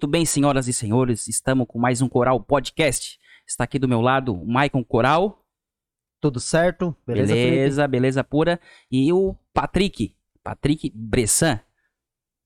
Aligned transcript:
Muito 0.00 0.10
bem, 0.10 0.24
senhoras 0.24 0.66
e 0.66 0.72
senhores, 0.72 1.28
estamos 1.28 1.66
com 1.68 1.78
mais 1.78 2.00
um 2.00 2.08
Coral 2.08 2.40
Podcast. 2.40 3.20
Está 3.46 3.64
aqui 3.64 3.78
do 3.78 3.86
meu 3.86 4.00
lado 4.00 4.32
o 4.32 4.50
Maicon 4.50 4.82
Coral. 4.82 5.44
Tudo 6.18 6.40
certo? 6.40 6.96
Beleza, 7.06 7.34
beleza, 7.34 7.86
beleza 7.86 8.24
pura. 8.24 8.58
E 8.90 9.12
o 9.12 9.36
Patrick, 9.52 10.16
Patrick 10.42 10.90
Bressan, 10.94 11.60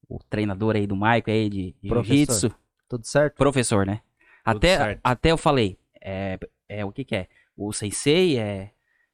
o 0.09 0.19
treinador 0.29 0.75
aí 0.75 0.85
do 0.85 0.97
Maicon 0.97 1.31
aí 1.31 1.49
de 1.49 1.77
jiu-jitsu. 1.81 2.53
Tudo 2.89 3.07
certo? 3.07 3.37
Professor, 3.37 3.87
né? 3.87 4.01
Até, 4.45 4.99
até 5.05 5.31
eu 5.31 5.39
falei, 5.39 5.79
é, 6.01 6.37
é 6.69 6.85
o 6.85 6.91
que 6.91 7.05
que 7.05 7.15
é? 7.15 7.29
O 7.57 7.73
sensei 7.73 8.37
é, 8.37 8.73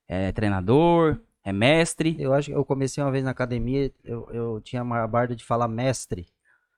é 0.09 0.33
treinador, 0.33 1.21
é 1.45 1.53
mestre? 1.53 2.17
Eu 2.19 2.33
acho 2.33 2.49
que 2.49 2.57
eu 2.57 2.65
comecei 2.65 3.05
uma 3.05 3.13
vez 3.13 3.23
na 3.23 3.33
academia, 3.33 3.93
eu, 4.03 4.27
eu 4.33 4.61
tinha 4.63 4.83
uma 4.83 5.07
barda 5.07 5.37
de 5.37 5.45
falar 5.45 5.69
mestre, 5.69 6.27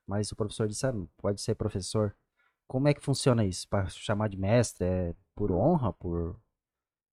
mas 0.06 0.30
o 0.32 0.36
professor 0.36 0.66
disse, 0.66 0.86
ah, 0.86 0.94
pode 1.16 1.40
ser 1.40 1.54
professor. 1.54 2.16
Como 2.66 2.88
é 2.88 2.94
que 2.94 3.02
funciona 3.02 3.44
isso? 3.44 3.68
Para 3.68 3.86
chamar 3.88 4.28
de 4.28 4.36
mestre, 4.36 4.86
é 4.86 5.14
por 5.34 5.52
honra, 5.52 5.92
por... 5.92 6.40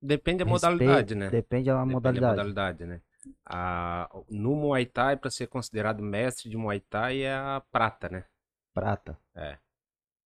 Depende 0.02 0.44
da 0.44 0.46
modalidade, 0.46 1.16
né? 1.16 1.30
Depende 1.30 1.66
da 1.66 1.76
Depende 1.76 1.94
modalidade. 1.94 2.36
da 2.36 2.44
modalidade, 2.44 2.86
né? 2.86 3.02
A, 3.46 4.10
no 4.30 4.56
Muay 4.56 4.86
Thai, 4.86 5.18
para 5.18 5.30
ser 5.30 5.48
considerado 5.48 6.02
mestre 6.02 6.50
de 6.50 6.56
Muay 6.56 6.80
Thai, 6.80 7.24
é 7.24 7.34
a 7.34 7.62
prata, 7.72 8.08
né? 8.08 8.26
Prata. 8.74 9.20
É. 9.36 9.58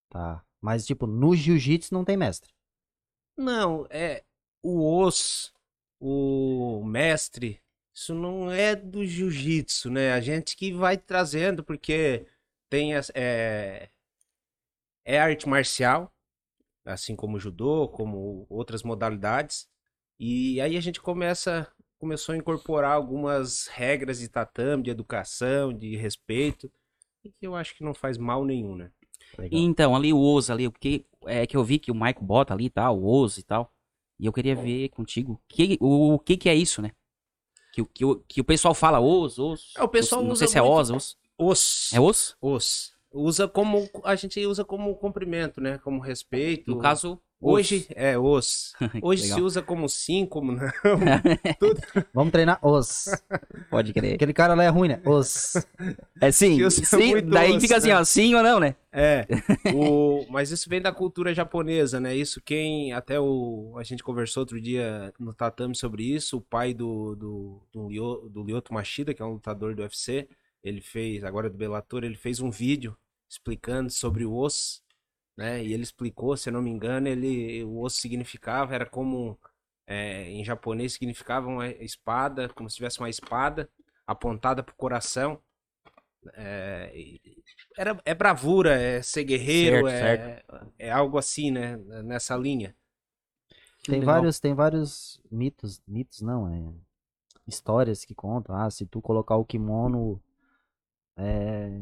Tá. 0.10 0.44
Mas, 0.62 0.86
tipo, 0.86 1.08
no 1.08 1.36
jiu-jitsu 1.36 1.94
não 1.94 2.06
tem 2.06 2.16
mestre. 2.16 2.54
Não, 3.36 3.88
é 3.90 4.24
o 4.62 5.04
os, 5.04 5.52
o 6.00 6.84
mestre, 6.86 7.60
isso 7.94 8.14
não 8.14 8.52
é 8.52 8.76
do 8.76 9.06
jiu-jitsu, 9.06 9.90
né? 9.90 10.14
A 10.14 10.22
gente 10.22 10.56
que 10.56 10.72
vai 10.72 10.98
trazendo, 10.98 11.64
porque 11.64 12.28
tem 12.74 12.96
as, 12.96 13.12
é, 13.14 13.90
é 15.06 15.20
arte 15.20 15.48
marcial, 15.48 16.12
assim 16.86 17.16
como 17.16 17.38
o 17.38 17.40
judô, 17.40 17.88
como 17.90 18.46
outras 18.50 18.84
modalidades. 18.84 19.68
E 20.20 20.62
aí 20.62 20.78
a 20.78 20.82
gente 20.82 21.02
começa 21.02 21.72
começou 22.00 22.34
a 22.34 22.38
incorporar 22.38 22.94
algumas 22.94 23.68
regras 23.68 24.20
de 24.20 24.30
tatame, 24.30 24.84
de 24.84 24.92
educação, 24.92 25.74
de 25.74 25.96
respeito, 25.98 26.72
e 27.24 27.32
que 27.32 27.48
eu 27.48 27.56
acho 27.56 27.76
que 27.76 27.84
não 27.84 27.94
faz 27.94 28.18
mal 28.18 28.46
nenhum, 28.46 28.76
né? 28.76 28.92
Legal. 29.38 29.62
Então, 29.64 29.96
ali 29.96 30.14
o 30.14 30.20
osso 30.20 30.52
ali, 30.52 30.68
o 30.68 30.72
que 30.72 31.06
é 31.26 31.48
que 31.48 31.58
eu 31.58 31.64
vi 31.64 31.80
que 31.80 31.92
o 31.92 31.96
Maico 31.96 32.24
bota 32.24 32.54
ali, 32.54 32.70
tá? 32.70 32.92
O 32.92 33.06
osso 33.06 33.40
e 33.40 33.44
tal. 33.44 33.72
E 34.20 34.26
eu 34.26 34.34
queria 34.34 34.56
ver 34.56 34.90
contigo 34.90 35.42
que, 35.48 35.78
o, 35.82 36.16
o 36.16 36.20
que 36.20 36.38
que 36.38 36.50
é 36.50 36.56
isso, 36.56 36.82
né? 36.82 36.92
Que, 37.74 37.82
o- 37.82 37.86
que, 37.88 38.06
o- 38.06 38.20
que 38.28 38.42
o 38.42 38.46
pessoal 38.46 38.74
fala 38.74 39.00
osso, 39.00 39.46
osso. 39.54 39.78
É, 39.78 39.84
o 39.84 39.88
pessoal 39.88 40.24
Não 40.24 40.32
usa 40.32 40.46
sei 40.46 40.48
se 40.48 40.58
é 40.58 40.62
osso, 40.62 40.96
osso. 40.96 41.18
Os. 41.38 41.92
É 41.94 42.00
osso? 42.00 42.38
Os. 42.42 42.94
Usa 43.12 43.48
como. 43.48 43.90
A 44.04 44.16
gente 44.16 44.46
usa 44.46 44.64
como 44.64 44.96
cumprimento, 44.96 45.62
né? 45.62 45.78
Como 45.78 46.00
respeito. 46.00 46.72
No 46.72 46.80
caso, 46.80 47.22
Hoje 47.44 47.86
é 47.94 48.18
os. 48.18 48.74
Hoje 49.04 49.24
se 49.24 49.42
usa 49.42 49.62
como 49.62 49.90
sim, 49.90 50.26
como 50.26 50.54
não. 50.54 50.62
Vamos 52.14 52.32
treinar 52.32 52.58
os. 52.66 53.10
pode 53.70 53.92
crer. 53.92 54.16
Aquele 54.16 54.32
cara 54.32 54.54
lá 54.54 54.64
é 54.64 54.70
ruim, 54.70 54.88
né? 54.88 55.02
Os. 55.06 55.56
É 56.22 56.32
sim, 56.32 56.58
sim 56.72 57.22
daí 57.28 57.52
osso, 57.52 57.60
fica 57.60 57.76
assim, 57.76 57.90
né? 57.90 58.00
ó, 58.00 58.04
sim 58.06 58.34
ou 58.34 58.42
não, 58.42 58.62
né? 58.62 58.76
É. 58.94 59.28
O... 59.76 60.26
Mas 60.30 60.52
isso 60.52 60.70
vem 60.70 60.82
da 60.82 60.94
cultura 60.94 61.34
japonesa, 61.34 62.00
né? 62.00 62.16
Isso 62.16 62.42
quem. 62.42 62.94
Até 62.94 63.20
o. 63.20 63.76
A 63.78 63.84
gente 63.84 64.04
conversou 64.04 64.42
outro 64.42 64.62
dia 64.62 65.14
no 65.20 65.34
tatame 65.34 65.76
sobre 65.76 66.04
isso. 66.04 66.38
O 66.38 66.42
pai 66.42 66.74
do, 66.74 67.14
do, 67.16 67.62
do, 67.74 67.90
Lyo- 67.90 68.30
do 68.30 68.42
Lyoto 68.44 68.74
Machida, 68.74 69.14
que 69.14 69.22
é 69.22 69.26
um 69.26 69.34
lutador 69.34 69.76
do 69.76 69.82
UFC, 69.82 70.30
ele 70.64 70.82
fez, 70.82 71.24
agora 71.24 71.50
do 71.50 71.58
Bellator, 71.58 72.04
ele 72.04 72.16
fez 72.16 72.40
um 72.40 72.50
vídeo 72.50 72.98
explicando 73.30 73.90
sobre 73.90 74.26
o 74.26 74.34
osso, 74.34 74.82
né? 75.36 75.64
E 75.64 75.74
ele 75.74 75.84
explicou, 75.84 76.38
se 76.38 76.50
eu 76.50 76.54
não 76.54 76.62
me 76.62 76.70
engano, 76.70 77.08
ele, 77.08 77.64
o 77.64 77.82
osso 77.82 77.98
significava, 77.98 78.74
era 78.74 78.86
como. 78.86 79.40
é, 79.86 80.30
em 80.30 80.44
japonês 80.44 80.94
significava 80.94 81.48
uma 81.48 81.68
espada, 81.68 82.50
como 82.50 82.70
se 82.70 82.76
tivesse 82.78 83.00
uma 83.00 83.10
espada 83.10 83.70
apontada 84.08 84.64
pro 84.64 84.76
coração. 84.76 85.42
É, 86.36 86.94
era, 87.78 88.00
é 88.06 88.14
bravura, 88.14 88.80
é 88.80 89.02
ser 89.02 89.26
guerreiro, 89.26 89.88
Certo, 89.90 90.56
é, 90.80 90.88
é 90.88 90.92
algo 90.92 91.18
assim, 91.18 91.52
né? 91.52 91.76
Nessa 92.04 92.36
linha. 92.38 92.76
Tem 93.84 94.00
legal. 94.00 94.16
vários, 94.16 94.40
tem 94.40 94.54
vários 94.54 95.22
mitos, 95.30 95.82
mitos 95.86 96.22
não, 96.22 96.48
é 96.48 96.74
histórias 97.46 98.06
que 98.06 98.16
contam. 98.16 98.56
Ah, 98.56 98.70
se 98.70 98.86
tu 98.86 99.02
colocar 99.02 99.36
o 99.36 99.46
kimono 99.46 100.22
é, 101.18 101.82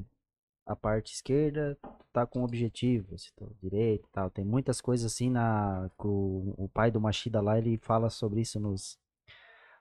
a 0.66 0.76
parte 0.76 1.14
esquerda, 1.14 1.78
tá 2.14 2.26
com 2.28 2.44
objetivo, 2.44 3.18
se 3.20 3.32
tu 3.36 3.52
direito 3.62 4.08
e 4.08 4.12
tal. 4.12 4.30
Tem 4.32 4.46
muitas 4.46 4.82
coisas 4.82 5.12
assim 5.12 5.30
na 5.30 5.90
o, 6.00 6.54
o 6.66 6.70
pai 6.70 6.92
do 6.92 7.02
Machida 7.02 7.42
lá, 7.42 7.58
ele 7.58 7.78
fala 7.80 8.10
sobre 8.10 8.42
isso 8.42 8.60
nos 8.60 9.00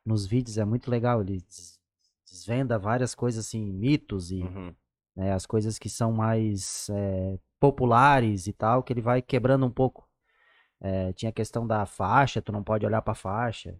nos 0.04 0.26
vídeos, 0.26 0.58
é 0.58 0.64
muito 0.64 0.90
legal, 0.90 1.20
ele 1.22 1.40
des- 1.42 1.78
desvenda 2.26 2.78
várias 2.78 3.14
coisas 3.14 3.46
assim, 3.46 3.64
mitos 3.72 4.30
e 4.30 4.42
Uhum. 4.42 4.74
né, 5.16 5.32
as 5.32 5.46
coisas 5.46 5.78
que 5.78 5.88
são 5.90 6.12
mais 6.12 6.88
é, 6.90 7.38
populares 7.60 8.46
e 8.46 8.52
tal, 8.52 8.82
que 8.82 8.92
ele 8.92 9.02
vai 9.02 9.22
quebrando 9.22 9.66
um 9.66 9.70
pouco. 9.70 10.08
É, 10.80 11.12
tinha 11.14 11.30
a 11.30 11.32
questão 11.32 11.66
da 11.66 11.86
faixa, 11.86 12.42
tu 12.42 12.52
não 12.52 12.64
pode 12.64 12.86
olhar 12.86 13.02
pra 13.02 13.14
faixa. 13.14 13.76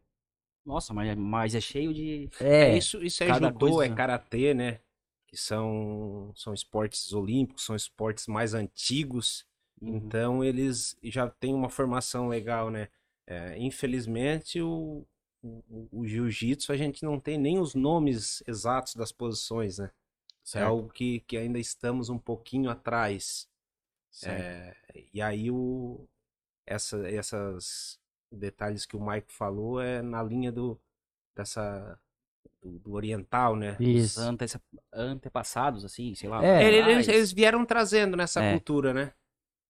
Nossa, 0.65 0.93
mas, 0.93 1.17
mas 1.17 1.55
é 1.55 1.61
cheio 1.61 1.93
de. 1.93 2.29
É, 2.39 2.71
É, 2.71 2.77
isso, 2.77 3.03
isso 3.03 3.23
é 3.23 3.33
judô, 3.33 3.59
coisa- 3.59 3.83
é 3.83 3.89
karatê, 3.89 4.55
né? 4.55 4.81
Que 5.31 5.37
são, 5.37 6.33
são 6.35 6.53
esportes 6.53 7.13
olímpicos, 7.13 7.65
são 7.65 7.77
esportes 7.77 8.27
mais 8.27 8.53
antigos. 8.53 9.47
Uhum. 9.81 9.97
Então 9.97 10.45
eles 10.45 10.97
já 11.05 11.29
têm 11.31 11.55
uma 11.55 11.71
formação 11.71 12.29
legal, 12.29 12.69
né? 12.71 12.89
É, 13.27 13.57
infelizmente 13.59 14.61
o, 14.61 15.07
o, 15.41 15.89
o 15.93 16.07
jiu-jitsu 16.07 16.73
a 16.73 16.77
gente 16.77 17.05
não 17.05 17.21
tem 17.21 17.39
nem 17.39 17.61
os 17.61 17.77
nomes 17.77 18.43
exatos 18.47 18.97
das 18.97 19.13
posições, 19.13 19.79
né? 19.79 19.87
É 19.87 19.91
Certo. 20.43 20.67
algo 20.67 20.89
que, 20.89 21.21
que 21.21 21.37
ainda 21.37 21.61
estamos 21.61 22.09
um 22.09 22.19
pouquinho 22.19 22.71
atrás. 22.71 23.49
É, 24.25 24.77
e 25.15 25.23
aí 25.23 25.49
o 25.51 26.09
essa, 26.67 27.09
essas 27.09 28.01
detalhes 28.33 28.85
que 28.87 28.97
o 28.97 29.05
Mike 29.05 29.33
falou 29.33 29.81
é 29.81 30.03
na 30.03 30.23
linha 30.23 30.51
do 30.53 30.81
dessa 31.35 31.99
do, 32.63 32.79
do 32.79 32.93
oriental, 32.93 33.57
né? 33.57 33.77
Os 33.81 33.87
isso. 33.87 34.21
ante- 34.21 34.47
antepassados, 34.93 35.85
assim, 35.85 36.15
sei 36.15 36.29
lá. 36.29 36.45
É. 36.45 36.63
eles, 36.65 37.09
eles 37.09 37.33
vieram 37.33 37.65
trazendo 37.65 38.17
nessa 38.17 38.43
É. 38.43 38.53
cultura, 38.53 38.93
né? 38.93 39.13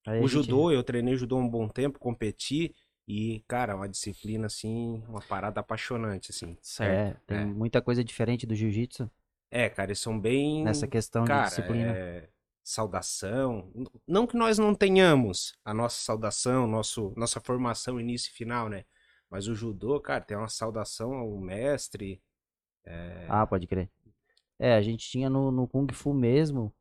Aí 0.06 0.18
O 0.20 0.28
gente- 0.28 0.46
judô, 0.46 0.70
eu 0.72 0.82
treinei 0.82 1.16
judô 1.16 1.36
um 1.36 1.48
bom 1.48 1.68
tempo, 1.68 1.98
competi 1.98 2.74
e, 3.06 3.44
cara, 3.46 3.76
uma 3.76 3.88
disciplina 3.88 4.46
assim, 4.46 5.02
uma 5.08 5.20
parada 5.20 5.60
apaixonante 5.60 6.30
assim. 6.30 6.56
Certo. 6.62 6.92
É, 6.92 7.20
tem 7.26 7.38
é. 7.38 7.44
muita 7.44 7.82
coisa 7.82 8.02
diferente 8.02 8.46
do 8.46 8.54
jiu-jitsu 8.54 9.10
É, 9.50 9.68
cara, 9.68 9.88
eles 9.90 9.98
são 10.00 10.18
bem 10.18 10.64
nessa 10.64 10.86
questão 10.86 11.24
cara, 11.24 11.42
de 11.44 11.48
disciplina. 11.50 11.92
é, 11.96 12.28
saudação. 12.62 13.70
Não 14.06 14.26
que 14.26 14.36
nós 14.36 14.58
não 14.58 14.74
tenhamos 14.74 15.54
a 15.64 15.74
nossa 15.74 16.02
saudação, 16.02 16.66
nosso, 16.66 17.12
nossa 17.16 17.40
formação 17.40 18.00
início 18.00 18.30
e 18.30 18.34
final, 18.34 18.68
né? 18.68 18.84
Mas 19.28 19.46
o 19.48 19.54
judô, 19.54 20.00
cara, 20.00 20.24
tem 20.24 20.36
uma 20.36 20.48
saudação 20.48 21.12
ao 21.14 21.36
mestre. 21.38 22.20
Ah, 23.28 23.46
pode 23.46 23.66
crer. 23.66 23.88
É, 24.58 24.74
a 24.74 24.82
gente 24.82 25.08
tinha 25.08 25.30
no, 25.30 25.50
no 25.50 25.66
Kung 25.66 25.86
Fu 25.92 26.12
mesmo. 26.12 26.72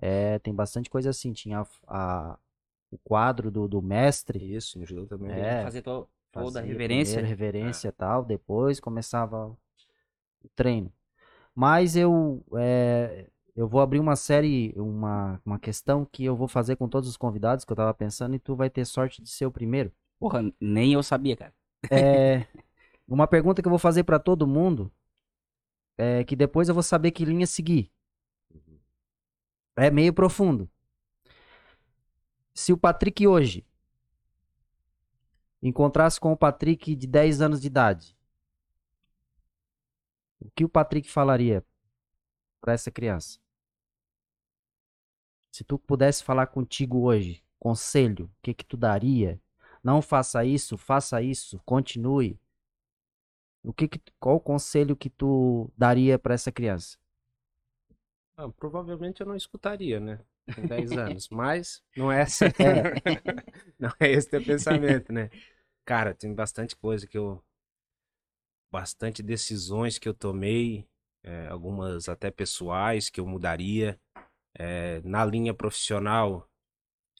É, 0.00 0.38
tem 0.40 0.54
bastante 0.54 0.88
coisa 0.90 1.10
assim. 1.10 1.32
Tinha 1.32 1.60
a, 1.60 1.66
a- 2.32 2.38
o 2.90 2.98
quadro 2.98 3.50
do, 3.50 3.68
do 3.68 3.80
mestre. 3.82 4.54
Isso, 4.54 4.78
no 4.78 4.86
judô 4.86 5.06
também. 5.06 5.30
É. 5.32 5.62
Fazer 5.62 5.82
to- 5.82 6.08
toda 6.32 6.60
a 6.60 6.62
reverência. 6.62 7.14
primeiro 7.14 7.28
reverência 7.28 7.88
e 7.88 7.92
tal, 7.92 8.24
depois 8.24 8.80
começava 8.80 9.48
o 9.48 10.48
treino. 10.54 10.92
Mas 11.54 11.96
eu 11.96 12.44
é, 12.56 13.26
eu 13.56 13.68
vou 13.68 13.80
abrir 13.80 13.98
uma 14.00 14.16
série, 14.16 14.72
uma, 14.76 15.40
uma 15.44 15.58
questão 15.58 16.04
que 16.04 16.24
eu 16.24 16.36
vou 16.36 16.48
fazer 16.48 16.76
com 16.76 16.88
todos 16.88 17.08
os 17.08 17.16
convidados 17.16 17.64
que 17.64 17.72
eu 17.72 17.76
tava 17.76 17.92
pensando 17.92 18.34
e 18.34 18.38
tu 18.38 18.56
vai 18.56 18.70
ter 18.70 18.84
sorte 18.84 19.22
de 19.22 19.28
ser 19.30 19.46
o 19.46 19.52
primeiro. 19.52 19.92
Porra, 20.18 20.42
nem 20.60 20.92
eu 20.94 21.02
sabia, 21.02 21.36
cara. 21.36 21.52
É, 21.90 22.46
uma 23.08 23.26
pergunta 23.26 23.62
que 23.62 23.68
eu 23.68 23.70
vou 23.70 23.78
fazer 23.78 24.04
pra 24.04 24.18
todo 24.18 24.46
mundo 24.46 24.90
é 26.02 26.24
que 26.24 26.34
depois 26.34 26.66
eu 26.66 26.74
vou 26.74 26.82
saber 26.82 27.10
que 27.10 27.26
linha 27.26 27.46
seguir. 27.46 27.92
É 29.76 29.90
meio 29.90 30.14
profundo. 30.14 30.70
Se 32.54 32.72
o 32.72 32.78
Patrick 32.78 33.26
hoje 33.26 33.66
encontrasse 35.62 36.18
com 36.18 36.32
o 36.32 36.36
Patrick 36.36 36.96
de 36.96 37.06
10 37.06 37.42
anos 37.42 37.60
de 37.60 37.66
idade, 37.66 38.16
o 40.40 40.50
que 40.50 40.64
o 40.64 40.70
Patrick 40.70 41.10
falaria 41.10 41.62
pra 42.62 42.72
essa 42.72 42.90
criança? 42.90 43.38
Se 45.52 45.62
tu 45.62 45.78
pudesse 45.78 46.24
falar 46.24 46.46
contigo 46.46 47.02
hoje, 47.02 47.44
conselho, 47.58 48.24
o 48.24 48.42
que 48.42 48.54
que 48.54 48.64
tu 48.64 48.76
daria? 48.76 49.38
Não 49.84 50.00
faça 50.00 50.46
isso, 50.46 50.78
faça 50.78 51.20
isso, 51.20 51.60
continue. 51.66 52.40
O 53.62 53.72
que 53.72 53.88
que, 53.88 54.00
qual 54.18 54.36
o 54.36 54.40
conselho 54.40 54.96
que 54.96 55.10
tu 55.10 55.70
daria 55.76 56.18
pra 56.18 56.34
essa 56.34 56.50
criança? 56.50 56.96
Ah, 58.36 58.48
provavelmente 58.48 59.20
eu 59.20 59.26
não 59.26 59.36
escutaria, 59.36 60.00
né? 60.00 60.18
com 60.54 60.66
10 60.66 60.92
anos. 60.96 61.28
Mas 61.28 61.82
não 61.96 62.10
é 62.10 62.20
essa. 62.22 62.46
não 63.78 63.90
é 64.00 64.10
esse 64.10 64.28
teu 64.28 64.42
pensamento, 64.42 65.12
né? 65.12 65.30
Cara, 65.84 66.14
tem 66.14 66.32
bastante 66.34 66.76
coisa 66.76 67.06
que 67.06 67.18
eu. 67.18 67.42
Bastante 68.70 69.20
decisões 69.20 69.98
que 69.98 70.08
eu 70.08 70.14
tomei, 70.14 70.86
é, 71.24 71.48
algumas 71.48 72.08
até 72.08 72.30
pessoais 72.30 73.10
que 73.10 73.18
eu 73.18 73.26
mudaria. 73.26 73.98
É, 74.54 75.00
na 75.02 75.24
linha 75.24 75.52
profissional, 75.52 76.48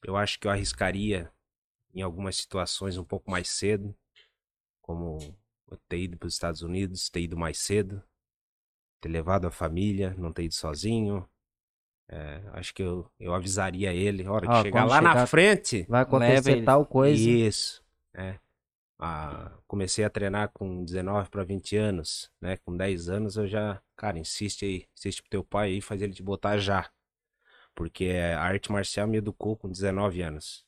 eu 0.05 0.17
acho 0.17 0.39
que 0.39 0.47
eu 0.47 0.51
arriscaria 0.51 1.33
em 1.93 2.03
algumas 2.03 2.37
situações 2.37 2.97
um 2.97 3.05
pouco 3.05 3.31
mais 3.31 3.49
cedo, 3.49 3.95
como 4.81 5.19
ter 5.89 5.99
ido 5.99 6.17
para 6.17 6.27
os 6.27 6.35
Estados 6.35 6.63
Unidos, 6.63 7.09
ter 7.09 7.21
ido 7.21 7.37
mais 7.37 7.59
cedo, 7.59 8.03
ter 9.01 9.09
levado 9.09 9.47
a 9.47 9.51
família, 9.51 10.15
não 10.19 10.33
ter 10.33 10.45
ido 10.45 10.55
sozinho. 10.55 11.29
É, 12.09 12.43
acho 12.55 12.75
que 12.75 12.83
eu, 12.83 13.09
eu 13.21 13.33
avisaria 13.35 13.93
ele, 13.95 14.27
hora 14.27 14.47
de 14.47 14.53
Ó, 14.53 14.63
chegar 14.63 14.85
lá 14.85 15.01
na 15.01 15.11
chegar- 15.11 15.27
frente. 15.27 15.87
Vai 15.89 16.03
acontecer 16.03 16.65
tal 16.65 16.85
coisa. 16.85 17.23
Isso. 17.31 17.85
É. 18.13 18.39
Ah, 18.99 19.53
comecei 19.67 20.05
a 20.05 20.11
treinar 20.11 20.51
com 20.53 20.85
19 20.85 21.31
para 21.31 21.43
20 21.45 21.77
anos, 21.77 22.31
né? 22.41 22.57
Com 22.59 22.77
10 22.77 23.09
anos 23.09 23.37
eu 23.37 23.47
já, 23.47 23.81
cara, 23.97 24.19
insiste 24.19 24.65
aí, 24.65 24.87
insiste 24.95 25.23
pro 25.23 25.31
teu 25.31 25.45
pai 25.45 25.69
aí, 25.71 25.81
faz 25.81 26.03
ele 26.03 26.13
te 26.13 26.23
botar 26.23 26.59
já. 26.59 26.91
Porque 27.75 28.11
a 28.11 28.43
arte 28.43 28.71
marcial 28.71 29.07
me 29.07 29.17
educou 29.19 29.57
com 29.57 29.71
19 29.71 30.21
anos, 30.21 30.67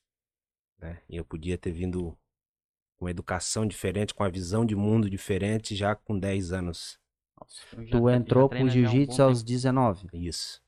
né? 0.79 1.03
E 1.11 1.17
eu 1.17 1.25
podia 1.25 1.59
ter 1.59 1.73
vindo 1.73 2.17
com 3.03 3.09
educação 3.09 3.67
diferente, 3.67 4.15
com 4.15 4.23
a 4.23 4.29
visão 4.29 4.65
de 4.65 4.77
mundo 4.77 5.11
diferente 5.11 5.75
já 5.75 5.93
com 5.93 6.17
10 6.17 6.53
anos. 6.53 7.01
Nossa, 7.37 7.63
Tu 7.91 8.09
já 8.09 8.15
entrou 8.15 8.49
já 8.49 8.57
há 8.57 8.63
um 8.63 8.69
jiu-jitsu 8.69 9.17
bom 9.17 9.29
aos 9.29 9.43
19. 9.43 10.09
Isso. 10.13 10.63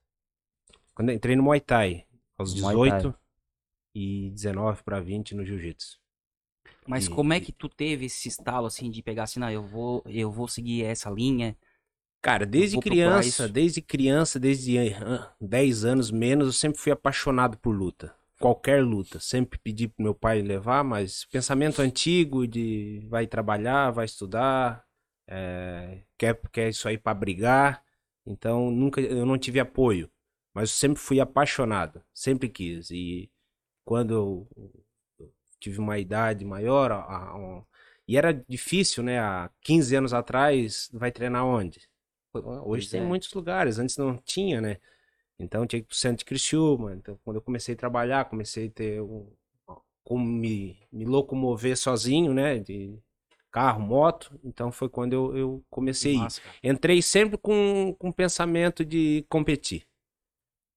Quando 0.96 1.10
eu 1.10 1.14
entrei 1.14 1.36
no 1.36 1.44
Muay 1.44 1.60
Thai, 1.60 2.04
aos 2.36 2.52
Muay 2.52 2.74
18 2.74 3.14
e 3.94 4.30
19 4.32 4.82
para 4.82 4.98
20 4.98 5.32
no 5.32 5.44
Jiu-Jitsu. 5.44 6.00
Mas 6.88 7.06
E- 7.06 7.10
como 7.10 7.32
é 7.32 7.38
que 7.38 7.52
tu 7.52 7.68
teve 7.68 8.06
esse 8.06 8.26
estalo 8.26 8.66
assim 8.66 8.90
de 8.90 9.00
pegar 9.00 9.22
assim, 9.24 9.38
não, 9.38 9.48
eu 9.48 9.62
vou, 9.62 10.02
eu 10.06 10.28
vou 10.28 10.48
seguir 10.48 10.82
essa 10.82 11.08
linha? 11.10 11.56
Cara, 12.20 12.44
desde 12.44 12.80
criança, 12.80 13.46
desde 13.48 13.80
criança, 13.80 14.40
desde 14.40 14.76
ah, 14.94 15.32
10 15.40 15.84
anos 15.84 16.10
menos, 16.10 16.46
eu 16.48 16.52
sempre 16.52 16.80
fui 16.80 16.90
apaixonado 16.90 17.56
por 17.58 17.70
luta. 17.70 18.12
Qualquer 18.44 18.84
luta. 18.84 19.18
Sempre 19.20 19.58
pedi 19.58 19.88
pro 19.88 20.04
meu 20.04 20.14
pai 20.14 20.42
levar, 20.42 20.84
mas 20.84 21.24
pensamento 21.32 21.80
antigo 21.80 22.46
de 22.46 23.06
vai 23.08 23.26
trabalhar, 23.26 23.90
vai 23.90 24.04
estudar, 24.04 24.84
é, 25.26 26.02
quer, 26.18 26.38
quer 26.52 26.68
isso 26.68 26.86
aí 26.86 26.98
pra 26.98 27.14
brigar. 27.14 27.82
Então, 28.26 28.70
nunca, 28.70 29.00
eu 29.00 29.24
não 29.24 29.38
tive 29.38 29.60
apoio. 29.60 30.10
Mas 30.52 30.68
eu 30.70 30.76
sempre 30.76 31.00
fui 31.00 31.20
apaixonado, 31.20 32.04
sempre 32.12 32.50
quis. 32.50 32.90
E 32.90 33.30
quando 33.84 34.14
eu 34.14 34.48
tive 35.58 35.78
uma 35.78 35.98
idade 35.98 36.44
maior, 36.44 36.92
a- 36.92 37.02
a- 37.04 37.36
um- 37.36 37.64
e 38.06 38.16
era 38.18 38.32
difícil, 38.46 39.02
né? 39.02 39.18
Há 39.18 39.50
15 39.62 39.96
anos 39.96 40.12
atrás, 40.12 40.90
vai 40.92 41.10
treinar 41.10 41.44
onde? 41.46 41.80
Hoje 42.34 42.62
Pois 42.64 42.90
tem 42.90 43.00
é. 43.00 43.04
muitos 43.04 43.32
lugares, 43.32 43.78
antes 43.78 43.96
não 43.96 44.16
tinha, 44.18 44.60
né? 44.60 44.76
Então 45.38 45.66
tinha 45.66 45.80
que 45.80 45.86
ir 45.86 45.88
pro 45.88 45.96
centro 45.96 46.18
de 46.18 46.24
Criciúma. 46.24 46.94
Então, 46.94 47.18
quando 47.24 47.36
eu 47.36 47.42
comecei 47.42 47.74
a 47.74 47.78
trabalhar, 47.78 48.24
comecei 48.26 48.68
a 48.68 48.70
ter 48.70 49.00
um, 49.02 49.26
como 50.04 50.24
me, 50.24 50.78
me 50.92 51.04
locomover 51.04 51.76
sozinho, 51.76 52.32
né? 52.32 52.58
De 52.58 52.98
carro, 53.50 53.80
moto. 53.80 54.38
Então 54.44 54.70
foi 54.70 54.88
quando 54.88 55.12
eu, 55.12 55.36
eu 55.36 55.64
comecei. 55.70 56.16
Massa, 56.16 56.40
cara. 56.40 56.56
Entrei 56.62 57.00
sempre 57.02 57.38
com, 57.38 57.94
com 57.98 58.12
pensamento 58.12 58.84
de 58.84 59.24
competir. 59.28 59.84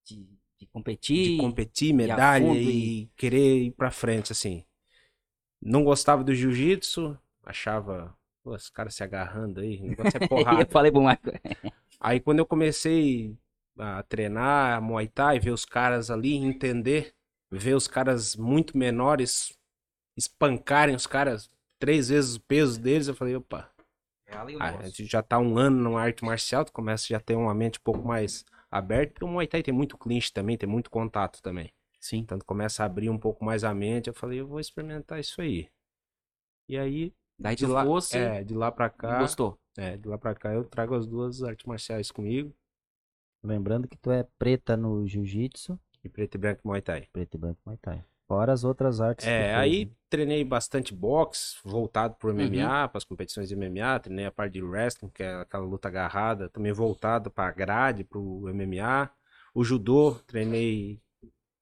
De, 0.05 0.27
de 0.59 0.65
competir. 0.67 1.31
De 1.31 1.37
competir, 1.37 1.93
medalha 1.93 2.45
fundo 2.45 2.71
e... 2.71 3.03
e- 3.03 3.09
querer 3.17 3.63
ir 3.63 3.71
pra 3.71 3.91
frente, 3.91 4.31
assim. 4.31 4.63
Não 5.61 5.83
gostava 5.83 6.23
do 6.23 6.33
jiu-jitsu, 6.33 7.17
achava, 7.43 8.15
pô, 8.43 8.55
esse 8.55 8.71
cara 8.71 8.89
se 8.91 9.03
agarrando 9.03 9.59
aí, 9.59 9.81
o 9.81 9.87
negócio 9.87 10.17
é 10.17 10.19
porrada. 10.27 10.61
eu 10.61 10.67
falei 10.67 10.91
pro 10.91 11.01
Marco. 11.01 11.31
Aí 11.99 12.19
quando 12.19 12.39
eu 12.39 12.45
comecei 12.45 13.35
a 13.77 14.03
treinar 14.03 14.81
Muay 14.81 15.07
Thai, 15.07 15.39
ver 15.39 15.51
os 15.51 15.65
caras 15.65 16.09
ali, 16.09 16.33
entender, 16.35 17.13
ver 17.51 17.75
os 17.75 17.87
caras 17.87 18.35
muito 18.35 18.77
menores 18.77 19.53
espancarem 20.17 20.95
os 20.95 21.05
caras 21.07 21.49
três 21.79 22.09
vezes 22.09 22.35
o 22.35 22.41
peso 22.41 22.79
deles, 22.81 23.07
eu 23.07 23.15
falei, 23.15 23.35
opa, 23.35 23.71
É 24.25 24.35
ali 24.35 24.55
o 24.55 24.61
a 24.61 24.81
gente 24.83 25.05
já 25.05 25.21
tá 25.21 25.37
um 25.39 25.57
ano 25.57 25.77
numa 25.77 26.01
arte 26.01 26.25
marcial, 26.25 26.65
tu 26.65 26.73
começa 26.73 27.07
já 27.07 27.17
a 27.17 27.19
ter 27.21 27.35
uma 27.35 27.53
mente 27.53 27.79
um 27.79 27.83
pouco 27.83 28.07
mais 28.07 28.43
aberta, 28.69 29.13
porque 29.13 29.25
o 29.25 29.27
Muay 29.27 29.47
Thai 29.47 29.63
tem 29.63 29.73
muito 29.73 29.97
clinch 29.97 30.33
também, 30.33 30.57
tem 30.57 30.67
muito 30.67 30.89
contato 30.89 31.41
também. 31.41 31.71
Sim. 31.99 32.17
Então 32.17 32.37
tu 32.39 32.45
começa 32.45 32.83
a 32.83 32.85
abrir 32.85 33.09
um 33.09 33.17
pouco 33.17 33.45
mais 33.45 33.63
a 33.63 33.73
mente, 33.73 34.07
eu 34.07 34.13
falei, 34.13 34.39
eu 34.39 34.47
vou 34.47 34.59
experimentar 34.59 35.19
isso 35.19 35.41
aí. 35.41 35.69
E 36.67 36.77
aí, 36.77 37.13
Daí 37.39 37.55
de 37.55 37.65
lá, 37.65 37.83
fosse 37.85 38.17
é, 38.17 38.43
de 38.43 38.53
lá 38.53 38.71
pra 38.71 38.89
cá, 38.89 39.19
gostou. 39.19 39.57
é, 39.77 39.95
de 39.95 40.07
lá 40.07 40.17
pra 40.17 40.33
cá 40.35 40.53
eu 40.53 40.63
trago 40.63 40.95
as 40.95 41.05
duas 41.05 41.43
artes 41.43 41.65
marciais 41.65 42.11
comigo, 42.11 42.53
Lembrando 43.43 43.87
que 43.87 43.97
tu 43.97 44.11
é 44.11 44.23
preta 44.37 44.75
no 44.75 45.05
jiu-jitsu, 45.07 45.79
e 46.03 46.09
preto 46.09 46.35
e 46.35 46.37
branco 46.37 46.61
Muay 46.65 46.81
Thai. 46.81 47.07
preto 47.11 47.35
e 47.35 47.37
branco 47.37 47.59
Muay 47.65 47.77
Thai. 47.77 48.03
Fora 48.27 48.51
as 48.51 48.63
outras 48.63 48.99
artes 48.99 49.25
É, 49.25 49.39
fez, 49.39 49.57
aí 49.57 49.85
né? 49.85 49.91
treinei 50.09 50.43
bastante 50.43 50.93
boxe, 50.93 51.55
voltado 51.63 52.15
pro 52.15 52.29
Uhum. 52.29 52.35
MMA, 52.35 52.87
para 52.89 52.97
as 52.97 53.03
competições 53.05 53.47
de 53.47 53.55
MMA, 53.55 53.99
treinei 53.99 54.25
a 54.25 54.31
parte 54.31 54.53
de 54.53 54.61
wrestling, 54.61 55.09
que 55.09 55.23
é 55.23 55.33
aquela 55.35 55.63
luta 55.65 55.87
agarrada, 55.87 56.49
também 56.49 56.73
voltado 56.73 57.31
para 57.31 57.51
grade, 57.51 58.03
pro 58.03 58.21
MMA. 58.53 59.09
O 59.53 59.63
judô, 59.63 60.15
treinei 60.27 61.01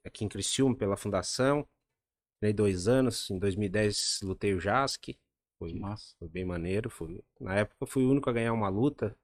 aqui 0.04 0.26
em 0.26 0.30
Criciúma 0.30 0.76
pela 0.76 0.98
fundação. 0.98 1.68
Treinei 2.40 2.54
dois 2.54 2.88
anos, 2.88 3.30
em 3.30 3.38
2010 3.40 4.20
lutei 4.24 4.54
o 4.54 4.60
JASC, 4.60 5.18
foi, 5.60 5.80
foi 6.20 6.28
bem 6.28 6.46
maneiro. 6.46 6.90
Foi... 6.90 7.24
Na 7.40 7.56
época 7.56 7.86
fui 7.86 8.04
o 8.04 8.12
único 8.12 8.30
a 8.30 8.34
ganhar 8.34 8.54
uma 8.54 8.70
luta, 8.70 9.16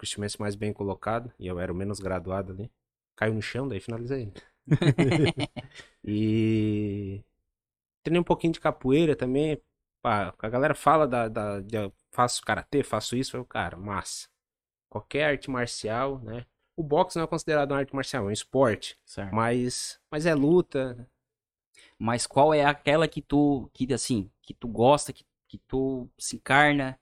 cristiumense 0.00 0.40
mais 0.40 0.54
bem 0.54 0.72
colocado, 0.72 1.30
e 1.38 1.46
eu 1.46 1.60
era 1.60 1.70
o 1.70 1.76
menos 1.76 2.00
graduado 2.00 2.52
ali. 2.52 2.72
Caiu 3.14 3.34
no 3.34 3.42
chão, 3.42 3.68
daí 3.68 3.80
finalizei. 3.80 4.32
e 6.02 7.22
treinei 8.02 8.20
um 8.20 8.24
pouquinho 8.24 8.54
de 8.54 8.60
capoeira 8.60 9.14
também. 9.14 9.60
Pá, 10.02 10.34
a 10.38 10.48
galera 10.48 10.74
fala 10.74 11.06
da, 11.06 11.28
da, 11.28 11.60
faço 12.10 12.40
karatê, 12.42 12.82
faço 12.82 13.14
isso, 13.14 13.36
eu, 13.36 13.44
cara, 13.44 13.76
massa. 13.76 14.26
Qualquer 14.88 15.24
arte 15.24 15.50
marcial, 15.50 16.18
né? 16.20 16.46
O 16.74 16.82
boxe 16.82 17.16
não 17.16 17.24
é 17.24 17.28
considerado 17.28 17.72
uma 17.72 17.78
arte 17.78 17.94
marcial, 17.94 18.24
é 18.24 18.28
um 18.28 18.32
esporte, 18.32 18.98
Certo. 19.04 19.34
mas, 19.34 20.00
mas 20.10 20.24
é 20.24 20.34
luta. 20.34 21.06
Mas 21.98 22.26
qual 22.26 22.54
é 22.54 22.64
aquela 22.64 23.06
que 23.06 23.20
tu, 23.20 23.68
que 23.74 23.92
assim, 23.92 24.30
que 24.40 24.54
tu 24.54 24.66
gosta, 24.66 25.12
que, 25.12 25.26
que 25.46 25.58
tu 25.58 26.08
se 26.18 26.36
encarna, 26.36 26.98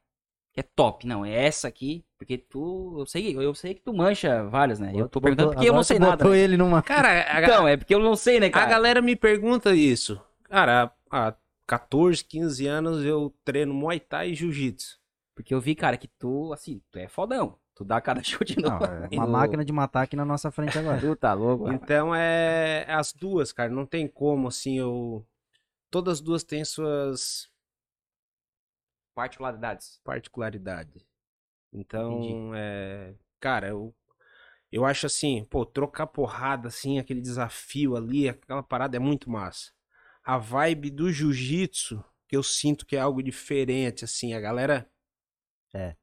que 0.53 0.59
é 0.59 0.65
top? 0.65 1.07
Não, 1.07 1.25
é 1.25 1.45
essa 1.47 1.69
aqui, 1.69 2.05
porque 2.19 2.37
tu, 2.37 2.97
eu 2.99 3.07
sei, 3.07 3.35
eu 3.37 3.55
sei 3.55 3.75
que 3.75 3.81
tu 3.81 3.95
mancha 3.95 4.45
várias, 4.45 4.79
né? 4.81 4.93
Eu 4.95 5.09
tô 5.09 5.21
perguntando 5.21 5.53
porque 5.53 5.69
eu 5.69 5.73
não 5.73 5.83
sei 5.85 5.99
nada. 5.99 6.17
botou 6.17 6.33
né? 6.33 6.39
ele 6.39 6.57
numa... 6.57 6.83
Cara, 6.83 7.09
a, 7.33 7.43
Então, 7.43 7.67
é 7.69 7.77
porque 7.77 7.95
eu 7.95 8.01
não 8.01 8.17
sei, 8.17 8.41
né, 8.41 8.47
a 8.49 8.51
cara? 8.51 8.67
galera 8.67 9.01
me 9.01 9.15
pergunta 9.15 9.75
isso. 9.75 10.21
Cara, 10.45 10.93
há, 11.11 11.29
há 11.29 11.35
14, 11.67 12.25
15 12.25 12.67
anos 12.67 13.05
eu 13.05 13.33
treino 13.45 13.73
Muay 13.73 14.01
Thai 14.01 14.31
e 14.31 14.35
Jiu-Jitsu. 14.35 14.99
Porque 15.35 15.55
eu 15.55 15.61
vi, 15.61 15.75
cara, 15.77 15.97
que 15.97 16.09
tu, 16.09 16.53
assim, 16.53 16.83
tu 16.91 16.99
é 16.99 17.07
fodão. 17.07 17.57
Tu 17.77 17.85
dá 17.85 18.01
cada 18.01 18.21
chute. 18.25 18.61
Não, 18.61 18.77
é 18.79 19.09
uma 19.13 19.25
no- 19.27 19.33
máquina 19.33 19.65
de 19.65 19.73
matar 19.73 20.03
aqui 20.03 20.17
na 20.17 20.25
nossa 20.25 20.51
frente 20.51 20.77
agora. 20.77 20.99
Tu 21.01 21.15
tá 21.15 21.33
louco, 21.33 21.67
cara. 21.67 21.77
Então 21.77 22.13
é 22.13 22.85
é 22.89 22.93
as 22.93 23.13
duas, 23.13 23.53
cara. 23.53 23.71
Não 23.71 23.87
tem 23.87 24.09
como, 24.09 24.49
assim, 24.49 24.81
eu. 24.81 25.25
Todas 25.89 26.15
as 26.15 26.21
duas 26.21 26.43
têm 26.43 26.65
suas 26.65 27.49
Particularidades. 29.15 30.01
particularidades. 30.05 31.07
Então, 31.73 32.55
é. 32.55 33.15
Cara, 33.41 33.69
eu. 33.69 33.95
Eu 34.73 34.85
acho 34.85 35.07
assim, 35.07 35.45
pô, 35.45 35.67
trocar 35.67 36.07
porrada, 36.09 36.69
assim, 36.69 36.99
aquele 36.99 37.23
desafio 37.23 37.97
ali, 37.97 38.29
aquela 38.29 38.63
parada 38.63 38.97
é 38.97 39.01
muito 39.01 39.31
massa. 39.31 39.73
A 40.25 40.39
vibe 40.39 40.91
do 40.91 41.11
jiu-jitsu, 41.13 42.05
que 42.29 42.37
eu 42.37 42.43
sinto 42.43 42.85
que 42.87 42.97
é 42.97 43.01
algo 43.01 43.23
diferente, 43.23 44.05
assim, 44.05 44.35
a 44.35 44.41
galera. 44.41 44.89
É. 45.75 45.97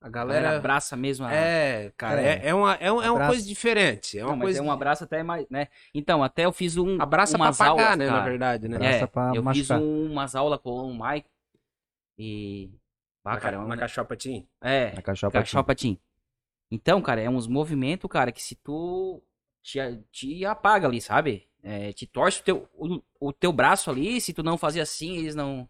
A 0.00 0.08
A 0.08 0.10
galera 0.10 0.48
galera. 0.48 0.58
abraça 0.58 0.96
mesmo 0.96 1.26
a... 1.26 1.32
É, 1.34 1.92
cara, 1.96 2.20
É. 2.20 2.34
é, 2.44 2.48
é 2.48 2.54
uma, 2.54 2.74
é, 2.74 2.92
um- 2.92 3.02
é 3.02 3.10
uma 3.10 3.26
coisa 3.26 3.46
diferente. 3.46 4.18
É 4.18 4.24
Não, 4.24 4.32
uma 4.32 4.38
mas 4.38 4.42
coisa. 4.44 4.60
é 4.60 4.62
um 4.62 4.70
abraço 4.70 5.04
até 5.04 5.22
mais, 5.22 5.46
né? 5.48 5.68
Então, 5.94 6.22
até 6.22 6.44
eu 6.44 6.52
fiz 6.52 6.76
um 6.76 6.96
Abraça 6.98 7.38
pra 7.38 7.46
umas 7.46 7.58
pagar, 7.58 7.68
aulas, 7.70 7.98
né, 7.98 8.06
na 8.10 8.12
cara. 8.12 8.30
verdade, 8.30 8.68
né? 8.68 8.76
Abraça 8.76 9.06
É, 9.06 9.08
pra 9.08 9.34
eu 9.34 9.42
fiz 9.44 9.70
machucar. 9.70 9.80
um- 9.80 10.12
umas 10.12 10.34
aulas 10.34 10.60
com 10.60 10.70
o 10.70 10.94
Mike 11.06 11.28
e... 12.18 12.70
Ah, 13.24 13.34
na, 13.34 13.40
cara, 13.40 13.56
é 13.56 13.58
ca- 13.58 13.64
um- 13.64 13.68
na 13.68 13.76
cachopatim. 13.76 14.48
é, 14.62 14.92
Na 14.94 15.02
cachopa 15.02 15.38
Cachopatim. 15.40 15.98
Então, 16.70 17.02
cara, 17.02 17.20
é 17.20 17.28
uns 17.28 17.46
movimentos, 17.46 18.08
cara, 18.10 18.32
que 18.32 18.42
se 18.42 18.54
tu 18.56 19.22
te, 19.62 19.78
te 20.10 20.44
apaga 20.44 20.86
ali, 20.86 21.00
sabe? 21.00 21.48
É, 21.62 21.92
te 21.92 22.06
torce 22.06 22.40
o 22.40 22.44
teu, 22.44 22.68
o, 22.74 23.02
o 23.20 23.32
teu 23.32 23.52
braço 23.52 23.90
ali, 23.90 24.20
se 24.20 24.32
tu 24.32 24.42
não 24.42 24.56
fazer 24.56 24.80
assim, 24.80 25.18
eles 25.18 25.34
não, 25.34 25.68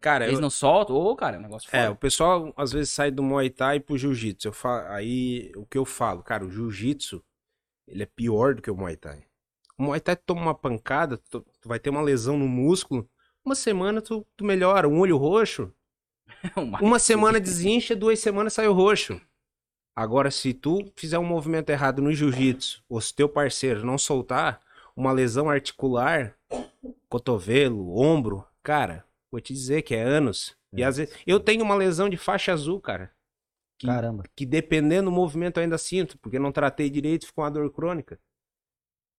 Cara, 0.00 0.26
eles 0.26 0.36
eu, 0.36 0.40
não 0.40 0.50
soltam. 0.50 0.96
Ô, 0.96 1.16
cara, 1.16 1.36
é 1.36 1.38
um 1.38 1.42
negócio 1.42 1.70
É, 1.72 1.84
o 1.88 1.94
foda. 1.94 1.98
pessoal 2.00 2.52
às 2.56 2.72
vezes 2.72 2.90
sai 2.92 3.10
do 3.10 3.22
Muay 3.22 3.48
Thai 3.50 3.80
pro 3.80 3.96
Jiu-Jitsu. 3.96 4.48
Eu 4.48 4.52
fa- 4.52 4.94
Aí 4.94 5.50
o 5.56 5.64
que 5.66 5.78
eu 5.78 5.84
falo, 5.84 6.22
cara, 6.22 6.44
o 6.44 6.50
Jiu-Jitsu 6.50 7.24
ele 7.86 8.02
é 8.02 8.06
pior 8.06 8.54
do 8.54 8.62
que 8.62 8.70
o 8.70 8.76
Muay 8.76 8.96
Thai. 8.96 9.24
O 9.78 9.84
Muay 9.84 10.00
Thai 10.00 10.16
toma 10.16 10.42
uma 10.42 10.54
pancada, 10.54 11.18
tu, 11.30 11.40
tu 11.60 11.68
vai 11.68 11.78
ter 11.78 11.90
uma 11.90 12.02
lesão 12.02 12.38
no 12.38 12.48
músculo, 12.48 13.08
uma 13.44 13.54
semana 13.54 14.02
tu, 14.02 14.26
tu 14.36 14.44
melhora, 14.44 14.88
um 14.88 14.98
olho 15.00 15.16
roxo, 15.16 15.72
Uma- 16.56 16.80
uma 16.80 16.98
semana 16.98 17.40
desincha, 17.40 17.96
duas 17.96 18.18
semanas 18.20 18.52
sai 18.52 18.68
o 18.68 18.72
roxo. 18.72 19.20
Agora, 19.96 20.30
se 20.30 20.52
tu 20.52 20.90
fizer 20.96 21.18
um 21.18 21.24
movimento 21.24 21.70
errado 21.70 22.02
no 22.02 22.12
jiu-jitsu, 22.12 22.82
ou 22.88 23.00
se 23.00 23.14
teu 23.14 23.28
parceiro 23.28 23.84
não 23.86 23.96
soltar, 23.96 24.60
uma 24.96 25.12
lesão 25.12 25.48
articular, 25.48 26.36
cotovelo, 27.08 27.96
ombro, 27.98 28.44
cara, 28.62 29.04
vou 29.30 29.40
te 29.40 29.52
dizer 29.52 29.82
que 29.82 29.94
é 29.94 30.02
anos. 30.02 30.56
E 30.72 30.82
É. 30.82 30.86
às 30.86 30.96
vezes, 30.96 31.14
eu 31.26 31.38
tenho 31.38 31.62
uma 31.62 31.74
lesão 31.76 32.08
de 32.08 32.16
faixa 32.16 32.52
azul, 32.52 32.80
cara, 32.80 33.10
que, 33.78 33.86
Caramba. 33.86 34.24
que 34.34 34.44
dependendo 34.44 35.10
do 35.10 35.14
movimento 35.14 35.58
eu 35.58 35.62
ainda 35.62 35.78
sinto, 35.78 36.18
porque 36.18 36.38
não 36.38 36.50
tratei 36.52 36.90
direito, 36.90 37.26
ficou 37.26 37.44
uma 37.44 37.50
dor 37.50 37.70
crônica. 37.72 38.18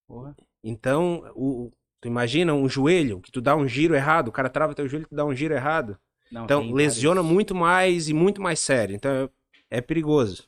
Porra. 0.08 0.36
Então, 0.64 1.32
o, 1.36 1.72
tu 2.02 2.08
imagina 2.08 2.54
um 2.54 2.68
joelho, 2.68 3.22
que 3.22 3.32
tu 3.32 3.40
dá 3.42 3.56
um 3.56 3.68
giro 3.68 3.96
errado, 3.96 4.28
o 4.28 4.32
cara 4.32 4.50
trava 4.50 4.76
teu 4.76 4.88
joelho 4.88 5.06
e 5.06 5.10
tu 5.10 5.16
dá 5.16 5.24
um 5.26 5.34
giro 5.36 5.54
errado. 5.54 5.98
Não, 6.36 6.44
Então, 6.46 6.72
lesiona 6.74 7.22
vários- 7.22 7.34
muito 7.34 7.56
mais 7.56 8.10
e 8.10 8.14
muito 8.14 8.42
mais 8.42 8.60
sério. 8.60 8.94
Então, 8.96 9.10
é, 9.12 9.78
é 9.78 9.82
perigoso. 9.82 10.48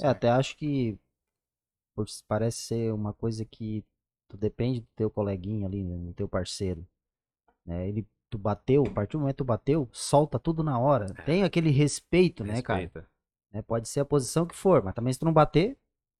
É, 0.00 0.06
até 0.06 0.28
acho 0.30 0.56
que 0.56 0.98
por- 1.94 2.06
parece 2.26 2.58
ser 2.58 2.92
uma 2.92 3.12
coisa 3.12 3.44
que 3.44 3.84
tu 4.28 4.36
depende 4.36 4.80
do 4.80 4.86
teu 4.96 5.10
coleguinha 5.10 5.66
ali, 5.66 5.84
né, 5.84 5.96
do 5.98 6.12
teu 6.14 6.28
parceiro. 6.28 6.86
né? 7.64 7.88
Ele, 7.88 8.06
tu 8.30 8.38
bateu, 8.38 8.84
a 8.86 8.90
partir 8.90 9.12
do 9.12 9.20
momento 9.20 9.34
que 9.34 9.38
tu 9.38 9.44
bateu, 9.44 9.88
solta 9.92 10.38
tudo 10.38 10.62
na 10.62 10.78
hora. 10.78 11.06
Tem 11.24 11.42
aquele 11.42 11.70
respeito, 11.70 12.44
né, 12.44 12.62
cara? 12.62 12.80
Respeita. 12.80 13.08
Né, 13.52 13.60
Pode 13.62 13.88
ser 13.88 14.00
a 14.00 14.04
posição 14.04 14.46
que 14.46 14.54
for, 14.54 14.82
mas 14.84 14.94
também 14.94 15.12
se 15.12 15.18
tu 15.18 15.24
não 15.24 15.32
bater, 15.32 15.76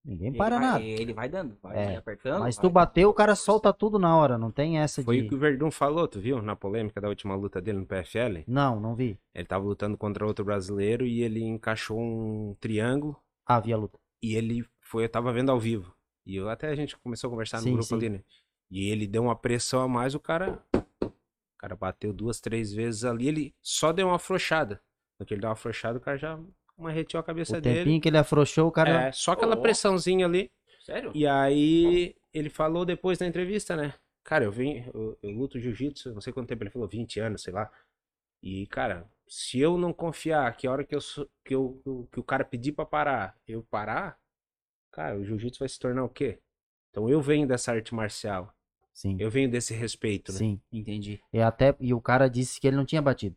ninguém 0.06 0.28
Ele 0.28 0.38
para 0.38 0.58
vai- 0.58 0.66
nada. 0.66 0.84
Ele 0.84 1.12
vai 1.12 1.28
dando, 1.28 1.56
vai 1.62 1.76
É, 1.94 1.96
apertando. 1.96 2.40
Mas 2.40 2.54
se 2.54 2.60
vai- 2.62 2.70
tu 2.70 2.72
bateu, 2.72 3.08
o 3.10 3.14
cara 3.14 3.34
solta 3.34 3.72
tudo 3.72 3.98
na 3.98 4.16
hora, 4.16 4.38
não 4.38 4.50
tem 4.50 4.78
essa 4.78 5.02
Foi 5.02 5.20
de... 5.20 5.26
o 5.26 5.28
que 5.28 5.34
o 5.34 5.38
Verdun 5.38 5.70
falou, 5.70 6.06
tu 6.08 6.20
viu? 6.20 6.40
Na 6.40 6.54
polêmica 6.56 7.00
da 7.00 7.08
última 7.08 7.34
luta 7.34 7.60
dele 7.60 7.78
no 7.78 7.86
PFL. 7.86 8.44
Não, 8.46 8.78
não 8.80 8.94
vi. 8.94 9.18
Ele 9.34 9.44
tava 9.46 9.64
lutando 9.64 9.96
contra 9.98 10.26
outro 10.26 10.44
brasileiro 10.44 11.04
e 11.04 11.22
ele 11.22 11.42
encaixou 11.42 11.98
um 11.98 12.56
triângulo 12.60 13.16
Ah, 13.44 13.60
vi 13.60 13.72
a 13.72 13.76
luta. 13.76 13.98
e 14.22 14.34
ele 14.34 14.64
foi, 14.80 15.04
eu 15.04 15.08
tava 15.08 15.32
vendo 15.32 15.50
ao 15.50 15.58
vivo. 15.60 15.94
E 16.24 16.36
eu 16.36 16.48
até 16.48 16.68
a 16.68 16.74
gente 16.74 16.96
começou 16.98 17.28
a 17.28 17.30
conversar 17.30 17.58
no 17.58 17.62
Sim, 17.64 17.72
grupo 17.72 17.84
sim. 17.86 17.94
ali, 17.96 18.08
né? 18.08 18.20
E 18.70 18.88
ele 18.90 19.06
deu 19.06 19.22
uma 19.24 19.36
pressão 19.36 19.80
a 19.80 19.88
mais, 19.88 20.14
o 20.14 20.20
cara. 20.20 20.60
O 20.74 21.58
cara 21.58 21.74
bateu 21.76 22.12
duas, 22.12 22.40
três 22.40 22.72
vezes 22.72 23.04
ali, 23.04 23.28
ele 23.28 23.54
só 23.62 23.92
deu 23.92 24.08
uma 24.08 24.16
afrouxada. 24.16 24.80
No 25.18 25.24
que 25.24 25.32
ele 25.34 25.40
deu 25.40 25.48
uma 25.48 25.54
afrouxada, 25.54 25.98
o 25.98 26.00
cara 26.00 26.16
já 26.18 26.38
marreteou 26.78 27.20
a 27.20 27.24
cabeça 27.24 27.58
O 27.58 27.60
dele. 27.60 27.78
tempinho 27.78 28.00
que 28.00 28.08
ele 28.08 28.18
afrouxou, 28.18 28.68
o 28.68 28.72
cara... 28.72 29.08
É, 29.08 29.12
só 29.12 29.32
aquela 29.32 29.56
Ó. 29.56 29.60
pressãozinha 29.60 30.26
ali. 30.26 30.50
Sério? 30.80 31.10
E 31.14 31.26
aí 31.26 32.14
ele 32.32 32.48
falou 32.50 32.84
depois 32.84 33.18
da 33.18 33.26
entrevista, 33.26 33.74
né? 33.76 33.94
Cara, 34.22 34.44
eu 34.44 34.52
vim, 34.52 34.84
eu, 34.92 35.18
eu 35.22 35.30
luto 35.30 35.58
jiu-jitsu, 35.58 36.12
não 36.12 36.20
sei 36.20 36.32
quanto 36.32 36.48
tempo 36.48 36.62
ele 36.62 36.70
falou, 36.70 36.88
20 36.88 37.18
anos, 37.20 37.42
sei 37.42 37.52
lá. 37.52 37.70
E, 38.42 38.66
cara, 38.66 39.08
se 39.26 39.58
eu 39.58 39.78
não 39.78 39.92
confiar 39.92 40.54
que 40.56 40.66
a 40.66 40.72
hora 40.72 40.84
que, 40.84 40.94
eu, 40.94 41.00
sou- 41.00 41.28
que, 41.44 41.54
eu, 41.54 41.80
que 41.82 41.88
o- 41.90 42.08
que 42.12 42.20
o 42.20 42.24
cara 42.24 42.44
pedir 42.44 42.72
pra 42.72 42.84
parar, 42.84 43.36
eu 43.46 43.62
parar, 43.62 44.18
cara, 44.92 45.16
o 45.18 45.24
jiu-jitsu 45.24 45.60
vai 45.60 45.68
se 45.68 45.78
tornar 45.78 46.04
o 46.04 46.08
quê? 46.08 46.40
Então 46.90 47.08
eu 47.08 47.20
venho 47.20 47.46
dessa 47.46 47.72
arte 47.72 47.94
marcial, 47.94 48.52
Sim, 48.92 49.16
eu 49.20 49.30
venho 49.30 49.50
desse 49.50 49.74
respeito, 49.74 50.32
né? 50.32 50.38
sim. 50.38 50.60
Entendi. 50.72 51.20
E 51.32 51.40
até 51.40 51.74
e 51.80 51.92
o 51.94 52.00
cara 52.00 52.28
disse 52.28 52.60
que 52.60 52.66
ele 52.66 52.76
não 52.76 52.84
tinha 52.86 53.02
batido. 53.02 53.36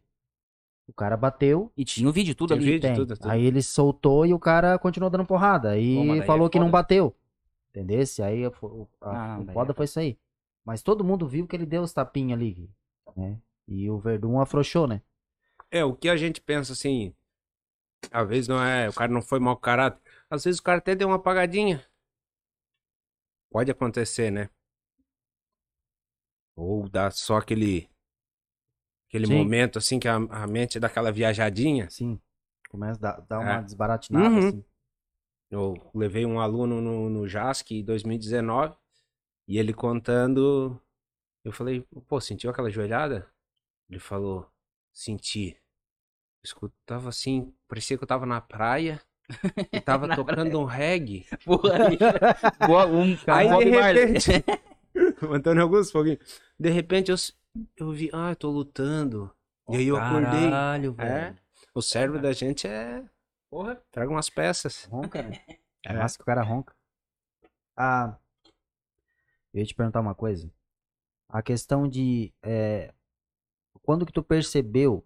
O 0.89 0.93
cara 0.93 1.15
bateu, 1.15 1.71
E 1.77 1.85
tinha 1.85 2.09
o 2.09 2.11
vídeo 2.11 2.33
tudo 2.33 2.51
ali. 2.55 2.65
vídeo? 2.65 2.81
tem. 2.81 2.95
tudo, 2.95 3.15
tudo. 3.15 3.29
Aí 3.29 3.45
ele 3.45 3.61
soltou 3.61 4.25
e 4.25 4.33
o 4.33 4.39
cara 4.39 4.77
continuou 4.79 5.09
dando 5.11 5.23
porrada. 5.23 5.69
Aí 5.69 5.95
Pô, 5.95 6.05
daí 6.15 6.27
falou 6.27 6.47
é 6.47 6.49
que 6.49 6.57
não 6.59 6.71
bateu. 6.71 7.15
Entendesse? 7.69 8.23
Aí 8.23 8.43
a, 8.43 8.47
a- 8.49 8.51
Ah, 9.01 9.53
foda 9.53 9.71
é 9.71 9.75
foi 9.75 9.85
isso 9.85 9.99
aí. 9.99 10.17
Mas 10.65 10.81
todo 10.81 11.03
mundo 11.03 11.27
viu 11.27 11.45
que 11.45 11.55
ele 11.55 11.65
deu 11.65 11.83
os 11.83 11.93
tapinhos 11.93 12.33
ali, 12.33 12.69
né? 13.15 13.39
E 13.67 13.87
o 13.87 13.99
Verdun 13.99 14.39
afrouxou, 14.39 14.87
né? 14.87 15.01
É, 15.69 15.85
o 15.85 15.95
que 15.95 16.09
a 16.09 16.17
gente 16.17 16.41
pensa 16.41 16.73
assim, 16.73 17.13
às 18.11 18.27
vezes 18.27 18.47
não 18.47 18.61
é, 18.63 18.89
o 18.89 18.93
cara 18.93 19.11
não 19.11 19.21
foi 19.21 19.39
mau 19.39 19.55
caráter, 19.55 20.01
às 20.27 20.43
vezes 20.43 20.59
o 20.59 20.63
cara 20.63 20.79
até 20.79 20.95
deu 20.95 21.07
uma 21.07 21.17
apagadinha. 21.17 21.85
Pode 23.51 23.69
acontecer, 23.69 24.31
né? 24.31 24.49
Ou 26.55 26.89
dá 26.89 27.11
só 27.11 27.37
aquele 27.37 27.87
aquele 29.09 29.27
Sim. 29.27 29.35
momento 29.35 29.77
assim 29.77 29.99
que 29.99 30.07
a, 30.07 30.15
a 30.15 30.47
mente 30.47 30.79
dá 30.79 30.87
aquela 30.87 31.11
viajadinha. 31.11 31.89
Sim. 31.89 32.17
Começa 32.69 32.97
a 32.99 33.01
dar, 33.01 33.21
dar 33.27 33.39
uma 33.39 33.55
É. 33.57 33.61
desbaratinada, 33.63 34.29
Uhum. 34.29 34.47
assim. 34.47 34.63
Eu 35.51 35.73
levei 35.93 36.25
um 36.25 36.39
aluno 36.39 36.79
no, 36.79 37.09
no 37.09 37.27
JASC 37.27 37.71
em 37.71 37.83
2019 37.83 38.77
e 39.47 39.57
ele 39.57 39.73
contando, 39.73 40.79
eu 41.43 41.51
falei, 41.51 41.83
pô, 42.07 42.21
sentiu 42.21 42.51
aquela 42.51 42.69
joelhada? 42.69 43.27
Ele 43.89 43.99
falou, 43.99 44.47
senti. 44.93 45.57
Eu 46.43 46.45
escutava 46.45 47.09
assim, 47.09 47.51
parecia 47.67 47.97
que 47.97 48.03
eu 48.03 48.07
tava 48.07 48.27
na 48.27 48.39
praia 48.39 49.01
e 49.73 49.79
tava 49.81 50.15
tocando 50.15 50.59
um 50.59 50.65
reggae. 50.65 51.25
Porra. 51.43 51.79
Boa, 52.67 52.85
um 52.85 53.17
Aí 53.25 53.49
Bob 53.49 53.65
de 53.65 53.71
repente, 53.71 54.31
o 55.27 55.33
Antônio 55.33 55.63
Augusto, 55.63 55.91
foguinho. 55.93 56.19
De 56.59 56.69
repente 56.69 57.09
eu, 57.11 57.17
eu 57.75 57.91
vi, 57.91 58.09
ah, 58.13 58.31
eu 58.31 58.35
tô 58.35 58.49
lutando. 58.49 59.31
E 59.69 59.77
aí 59.77 59.87
eu 59.87 59.97
acordei. 59.97 60.49
Caralho, 60.49 60.95
É, 60.97 61.05
velho. 61.31 61.37
o 61.73 61.81
cérebro 61.81 62.21
da 62.21 62.31
gente 62.31 62.67
é, 62.67 63.03
Porra. 63.49 63.81
traga 63.91 64.11
umas 64.11 64.29
peças. 64.29 64.85
Ronca, 64.85 65.21
né? 65.21 65.31
É 65.85 65.91
É. 65.91 65.93
massa 65.93 66.17
que 66.17 66.23
o 66.23 66.25
cara 66.25 66.43
ronca. 66.43 66.75
Ah, 67.77 68.17
eu 69.53 69.61
ia 69.61 69.65
te 69.65 69.73
perguntar 69.73 70.01
uma 70.01 70.13
coisa. 70.13 70.51
A 71.29 71.41
questão 71.41 71.87
de 71.87 72.33
é, 72.43 72.93
quando 73.81 74.05
que 74.05 74.11
tu 74.11 74.21
percebeu 74.21 75.05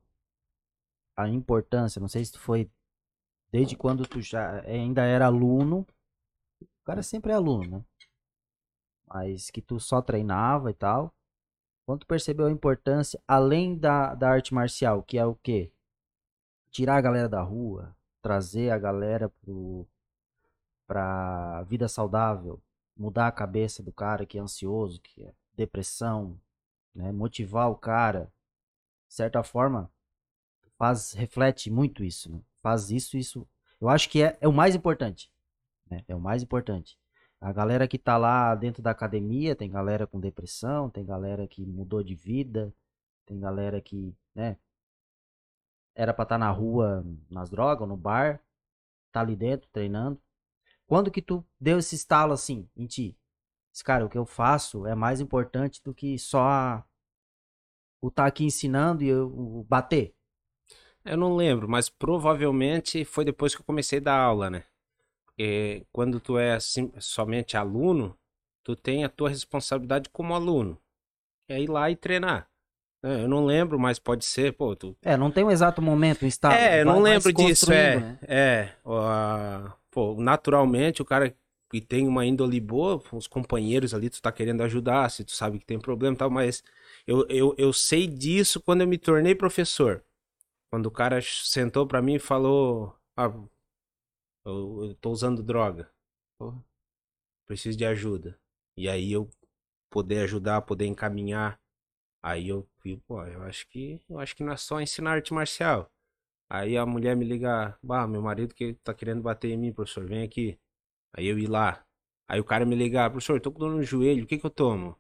a 1.16 1.30
importância, 1.30 2.00
não 2.02 2.08
sei 2.08 2.26
se 2.26 2.32
tu 2.32 2.40
foi 2.40 2.72
desde 3.52 3.78
quando 3.78 4.08
tu 4.08 4.20
já 4.20 4.62
ainda 4.62 5.04
era 5.04 5.28
aluno, 5.28 5.86
o 6.62 6.84
cara 6.86 7.04
sempre 7.04 7.32
é 7.32 7.36
aluno, 7.36 7.70
né? 7.70 7.86
Mas 9.06 9.52
que 9.52 9.62
tu 9.62 9.80
só 9.80 10.02
treinava 10.02 10.72
e 10.72 10.74
tal. 10.74 11.14
Quando 11.86 12.06
percebeu 12.06 12.46
a 12.46 12.52
importância, 12.52 13.22
além 13.28 13.78
da, 13.78 14.16
da 14.16 14.30
arte 14.30 14.54
marcial, 14.54 15.04
que 15.04 15.18
é 15.18 15.26
o 15.26 15.36
quê? 15.36 15.72
Tirar 16.72 16.98
a 16.98 17.02
galera 17.02 17.30
da 17.30 17.42
rua, 17.42 17.96
trazer 18.22 18.70
a 18.72 18.78
galera 18.78 19.30
pro, 19.42 19.86
pra 20.88 21.64
vida 21.64 21.88
saudável, 21.88 22.62
mudar 22.96 23.28
a 23.28 23.32
cabeça 23.32 23.84
do 23.84 23.92
cara 23.92 24.26
que 24.26 24.38
é 24.38 24.42
ansioso, 24.42 25.02
que 25.02 25.24
é 25.24 25.34
depressão, 25.56 26.40
né? 26.96 27.12
Motivar 27.12 27.70
o 27.70 27.76
cara. 27.76 28.32
De 29.08 29.16
certa 29.16 29.44
forma, 29.44 29.92
faz, 30.78 31.14
reflete 31.14 31.70
muito 31.70 32.04
isso, 32.04 32.32
né? 32.32 32.42
Faz 32.62 32.92
isso, 32.92 33.18
isso. 33.18 33.48
Eu 33.80 33.90
acho 33.90 34.10
que 34.10 34.24
é, 34.24 34.38
é 34.40 34.48
o 34.48 34.54
mais 34.54 34.74
importante. 34.74 35.30
Né? 35.90 36.04
É 36.08 36.16
o 36.16 36.20
mais 36.20 36.42
importante. 36.42 36.98
A 37.44 37.52
galera 37.52 37.90
que 37.90 38.00
tá 38.00 38.16
lá 38.16 38.56
dentro 38.56 38.82
da 38.82 38.92
academia, 38.92 39.54
tem 39.54 39.70
galera 39.70 40.08
com 40.08 40.18
depressão, 40.18 40.90
tem 40.90 41.06
galera 41.06 41.46
que 41.46 41.66
mudou 41.66 42.02
de 42.02 42.16
vida, 42.16 42.74
tem 43.26 43.38
galera 43.38 43.82
que, 43.82 44.16
né, 44.34 44.58
era 45.94 46.14
pra 46.14 46.24
estar 46.24 46.38
na 46.38 46.50
rua, 46.50 47.06
nas 47.30 47.50
drogas, 47.50 47.86
no 47.86 47.98
bar, 47.98 48.42
tá 49.12 49.20
ali 49.20 49.36
dentro 49.36 49.70
treinando. 49.74 50.18
Quando 50.88 51.12
que 51.12 51.22
tu 51.22 51.46
deu 51.60 51.80
esse 51.80 51.96
estalo 51.96 52.32
assim 52.32 52.66
em 52.78 52.88
ti? 52.88 53.20
Esse 53.74 53.84
cara, 53.84 54.06
o 54.06 54.10
que 54.10 54.18
eu 54.18 54.26
faço 54.26 54.88
é 54.88 54.96
mais 54.96 55.20
importante 55.20 55.84
do 55.84 55.94
que 55.94 56.18
só 56.18 56.82
o 58.02 58.10
tá 58.10 58.26
aqui 58.26 58.46
ensinando 58.46 59.04
e 59.04 59.10
eu 59.10 59.66
bater. 59.68 60.16
Eu 61.04 61.18
não 61.18 61.36
lembro, 61.36 61.68
mas 61.68 61.90
provavelmente 61.90 63.04
foi 63.04 63.26
depois 63.26 63.54
que 63.54 63.60
eu 63.60 63.66
comecei 63.66 64.00
a 64.00 64.04
dar 64.04 64.18
aula, 64.18 64.50
né? 64.50 64.64
Porque 65.36 65.86
quando 65.92 66.20
tu 66.20 66.38
é 66.38 66.60
sim- 66.60 66.92
somente 67.00 67.58
aluno, 67.58 68.18
tu 68.64 68.76
tem 68.76 69.04
a 69.04 69.10
tua 69.10 69.30
responsabilidade 69.30 70.10
como 70.10 70.34
aluno. 70.34 70.80
É 71.48 71.60
ir 71.62 71.70
lá 71.70 71.90
e 71.90 71.96
treinar. 71.96 72.48
É, 73.04 73.24
Eu 73.24 73.28
não 73.28 73.46
lembro, 73.46 73.80
mas 73.80 74.00
pode 74.00 74.24
ser, 74.26 74.54
pô, 74.54 74.76
tu... 74.76 74.96
É, 75.04 75.18
não 75.18 75.30
tem 75.30 75.44
um 75.44 75.52
exato 75.52 75.82
momento, 75.82 76.24
um 76.24 76.28
estalo. 76.28 76.56
É, 76.56 76.82
eu 76.82 76.86
não 76.86 77.02
lembro 77.02 77.34
disso, 77.34 77.72
é. 77.74 77.98
né? 77.98 78.18
É, 78.28 78.70
ó, 78.86 79.70
pô, 79.92 80.16
naturalmente 80.20 81.02
o 81.02 81.06
cara 81.06 81.36
que 81.70 81.82
tem 81.82 82.08
uma 82.08 82.26
índole 82.26 82.60
boa, 82.60 83.02
os 83.12 83.28
companheiros 83.28 83.94
ali, 83.94 84.10
tu 84.10 84.22
tá 84.22 84.32
querendo 84.32 84.62
ajudar, 84.62 85.10
se 85.10 85.24
tu 85.26 85.32
sabe 85.32 85.58
que 85.60 85.66
tem 85.66 85.80
problema 85.80 86.14
e 86.16 86.18
tal, 86.18 86.30
mas 86.30 86.64
eu, 87.08 87.26
eu, 87.28 87.56
eu 87.58 87.74
sei 87.74 88.08
disso 88.08 88.62
quando 88.62 88.82
eu 88.82 88.88
me 88.88 88.98
tornei 88.98 89.34
professor. 89.36 90.04
Quando 90.72 90.88
o 90.88 90.92
cara 90.92 91.20
sentou 91.22 91.88
pra 91.88 92.02
mim 92.02 92.16
e 92.16 92.20
falou, 92.20 92.96
ah, 93.16 93.32
eu, 94.46 94.86
eu 94.86 94.96
tô 94.96 95.12
usando 95.12 95.44
droga, 95.44 95.92
Porra. 96.38 96.64
preciso 97.46 97.78
de 97.78 97.86
ajuda. 97.86 98.40
E 98.78 98.90
aí 98.90 99.12
eu 99.12 99.30
poder 99.90 100.22
ajudar, 100.24 100.62
poder 100.64 100.86
encaminhar, 100.88 101.60
aí 102.24 102.50
eu 102.50 102.68
vi, 102.84 102.98
pô, 103.08 103.24
eu 103.26 103.44
acho 103.44 103.68
que, 103.70 104.02
eu 104.10 104.20
acho 104.20 104.36
que 104.36 104.44
não 104.44 104.54
é 104.54 104.58
só 104.58 104.82
ensinar 104.82 105.14
arte 105.14 105.34
marcial. 105.34 105.92
Aí 106.50 106.78
a 106.78 106.86
mulher 106.86 107.16
me 107.16 107.26
liga, 107.26 107.78
bah, 107.84 108.08
meu 108.08 108.22
marido 108.22 108.56
que 108.56 108.76
tá 108.76 108.94
querendo 108.94 109.22
bater 109.24 109.52
em 109.52 109.58
mim, 109.58 109.74
professor, 109.74 110.06
vem 110.08 110.24
aqui. 110.24 110.60
Aí 111.14 111.28
eu 111.28 111.40
ir 111.40 111.48
lá. 111.50 111.86
Aí 112.28 112.40
o 112.40 112.46
cara 112.46 112.66
me 112.66 112.76
liga, 112.76 113.10
professor, 113.10 113.42
tô 113.42 113.52
com 113.52 113.60
dor 113.60 113.72
no 113.72 113.84
joelho, 113.84 114.26
o 114.26 114.28
que 114.28 114.38
que 114.40 114.46
eu 114.46 114.50
tomo? 114.52 114.98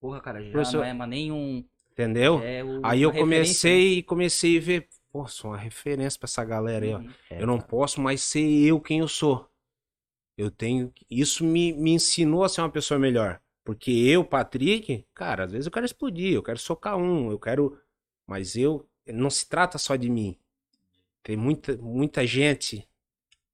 Porra, 0.00 0.20
cara, 0.20 0.42
já 0.42 0.50
Professor- 0.52 0.80
não 0.82 0.84
é 0.84 1.06
nenhum. 1.06 1.66
Entendeu? 1.92 2.48
É 2.48 2.62
o, 2.64 2.82
Aí 2.82 3.02
eu 3.02 3.12
referência, 3.12 3.20
comecei 3.20 4.02
comecei 4.02 4.58
a 4.58 4.60
ver, 4.60 4.88
pô, 5.12 5.26
sou 5.28 5.50
uma 5.50 5.58
referência 5.58 6.18
pra 6.18 6.26
essa 6.26 6.44
galera 6.44 6.84
aí, 6.84 6.94
ó. 6.94 6.98
Uhum. 6.98 7.10
É, 7.30 7.42
Eu 7.42 7.46
não 7.46 7.58
cara. 7.58 7.68
posso 7.68 8.00
mais 8.00 8.22
ser 8.22 8.40
eu 8.66 8.80
quem 8.80 9.00
eu 9.00 9.08
sou. 9.08 9.48
Eu 10.36 10.50
tenho. 10.50 10.92
Isso 11.10 11.44
me, 11.44 11.72
me 11.72 11.92
ensinou 11.92 12.42
a 12.44 12.48
ser 12.48 12.62
uma 12.62 12.70
pessoa 12.70 12.98
melhor. 12.98 13.40
Porque 13.64 13.90
eu, 13.90 14.24
Patrick, 14.24 15.06
cara, 15.14 15.44
às 15.44 15.52
vezes 15.52 15.66
eu 15.66 15.72
quero 15.72 15.86
explodir, 15.86 16.32
eu 16.32 16.42
quero 16.42 16.58
socar 16.58 16.96
um, 16.96 17.30
eu 17.30 17.38
quero. 17.38 17.78
Mas 18.26 18.56
eu. 18.56 18.88
Não 19.06 19.28
se 19.30 19.48
trata 19.48 19.78
só 19.78 19.96
de 19.96 20.08
mim. 20.08 20.38
Tem 21.22 21.36
muita, 21.36 21.76
muita 21.76 22.26
gente, 22.26 22.88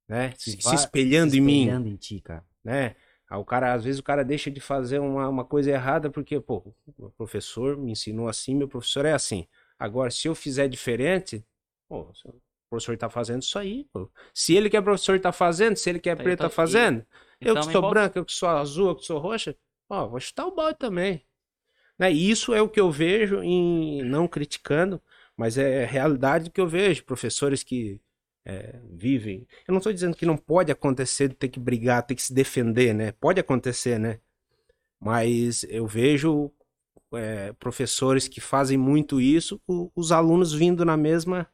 né? 0.08 0.32
Se, 0.36 0.52
se 0.60 0.74
espelhando 0.74 1.32
se 1.32 1.38
em 1.38 1.40
mim, 1.40 1.60
espelhando 1.62 1.88
em 1.88 1.96
ti, 1.96 2.20
cara. 2.20 2.44
né? 2.64 2.94
Aí 3.28 3.38
o 3.38 3.44
cara, 3.44 3.74
às 3.74 3.84
vezes 3.84 3.98
o 3.98 4.02
cara 4.02 4.24
deixa 4.24 4.50
de 4.50 4.60
fazer 4.60 4.98
uma, 5.00 5.28
uma 5.28 5.44
coisa 5.44 5.70
errada 5.70 6.10
porque, 6.10 6.40
pô, 6.40 6.74
o 6.98 7.10
professor 7.10 7.76
me 7.76 7.92
ensinou 7.92 8.28
assim, 8.28 8.54
meu 8.54 8.68
professor 8.68 9.04
é 9.04 9.12
assim. 9.12 9.46
Agora, 9.78 10.10
se 10.10 10.26
eu 10.26 10.34
fizer 10.34 10.68
diferente, 10.68 11.44
pô, 11.88 12.10
o 12.24 12.32
professor 12.68 12.96
tá 12.96 13.08
fazendo 13.08 13.42
isso 13.42 13.58
aí, 13.58 13.84
pô. 13.92 14.10
Se 14.34 14.54
ele 14.54 14.68
que 14.68 14.76
é 14.76 14.80
professor 14.82 15.18
tá 15.20 15.32
fazendo, 15.32 15.76
se 15.76 15.88
ele 15.88 16.00
que 16.00 16.10
é 16.10 16.16
Tá, 16.16 16.22
preto 16.22 16.40
então, 16.40 16.48
tá 16.48 16.54
fazendo, 16.54 17.06
eu 17.40 17.54
que 17.54 17.72
sou 17.72 17.88
branco, 17.88 18.18
eu 18.18 18.24
que 18.24 18.32
sou 18.32 18.48
azul, 18.48 18.88
eu 18.88 18.96
que 18.96 19.04
sou 19.04 19.18
roxa, 19.18 19.56
ó, 19.88 20.08
vou 20.08 20.20
chutar 20.20 20.46
o 20.46 20.54
balde 20.54 20.78
também. 20.78 21.24
Né? 21.98 22.12
E 22.12 22.30
isso 22.30 22.54
é 22.54 22.62
o 22.62 22.68
que 22.68 22.80
eu 22.80 22.90
vejo 22.90 23.42
em, 23.42 24.02
não 24.02 24.28
criticando, 24.28 25.00
mas 25.36 25.56
é 25.56 25.84
realidade 25.84 26.50
que 26.50 26.60
eu 26.60 26.66
vejo, 26.66 27.04
professores 27.04 27.62
que 27.62 28.00
é, 28.44 28.80
vivem. 28.90 29.46
Eu 29.66 29.72
não 29.72 29.78
estou 29.78 29.92
dizendo 29.92 30.16
que 30.16 30.26
não 30.26 30.36
pode 30.36 30.72
acontecer 30.72 31.28
de 31.28 31.34
ter 31.34 31.48
que 31.48 31.60
brigar, 31.60 32.02
ter 32.04 32.14
que 32.14 32.22
se 32.22 32.32
defender, 32.32 32.94
né? 32.94 33.12
Pode 33.12 33.38
acontecer, 33.40 33.98
né? 33.98 34.20
Mas 35.00 35.64
eu 35.64 35.86
vejo 35.86 36.50
é, 37.14 37.52
professores 37.54 38.28
que 38.28 38.40
fazem 38.40 38.78
muito 38.78 39.20
isso, 39.20 39.60
o- 39.66 39.90
os 39.96 40.12
alunos 40.12 40.52
vindo 40.52 40.84
na 40.84 40.96
mesma, 40.96 41.48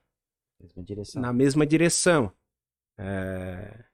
Mesma 0.58 0.82
direção. 0.82 1.22
na 1.22 1.32
mesma 1.32 1.66
direção. 1.66 2.32
É, 2.98 3.84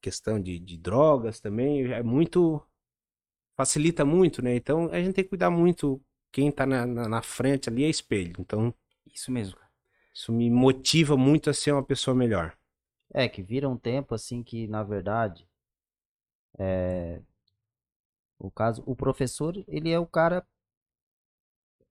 questão 0.00 0.40
de, 0.40 0.58
de 0.58 0.76
drogas 0.78 1.40
também 1.40 1.92
é 1.92 2.02
muito. 2.02 2.62
facilita 3.56 4.04
muito, 4.04 4.42
né? 4.42 4.54
Então 4.56 4.90
a 4.92 5.00
gente 5.02 5.14
tem 5.14 5.24
que 5.24 5.30
cuidar 5.30 5.50
muito. 5.50 6.02
Quem 6.32 6.50
tá 6.52 6.66
na, 6.66 6.86
na, 6.86 7.08
na 7.08 7.22
frente 7.22 7.68
ali 7.68 7.84
é 7.84 7.88
espelho. 7.90 8.34
Então 8.40 8.74
Isso 9.06 9.30
mesmo, 9.30 9.58
isso 10.14 10.32
me 10.32 10.48
motiva 10.48 11.16
muito 11.16 11.50
a 11.50 11.54
ser 11.54 11.72
uma 11.72 11.82
pessoa 11.82 12.14
melhor. 12.14 12.56
É, 13.14 13.28
que 13.28 13.40
vira 13.40 13.68
um 13.68 13.76
tempo 13.78 14.16
assim 14.16 14.42
que, 14.42 14.66
na 14.66 14.82
verdade, 14.82 15.48
é, 16.58 17.22
o 18.40 18.50
caso, 18.50 18.82
o 18.86 18.96
professor, 18.96 19.54
ele 19.68 19.90
é 19.90 19.98
o 19.98 20.06
cara, 20.06 20.44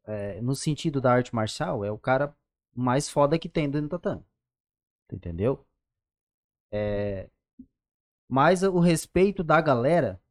é, 0.10 0.42
no 0.42 0.56
sentido 0.56 1.00
da 1.00 1.14
arte 1.14 1.34
marcial, 1.34 1.84
é 1.86 1.92
o 1.92 1.98
cara 1.98 2.36
mais 2.76 3.10
foda 3.10 3.38
que 3.40 3.50
tem 3.50 3.70
dentro 3.70 3.88
do 3.88 3.92
tatame. 3.92 4.24
Entendeu? 5.12 5.66
É, 6.72 7.30
mas 8.30 8.62
o 8.64 8.80
respeito 8.80 9.44
da 9.44 9.60
galera 9.60 10.22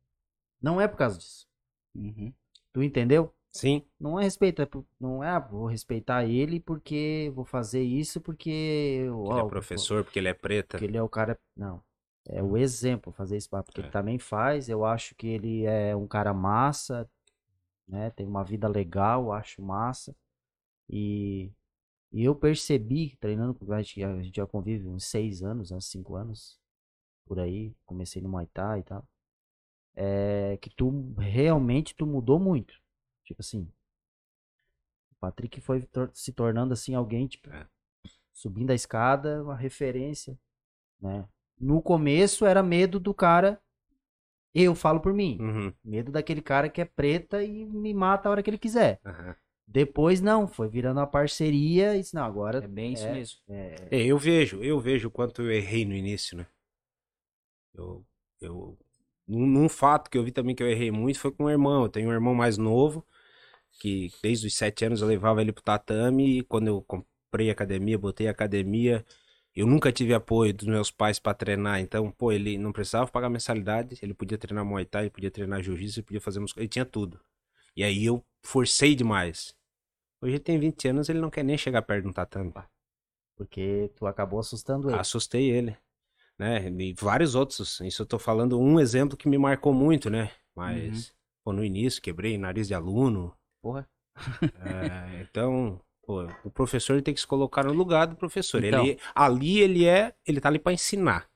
não 0.63 0.81
é 0.81 0.87
por 0.87 0.97
causa 0.97 1.19
disso. 1.19 1.47
Uhum. 1.95 2.33
Tu 2.73 2.83
entendeu? 2.83 3.35
Sim. 3.51 3.85
Não 3.99 4.21
é 4.21 4.25
respeito, 4.25 4.63
é 4.63 4.69
não 5.01 5.25
é, 5.25 5.31
ah, 5.31 5.39
vou 5.41 5.67
respeitar 5.67 6.25
ele 6.25 6.61
porque 6.61 7.33
vou 7.35 7.45
fazer 7.45 7.83
isso 7.83 8.21
porque, 8.21 9.07
Porque 9.11 9.33
ó, 9.33 9.39
ele 9.39 9.47
é 9.47 9.49
professor, 9.49 10.05
porque 10.05 10.19
ele 10.19 10.29
é 10.29 10.35
preta. 10.35 10.77
porque 10.77 10.85
ele 10.85 10.97
é 10.97 11.03
o 11.03 11.09
cara. 11.09 11.39
Não. 11.57 11.83
É 12.29 12.43
o 12.43 12.57
exemplo 12.59 13.11
fazer 13.13 13.39
isso, 13.39 13.49
porque 13.49 13.81
É. 13.81 13.85
ele 13.85 13.91
também 13.91 14.19
faz. 14.19 14.69
Eu 14.69 14.85
acho 14.85 15.15
que 15.15 15.27
ele 15.27 15.65
é 15.65 15.97
um 15.97 16.07
cara 16.07 16.33
massa, 16.35 17.09
né? 17.89 18.11
Tem 18.11 18.27
uma 18.27 18.45
vida 18.45 18.69
legal, 18.69 19.33
acho 19.33 19.63
massa. 19.63 20.15
E, 20.91 21.53
e 22.13 22.25
eu 22.25 22.35
percebi, 22.35 23.17
treinando 23.21 23.55
com 23.55 23.73
a 23.73 23.83
gente, 23.83 24.03
a 24.05 24.23
gente 24.23 24.37
já 24.37 24.47
convive 24.47 24.89
uns 24.89 25.05
seis 25.07 25.43
anos, 25.43 25.71
uns 25.73 25.87
cinco 25.87 26.17
anos, 26.17 26.59
por 27.27 27.39
aí. 27.41 27.75
Comecei 27.87 28.23
no 28.23 28.29
Muay 28.31 28.47
Thai 28.49 28.81
e 28.81 28.85
tal. 28.85 29.09
É 29.97 30.57
que 30.59 30.71
tu 30.71 31.15
realmente 31.19 31.95
tu 31.95 32.07
mudou 32.07 32.39
muito. 32.39 32.75
Tipo 33.25 33.41
assim. 33.43 33.69
O 35.13 35.17
Patrick 35.21 35.61
foi 35.61 35.83
tor- 35.83 36.11
se 36.15 36.33
tornando 36.33 36.73
assim 36.73 36.95
alguém, 36.95 37.27
tipo, 37.27 37.51
É. 37.51 37.67
subindo 38.33 38.71
a 38.71 38.75
escada, 38.75 39.43
uma 39.43 39.57
referência, 39.57 40.39
né? 41.01 41.29
No 41.61 41.83
começo 41.83 42.47
era 42.47 42.63
medo 42.63 43.01
do 43.01 43.15
cara. 43.15 43.61
Eu 44.59 44.75
falo 44.75 45.01
por 45.01 45.13
mim. 45.13 45.39
Uhum, 45.41 45.75
Medo 45.85 46.11
daquele 46.13 46.43
cara 46.43 46.69
que 46.69 46.81
é 46.81 46.85
preta 46.85 47.43
e 47.43 47.65
me 47.65 47.95
mata 47.95 48.29
a 48.29 48.33
hora 48.33 48.43
que 48.43 48.51
ele 48.51 48.59
quiser. 48.59 49.01
aham. 49.05 49.35
Depois 49.67 50.21
não, 50.21 50.49
foi 50.49 50.69
virando 50.69 50.99
uma 50.99 51.07
parceria 51.07 51.95
e 51.95 52.01
disse, 52.01 52.15
não, 52.15 52.25
agora 52.25 52.63
É 52.65 52.69
bem 52.69 52.93
isso 52.95 53.05
É. 53.09 53.13
mesmo. 53.13 53.41
é, 53.49 53.89
É, 53.91 54.05
eu 54.07 54.19
vejo, 54.19 54.63
eu 54.63 54.81
vejo 54.81 55.09
o 55.09 55.11
quanto 55.11 55.43
eu 55.43 55.51
errei 55.51 55.85
no 55.85 55.95
início, 55.95 56.37
né? 56.37 56.47
Eu, 57.75 58.05
eu, 58.41 58.79
num, 59.27 59.47
num 59.47 59.69
fato 59.69 60.11
que 60.11 60.19
eu 60.19 60.25
vi 60.25 60.33
também 60.33 60.55
que 60.55 60.63
eu 60.63 60.69
errei 60.71 60.91
muito 60.91 61.19
foi 61.21 61.33
com 61.33 61.45
o 61.45 61.51
irmão. 61.51 61.83
Eu 61.85 61.89
tenho 61.89 62.09
um 62.09 62.13
irmão 62.13 62.35
mais 62.35 62.59
novo, 62.59 63.07
que 63.81 64.11
desde 64.23 64.47
os 64.49 64.55
sete 64.57 64.85
anos 64.85 65.03
eu 65.03 65.09
levava 65.09 65.41
ele 65.43 65.53
pro 65.53 65.63
tatame, 65.65 66.41
e 66.41 66.43
quando 66.45 66.69
eu 66.69 66.83
comprei 66.83 67.51
a 67.51 67.53
academia, 67.53 67.99
botei 67.99 68.29
a 68.29 68.33
academia, 68.33 69.05
eu 69.59 69.67
nunca 69.67 69.91
tive 69.91 70.15
apoio 70.15 70.55
dos 70.55 70.69
meus 70.69 70.89
pais 70.89 71.19
pra 71.19 71.35
treinar, 71.35 71.81
então, 71.81 72.13
pô, 72.13 72.31
ele 72.31 72.57
não 72.57 72.73
precisava 72.73 73.11
pagar 73.11 73.29
mensalidade, 73.29 73.99
ele 74.01 74.15
podia 74.15 74.39
treinar 74.39 74.65
Muay 74.65 74.85
Thai, 74.85 75.05
ele 75.05 75.11
podia 75.11 75.33
treinar 75.33 75.61
Jiu-Jitsu, 75.61 75.99
ele 75.99 76.07
podia 76.07 76.21
fazer 76.21 76.39
musculação, 76.39 76.63
ele 76.63 76.69
tinha 76.69 76.85
tudo. 76.85 77.21
E 77.77 77.83
aí 77.83 78.05
eu 78.05 78.25
forcei 78.45 78.95
demais. 78.95 79.57
Hoje 80.23 80.35
ele 80.35 80.39
tem 80.39 80.61
20 80.61 80.89
anos, 80.89 81.09
ele 81.09 81.19
não 81.19 81.29
quer 81.29 81.43
nem 81.43 81.59
chegar 81.59 81.83
perto 81.83 82.03
de 82.05 82.09
um 82.09 82.13
tatame. 82.13 82.53
porque 83.37 83.91
tu 83.97 84.07
acabou 84.07 84.39
assustando 84.39 84.91
ele. 84.91 84.99
Assustei 84.99 85.51
ele, 85.51 85.77
né? 86.39 86.69
E 86.69 86.95
vários 86.95 87.35
outros. 87.35 87.81
Isso 87.81 88.03
eu 88.03 88.07
tô 88.07 88.19
falando 88.19 88.61
um 88.61 88.79
exemplo 88.79 89.17
que 89.17 89.29
me 89.29 89.39
marcou 89.39 89.75
muito, 89.75 90.09
né? 90.09 90.31
Mas, 90.55 91.13
pô, 91.45 91.53
no 91.53 91.65
início 91.65 92.01
quebrei 92.01 92.39
nariz 92.39 92.69
de 92.69 92.75
aluno. 92.75 93.35
Porra. 93.61 93.89
É, 94.55 95.21
então, 95.21 95.81
pô, 96.09 96.25
o 96.43 96.51
professor 96.51 97.03
tem 97.03 97.13
que 97.13 97.21
se 97.21 97.27
colocar 97.27 97.65
no 97.65 97.75
lugar 97.75 98.07
do 98.07 98.17
professor. 98.17 98.65
Então. 98.65 98.83
Ele, 98.83 98.99
ali 99.15 99.59
ele 99.61 99.85
é, 99.85 100.15
ele 100.27 100.41
tá 100.41 100.49
ali 100.49 100.59
pra 100.59 100.73
ensinar, 100.73 101.29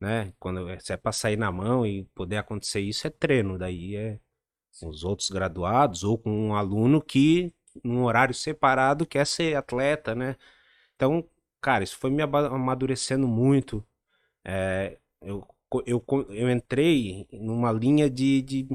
né? 0.00 0.32
Quando 0.38 0.68
é- 0.70 0.78
se 0.80 0.92
é 0.92 0.96
pra 0.96 1.12
sair 1.12 1.36
na 1.36 1.52
mão 1.52 1.86
e 1.86 2.04
poder 2.14 2.38
acontecer 2.38 2.80
isso, 2.80 3.06
é 3.06 3.10
treino. 3.10 3.58
Daí 3.58 3.96
é 3.96 4.18
com 4.80 4.88
os 4.88 5.04
outros 5.04 5.30
graduados 5.30 6.04
ou 6.04 6.18
com 6.18 6.30
um 6.48 6.54
aluno 6.54 7.02
que, 7.02 7.52
num 7.84 8.04
horário 8.04 8.34
separado, 8.34 9.06
quer 9.06 9.26
ser 9.26 9.56
atleta, 9.56 10.14
né? 10.14 10.36
Então, 10.96 11.28
cara, 11.60 11.84
isso 11.84 11.98
foi 11.98 12.10
me 12.10 12.22
amadurecendo 12.22 13.28
muito. 13.28 13.84
É, 14.44 14.98
eu, 15.22 15.46
eu, 15.86 16.04
eu 16.30 16.50
entrei 16.50 17.28
numa 17.32 17.72
linha 17.72 18.10
de, 18.10 18.42
de, 18.42 18.68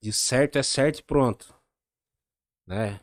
de 0.00 0.12
certo 0.12 0.58
é 0.58 0.62
certo 0.62 0.98
e 0.98 1.02
pronto, 1.02 1.54
né? 2.66 3.00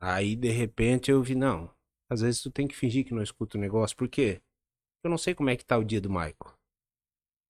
Aí, 0.00 0.34
de 0.34 0.48
repente, 0.50 1.10
eu 1.10 1.22
vi, 1.22 1.34
não, 1.34 1.70
às 2.08 2.20
vezes 2.22 2.40
tu 2.40 2.50
tem 2.50 2.66
que 2.66 2.74
fingir 2.76 3.04
que 3.04 3.14
não 3.14 3.22
escuta 3.22 3.58
o 3.58 3.60
negócio, 3.60 3.96
por 3.96 4.08
quê? 4.08 4.40
Eu 5.04 5.10
não 5.10 5.18
sei 5.18 5.34
como 5.34 5.50
é 5.50 5.56
que 5.56 5.64
tá 5.64 5.76
o 5.78 5.84
dia 5.84 6.00
do 6.00 6.10
Maico. 6.10 6.54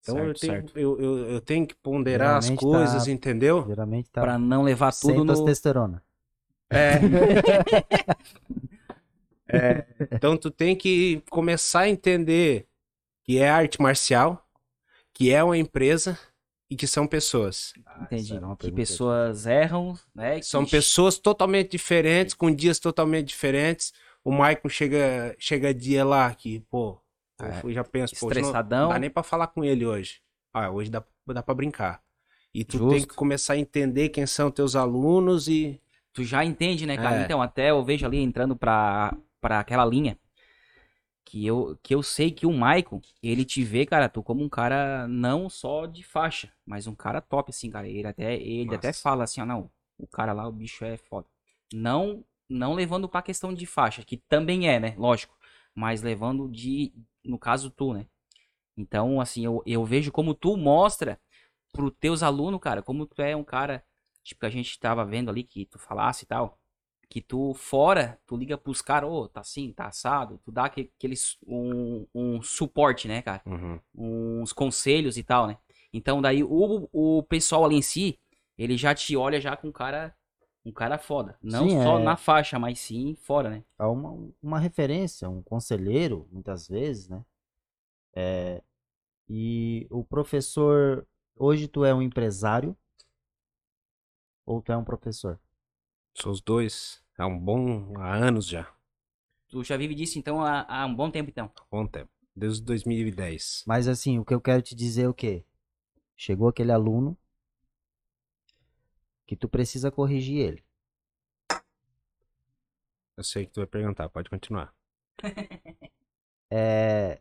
Então 0.03 0.19
eu, 0.19 0.25
Certo, 0.37 0.41
tenho, 0.41 0.53
certo. 0.55 0.79
eu, 0.79 1.01
eu, 1.01 1.19
eu 1.33 1.41
tenho 1.41 1.67
que 1.67 1.75
ponderar 1.77 2.39
as 2.39 2.47
Geralmente 2.47 2.65
coisas, 2.65 3.05
tá- 3.05 3.11
entendeu? 3.11 3.67
Geralmente 3.67 4.11
tá 4.11 4.21
Pra 4.23 4.39
não 4.39 4.63
levar 4.63 4.93
tudo 4.93 5.25
no. 5.25 5.35
testosterona. 5.35 6.03
É. 6.71 6.99
É, 9.53 9.85
Então 10.13 10.37
tu 10.37 10.49
tem 10.51 10.77
que 10.77 11.23
começar 11.29 11.81
a 11.81 11.89
entender 11.89 12.69
que 13.25 13.39
é 13.39 13.49
arte 13.51 13.83
marcial, 13.83 14.49
que 15.13 15.33
é 15.33 15.43
uma 15.43 15.59
empresa 15.59 16.17
e 16.71 16.77
que 16.77 16.87
são 16.87 17.07
pessoas. 17.07 17.73
Entendi. 18.01 18.35
Era 18.37 18.47
uma 18.47 18.57
Que 18.57 18.71
pessoas 18.71 19.45
erram, 19.47 19.99
né? 20.15 20.39
que- 20.39 20.47
São 20.47 20.65
pessoas 20.65 21.19
totalmente 21.19 21.73
diferentes, 21.73 22.33
com 22.35 22.51
dias 22.55 22.79
totalmente 22.79 23.27
diferentes. 23.27 23.93
O 24.25 24.31
Maicon 24.31 24.69
chega, 24.69 25.35
chega 25.39 25.75
dia 25.75 26.05
lá 26.05 26.33
que, 26.35 26.61
pô, 26.71 27.01
É, 27.43 27.61
eu 27.65 27.73
já 27.73 27.83
penso, 27.83 28.15
pô, 28.21 28.27
hoje 28.27 28.35
não, 28.41 28.49
Estressadão. 28.49 28.83
não 28.85 28.89
dá 28.91 28.99
nem 28.99 29.11
pra 29.11 29.23
falar 29.23 29.47
com 29.49 29.65
ele 29.65 29.85
hoje. 29.85 30.21
Ah, 30.53 30.71
hoje 30.71 30.91
dá, 30.91 31.03
dá 31.27 31.43
pra 31.43 31.55
brincar. 31.55 32.01
E 32.55 32.65
tu 32.65 32.79
tem 32.79 32.99
Justo. 32.99 33.09
que 33.09 33.15
começar 33.15 33.55
a 33.55 33.59
entender 33.59 34.09
quem 34.11 34.27
são 34.27 34.51
teus 34.51 34.77
alunos 34.77 35.49
e. 35.49 35.81
Tu 36.13 36.25
já 36.25 36.45
entende, 36.45 36.85
né, 36.87 36.97
cara? 36.97 37.21
É. 37.21 37.25
Então, 37.25 37.41
até 37.41 37.71
eu 37.71 37.83
vejo 37.85 38.05
ali 38.05 38.19
entrando 38.19 38.55
pra, 38.57 39.17
pra 39.41 39.61
aquela 39.61 39.85
linha 39.85 40.19
que 41.31 41.47
eu, 41.47 41.79
que 41.81 41.95
eu 41.95 42.03
sei 42.03 42.33
que 42.33 42.45
o 42.45 42.53
Maicon, 42.53 43.01
ele 43.23 43.45
te 43.45 43.62
vê, 43.62 43.87
cara, 43.87 44.09
tu 44.09 44.21
como 44.21 44.43
um 44.43 44.49
cara 44.49 45.07
não 45.07 45.49
só 45.49 45.87
de 45.87 46.03
faixa, 46.03 46.53
mas 46.66 46.88
um 46.88 46.95
cara 46.95 47.21
top, 47.21 47.51
assim, 47.51 47.71
cara. 47.71 47.88
Ele 47.88 48.09
até, 48.09 48.35
ele 48.35 48.75
até 48.75 48.93
fala 48.93 49.23
assim, 49.23 49.40
ó, 49.40 49.47
não, 49.47 49.71
o 49.97 50.09
cara 50.09 50.33
lá, 50.33 50.49
o 50.49 50.53
bicho 50.53 50.85
é 50.85 50.97
foda. 50.97 51.29
Não, 51.73 52.25
não 52.49 52.75
levando 52.75 53.09
pra 53.09 53.23
questão 53.23 53.55
de 53.55 53.64
faixa, 53.64 54.03
que 54.03 54.16
também 54.16 54.69
é, 54.69 54.81
né? 54.81 54.97
Lógico. 54.99 55.38
Mas 55.73 56.03
levando 56.03 56.49
de, 56.49 56.93
no 57.25 57.38
caso, 57.38 57.71
tu, 57.71 57.95
né? 57.95 58.07
Então, 58.77 59.21
assim, 59.21 59.45
eu, 59.45 59.62
eu 59.64 59.85
vejo 59.85 60.11
como 60.11 60.35
tu 60.35 60.57
mostra 60.57 61.16
pro 61.73 61.93
teus 61.93 62.25
alunos, 62.25 62.59
cara, 62.59 62.83
como 62.83 63.07
tu 63.07 63.23
é 63.23 63.37
um 63.37 63.45
cara, 63.45 63.85
tipo, 64.25 64.40
que 64.40 64.47
a 64.47 64.51
gente 64.51 64.81
tava 64.81 65.05
vendo 65.05 65.31
ali, 65.31 65.45
que 65.45 65.64
tu 65.64 65.79
falasse 65.79 66.25
e 66.25 66.27
tal, 66.27 66.59
que 67.11 67.20
tu 67.20 67.53
fora, 67.55 68.18
tu 68.25 68.37
liga 68.37 68.57
pros 68.57 68.81
caras, 68.81 69.11
ô, 69.11 69.29
tá 69.29 69.40
assim, 69.40 69.73
tá 69.73 69.87
assado, 69.87 70.40
tu 70.44 70.53
dá 70.53 70.66
aque- 70.66 70.92
aqueles, 70.96 71.37
um, 71.46 72.07
um 72.14 72.40
suporte, 72.40 73.09
né, 73.09 73.20
cara? 73.20 73.42
Uhum. 73.44 73.81
uns 73.92 74.53
conselhos 74.53 75.16
e 75.18 75.25
tal, 75.25 75.49
né? 75.49 75.59
Então 75.92 76.23
daí 76.23 76.44
o, 76.44 76.88
o 76.92 77.23
pessoal 77.25 77.64
ali 77.64 77.75
em 77.77 77.83
si, 77.83 78.16
ele 78.57 78.77
já 78.77 78.94
te 78.94 79.16
olha 79.16 79.40
já 79.40 79.57
com 79.57 79.68
um 79.68 79.73
cara, 79.73 80.14
um 80.64 80.70
cara 80.73 80.99
foda. 80.99 81.37
Não 81.42 81.68
Sim, 81.68 81.83
só 81.83 81.99
é. 81.99 82.05
na 82.05 82.16
faixa, 82.16 82.61
mas 82.61 82.79
sim 82.79 83.16
fora, 83.16 83.51
né? 83.51 83.64
Há 83.77 83.88
uma, 83.88 84.31
uma 84.40 84.59
referência, 84.61 85.29
um 85.29 85.42
conselheiro, 85.42 86.29
muitas 86.31 86.68
vezes, 86.68 87.09
né? 87.09 87.25
É, 88.14 88.62
e 89.29 89.87
o 89.90 90.05
professor, 90.05 91.07
hoje 91.37 91.66
tu 91.66 91.85
é 91.85 91.92
um 91.92 92.03
empresário 92.03 92.77
ou 94.46 94.62
tu 94.62 94.70
é 94.70 94.77
um 94.77 94.85
professor? 94.85 95.40
Sou 96.14 96.33
os 96.33 96.40
dois. 96.40 97.03
Há 97.16 97.27
um 97.27 97.38
bom. 97.38 97.96
há 97.99 98.14
anos 98.14 98.46
já. 98.46 98.73
Tu 99.49 99.64
já 99.64 99.77
vive 99.77 99.94
disso 99.94 100.18
então 100.18 100.42
há, 100.42 100.64
há 100.68 100.87
um 100.87 100.94
bom 100.94 101.11
tempo 101.11 101.31
então. 101.31 101.51
Bom 101.70 101.87
tempo. 101.87 102.11
Desde 102.35 102.62
2010. 102.62 103.64
Mas 103.66 103.88
assim, 103.88 104.18
o 104.18 104.25
que 104.25 104.33
eu 104.33 104.40
quero 104.40 104.62
te 104.62 104.75
dizer 104.75 105.03
é 105.03 105.09
o 105.09 105.14
quê? 105.14 105.44
Chegou 106.16 106.49
aquele 106.49 106.73
aluno 106.73 107.18
que 109.27 109.37
tu 109.37 109.49
precisa 109.49 109.90
corrigir 109.90 110.38
ele. 110.38 110.64
Eu 113.16 113.25
sei 113.25 113.44
que 113.44 113.53
tu 113.53 113.61
vai 113.61 113.66
perguntar, 113.66 114.09
pode 114.09 114.31
continuar. 114.31 114.75
É, 116.53 117.20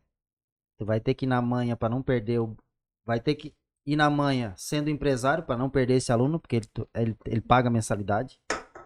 tu 0.75 0.83
vai 0.83 0.99
ter 0.99 1.13
que 1.13 1.25
ir 1.25 1.27
na 1.27 1.39
manha 1.39 1.77
para 1.77 1.87
não 1.87 2.01
perder 2.01 2.39
o. 2.39 2.57
Vai 3.05 3.19
ter 3.19 3.35
que 3.35 3.53
ir 3.85 3.95
na 3.95 4.09
manha 4.09 4.55
sendo 4.57 4.89
empresário 4.89 5.43
para 5.43 5.55
não 5.55 5.69
perder 5.69 5.97
esse 5.97 6.11
aluno, 6.11 6.39
porque 6.39 6.55
ele, 6.55 6.67
ele, 6.95 7.17
ele 7.27 7.41
paga 7.41 7.69
mensalidade. 7.69 8.41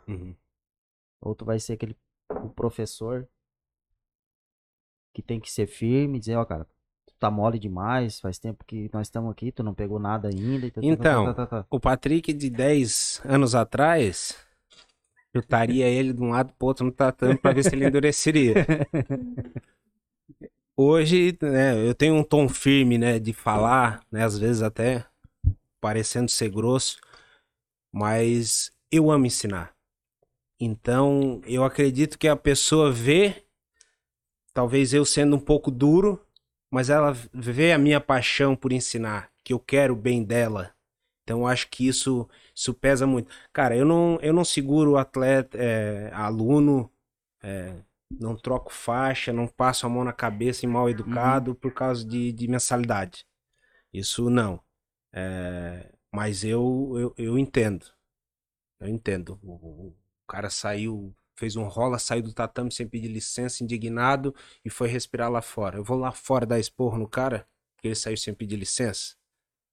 Uhum. 0.08 0.36
Ou 1.22 1.36
tu 1.36 1.46
vai 1.46 1.60
ser 1.60 1.74
aquele 1.74 1.96
o 2.30 2.50
professor 2.50 3.28
que 5.14 5.22
tem 5.22 5.40
que 5.40 5.52
ser 5.52 5.68
firme 5.68 6.18
e 6.18 6.20
dizer, 6.20 6.36
ó, 6.36 6.44
cara, 6.44 6.66
tu 7.06 7.14
tá 7.20 7.30
mole 7.30 7.60
demais, 7.60 8.20
faz 8.20 8.40
tempo 8.40 8.66
que 8.66 8.90
nós 8.92 9.08
estamos 9.08 9.32
aqui, 9.32 9.52
tu 9.52 9.64
não 9.64 9.74
pegou 9.74 10.00
nada 10.00 10.28
ainda. 10.28 10.70
tá, 10.72 10.82
tá, 10.82 10.82
tá, 10.82 10.88
Então, 10.88 11.34
tá, 11.34 11.46
tá. 11.46 11.68
O 11.70 11.80
Patrick 11.80 12.34
de 12.34 12.50
10 12.50 13.22
anos 13.24 13.54
atrás, 13.54 14.36
chutaria 15.36 15.88
ele 15.88 16.14
de 16.14 16.22
um 16.22 16.30
lado 16.30 16.54
pro 16.54 16.68
outro 16.68 16.86
no 16.86 16.92
tatame 16.92 17.38
pra 17.38 17.54
ver 17.54 17.64
se 17.64 17.76
ele 17.76 17.86
endureceria. 17.86 18.54
Hoje, 20.76 21.38
né, 21.40 21.88
eu 21.88 21.94
tenho 21.94 22.16
um 22.16 22.24
tom 22.24 22.50
firme, 22.50 22.98
né, 22.98 23.20
de 23.20 23.32
falar, 23.32 24.04
né, 24.12 24.24
às 24.24 24.40
vezes 24.40 24.64
até 24.64 25.06
parecendo 25.80 26.32
ser 26.32 26.50
grosso, 26.50 27.00
mas 27.92 28.72
eu 28.92 29.12
amo 29.12 29.28
ensinar. 29.28 29.73
Então, 30.60 31.42
eu 31.46 31.64
acredito 31.64 32.18
que 32.18 32.28
a 32.28 32.36
pessoa 32.36 32.92
vê, 32.92 33.44
talvez 34.54 34.94
eu 34.94 35.06
sendo 35.06 35.36
um 35.36 35.40
pouco 35.40 35.70
duro, 35.70 36.26
mas 36.72 36.90
ela 36.90 37.12
vê 37.34 37.72
a 37.74 37.78
minha 37.78 38.00
paixão 38.00 38.56
por 38.56 38.72
ensinar, 38.72 39.32
que 39.44 39.54
eu 39.54 39.60
quero 39.60 39.94
o 39.94 39.98
bem 39.98 40.24
dela. 40.24 40.74
Então, 41.24 41.42
eu 41.42 41.48
acho 41.48 41.70
que 41.70 41.88
isso, 41.88 42.28
isso 42.54 42.74
pesa 42.74 43.08
muito. 43.08 43.34
Cara, 43.52 43.76
eu 43.76 43.86
não, 43.86 44.20
eu 44.22 44.34
não 44.34 44.44
seguro 44.44 44.92
o 44.92 44.98
atleta, 44.98 45.58
é, 45.58 46.12
aluno, 46.14 46.92
é, 47.42 47.82
não 48.20 48.36
troco 48.36 48.74
faixa, 48.74 49.34
não 49.34 49.48
passo 49.48 49.86
a 49.86 49.90
mão 49.90 50.04
na 50.04 50.14
cabeça 50.14 50.66
em 50.66 50.70
mal 50.70 50.90
educado 50.90 51.56
por 51.56 51.74
causa 51.74 52.06
de, 52.06 52.32
de 52.32 52.48
mensalidade. 52.48 53.26
Isso 53.92 54.30
não. 54.30 54.60
É, 55.14 55.92
mas 56.12 56.44
eu, 56.44 56.94
eu, 56.98 57.14
eu 57.18 57.38
entendo. 57.38 57.86
Eu 58.80 58.88
entendo. 58.88 59.40
O, 59.44 59.94
o- 60.24 60.28
cara 60.32 60.50
saiu, 60.50 61.16
fez 61.38 61.56
um 61.56 61.64
rola, 61.68 62.00
saiu 62.00 62.24
do 62.24 62.34
tatame 62.34 62.72
sem 62.72 62.88
pedir 62.88 63.08
licença, 63.10 63.64
indignado, 63.64 64.34
e 64.64 64.70
foi 64.70 64.88
respirar 64.88 65.32
lá 65.32 65.42
fora. 65.42 65.78
Eu 65.78 65.84
vou 65.84 65.98
lá 65.98 66.12
fora 66.12 66.46
dar 66.46 66.60
esporro 66.60 66.98
no 66.98 67.08
cara, 67.08 67.48
porque 67.76 67.90
ele 67.90 67.96
saiu 67.96 68.18
sem 68.18 68.34
pedir 68.34 68.56
licença. 68.58 69.16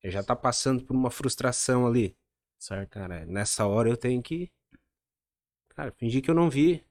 Ele 0.03 0.13
já 0.13 0.23
tá 0.23 0.37
passando 0.37 0.85
por 0.85 0.95
uma 0.97 1.11
frustração 1.11 1.87
ali. 1.87 2.17
Certo, 2.59 2.91
cara. 2.91 3.27
Nessa 3.27 3.67
hora 3.67 3.89
eu 3.89 3.97
tenho 3.97 4.23
que. 4.23 4.51
Cara, 5.71 5.93
fingir 5.93 6.23
que 6.23 6.31
eu 6.31 6.35
não 6.35 6.51
vi. 6.51 6.85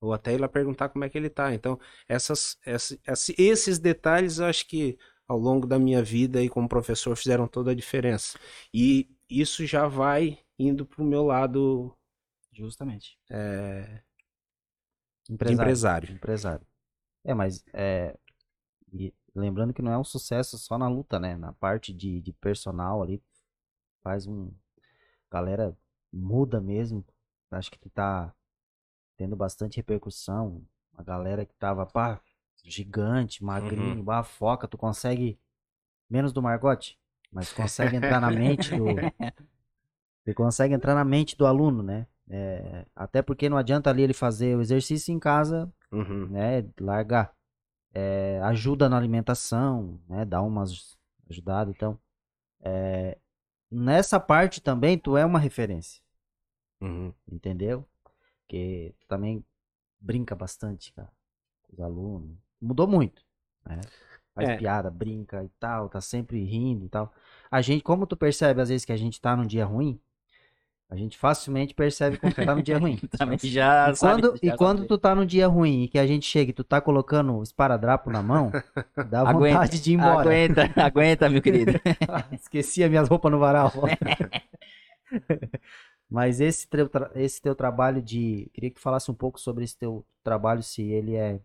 Ou 0.00 0.12
até 0.12 0.34
ir 0.34 0.38
lá 0.40 0.48
perguntar 0.48 0.90
como 0.90 1.04
é 1.04 1.10
que 1.10 1.18
ele 1.18 1.30
tá. 1.30 1.54
Então, 1.54 1.78
essas, 2.08 2.58
essa- 2.66 2.98
esse- 3.06 3.34
esses 3.38 3.78
detalhes 3.78 4.38
eu 4.38 4.46
acho 4.46 4.66
que 4.68 4.98
ao 5.28 5.38
longo 5.38 5.66
da 5.66 5.78
minha 5.78 6.02
vida 6.02 6.38
aí 6.40 6.48
como 6.48 6.68
professor 6.68 7.16
fizeram 7.16 7.48
toda 7.48 7.72
a 7.72 7.74
diferença. 7.74 8.38
E 8.74 9.08
isso 9.30 9.66
já 9.66 9.88
vai 9.88 10.38
indo 10.58 10.86
pro 10.86 11.04
meu 11.04 11.24
lado 11.24 11.96
Justamente. 12.54 13.18
é, 13.30 14.02
Empresário. 15.28 15.62
empresário. 15.62 16.12
Empresário. 16.12 16.66
É, 17.24 17.34
mas 17.34 17.64
é, 17.72 18.16
lembrando 19.34 19.72
que 19.72 19.82
não 19.82 19.92
é 19.92 19.98
um 19.98 20.04
sucesso 20.04 20.58
só 20.58 20.78
na 20.78 20.88
luta, 20.88 21.18
né? 21.18 21.36
Na 21.36 21.52
parte 21.52 21.92
de, 21.92 22.20
de 22.20 22.32
personal 22.32 23.02
ali, 23.02 23.22
faz 24.02 24.26
um. 24.26 24.52
Galera 25.30 25.76
muda 26.12 26.60
mesmo. 26.60 27.04
Acho 27.50 27.70
que 27.70 27.78
tu 27.78 27.90
tá 27.90 28.32
tendo 29.16 29.34
bastante 29.34 29.76
repercussão. 29.76 30.62
A 30.92 31.02
galera 31.02 31.44
que 31.44 31.54
tava, 31.54 31.84
pá, 31.86 32.20
gigante, 32.62 33.42
magrinho, 33.42 34.02
bah, 34.02 34.22
foca, 34.22 34.68
tu 34.68 34.78
consegue. 34.78 35.38
Menos 36.08 36.32
do 36.34 36.42
Margote, 36.42 36.98
mas 37.32 37.50
consegue 37.52 37.96
entrar 37.96 38.20
na 38.20 38.30
mente 38.30 38.76
do. 38.76 38.84
Você 40.22 40.34
consegue 40.34 40.74
entrar 40.74 40.94
na 40.94 41.04
mente 41.04 41.36
do 41.36 41.46
aluno, 41.46 41.82
né? 41.82 42.06
É, 42.28 42.86
até 42.96 43.20
porque 43.20 43.48
não 43.48 43.56
adianta 43.56 43.90
ali 43.90 44.02
ele 44.02 44.14
fazer 44.14 44.56
o 44.56 44.60
exercício 44.62 45.12
em 45.12 45.18
casa 45.18 45.70
Uhum. 45.92 46.26
né, 46.28 46.66
largar. 46.80 47.34
É, 47.92 48.40
ajuda 48.42 48.88
na 48.88 48.96
alimentação, 48.96 50.00
né, 50.08 50.24
dá 50.24 50.42
umas 50.42 50.96
ajudadas, 51.30 51.72
então, 51.74 51.98
é, 52.60 53.16
nessa 53.70 54.18
parte 54.18 54.60
também 54.60 54.98
tu 54.98 55.16
é 55.16 55.24
uma 55.24 55.38
referência, 55.38 56.02
Uhum. 56.80 57.12
entendeu? 57.30 57.86
Porque 58.40 58.94
tu 58.98 59.06
também 59.06 59.44
brinca 60.00 60.34
bastante, 60.34 60.92
cara, 60.92 61.12
com 61.62 61.74
os 61.74 61.80
alunos, 61.80 62.36
mudou 62.60 62.88
muito, 62.88 63.22
né? 63.64 63.80
Faz 64.34 64.48
É. 64.48 64.56
piada, 64.56 64.90
brinca 64.90 65.44
e 65.44 65.48
tal, 65.60 65.88
tá 65.88 66.00
sempre 66.00 66.42
rindo 66.44 66.84
e 66.84 66.88
tal. 66.88 67.14
A 67.48 67.62
gente, 67.62 67.84
como 67.84 68.04
tu 68.08 68.16
percebe 68.16 68.60
às 68.60 68.68
vezes 68.68 68.84
que 68.84 68.92
a 68.92 68.96
gente 68.96 69.20
tá 69.20 69.36
num 69.36 69.46
dia 69.46 69.64
ruim, 69.64 70.00
a 70.90 70.96
gente 70.96 71.16
facilmente 71.18 71.74
percebe 71.74 72.18
quando 72.18 72.34
tu 72.34 72.44
tá 72.44 72.54
no 72.54 72.62
dia 72.62 72.78
ruim. 72.78 72.96
Também 73.18 73.38
já 73.42 73.90
E 73.90 73.96
sabe- 73.96 74.22
quando, 74.22 74.36
já 74.42 74.54
e 74.54 74.56
quando 74.56 74.76
sabe. 74.78 74.88
tu 74.88 74.98
tá 74.98 75.14
num 75.14 75.26
dia 75.26 75.46
ruim 75.48 75.82
e 75.84 75.88
que 75.88 75.98
a 75.98 76.06
gente 76.06 76.26
chega 76.26 76.50
e 76.50 76.54
tu 76.54 76.62
tá 76.62 76.80
colocando 76.80 77.42
esparadrapo 77.42 78.10
na 78.10 78.22
mão, 78.22 78.52
dá 79.10 79.22
Aguenta, 79.28 79.54
vontade 79.58 79.80
de 79.82 79.90
ir 79.90 79.94
embora. 79.94 80.20
Aguenta, 80.20 80.62
aguenta, 80.80 81.28
meu 81.30 81.42
querido. 81.42 81.72
Esqueci 82.32 82.84
as 82.84 82.90
minhas 82.90 83.08
roupas 83.08 83.32
no 83.32 83.38
varal. 83.38 83.72
Mas 86.08 86.40
esse 86.40 86.68
teu, 86.68 86.88
esse 87.14 87.40
teu 87.40 87.54
trabalho 87.54 88.00
de. 88.02 88.48
Queria 88.52 88.70
que 88.70 88.80
falasse 88.80 89.10
um 89.10 89.14
pouco 89.14 89.40
sobre 89.40 89.64
esse 89.64 89.76
teu 89.76 90.06
trabalho, 90.22 90.62
se 90.62 90.82
ele 90.82 91.14
é, 91.16 91.40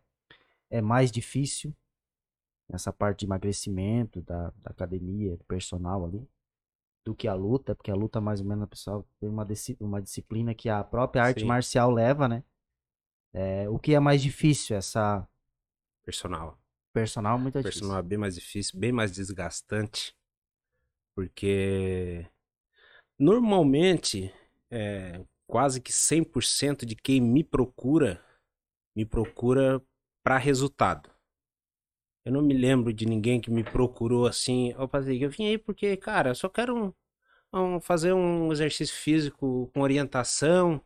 é 0.70 0.82
mais 0.82 1.12
difícil, 1.12 1.74
essa 2.72 2.92
parte 2.94 3.20
de 3.22 3.26
emagrecimento, 3.26 4.22
da, 4.22 4.52
da 4.58 4.70
academia, 4.72 5.36
do 5.38 5.44
personal 5.46 6.06
ali, 6.06 6.28
do 7.06 7.16
que 7.16 7.28
a 7.28 7.34
luta, 7.34 7.76
porque 7.76 7.92
a 7.92 7.96
luta, 7.96 8.22
mais 8.22 8.40
ou 8.40 8.46
menos, 8.46 8.66
o 8.66 8.68
pessoal 8.68 9.08
tem 9.20 9.30
uma, 9.30 9.48
uma 9.80 10.02
disciplina 10.02 10.54
que 10.54 10.70
a 10.70 10.84
própria 10.84 11.24
arte 11.24 11.42
Sim. 11.42 11.48
marcial 11.48 11.92
leva, 11.92 12.28
né? 12.28 12.44
É, 13.34 13.70
o 13.70 13.78
que 13.78 13.94
é 13.94 14.00
mais 14.00 14.22
difícil? 14.22 14.76
Essa 14.76 15.28
Personal. 16.04 16.60
personal 16.92 17.38
é 17.38 17.42
muito 17.42 17.60
difícil. 17.60 17.82
personal 17.82 18.00
é 18.00 18.04
bem 18.04 18.18
mais 18.18 18.36
difícil, 18.36 18.80
bem 18.80 18.92
mais 18.92 19.12
desgastante. 19.12 20.16
Porque 21.16 22.26
normalmente, 23.20 24.34
é, 24.72 25.24
quase 25.48 25.82
que 25.82 25.92
100% 25.92 26.86
de 26.86 26.96
quem 26.96 27.22
me 27.22 27.44
procura, 27.44 28.24
me 28.96 29.06
procura 29.06 29.82
para 30.24 30.38
resultado. 30.38 31.10
Eu 32.30 32.34
não 32.34 32.44
me 32.44 32.54
lembro 32.54 32.94
de 32.94 33.08
ninguém 33.08 33.42
que 33.42 33.50
me 33.50 33.64
procurou 33.64 34.28
assim, 34.28 34.72
ô 34.78 34.88
Patrick, 34.88 35.24
eu 35.24 35.32
vim 35.32 35.48
aí 35.48 35.58
porque, 35.58 35.98
cara, 35.98 36.30
eu 36.30 36.36
só 36.36 36.48
quero 36.48 36.76
um- 36.78 36.94
um- 37.52 37.82
fazer 37.82 38.14
um 38.14 38.52
exercício 38.52 38.96
físico 38.96 39.68
com 39.74 39.82
orientação, 39.82 40.80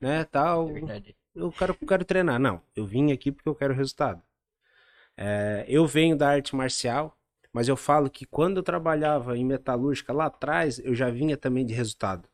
né, 0.00 0.22
tal 0.30 0.68
Verdade. 0.68 1.16
eu 1.34 1.50
quero, 1.50 1.74
quero 1.74 2.04
treinar. 2.04 2.38
Não, 2.38 2.62
eu 2.76 2.86
vim 2.86 3.10
aqui 3.10 3.32
porque 3.32 3.48
eu 3.48 3.56
quero 3.56 3.74
resultado. 3.74 4.22
É, 5.16 5.64
eu 5.66 5.84
venho 5.84 6.16
da 6.16 6.28
arte 6.28 6.54
marcial, 6.54 7.18
mas 7.52 7.66
eu 7.66 7.76
falo 7.76 8.08
que 8.08 8.24
quando 8.24 8.58
eu 8.58 8.62
trabalhava 8.62 9.36
em 9.36 9.44
metalúrgica 9.44 10.12
lá 10.12 10.26
atrás, 10.26 10.78
eu 10.78 10.94
já 10.94 11.10
vinha 11.10 11.36
também 11.36 11.66
de 11.66 11.74
resultado. 11.74 12.28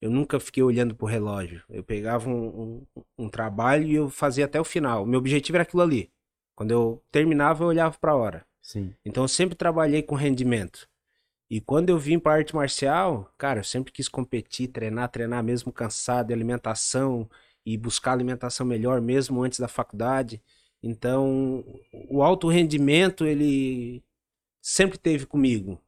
Eu 0.00 0.10
nunca 0.12 0.38
fiquei 0.38 0.62
olhando 0.62 0.94
pro 0.94 1.08
relógio. 1.08 1.64
Eu 1.68 1.82
pegava 1.82 2.30
um, 2.30 2.86
um, 2.96 3.04
um 3.24 3.28
trabalho 3.28 3.88
e 3.88 3.94
eu 3.96 4.08
fazia 4.08 4.44
até 4.44 4.60
o 4.60 4.64
final. 4.64 5.04
Meu 5.04 5.18
objetivo 5.18 5.56
era 5.56 5.64
aquilo 5.64 5.82
ali. 5.82 6.12
Quando 6.58 6.72
eu 6.72 7.00
terminava, 7.12 7.62
eu 7.62 7.68
olhava 7.68 7.96
para 8.00 8.10
a 8.10 8.16
hora. 8.16 8.46
Sim. 8.60 8.92
Então 9.04 9.22
eu 9.22 9.28
sempre 9.28 9.54
trabalhei 9.54 10.02
com 10.02 10.16
rendimento. 10.16 10.88
E 11.48 11.60
quando 11.60 11.90
eu 11.90 11.96
vim 11.96 12.18
pra 12.18 12.32
arte 12.32 12.52
marcial, 12.52 13.32
cara, 13.38 13.60
eu 13.60 13.64
sempre 13.64 13.92
quis 13.92 14.08
competir, 14.08 14.66
treinar, 14.66 15.08
treinar 15.08 15.44
mesmo 15.44 15.72
cansado, 15.72 16.26
de 16.26 16.32
alimentação 16.32 17.30
e 17.64 17.78
buscar 17.78 18.10
alimentação 18.10 18.66
melhor 18.66 19.00
mesmo 19.00 19.40
antes 19.40 19.60
da 19.60 19.68
faculdade. 19.68 20.42
Então, 20.82 21.64
o 22.10 22.24
alto 22.24 22.48
rendimento, 22.48 23.24
ele 23.24 24.02
sempre 24.60 24.98
teve 24.98 25.26
comigo. 25.26 25.80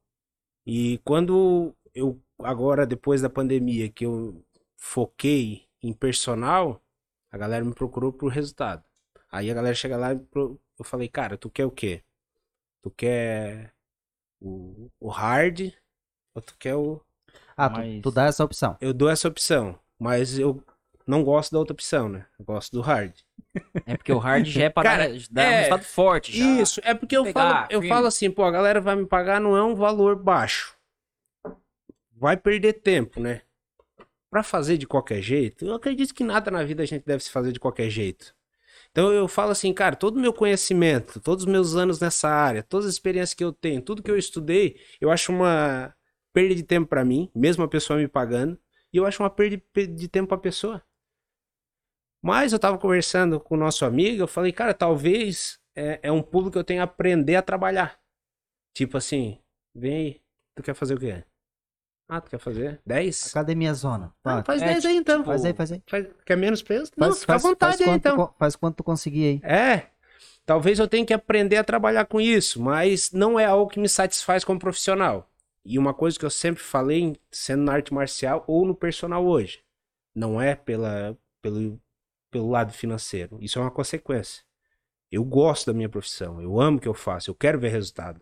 E 0.65 0.99
quando 0.99 1.75
eu, 1.93 2.23
agora, 2.39 2.87
depois 2.87 3.21
da 3.21 3.29
pandemia, 3.29 3.89
que 3.89 4.07
eu 4.07 4.41
foquei 4.77 5.65
em 5.83 5.93
personal, 5.93 6.81
a 7.29 7.37
galera 7.37 7.65
me 7.65 7.75
procurou 7.75 8.13
por 8.13 8.31
resultado. 8.31 8.85
Aí 9.31 9.51
a 9.51 9.55
galera 9.55 9.75
chega 9.75 9.97
lá 9.97 10.13
e 10.13 10.21
eu 10.35 10.85
falei, 10.85 11.09
cara, 11.09 11.37
tu 11.37 11.49
quer 11.49 11.65
o 11.65 11.71
quê? 11.71 12.03
Tu 12.83 12.91
quer 12.91 13.73
o, 14.41 14.91
o 14.99 15.09
hard 15.09 15.73
ou 16.35 16.43
tu 16.43 16.57
quer 16.59 16.75
o. 16.75 17.01
Ah, 17.57 17.69
tu, 17.69 17.77
Mas- 17.79 18.03
tu 18.03 18.11
dá 18.11 18.25
essa 18.25 18.45
opção. 18.45 18.77
Eu 18.81 18.93
dou 18.93 19.09
essa 19.09 19.29
opção, 19.29 19.79
mas 19.99 20.39
eu 20.39 20.63
não 21.07 21.23
gosto 21.23 21.53
da 21.53 21.59
outra 21.59 21.73
opção, 21.75 22.09
né? 22.09 22.27
Eu 22.39 22.45
gosto 22.45 22.73
do 22.73 22.81
hard. 22.81 23.13
É 23.87 23.97
porque 23.97 24.13
o 24.13 24.19
hard 24.19 24.47
já 24.47 24.65
é 24.65 24.71
pra 24.71 24.83
Cara, 24.83 25.09
dar, 25.09 25.19
dar 25.31 25.43
um 25.43 25.45
é, 25.45 25.57
resultado 25.59 25.85
forte. 25.85 26.37
Já. 26.37 26.45
Isso, 26.63 26.81
é 26.85 26.95
porque 26.95 27.17
eu 27.17 27.25
pegar, 27.25 27.67
falo, 27.67 27.67
eu 27.71 27.83
falo 27.89 28.07
assim, 28.07 28.31
pô, 28.31 28.45
a 28.45 28.51
galera 28.51 28.81
vai 28.81 28.97
me 28.97 29.07
pagar 29.07 29.41
não 29.41 29.57
é 29.57 29.63
um 29.63 29.75
valor 29.75 30.17
baixo. 30.17 30.77
Vai 32.13 32.37
perder 32.37 32.75
tempo, 32.75 33.21
né? 33.21 33.43
Pra 34.31 34.43
fazer 34.43 34.79
de 34.79 34.87
qualquer 34.87 35.21
jeito, 35.21 35.65
eu 35.65 35.75
acredito 35.75 36.15
que 36.15 36.23
nada 36.23 36.51
na 36.51 36.63
vida 36.63 36.83
a 36.83 36.87
gente 36.87 37.05
deve 37.05 37.23
se 37.25 37.31
fazer 37.31 37.53
de 37.53 37.59
qualquer 37.59 37.91
jeito. 37.91 38.35
Então 38.93 39.13
eu 39.13 39.29
falo 39.29 39.53
assim, 39.53 39.73
cara, 39.73 39.95
todo 39.97 40.17
o 40.17 40.21
meu 40.21 40.33
conhecimento, 40.33 41.21
todos 41.21 41.45
os 41.45 41.51
meus 41.51 41.77
anos 41.77 42.01
nessa 42.01 42.29
área, 42.29 42.63
todas 42.63 42.87
as 42.87 42.93
experiências 42.95 43.35
que 43.35 43.45
eu 43.45 43.53
tenho, 43.53 43.81
tudo 43.83 44.03
que 44.03 44.11
eu 44.11 44.19
estudei, 44.19 44.77
eu 45.01 45.11
acho 45.11 45.33
uma 45.33 45.95
perda 46.33 46.55
de 46.55 46.63
tempo 46.65 46.89
pra 46.89 47.05
mim, 47.05 47.31
mesmo 47.35 47.63
a 47.65 47.69
pessoa 47.69 47.99
me 47.99 48.09
pagando, 48.09 48.59
e 48.93 48.97
eu 48.97 49.07
acho 49.07 49.23
uma 49.23 49.31
perda 49.31 49.63
de- 49.89 50.09
tempo 50.09 50.29
pra 50.29 50.39
pessoa. 50.39 50.83
Mas 52.23 52.53
eu 52.53 52.59
tava 52.59 52.79
conversando 52.79 53.41
com 53.41 53.55
o 53.55 53.59
nosso 53.59 53.85
amigo, 53.85 54.23
eu 54.23 54.29
falei, 54.29 54.53
cara, 54.53 54.75
talvez 54.75 55.59
é, 55.75 56.01
é 56.03 56.13
um 56.13 56.23
pulo 56.23 56.51
que 56.51 56.59
eu 56.59 56.65
tenho 56.65 56.79
que 56.81 56.85
aprender 56.85 57.37
a 57.37 57.43
trabalhar. 57.43 57.99
Tipo 58.75 58.99
assim, 58.99 59.41
vem 59.75 59.95
aí, 59.97 60.23
tu 60.57 60.63
quer 60.63 60.75
fazer 60.75 60.95
o 60.95 61.01
quê? 61.01 61.25
Ah, 62.11 62.21
tu 62.21 62.29
quer 62.31 62.39
fazer 62.39 62.81
10? 62.85 63.29
Academia 63.31 63.73
Zona. 63.73 64.13
Ah, 64.25 64.39
Tá. 64.39 64.45
faz 64.45 64.63
é, 64.63 64.67
10 64.67 64.85
aí 64.85 64.97
então. 64.97 65.25
Faz 65.25 65.45
aí, 65.45 65.53
faz 65.55 65.73
aí. 65.73 65.83
Faz- 65.87 66.07
quer 66.27 66.37
menos 66.37 66.63
peso? 66.63 66.91
Não, 66.97 67.09
Faz, 67.09 67.21
fica 67.21 67.33
à 67.33 67.39
faz, 67.39 67.43
vontade 67.43 67.77
faz 67.79 67.81
aí 67.81 67.87
quanto, 67.87 68.09
então. 68.09 68.35
faz 68.39 68.57
quanto 68.57 68.77
tu 68.77 68.85
conseguir 68.85 69.41
aí. 69.45 69.51
É, 69.51 69.87
talvez 70.45 70.79
eu 70.79 70.89
tenha 70.89 71.07
que 71.07 71.15
aprender 71.15 71.57
a 71.57 71.65
trabalhar 71.65 72.05
com 72.07 72.21
isso, 72.21 72.61
mas 72.61 73.13
não 73.13 73.39
é 73.39 73.45
algo 73.45 73.71
que 73.71 73.79
me 73.79 73.89
satisfaz 73.89 74.45
como 74.45 74.59
profissional. 74.59 75.31
E 75.65 75.79
uma 75.79 75.95
coisa 75.95 76.19
que 76.19 76.25
eu 76.25 76.31
sempre 76.31 76.63
falei, 76.63 77.17
sendo 77.31 77.63
na 77.65 77.75
arte 77.75 77.93
marcial 77.95 78.43
ou 78.47 78.65
no 78.67 78.75
personal 78.75 79.25
hoje, 79.25 79.63
não 80.15 80.41
é 80.41 80.55
pela, 80.57 81.17
pelo, 81.41 81.81
pelo 82.31 82.51
lado 82.51 82.73
financeiro. 82.73 83.39
Isso 83.41 83.59
é 83.59 83.63
uma 83.63 83.71
consequência. 83.71 84.43
Eu 85.13 85.23
gosto 85.25 85.67
da 85.67 85.73
minha 85.75 85.89
profissão, 85.89 86.41
eu 86.41 86.61
amo 86.61 86.79
o 86.79 86.81
que 86.81 86.89
eu 86.89 86.95
faço, 86.95 87.31
eu 87.31 87.35
quero 87.35 87.59
ver 87.61 87.69
resultado. 87.69 88.21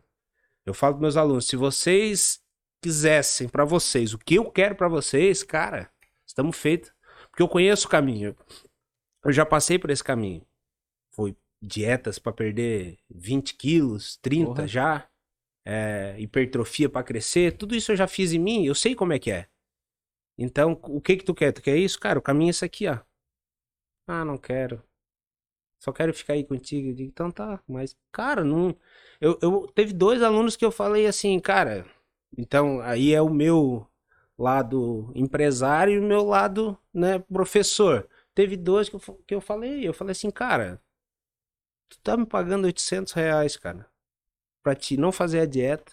Eu 0.67 0.75
falo 0.75 0.95
para 0.95 1.03
meus 1.03 1.17
alunos, 1.17 1.47
se 1.47 1.57
vocês 1.57 2.41
quisessem 2.83 3.49
para 3.49 3.65
vocês 3.65 4.15
o 4.15 4.19
que 4.19 4.37
eu 4.37 4.51
quero 4.51 4.75
para 4.77 4.89
vocês, 4.89 5.43
cara, 5.43 5.91
estamos 6.27 6.57
feitos. 6.57 6.93
Porque 7.31 7.43
eu 7.43 7.49
conheço 7.49 7.87
o 7.87 7.91
caminho. 7.91 8.37
Eu 9.25 9.33
já 9.33 9.45
passei 9.45 9.79
por 9.79 9.91
esse 9.91 10.03
caminho. 10.03 10.47
Foi 11.13 11.37
dietas 11.61 12.19
para 12.19 12.33
perder 12.33 12.99
20 13.11 13.55
quilos, 13.57 14.17
30 14.19 14.47
Porra. 14.47 14.67
já. 14.69 15.09
é, 15.67 16.17
hipertrofia 16.19 16.89
para 16.89 17.05
crescer. 17.05 17.57
Tudo 17.57 17.75
isso 17.75 17.93
eu 17.93 17.97
já 17.97 18.07
fiz 18.07 18.33
em 18.33 18.39
mim, 18.39 18.65
eu 18.65 18.75
sei 18.75 18.95
como 18.95 19.13
é 19.13 19.19
que 19.19 19.31
é. 19.31 19.49
Então, 20.39 20.79
o 20.85 21.01
que 21.01 21.17
que 21.17 21.25
tu 21.25 21.35
quer? 21.35 21.53
Tu 21.53 21.61
quer 21.61 21.77
isso? 21.77 21.99
Cara, 22.01 22.19
o 22.19 22.23
caminho 22.23 22.49
é 22.49 22.51
esse 22.51 22.65
aqui, 22.65 22.87
ó. 22.89 22.99
Ah, 24.07 24.25
não 24.25 24.39
quero. 24.39 24.83
Só 25.83 25.93
quero 25.93 26.15
ficar 26.15 26.35
aí 26.35 26.45
contigo. 26.45 26.95
Digo, 26.95 27.11
então 27.11 27.31
tá, 27.31 27.63
mas, 27.69 27.97
cara, 28.13 28.43
não. 28.45 28.75
Eu, 29.21 29.39
eu 29.43 29.67
teve 29.75 29.93
dois 29.93 30.23
alunos 30.23 30.57
que 30.57 30.65
eu 30.65 30.71
falei 30.73 31.07
assim, 31.07 31.39
cara. 31.41 31.85
Então, 32.37 32.81
aí 32.81 33.13
é 33.13 33.23
o 33.23 33.31
meu 33.31 33.87
lado 34.39 35.11
empresário 35.15 35.95
e 35.95 35.99
o 35.99 36.03
meu 36.03 36.25
lado, 36.25 36.79
né, 36.93 37.19
professor. 37.19 38.09
Teve 38.35 38.57
dois 38.57 38.89
que 38.89 38.97
eu, 38.97 39.01
que 39.27 39.35
eu 39.35 39.41
falei, 39.41 39.87
eu 39.87 39.93
falei 39.93 40.13
assim, 40.13 40.31
cara, 40.31 40.81
tu 41.89 41.99
tá 42.01 42.17
me 42.17 42.25
pagando 42.25 42.67
800 42.67 43.13
reais, 43.13 43.57
cara, 43.57 43.91
pra 44.63 44.75
te 44.75 44.97
não 44.97 45.11
fazer 45.11 45.41
a 45.41 45.47
dieta, 45.47 45.93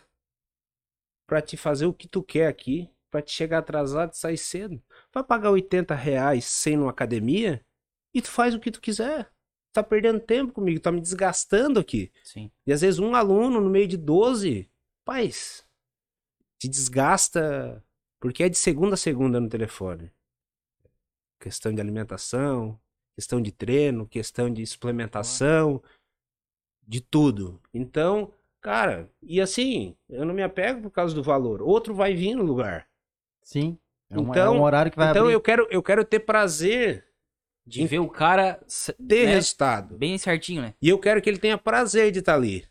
pra 1.26 1.42
te 1.42 1.58
fazer 1.58 1.88
o 1.88 1.94
que 1.94 2.08
tu 2.08 2.22
quer 2.22 2.48
aqui, 2.48 2.90
pra 3.10 3.22
te 3.22 3.32
chegar 3.32 3.60
atrasado 3.60 4.14
e 4.14 4.18
sair 4.18 4.38
cedo. 4.38 4.82
Vai 5.14 5.24
pagar 5.24 5.50
80 5.50 5.96
reais 5.96 6.46
sem 6.46 6.78
numa 6.78 6.92
academia 6.92 7.66
e 8.14 8.22
tu 8.22 8.30
faz 8.30 8.54
o 8.54 8.60
que 8.60 8.70
tu 8.70 8.82
quiser. 8.82 9.32
Tá 9.74 9.82
perdendo 9.82 10.20
tempo 10.20 10.54
comigo, 10.54 10.80
tá 10.80 10.92
me 10.92 11.02
desgastando 11.02 11.80
aqui. 11.80 12.12
Sim. 12.24 12.52
E 12.66 12.72
às 12.72 12.82
vezes 12.82 13.00
um 13.00 13.16
aluno 13.16 13.60
no 13.60 13.70
meio 13.70 13.88
de 13.88 13.98
12, 13.98 14.70
paz, 15.04 15.65
te 16.60 16.68
desgasta 16.68 17.84
porque 18.20 18.44
é 18.44 18.50
de 18.50 18.58
segunda 18.58 18.96
a 18.96 18.98
segunda 18.98 19.40
no 19.40 19.50
telefone. 19.50 20.12
Questão 21.40 21.74
de 21.74 21.82
alimentação, 21.82 22.80
questão 23.14 23.42
de 23.42 23.52
treino, 23.52 24.08
questão 24.08 24.52
de 24.52 24.66
suplementação, 24.66 25.82
de 26.88 27.02
tudo. 27.02 27.62
Então, 27.74 28.34
cara, 28.62 29.10
e 29.22 29.40
assim, 29.42 29.96
eu 30.10 30.26
não 30.26 30.34
me 30.34 30.42
apego 30.42 30.82
por 30.84 30.92
causa 30.92 31.14
do 31.14 31.22
valor. 31.22 31.62
Outro 31.62 31.94
vai 31.94 32.14
vir 32.16 32.36
no 32.36 32.44
lugar. 32.44 32.88
Sim. 33.44 33.78
É, 34.10 34.18
um, 34.18 34.28
é 34.28 34.30
Então- 34.30 34.58
um 34.58 34.62
horário 34.62 34.92
que 34.92 34.98
vai 34.98 35.10
então 35.12 35.24
abrir. 35.24 35.34
eu 35.34 35.42
quero, 35.42 35.68
eu 35.70 35.84
quero 35.84 36.06
ter 36.06 36.20
prazer 36.22 37.06
De 37.66 37.86
ver 37.86 38.00
o 38.00 38.10
cara 38.10 38.64
ter 39.08 39.26
né, 39.28 39.34
resultado. 39.36 39.98
bem 39.98 40.18
certinho, 40.18 40.62
né? 40.62 40.74
E 40.82 40.88
eu 40.90 40.98
quero 41.00 41.22
que 41.22 41.30
ele 41.30 41.40
tenha 41.40 41.58
prazer 41.58 42.12
de 42.12 42.20
estar 42.20 42.36
ali. 42.36 42.66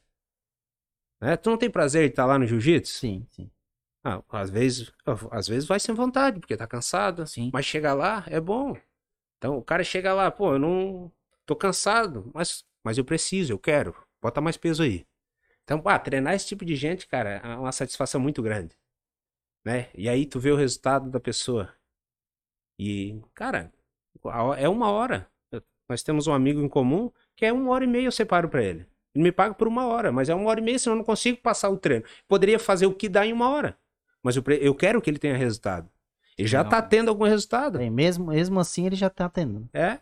Né? 1.20 1.36
Tu 1.36 1.50
não 1.50 1.56
tem 1.58 1.70
prazer 1.70 2.04
de 2.04 2.12
estar 2.12 2.26
lá 2.26 2.38
no 2.38 2.46
jiu-jitsu? 2.46 2.92
Sim, 2.98 3.26
sim. 3.30 3.50
Ah, 4.04 4.22
às 4.28 4.50
vezes, 4.50 4.92
às 5.30 5.48
vezes 5.48 5.66
vai 5.66 5.80
sem 5.80 5.94
vontade, 5.94 6.38
porque 6.38 6.56
tá 6.56 6.66
cansado. 6.66 7.26
Sim. 7.26 7.50
Mas 7.52 7.64
chegar 7.64 7.94
lá 7.94 8.22
é 8.28 8.38
bom. 8.38 8.76
Então 9.38 9.56
o 9.56 9.62
cara 9.62 9.82
chega 9.82 10.12
lá, 10.12 10.30
pô, 10.30 10.52
eu 10.52 10.58
não 10.58 11.10
tô 11.46 11.56
cansado, 11.56 12.30
mas, 12.34 12.64
mas 12.84 12.98
eu 12.98 13.04
preciso, 13.04 13.52
eu 13.52 13.58
quero. 13.58 13.96
Bota 14.20 14.40
mais 14.40 14.58
peso 14.58 14.82
aí. 14.82 15.06
Então, 15.62 15.80
pá, 15.80 15.98
treinar 15.98 16.34
esse 16.34 16.46
tipo 16.46 16.64
de 16.64 16.76
gente, 16.76 17.06
cara, 17.06 17.40
é 17.42 17.56
uma 17.56 17.72
satisfação 17.72 18.20
muito 18.20 18.42
grande. 18.42 18.76
Né? 19.64 19.88
E 19.94 20.08
aí 20.08 20.26
tu 20.26 20.38
vê 20.38 20.50
o 20.50 20.56
resultado 20.56 21.10
da 21.10 21.18
pessoa. 21.18 21.74
E, 22.78 23.18
cara, 23.34 23.72
é 24.58 24.68
uma 24.68 24.90
hora. 24.90 25.30
Nós 25.88 26.02
temos 26.02 26.26
um 26.26 26.34
amigo 26.34 26.60
em 26.60 26.68
comum 26.68 27.10
que 27.36 27.46
é 27.46 27.52
uma 27.52 27.70
hora 27.70 27.84
e 27.84 27.86
meia 27.86 28.06
eu 28.06 28.12
separo 28.12 28.48
pra 28.48 28.62
ele. 28.62 28.86
Ele 29.14 29.24
me 29.24 29.32
paga 29.32 29.54
por 29.54 29.66
uma 29.68 29.86
hora, 29.86 30.12
mas 30.12 30.28
é 30.28 30.34
uma 30.34 30.50
hora 30.50 30.60
e 30.60 30.62
meia, 30.62 30.78
senão 30.78 30.94
eu 30.94 30.98
não 30.98 31.04
consigo 31.04 31.40
passar 31.40 31.70
o 31.70 31.78
treino. 31.78 32.04
Poderia 32.28 32.58
fazer 32.58 32.86
o 32.86 32.94
que 32.94 33.08
dá 33.08 33.24
em 33.24 33.32
uma 33.32 33.48
hora. 33.48 33.78
Mas 34.24 34.36
eu, 34.36 34.42
eu 34.60 34.74
quero 34.74 35.02
que 35.02 35.10
ele 35.10 35.18
tenha 35.18 35.36
resultado. 35.36 35.88
Ele 36.36 36.48
já 36.48 36.64
Não. 36.64 36.70
tá 36.70 36.80
tendo 36.80 37.10
algum 37.10 37.24
resultado. 37.24 37.78
Bem, 37.78 37.90
mesmo, 37.90 38.26
mesmo 38.28 38.58
assim 38.58 38.86
ele 38.86 38.96
já 38.96 39.10
tá 39.10 39.28
tendo. 39.28 39.68
É. 39.72 40.00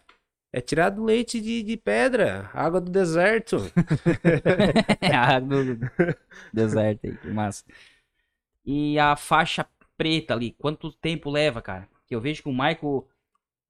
É 0.55 0.61
tirar 0.61 0.91
do 0.91 1.03
leite 1.03 1.41
de, 1.41 1.63
de 1.63 1.77
pedra, 1.77 2.51
água 2.55 2.81
do 2.81 2.91
deserto. 2.91 3.57
É 5.01 5.15
a 5.15 5.37
água 5.37 5.65
do 5.65 5.81
deserto 6.53 7.07
aí, 7.07 7.17
que 7.17 7.29
massa. 7.29 7.65
E 8.65 8.99
a 8.99 9.17
faixa 9.17 9.67
preta 9.97 10.35
ali, 10.35 10.53
quanto 10.53 10.93
tempo 10.93 11.31
leva, 11.31 11.61
cara? 11.61 11.89
Que 12.07 12.15
eu 12.15 12.21
vejo 12.21 12.43
que 12.43 12.49
o 12.49 12.53
Michael, 12.53 13.09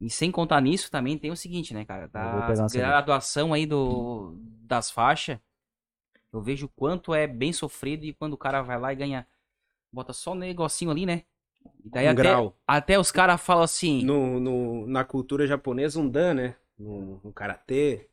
e 0.00 0.10
sem 0.10 0.30
contar 0.30 0.60
nisso, 0.60 0.90
também 0.90 1.16
tem 1.16 1.30
o 1.30 1.36
seguinte, 1.36 1.72
né, 1.72 1.84
cara? 1.84 2.08
Da 2.08 2.68
graduação 2.68 3.54
aí 3.54 3.64
do, 3.64 4.34
das 4.64 4.90
faixas, 4.90 5.38
eu 6.32 6.42
vejo 6.42 6.66
o 6.66 6.68
quanto 6.68 7.14
é 7.14 7.26
bem 7.26 7.52
sofrido 7.52 8.04
e 8.04 8.12
quando 8.12 8.32
o 8.34 8.38
cara 8.38 8.60
vai 8.60 8.78
lá 8.78 8.92
e 8.92 8.96
ganha, 8.96 9.26
bota 9.92 10.12
só 10.12 10.32
um 10.32 10.36
negocinho 10.36 10.90
ali, 10.90 11.06
né? 11.06 11.22
E 11.84 11.90
daí 11.90 12.06
um 12.06 12.10
até, 12.10 12.22
grau. 12.22 12.56
até 12.66 12.98
os 12.98 13.10
caras 13.10 13.40
falam 13.40 13.64
assim, 13.64 14.04
No, 14.04 14.40
no- 14.40 14.86
na 14.86 15.04
cultura 15.04 15.46
japonesa, 15.46 16.00
um 16.00 16.08
dan, 16.08 16.34
né? 16.34 16.56
No, 16.78 17.20
no 17.22 17.32
karatê, 17.32 18.08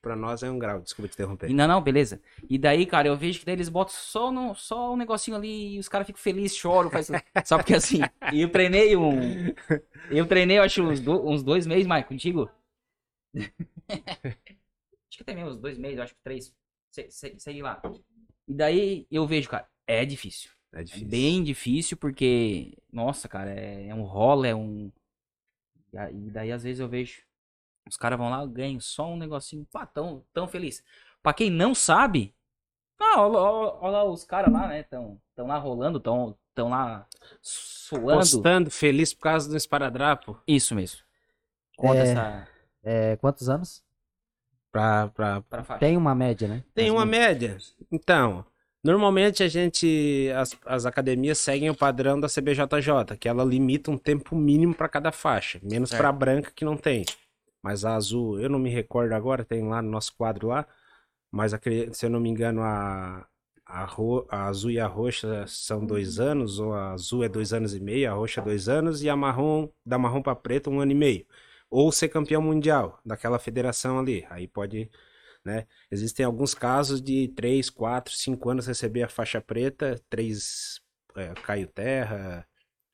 pra 0.00 0.14
nós 0.14 0.42
é 0.42 0.50
um 0.50 0.58
grau. 0.58 0.80
Desculpa 0.80 1.08
te 1.08 1.14
interromper. 1.14 1.50
E 1.50 1.54
Não, 1.54 1.66
não, 1.66 1.80
beleza. 1.80 2.20
E 2.48 2.58
daí, 2.58 2.84
cara, 2.86 3.08
eu 3.08 3.16
vejo 3.16 3.40
que 3.40 3.46
daí 3.46 3.54
eles 3.54 3.68
botam 3.68 3.94
só, 3.94 4.30
no, 4.30 4.54
só 4.54 4.92
um 4.92 4.96
negocinho 4.96 5.36
ali 5.36 5.74
e 5.74 5.78
os 5.78 5.88
caras 5.88 6.06
ficam 6.06 6.20
felizes, 6.20 6.56
choram. 6.56 6.90
Faz... 6.90 7.08
Só 7.44 7.56
porque 7.58 7.74
assim, 7.74 8.00
eu 8.32 8.50
treinei 8.50 8.96
um. 8.96 9.52
Eu 10.10 10.26
treinei, 10.26 10.58
eu 10.58 10.62
acho, 10.62 10.82
uns, 10.82 11.00
do- 11.00 11.28
uns 11.28 11.42
dois 11.42 11.66
meses 11.66 11.86
mais 11.86 12.06
contigo. 12.06 12.48
acho 13.88 15.16
que 15.16 15.22
até 15.22 15.34
mesmo 15.34 15.50
uns 15.50 15.58
dois 15.58 15.78
meses, 15.78 15.98
acho 15.98 16.14
que 16.14 16.20
três. 16.22 16.54
Sei, 16.90 17.10
sei, 17.10 17.38
sei 17.38 17.62
lá. 17.62 17.80
E 18.46 18.54
daí 18.54 19.06
eu 19.10 19.26
vejo, 19.26 19.48
cara, 19.48 19.66
é 19.86 20.04
difícil. 20.04 20.50
É 20.72 20.80
É 20.80 20.84
difícil. 20.84 21.08
bem 21.08 21.42
difícil 21.44 21.96
porque, 21.96 22.76
nossa, 22.92 23.28
cara, 23.28 23.50
é, 23.50 23.88
é 23.88 23.94
um 23.94 24.02
rola, 24.04 24.46
é 24.48 24.54
um. 24.54 24.90
E 25.92 25.98
a- 25.98 26.08
daí 26.12 26.50
às 26.52 26.62
vezes 26.62 26.80
eu 26.80 26.88
vejo. 26.88 27.22
Os 27.88 27.96
caras 27.96 28.18
vão 28.18 28.30
lá, 28.30 28.44
ganham 28.46 28.80
só 28.80 29.08
um 29.10 29.16
negocinho. 29.16 29.66
Pá, 29.70 29.84
tão, 29.84 30.24
tão 30.32 30.46
feliz. 30.48 30.82
Pra 31.22 31.32
quem 31.34 31.50
não 31.50 31.74
sabe, 31.74 32.34
Ah, 33.04 33.20
olha, 33.20 33.38
olha- 33.38 33.74
olha 33.80 33.90
lá 33.90 34.04
os 34.04 34.24
caras 34.24 34.52
lá, 34.52 34.68
né? 34.68 34.84
Tão, 34.84 35.20
tão 35.34 35.48
lá 35.48 35.58
rolando, 35.58 35.98
tão, 35.98 36.38
tão 36.54 36.68
lá 36.68 37.04
suando. 37.40 38.18
Postando, 38.20 38.70
feliz 38.70 39.12
por 39.12 39.22
causa 39.22 39.48
do 39.50 39.56
esparadrapo. 39.56 40.40
Isso 40.46 40.72
mesmo. 40.72 41.00
Conta 41.76 41.98
É. 41.98 42.02
essa 42.02 42.48
É, 42.84 43.16
quantos 43.16 43.48
anos? 43.48 43.84
Pra, 44.70 45.08
pra... 45.08 45.40
pra 45.42 45.64
faixa. 45.64 45.80
Tem 45.80 45.96
uma 45.96 46.14
média, 46.14 46.46
né? 46.46 46.64
Tem 46.74 46.90
uma 46.92 47.04
média. 47.04 47.58
Então, 47.90 48.46
normalmente 48.82 49.42
a 49.42 49.48
gente. 49.48 50.30
As, 50.36 50.56
as 50.66 50.86
academias 50.86 51.38
seguem 51.38 51.70
o 51.70 51.76
padrão 51.76 52.18
da 52.20 52.28
CBJJ, 52.28 53.16
que 53.18 53.28
ela 53.28 53.44
limita 53.44 53.90
um 53.90 53.98
tempo 53.98 54.34
mínimo 54.36 54.74
para 54.74 54.88
cada 54.88 55.12
faixa, 55.12 55.60
menos 55.62 55.92
para 55.92 56.08
a 56.08 56.12
branca 56.12 56.50
que 56.54 56.64
não 56.64 56.76
tem. 56.76 57.04
Mas 57.62 57.84
a 57.84 57.94
azul, 57.96 58.40
eu 58.40 58.50
não 58.50 58.58
me 58.58 58.70
recordo 58.70 59.12
agora, 59.14 59.44
tem 59.44 59.62
lá 59.68 59.82
no 59.82 59.90
nosso 59.90 60.14
quadro 60.16 60.48
lá. 60.48 60.66
Mas 61.30 61.54
acre- 61.54 61.92
se 61.94 62.06
eu 62.06 62.10
não 62.10 62.20
me 62.20 62.28
engano, 62.30 62.62
a, 62.62 63.26
a, 63.66 63.84
ro- 63.84 64.26
a 64.30 64.46
azul 64.46 64.70
e 64.70 64.80
a 64.80 64.86
roxa 64.86 65.46
são 65.48 65.84
dois 65.86 66.20
anos, 66.20 66.58
ou 66.60 66.74
a 66.74 66.92
azul 66.92 67.24
é 67.24 67.28
dois 67.28 67.52
anos 67.52 67.74
e 67.74 67.80
meio, 67.80 68.10
a 68.10 68.14
roxa 68.14 68.40
é 68.40 68.44
dois 68.44 68.68
anos, 68.68 69.02
e 69.02 69.08
a 69.10 69.16
marrom, 69.16 69.68
da 69.84 69.98
marrom 69.98 70.22
para 70.22 70.36
preta, 70.36 70.70
um 70.70 70.80
ano 70.80 70.92
e 70.92 70.94
meio. 70.94 71.26
Ou 71.70 71.90
ser 71.92 72.08
campeão 72.08 72.42
mundial 72.42 73.00
daquela 73.04 73.38
federação 73.38 73.98
ali. 73.98 74.26
Aí 74.30 74.46
pode, 74.48 74.90
né? 75.44 75.66
Existem 75.90 76.24
alguns 76.24 76.54
casos 76.54 77.00
de 77.02 77.28
3, 77.28 77.68
4, 77.70 78.12
5 78.14 78.50
anos 78.50 78.66
receber 78.66 79.02
a 79.02 79.08
faixa 79.08 79.40
preta, 79.40 80.00
três 80.08 80.80
é, 81.16 81.32
Caio 81.42 81.66
Terra, 81.66 82.46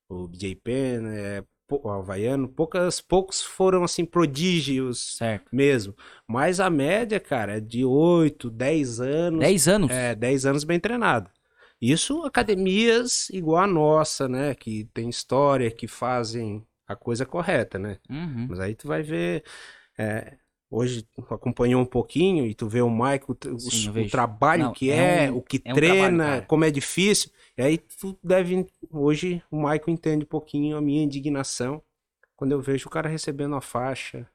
o 0.09 0.27
BJ 0.27 0.55
Penn, 0.57 1.07
é, 1.09 1.45
o 1.71 1.91
Havaiano, 1.91 2.49
poucas, 2.49 3.01
poucos 3.01 3.43
foram 3.43 3.85
assim 3.85 4.05
prodígios 4.05 5.17
Certo. 5.17 5.55
mesmo. 5.55 5.95
Mas 6.27 6.61
a 6.61 6.71
média, 6.71 7.21
cara, 7.21 7.59
é 7.59 7.61
de 7.61 7.85
8, 7.85 8.51
10 8.51 9.01
anos. 9.01 9.41
10 9.41 9.69
anos? 9.69 9.91
É, 9.91 10.15
10 10.15 10.47
anos 10.47 10.65
bem 10.65 10.81
treinado. 10.81 11.31
Isso 11.81 12.25
academias 12.25 13.31
igual 13.31 13.63
a 13.63 13.67
nossa, 13.67 14.29
né? 14.29 14.55
Que 14.55 14.85
tem 14.93 15.09
história, 15.09 15.71
que 15.71 15.87
fazem 15.87 16.67
a 16.87 16.97
coisa 16.97 17.25
correta, 17.25 17.79
né? 17.79 17.99
Uhum. 18.11 18.47
Mas 18.49 18.59
aí 18.61 18.75
tu 18.75 18.89
vai 18.89 19.03
ver. 19.03 19.45
é, 19.97 20.37
hoje 20.71 21.03
tu 21.15 21.35
acompanhou 21.35 21.81
um 21.83 21.87
pouquinho 21.87 22.47
e 22.47 22.55
tu 22.55 22.69
vê 22.69 22.81
o 22.83 22.91
Michael, 22.91 23.25
o, 23.55 23.59
Sim, 23.59 23.91
o 23.91 24.11
trabalho 24.11 24.65
Não, 24.65 24.73
que 24.73 24.91
é 24.91 25.27
é, 25.27 25.31
um- 25.31 25.37
o 25.39 25.43
que 25.43 25.61
é 25.65 25.73
um 25.73 25.75
treina, 25.75 26.25
trabalho, 26.25 26.47
como 26.47 26.65
é 26.65 26.71
difícil. 26.71 27.31
E 27.57 27.63
aí 27.63 27.79
tu 27.79 28.19
deve. 28.23 28.67
Hoje 28.91 29.43
o 29.51 29.57
Michael 29.57 29.89
entende 29.91 30.25
um 30.25 30.29
pouquinho 30.29 30.77
a 30.77 30.81
minha 30.81 31.03
indignação 31.03 31.83
quando 32.37 32.53
eu 32.53 32.61
vejo 32.61 32.87
o 32.87 32.91
cara 32.91 33.09
recebendo 33.09 33.55
a 33.57 33.61
faixa 33.61 34.29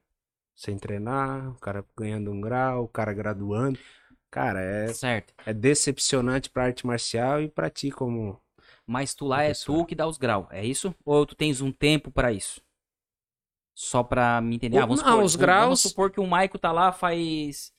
sem 0.55 0.77
treinar, 0.77 1.49
o 1.51 1.59
cara 1.59 1.85
ganhando 1.97 2.31
um 2.31 2.41
grau, 2.41 2.83
o 2.83 2.87
cara 2.87 3.13
graduando. 3.13 3.79
Cara, 4.31 4.61
é, 4.61 4.87
Certo. 4.93 5.33
é 5.45 5.53
decepcionante 5.53 6.49
pra 6.49 6.65
arte 6.65 6.85
marcial 6.87 7.41
e 7.41 7.47
pra 7.49 7.69
ti 7.69 7.91
como. 7.91 8.39
Mas 8.85 9.13
tu 9.13 9.25
lá 9.25 9.43
é 9.43 9.53
tu 9.53 9.85
que 9.85 9.95
dá 9.95 10.07
os 10.07 10.17
graus, 10.17 10.47
é 10.51 10.65
isso? 10.65 10.93
Ou 11.05 11.25
tu 11.25 11.35
tens 11.35 11.61
um 11.61 11.71
tempo 11.71 12.11
pra 12.11 12.31
isso? 12.31 12.61
Só 13.75 14.03
pra 14.03 14.39
me 14.41 14.55
entender. 14.55 14.77
Ah, 14.77 14.81
vamos 14.81 15.01
não, 15.01 15.05
supor, 15.09 15.23
os 15.23 15.33
vamos- 15.33 15.35
graus- 15.35 15.63
Vamos 15.63 15.81
supor 15.81 16.11
que 16.11 16.19
o 16.19 16.27
Maico 16.27 16.59
tá 16.59 16.71
lá 16.71 16.91
faz 16.91 17.73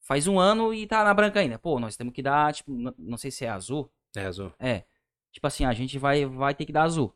faz 0.00 0.26
um 0.28 0.38
ano 0.38 0.72
e 0.72 0.86
tá 0.86 1.02
na 1.02 1.12
branca 1.14 1.40
ainda. 1.40 1.58
Pô, 1.58 1.80
nós 1.80 1.96
temos 1.96 2.12
que 2.14 2.22
dar, 2.22 2.52
tipo, 2.54 2.70
não 2.98 3.16
sei 3.16 3.30
se 3.30 3.44
é 3.44 3.48
azul. 3.48 3.90
É, 4.14 4.24
Azul. 4.26 4.52
É. 4.58 4.84
Tipo 5.32 5.46
assim, 5.48 5.64
a 5.64 5.72
gente 5.72 5.98
vai, 5.98 6.24
vai 6.24 6.54
ter 6.54 6.64
que 6.64 6.72
dar 6.72 6.84
azul. 6.84 7.12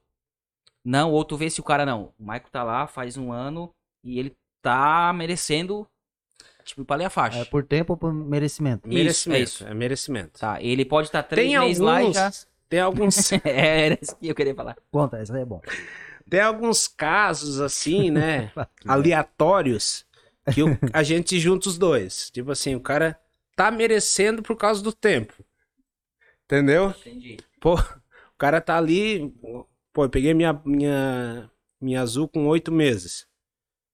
Não, 0.84 1.12
ou 1.12 1.24
tu 1.24 1.36
vê 1.36 1.48
se 1.48 1.60
o 1.60 1.64
cara 1.64 1.86
não. 1.86 2.12
O 2.18 2.24
Maico 2.24 2.50
tá 2.50 2.62
lá 2.64 2.86
faz 2.86 3.16
um 3.16 3.32
ano 3.32 3.72
e 4.02 4.18
ele 4.18 4.36
tá 4.60 5.12
merecendo, 5.14 5.86
tipo, 6.64 6.84
pra 6.84 6.96
ler 6.96 7.04
a 7.06 7.10
faixa. 7.10 7.38
É 7.38 7.44
por 7.44 7.64
tempo 7.64 7.92
ou 7.92 7.96
por 7.96 8.12
merecimento? 8.12 8.88
Isso, 8.88 8.94
Merecimento. 8.98 9.38
é 9.38 9.42
isso. 9.42 9.66
É 9.66 9.74
merecimento. 9.74 10.40
Tá, 10.40 10.60
ele 10.62 10.84
pode 10.84 11.08
estar 11.08 11.22
três 11.22 11.48
Tem 11.50 11.58
meses 11.60 11.78
lá 11.78 11.94
e 12.00 12.02
alguns. 12.02 12.16
já... 12.16 12.30
Tem 12.68 12.80
alguns. 12.80 13.32
é, 13.44 13.86
era 13.86 13.98
isso 14.00 14.16
que 14.16 14.28
eu 14.28 14.34
queria 14.34 14.54
falar. 14.54 14.76
Conta, 14.90 15.18
essa 15.18 15.34
aí 15.34 15.42
é 15.42 15.44
bom. 15.44 15.60
Tem 16.30 16.40
alguns 16.40 16.88
casos 16.88 17.60
assim, 17.60 18.10
né? 18.10 18.52
aleatórios 18.86 20.06
que 20.48 20.62
o- 20.62 20.78
a 20.92 21.02
gente 21.02 21.38
junta 21.38 21.68
os 21.68 21.76
dois. 21.76 22.30
Tipo 22.30 22.52
assim, 22.52 22.74
o 22.74 22.80
cara 22.80 23.18
tá 23.56 23.70
merecendo 23.70 24.42
por 24.42 24.56
causa 24.56 24.82
do 24.82 24.92
tempo. 24.92 25.34
Entendeu? 26.44 26.90
Entendi. 26.90 27.36
Pô, 27.60 27.74
o 27.74 28.38
cara 28.38 28.60
tá 28.60 28.76
ali. 28.76 29.32
Pô, 29.92 30.04
eu 30.04 30.10
peguei 30.10 30.34
minha, 30.34 30.52
minha, 30.64 31.50
minha 31.80 32.00
azul 32.00 32.28
com 32.28 32.46
oito 32.46 32.72
meses. 32.72 33.26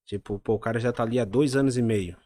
Tipo, 0.07 0.39
pô, 0.39 0.55
o 0.55 0.59
cara 0.59 0.79
já 0.81 0.93
tá 0.93 1.03
ali 1.03 1.19
há 1.19 1.25
dois 1.25 1.57
anos 1.57 1.77
e 1.77 1.83
meio. 1.83 2.17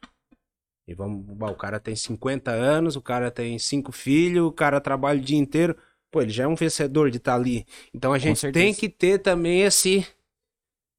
E 0.87 0.94
vamos, 0.94 1.25
o 1.40 1.55
cara 1.55 1.79
tem 1.79 1.94
50 1.94 2.51
anos, 2.51 2.96
o 2.96 3.03
cara 3.03 3.31
tem 3.31 3.59
cinco 3.59 3.92
filhos, 3.92 4.46
o 4.46 4.53
cara 4.53 4.81
trabalha 4.81 5.20
o 5.20 5.25
dia 5.25 5.38
inteiro. 5.38 5.77
Pô, 6.11 6.23
ele 6.23 6.31
já 6.31 6.44
é 6.44 6.46
um 6.46 6.55
vencedor 6.57 7.11
de 7.11 7.18
estar 7.18 7.35
ali. 7.37 7.66
Então 7.94 8.12
a 8.12 8.18
gente 8.18 8.46
tem 8.49 8.75
que 8.75 8.88
ter 8.88 9.18
também 9.20 9.62
esse 9.62 10.07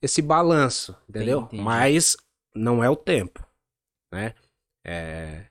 esse 0.02 0.21
balanço, 0.21 0.95
entendeu? 1.10 1.50
Entendi. 1.52 1.58
Mas 1.58 2.17
não 2.56 2.84
é 2.84 2.89
o 2.89 2.95
tempo, 2.95 3.45
né? 4.12 4.34
É, 4.86 5.45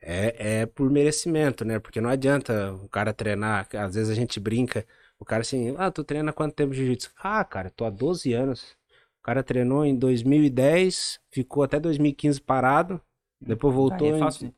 é, 0.00 0.60
é 0.62 0.66
por 0.66 0.90
merecimento, 0.90 1.64
né? 1.64 1.78
Porque 1.78 2.00
não 2.00 2.10
adianta 2.10 2.74
o 2.74 2.88
cara 2.88 3.12
treinar, 3.12 3.68
às 3.74 3.94
vezes 3.94 4.10
a 4.10 4.14
gente 4.14 4.40
brinca, 4.40 4.86
o 5.18 5.24
cara 5.24 5.42
assim, 5.42 5.74
ah, 5.78 5.90
tu 5.90 6.04
treina 6.04 6.30
há 6.30 6.34
quanto 6.34 6.54
tempo 6.54 6.72
de 6.72 6.78
jiu-jitsu? 6.78 7.12
Ah, 7.18 7.44
cara, 7.44 7.70
tô 7.70 7.84
há 7.84 7.90
12 7.90 8.32
anos. 8.32 8.76
O 9.20 9.22
cara 9.22 9.42
treinou 9.42 9.84
em 9.84 9.96
2010, 9.96 11.20
ficou 11.30 11.62
até 11.62 11.78
2015 11.80 12.40
parado, 12.40 13.00
depois 13.40 13.74
voltou, 13.74 14.14
Ah, 14.14 14.16
é 14.16 14.18
em- 14.18 14.24
fácil, 14.24 14.46
né? 14.48 14.54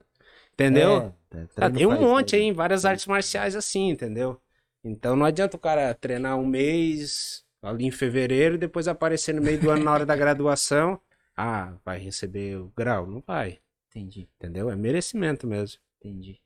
Entendeu? 0.64 1.14
É, 1.32 1.38
é, 1.38 1.40
Ah, 1.42 1.70
treino 1.70 1.72
tem 1.72 1.86
um 1.86 2.00
monte 2.00 2.36
aí 2.36 2.42
em 2.42 2.52
várias 2.52 2.84
artes 2.84 3.06
marciais 3.06 3.56
assim, 3.56 3.88
entendeu? 3.90 4.40
Então 4.84 5.16
não 5.16 5.26
adianta 5.26 5.56
o 5.56 5.60
cara 5.60 5.94
treinar 5.94 6.38
um 6.38 6.46
mês 6.46 7.44
ali 7.62 7.84
em 7.84 7.90
fevereiro 7.90 8.54
e 8.54 8.58
depois 8.58 8.88
aparecer 8.88 9.34
no 9.34 9.42
meio 9.42 9.60
do 9.60 9.70
ano 9.70 9.84
na 9.84 9.92
hora 9.92 10.06
da 10.06 10.16
graduação. 10.16 11.00
Ah, 11.42 11.72
vai 11.86 11.98
receber 11.98 12.58
o 12.58 12.70
grau? 12.76 13.06
Não 13.06 13.22
vai, 13.26 13.60
Entendi, 13.88 14.28
entendeu? 14.36 14.70
É 14.70 14.76
merecimento 14.76 15.46
mesmo. 15.46 15.80
entendi. 15.98 16.38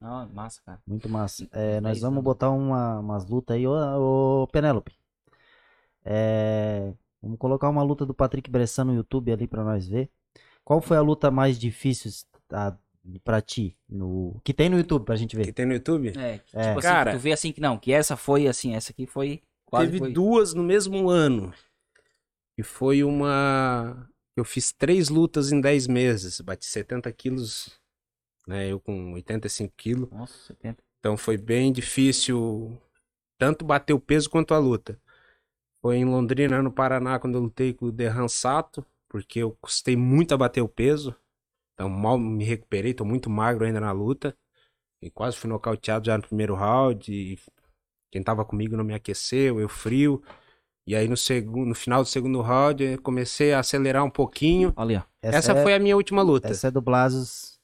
Ah, 0.00 0.26
massa, 0.32 0.62
cara. 0.64 0.80
Muito 0.86 1.08
massa. 1.08 1.48
É, 1.52 1.80
nós 1.80 2.00
vamos 2.00 2.22
botar 2.22 2.50
uma, 2.50 3.00
umas 3.00 3.26
lutas 3.26 3.56
aí, 3.56 3.66
ô, 3.66 4.42
ô 4.42 4.46
Penélope. 4.46 4.96
É, 6.04 6.94
vamos 7.20 7.38
colocar 7.38 7.68
uma 7.68 7.82
luta 7.82 8.06
do 8.06 8.14
Patrick 8.14 8.50
Bressan 8.50 8.84
no 8.84 8.94
YouTube 8.94 9.32
ali 9.32 9.46
pra 9.46 9.64
nós 9.64 9.86
ver. 9.88 10.10
Qual 10.64 10.80
foi 10.80 10.96
a 10.96 11.02
luta 11.02 11.30
mais 11.30 11.58
difícil 11.58 12.10
tá, 12.48 12.78
pra 13.24 13.40
ti? 13.40 13.76
No, 13.88 14.40
que 14.44 14.52
tem 14.54 14.68
no 14.68 14.76
YouTube 14.78 15.04
pra 15.04 15.16
gente 15.16 15.36
Que 15.36 15.42
ver. 15.44 15.52
tem 15.52 15.66
no 15.66 15.72
YouTube? 15.74 16.08
É, 16.18 16.38
que, 16.38 16.56
É. 16.56 16.60
tipo 16.68 16.78
assim, 16.78 16.80
Cara- 16.80 17.10
que 17.12 17.16
tu 17.18 17.20
vê 17.22 17.32
assim 17.32 17.52
que 17.52 17.60
não, 17.60 17.78
que 17.78 17.92
essa 17.92 18.16
foi 18.16 18.46
assim, 18.46 18.74
essa 18.74 18.92
aqui 18.92 19.06
foi 19.06 19.42
quase 19.64 19.86
Teve 19.86 19.98
foi. 19.98 20.12
duas 20.12 20.54
no 20.54 20.62
mesmo 20.62 21.08
ano. 21.08 21.52
E 22.58 22.62
foi 22.62 23.02
uma. 23.04 24.08
Eu 24.36 24.44
fiz 24.44 24.72
três 24.72 25.08
lutas 25.08 25.52
em 25.52 25.60
10 25.60 25.86
meses. 25.86 26.40
Bati 26.40 26.64
70 26.66 27.10
quilos, 27.12 27.78
né? 28.46 28.70
Eu 28.70 28.80
com 28.80 29.12
85 29.14 29.72
quilos. 29.76 30.10
Nossa, 30.10 30.34
70. 30.46 30.82
Então 31.00 31.16
foi 31.16 31.36
bem 31.36 31.72
difícil 31.72 32.80
tanto 33.38 33.64
bater 33.64 33.92
o 33.92 34.00
peso 34.00 34.28
quanto 34.30 34.54
a 34.54 34.58
luta. 34.58 34.98
Foi 35.82 35.96
em 35.96 36.04
Londrina, 36.04 36.62
no 36.62 36.72
Paraná, 36.72 37.18
quando 37.18 37.34
eu 37.36 37.42
lutei 37.42 37.72
com 37.74 37.86
o 37.86 37.92
Derran 37.92 38.28
Sato, 38.28 38.84
porque 39.08 39.38
eu 39.40 39.56
custei 39.60 39.94
muito 39.96 40.32
a 40.34 40.36
bater 40.38 40.60
o 40.62 40.68
peso. 40.68 41.14
Então 41.76 41.90
mal 41.90 42.18
me 42.18 42.42
recuperei, 42.42 42.94
tô 42.94 43.04
muito 43.04 43.28
magro 43.28 43.66
ainda 43.66 43.78
na 43.78 43.92
luta. 43.92 44.34
E 45.02 45.10
quase 45.10 45.36
fui 45.36 45.48
nocauteado 45.50 46.06
já 46.06 46.16
no 46.16 46.26
primeiro 46.26 46.54
round. 46.54 47.12
E 47.12 47.38
quem 48.10 48.22
tava 48.22 48.46
comigo 48.46 48.76
não 48.76 48.82
me 48.82 48.94
aqueceu, 48.94 49.60
eu 49.60 49.68
frio. 49.68 50.22
E 50.86 50.96
aí 50.96 51.06
no 51.06 51.16
segundo, 51.16 51.68
no 51.68 51.74
final 51.74 52.02
do 52.02 52.08
segundo 52.08 52.40
round, 52.40 52.82
eu 52.82 53.02
comecei 53.02 53.52
a 53.52 53.58
acelerar 53.58 54.02
um 54.04 54.10
pouquinho. 54.10 54.72
Olha, 54.74 55.04
ó. 55.06 55.16
Essa, 55.20 55.52
é, 55.52 55.62
foi 55.62 55.74
a 55.74 55.78
minha 55.78 55.96
última 55.96 56.22
luta. 56.22 56.48
essa 56.48 56.68
é 56.68 56.70
do 56.70 56.80
Blasos. 56.80 57.58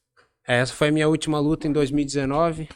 Essa 0.44 0.74
foi 0.74 0.88
a 0.88 0.92
minha 0.92 1.08
última 1.08 1.38
luta 1.40 1.66
em 1.66 1.72
2019. 1.72 2.68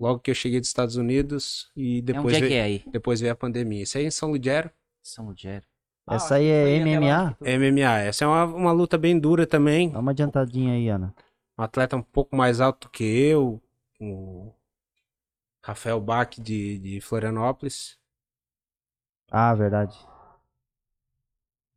Logo 0.00 0.20
que 0.20 0.30
eu 0.30 0.34
cheguei 0.34 0.58
dos 0.58 0.68
Estados 0.68 0.96
Unidos 0.96 1.70
e 1.76 1.98
É 1.98 2.02
depois, 2.02 2.24
onde 2.26 2.36
é 2.36 2.40
veio, 2.40 2.50
que 2.50 2.54
é 2.56 2.62
aí? 2.62 2.84
depois 2.90 3.20
veio 3.20 3.32
a 3.32 3.36
pandemia. 3.36 3.82
Isso 3.82 3.98
aí 3.98 4.04
é 4.04 4.06
em 4.08 4.10
São 4.10 4.30
Ludgero. 4.30 4.70
São 5.02 5.26
Lugero. 5.26 5.64
Essa 6.10 6.36
aí 6.36 6.46
é 6.46 6.78
MMA? 6.80 7.36
MMA. 7.40 7.98
Essa 8.00 8.24
é 8.24 8.28
uma, 8.28 8.44
uma 8.44 8.72
luta 8.72 8.96
bem 8.96 9.18
dura 9.18 9.46
também. 9.46 9.90
Dá 9.90 9.98
uma 9.98 10.10
adiantadinha 10.10 10.74
aí, 10.74 10.88
Ana. 10.88 11.14
Um 11.58 11.62
atleta 11.62 11.96
um 11.96 12.02
pouco 12.02 12.36
mais 12.36 12.60
alto 12.60 12.88
que 12.88 13.04
eu. 13.04 13.60
O 14.00 14.52
Rafael 15.64 16.00
Bach 16.00 16.30
de, 16.38 16.78
de 16.78 17.00
Florianópolis. 17.00 17.98
Ah, 19.30 19.54
verdade. 19.54 19.96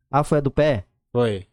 Ah, 0.09 0.23
foi 0.23 0.38
a 0.38 0.41
do 0.41 0.51
pé? 0.51 0.86
Foi. 1.11 1.47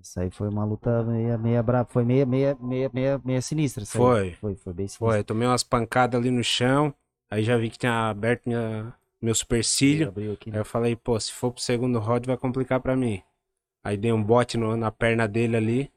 Isso 0.00 0.18
aí 0.20 0.30
foi 0.30 0.48
uma 0.48 0.64
luta 0.64 1.02
meia, 1.04 1.38
meia 1.38 1.62
brava. 1.62 1.88
Foi 1.88 2.04
meia, 2.04 2.26
meia, 2.26 2.56
meia, 2.60 2.90
meia, 2.92 3.20
meia 3.24 3.40
sinistra. 3.40 3.86
Foi. 3.86 4.32
Foi, 4.34 4.54
foi 4.56 4.72
bem 4.72 4.86
sinistra. 4.86 5.08
Foi. 5.08 5.24
Tomei 5.24 5.46
umas 5.46 5.62
pancadas 5.62 6.20
ali 6.20 6.30
no 6.30 6.42
chão. 6.42 6.92
Aí 7.30 7.42
já 7.42 7.56
vi 7.56 7.70
que 7.70 7.78
tinha 7.78 8.10
aberto 8.10 8.46
minha, 8.46 8.92
meu 9.22 9.34
supercílio. 9.34 10.08
Aqui, 10.32 10.50
Aí 10.50 10.52
né? 10.52 10.58
eu 10.58 10.64
falei, 10.64 10.96
pô, 10.96 11.18
se 11.18 11.32
for 11.32 11.52
pro 11.52 11.62
segundo 11.62 11.98
round 11.98 12.26
vai 12.26 12.36
complicar 12.36 12.80
pra 12.80 12.96
mim. 12.96 13.22
Aí 13.84 13.96
dei 13.96 14.12
um 14.12 14.22
bote 14.22 14.56
no- 14.56 14.76
na 14.76 14.90
perna 14.90 15.26
dele 15.28 15.56
ali. 15.56 15.92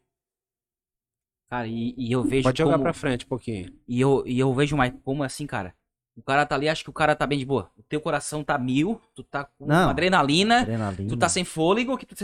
Cara, 1.50 1.68
e, 1.68 1.94
e 1.98 2.12
eu 2.12 2.24
vejo 2.24 2.44
Pode 2.44 2.58
jogar 2.58 2.74
como... 2.74 2.84
pra 2.84 2.94
frente 2.94 3.26
um 3.26 3.30
pouquinho. 3.30 3.72
E 3.88 4.02
eu, 4.02 4.24
e 4.26 4.40
eu 4.40 4.54
vejo 4.54 4.76
mais 4.76 4.94
como 5.04 5.24
assim, 5.24 5.46
cara. 5.46 5.76
O 6.18 6.22
cara 6.24 6.46
tá 6.46 6.56
ali, 6.56 6.70
acho 6.70 6.84
que 6.84 6.90
o 6.90 6.94
cara 6.94 7.16
tá 7.16 7.28
bem 7.28 7.38
de 7.38 7.46
boa. 7.46 7.70
O 7.78 7.84
teu 7.84 8.00
coração 8.02 8.44
tá 8.44 8.58
mil, 8.58 9.02
tu 9.14 9.24
tá 9.24 9.44
com 9.46 9.66
Não. 9.66 9.90
adrenalina, 9.90 10.62
Adrenalina. 10.62 11.10
tu 11.10 11.18
tá 11.18 11.28
sem 11.30 11.44
fôlego, 11.44 11.98
que 11.98 12.06
tu... 12.06 12.16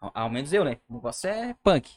Ao, 0.00 0.10
ao 0.14 0.30
menos 0.30 0.52
eu, 0.52 0.64
né? 0.64 0.78
O 0.88 0.94
negócio 0.94 1.28
é 1.28 1.54
punk. 1.62 1.90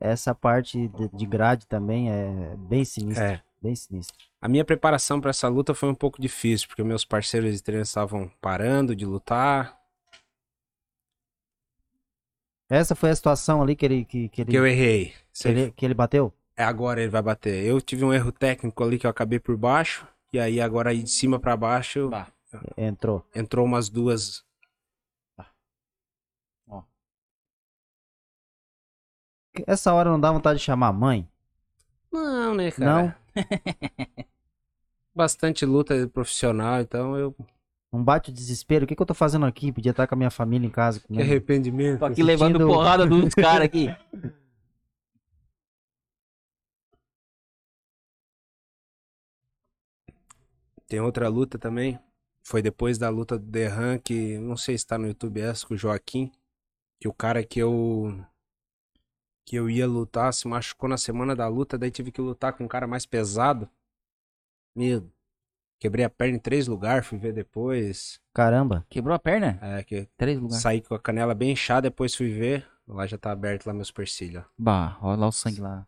Essa 0.00 0.34
parte 0.34 0.88
de, 0.88 1.08
de 1.10 1.26
grade 1.26 1.66
também 1.66 2.10
é 2.10 2.56
bem 2.56 2.84
sinistra. 2.84 3.32
É. 3.34 3.42
Bem 3.62 3.74
sinistra. 3.74 4.16
A 4.40 4.48
minha 4.48 4.64
preparação 4.64 5.20
pra 5.20 5.30
essa 5.30 5.46
luta 5.48 5.74
foi 5.74 5.88
um 5.88 5.94
pouco 5.94 6.20
difícil, 6.20 6.66
porque 6.68 6.82
meus 6.82 7.04
parceiros 7.04 7.54
de 7.54 7.62
treino 7.62 7.82
estavam 7.82 8.30
parando 8.40 8.96
de 8.96 9.04
lutar, 9.04 9.80
Essa 12.70 12.94
foi 12.94 13.10
a 13.10 13.16
situação 13.16 13.60
ali 13.60 13.74
que 13.74 13.84
ele, 13.84 14.04
que, 14.04 14.28
que 14.28 14.42
ele, 14.42 14.50
que 14.52 14.56
eu 14.56 14.64
errei. 14.64 15.12
que 15.34 15.48
ele, 15.48 15.72
que 15.72 15.84
ele 15.84 15.92
bateu? 15.92 16.32
É 16.56 16.62
agora 16.62 17.00
ele 17.00 17.10
vai 17.10 17.20
bater. 17.20 17.64
Eu 17.64 17.80
tive 17.80 18.04
um 18.04 18.12
erro 18.12 18.30
técnico 18.30 18.84
ali 18.84 18.96
que 18.96 19.06
eu 19.06 19.10
acabei 19.10 19.40
por 19.40 19.56
baixo, 19.56 20.06
e 20.32 20.38
aí 20.38 20.60
agora 20.60 20.90
aí 20.90 21.02
de 21.02 21.10
cima 21.10 21.40
pra 21.40 21.56
baixo 21.56 22.08
Bah. 22.08 22.28
Entrou. 22.76 23.26
entrou 23.34 23.66
umas 23.66 23.88
duas. 23.88 24.44
Essa 29.66 29.92
hora 29.92 30.08
não 30.08 30.20
dá 30.20 30.30
vontade 30.30 30.60
de 30.60 30.64
chamar 30.64 30.88
a 30.88 30.92
mãe? 30.92 31.28
Não, 32.12 32.54
né, 32.54 32.70
cara? 32.70 33.02
Não? 33.02 33.14
Bastante 35.14 35.64
luta 35.66 36.08
profissional, 36.08 36.80
então 36.80 37.16
eu. 37.16 37.34
Não 37.92 38.02
bate 38.04 38.30
o 38.30 38.32
desespero? 38.32 38.84
O 38.84 38.88
que, 38.88 38.94
que 38.94 39.02
eu 39.02 39.06
tô 39.06 39.14
fazendo 39.14 39.44
aqui? 39.44 39.72
Podia 39.72 39.90
estar 39.90 40.06
com 40.06 40.14
a 40.14 40.18
minha 40.18 40.30
família 40.30 40.64
em 40.66 40.70
casa. 40.70 41.00
Que 41.00 41.20
arrependimento. 41.20 41.98
Tô 41.98 42.04
aqui 42.04 42.22
levando 42.22 42.52
sentindo- 42.58 42.66
porrada 42.72 43.04
dos 43.04 43.34
caras 43.34 43.64
aqui. 43.64 43.88
Tem 50.86 51.00
outra 51.00 51.28
luta 51.28 51.58
também. 51.58 51.98
Foi 52.42 52.62
depois 52.62 52.98
da 52.98 53.08
luta 53.08 53.38
do 53.38 53.46
Derran, 53.46 53.98
que 53.98 54.38
não 54.38 54.56
sei 54.56 54.76
se 54.76 54.86
tá 54.86 54.98
no 54.98 55.06
YouTube 55.06 55.40
essa, 55.40 55.66
com 55.66 55.74
o 55.74 55.76
Joaquim. 55.76 56.32
Que 57.00 57.08
o 57.08 57.12
cara 57.12 57.44
que 57.44 57.58
eu. 57.60 58.24
Que 59.46 59.56
eu 59.56 59.68
ia 59.68 59.86
lutar 59.86 60.32
se 60.32 60.46
machucou 60.46 60.88
na 60.88 60.96
semana 60.96 61.34
da 61.34 61.48
luta, 61.48 61.76
daí 61.78 61.90
tive 61.90 62.12
que 62.12 62.20
lutar 62.20 62.52
com 62.52 62.64
um 62.64 62.68
cara 62.68 62.86
mais 62.86 63.04
pesado. 63.06 63.68
Meu. 64.76 65.10
Quebrei 65.80 66.04
a 66.04 66.10
perna 66.10 66.36
em 66.36 66.40
três 66.40 66.66
lugares, 66.68 67.06
fui 67.06 67.18
ver 67.18 67.32
depois. 67.32 68.20
Caramba. 68.34 68.84
Quebrou 68.90 69.14
a 69.14 69.18
perna? 69.18 69.58
É, 69.62 69.82
que 69.82 70.06
Três 70.16 70.38
lugares. 70.38 70.62
saí 70.62 70.82
com 70.82 70.94
a 70.94 71.00
canela 71.00 71.34
bem 71.34 71.52
inchada, 71.52 71.82
depois 71.90 72.14
fui 72.14 72.30
ver. 72.30 72.66
Lá 72.86 73.06
já 73.06 73.16
tá 73.16 73.30
aberto 73.30 73.66
lá 73.66 73.72
meus 73.72 73.88
supercílios. 73.88 74.44
Bah, 74.58 74.98
olha 75.00 75.20
lá 75.20 75.28
o 75.28 75.32
sangue 75.32 75.60
lá. 75.60 75.86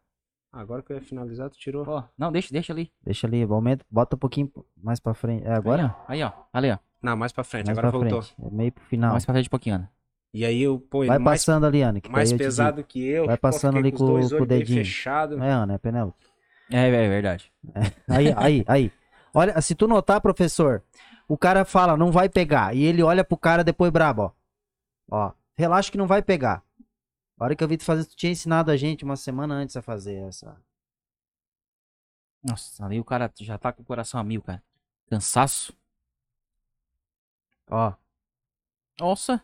Agora 0.50 0.82
que 0.82 0.92
eu 0.92 0.96
ia 0.96 1.02
finalizar, 1.02 1.50
tu 1.50 1.58
tirou. 1.58 1.84
Ó, 1.86 2.04
não, 2.16 2.32
deixa, 2.32 2.48
deixa 2.52 2.72
ali. 2.72 2.90
Deixa 3.02 3.26
ali, 3.26 3.42
aumenta, 3.42 3.84
bota 3.90 4.16
um 4.16 4.18
pouquinho 4.18 4.50
mais 4.76 4.98
pra 5.00 5.12
frente. 5.14 5.44
É 5.46 5.52
agora? 5.52 5.94
Aí, 6.08 6.22
ó. 6.22 6.32
Ali, 6.52 6.70
ó. 6.70 6.78
Não, 7.02 7.16
mais 7.16 7.32
pra 7.32 7.42
frente, 7.44 7.66
Mais 7.66 7.76
agora 7.78 7.90
pra 7.90 7.98
voltou. 8.00 8.22
frente. 8.22 8.46
É 8.46 8.50
meio 8.50 8.72
pro 8.72 8.84
final. 8.84 9.12
Mais 9.12 9.24
pra 9.24 9.34
frente 9.34 9.46
um 9.46 9.50
pouquinho, 9.50 9.74
Ana. 9.76 9.90
E 10.34 10.44
aí 10.46 10.62
eu, 10.62 10.80
pô, 10.80 11.02
ele 11.02 11.08
Vai 11.08 11.18
mais, 11.18 11.40
passando 11.44 11.66
ali, 11.66 11.82
Ana. 11.82 12.00
que 12.00 12.10
mais 12.10 12.32
pesado 12.32 12.82
que 12.82 13.04
eu. 13.04 13.26
Vai 13.26 13.36
pô, 13.36 13.42
passando 13.42 13.76
ali 13.76 13.92
com 13.92 14.14
os 14.18 14.32
com- 14.32 14.42
o 14.42 14.46
dedinho. 14.46 14.78
fechados. 14.78 15.36
digo. 15.36 15.46
É, 15.46 15.52
Ana, 15.52 15.74
é 15.74 15.78
Penélope. 15.78 16.26
É, 16.70 16.88
é 16.88 17.08
verdade. 17.08 17.52
Aí, 18.08 18.32
aí, 18.36 18.64
aí. 18.66 18.92
Olha, 19.34 19.60
se 19.60 19.74
tu 19.74 19.86
notar, 19.86 20.20
professor, 20.22 20.82
o 21.28 21.36
cara 21.36 21.64
fala, 21.66 21.96
não 21.98 22.10
vai 22.10 22.28
pegar. 22.30 22.74
E 22.74 22.82
ele 22.82 23.02
olha 23.02 23.22
pro 23.24 23.36
cara 23.36 23.62
depois 23.62 23.90
brabo, 23.92 24.22
ó. 24.22 24.32
Ó, 25.10 25.32
relaxa 25.54 25.90
que 25.92 25.98
não 25.98 26.06
vai 26.06 26.22
pegar. 26.22 26.62
A 27.38 27.44
hora 27.44 27.54
que 27.56 27.62
eu 27.62 27.68
vi 27.68 27.76
tu 27.76 27.84
fazer, 27.84 28.06
tu 28.06 28.16
tinha 28.16 28.32
ensinado 28.32 28.70
a 28.70 28.76
gente 28.76 29.04
uma 29.04 29.16
semana 29.16 29.54
antes 29.54 29.76
a 29.76 29.82
fazer 29.82 30.14
essa. 30.28 30.56
Nossa, 32.42 32.84
ali 32.86 32.98
o 32.98 33.04
cara 33.04 33.30
já 33.40 33.58
tá 33.58 33.70
com 33.72 33.82
o 33.82 33.84
coração 33.84 34.18
a 34.18 34.24
mil, 34.24 34.40
cara. 34.40 34.62
Cansaço. 35.10 35.74
Ó. 37.70 37.92
Nossa. 38.98 39.42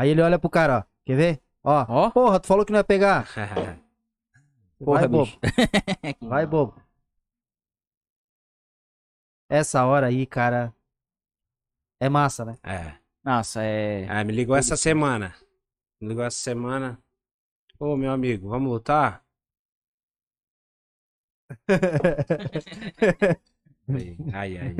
Aí 0.00 0.08
ele 0.08 0.22
olha 0.22 0.38
pro 0.38 0.48
cara, 0.48 0.78
ó. 0.78 0.82
Quer 1.04 1.14
ver? 1.14 1.42
Ó. 1.62 1.84
Ó. 1.86 2.10
Porra, 2.10 2.40
tu 2.40 2.46
falou 2.46 2.64
que 2.64 2.72
não 2.72 2.78
ia 2.78 2.84
pegar. 2.84 3.28
Porra, 4.82 5.00
vai, 5.00 5.08
bobo. 5.08 5.30
Vai, 6.26 6.46
bobo. 6.46 6.82
Essa 9.46 9.84
hora 9.84 10.06
aí, 10.06 10.24
cara. 10.24 10.74
É 12.00 12.08
massa, 12.08 12.46
né? 12.46 12.58
é. 12.62 12.98
Nossa, 13.22 13.62
é. 13.62 14.08
Ah, 14.08 14.24
me 14.24 14.32
ligou 14.32 14.56
essa 14.56 14.74
semana. 14.74 15.34
Me 16.00 16.08
ligou 16.08 16.24
essa 16.24 16.38
semana. 16.38 16.98
Ô, 17.78 17.94
meu 17.94 18.10
amigo, 18.10 18.48
vamos 18.48 18.72
lutar? 18.72 19.22
Ai, 23.86 24.16
ai, 24.32 24.56
ai. 24.56 24.76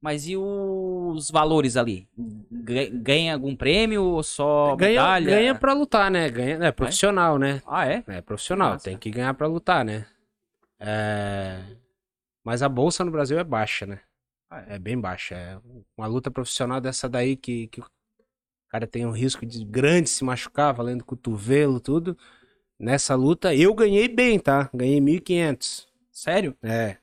Mas 0.00 0.26
e 0.28 0.36
os 0.36 1.30
valores 1.30 1.76
ali? 1.76 2.08
Ga- 2.16 2.88
Ganha 2.92 3.34
algum 3.34 3.54
prêmio 3.56 4.02
ou 4.04 4.22
só 4.22 4.76
Ganha, 4.76 4.92
medalha? 4.92 5.30
ganha 5.36 5.54
pra 5.54 5.72
lutar, 5.72 6.10
né? 6.10 6.28
Ganha, 6.30 6.64
é 6.64 6.70
profissional, 6.72 7.38
né? 7.38 7.60
Ah, 7.66 7.86
é? 7.86 8.04
É 8.06 8.20
profissional, 8.20 8.72
Massa. 8.72 8.84
tem 8.84 8.96
que 8.96 9.10
ganhar 9.10 9.34
pra 9.34 9.46
lutar, 9.46 9.84
né? 9.84 10.06
É... 10.78 11.60
Mas 12.44 12.62
a 12.62 12.68
bolsa 12.68 13.04
no 13.04 13.10
Brasil 13.10 13.38
é 13.38 13.44
baixa, 13.44 13.86
né? 13.86 14.00
É 14.68 14.78
bem 14.78 14.98
baixa. 14.98 15.34
É 15.34 15.58
uma 15.96 16.06
luta 16.06 16.30
profissional 16.30 16.80
dessa 16.80 17.08
daí 17.08 17.36
que, 17.36 17.66
que 17.66 17.80
o 17.80 17.84
cara 18.68 18.86
tem 18.86 19.04
um 19.04 19.10
risco 19.10 19.44
de 19.44 19.64
grande 19.64 20.08
se 20.08 20.24
machucar, 20.24 20.72
valendo 20.72 21.04
cotovelo, 21.04 21.80
tudo. 21.80 22.16
Nessa 22.78 23.14
luta 23.14 23.54
eu 23.54 23.74
ganhei 23.74 24.08
bem, 24.08 24.38
tá? 24.38 24.70
Ganhei 24.72 25.00
1.500. 25.00 25.86
Sério? 26.12 26.56
É. 26.62 26.96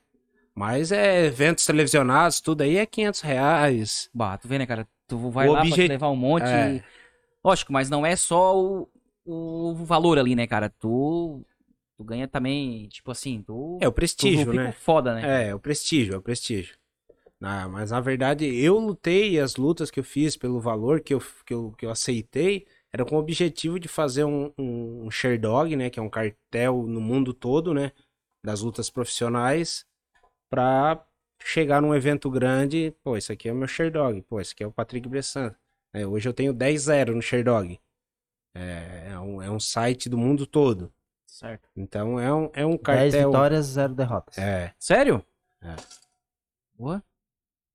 Mas 0.56 0.90
é 0.90 1.26
eventos 1.26 1.66
televisionados, 1.66 2.40
tudo 2.40 2.62
aí 2.62 2.76
é 2.78 2.86
500 2.86 3.20
reais. 3.20 4.08
Bah, 4.14 4.38
tu 4.38 4.48
vê, 4.48 4.58
né, 4.58 4.66
cara? 4.66 4.88
Tu 5.06 5.18
vai 5.30 5.48
O 5.48 5.52
lá 5.52 5.58
pra 5.58 5.68
obje- 5.68 5.86
levar 5.86 6.08
um 6.10 6.16
monte. 6.16 6.44
É. 6.44 6.82
Lógico, 7.44 7.72
mas 7.72 7.90
não 7.90 8.04
é 8.04 8.16
só 8.16 8.58
o, 8.58 8.88
o 9.24 9.74
valor 9.74 10.18
ali, 10.18 10.34
né, 10.34 10.46
cara? 10.46 10.70
Tu, 10.70 11.44
tu 11.96 12.04
ganha 12.04 12.26
também, 12.26 12.88
tipo 12.88 13.10
assim, 13.10 13.42
tu, 13.46 13.78
É 13.80 13.86
o 13.86 13.92
tu 13.92 13.94
prestígio, 13.96 14.46
fica 14.50 14.64
né? 14.64 14.72
foda, 14.72 15.14
né? 15.14 15.44
É, 15.44 15.48
é 15.50 15.54
o 15.54 15.60
prestígio, 15.60 16.14
é 16.14 16.16
o 16.16 16.22
prestígio. 16.22 16.74
Ah, 17.40 17.68
mas 17.68 17.90
na 17.90 18.00
verdade, 18.00 18.46
eu 18.46 18.78
lutei 18.78 19.32
e 19.32 19.40
as 19.40 19.56
lutas 19.56 19.90
que 19.90 20.00
eu 20.00 20.04
fiz 20.04 20.36
pelo 20.36 20.58
valor 20.58 21.00
que 21.00 21.12
eu, 21.12 21.20
que 21.44 21.52
eu, 21.52 21.72
que 21.72 21.84
eu 21.84 21.90
aceitei 21.90 22.66
era 22.90 23.04
com 23.04 23.16
o 23.16 23.18
objetivo 23.18 23.78
de 23.78 23.88
fazer 23.88 24.24
um, 24.24 24.50
um, 24.58 25.04
um 25.06 25.10
Sherdog, 25.10 25.76
né? 25.76 25.90
Que 25.90 26.00
é 26.00 26.02
um 26.02 26.08
cartel 26.08 26.84
no 26.88 27.00
mundo 27.00 27.34
todo, 27.34 27.74
né? 27.74 27.92
Das 28.42 28.62
lutas 28.62 28.88
profissionais, 28.88 29.84
pra 30.48 31.04
chegar 31.42 31.80
num 31.80 31.94
evento 31.94 32.30
grande. 32.30 32.94
Pô, 33.02 33.16
esse 33.16 33.32
aqui 33.32 33.48
é 33.48 33.52
o 33.52 33.56
meu 33.56 33.68
Sherdog. 33.68 34.22
Pô, 34.22 34.40
esse 34.40 34.52
aqui 34.52 34.64
é 34.64 34.66
o 34.66 34.72
Patrick 34.72 35.08
Bressan. 35.08 35.54
É, 35.92 36.06
hoje 36.06 36.28
eu 36.28 36.34
tenho 36.34 36.52
10-0 36.54 37.14
no 37.14 37.22
Sherdog. 37.22 37.78
É, 38.54 39.08
é, 39.12 39.18
um, 39.18 39.42
é 39.42 39.50
um 39.50 39.60
site 39.60 40.08
do 40.08 40.16
mundo 40.16 40.46
todo. 40.46 40.92
Certo. 41.26 41.68
Então 41.76 42.18
é 42.18 42.32
um, 42.32 42.50
é 42.54 42.64
um 42.64 42.70
10 42.70 42.80
cartel. 42.82 43.28
vitórias, 43.30 43.66
0 43.66 43.94
derrotas. 43.94 44.38
É. 44.38 44.72
Sério? 44.78 45.22
É. 45.62 45.74
Boa. 46.74 47.02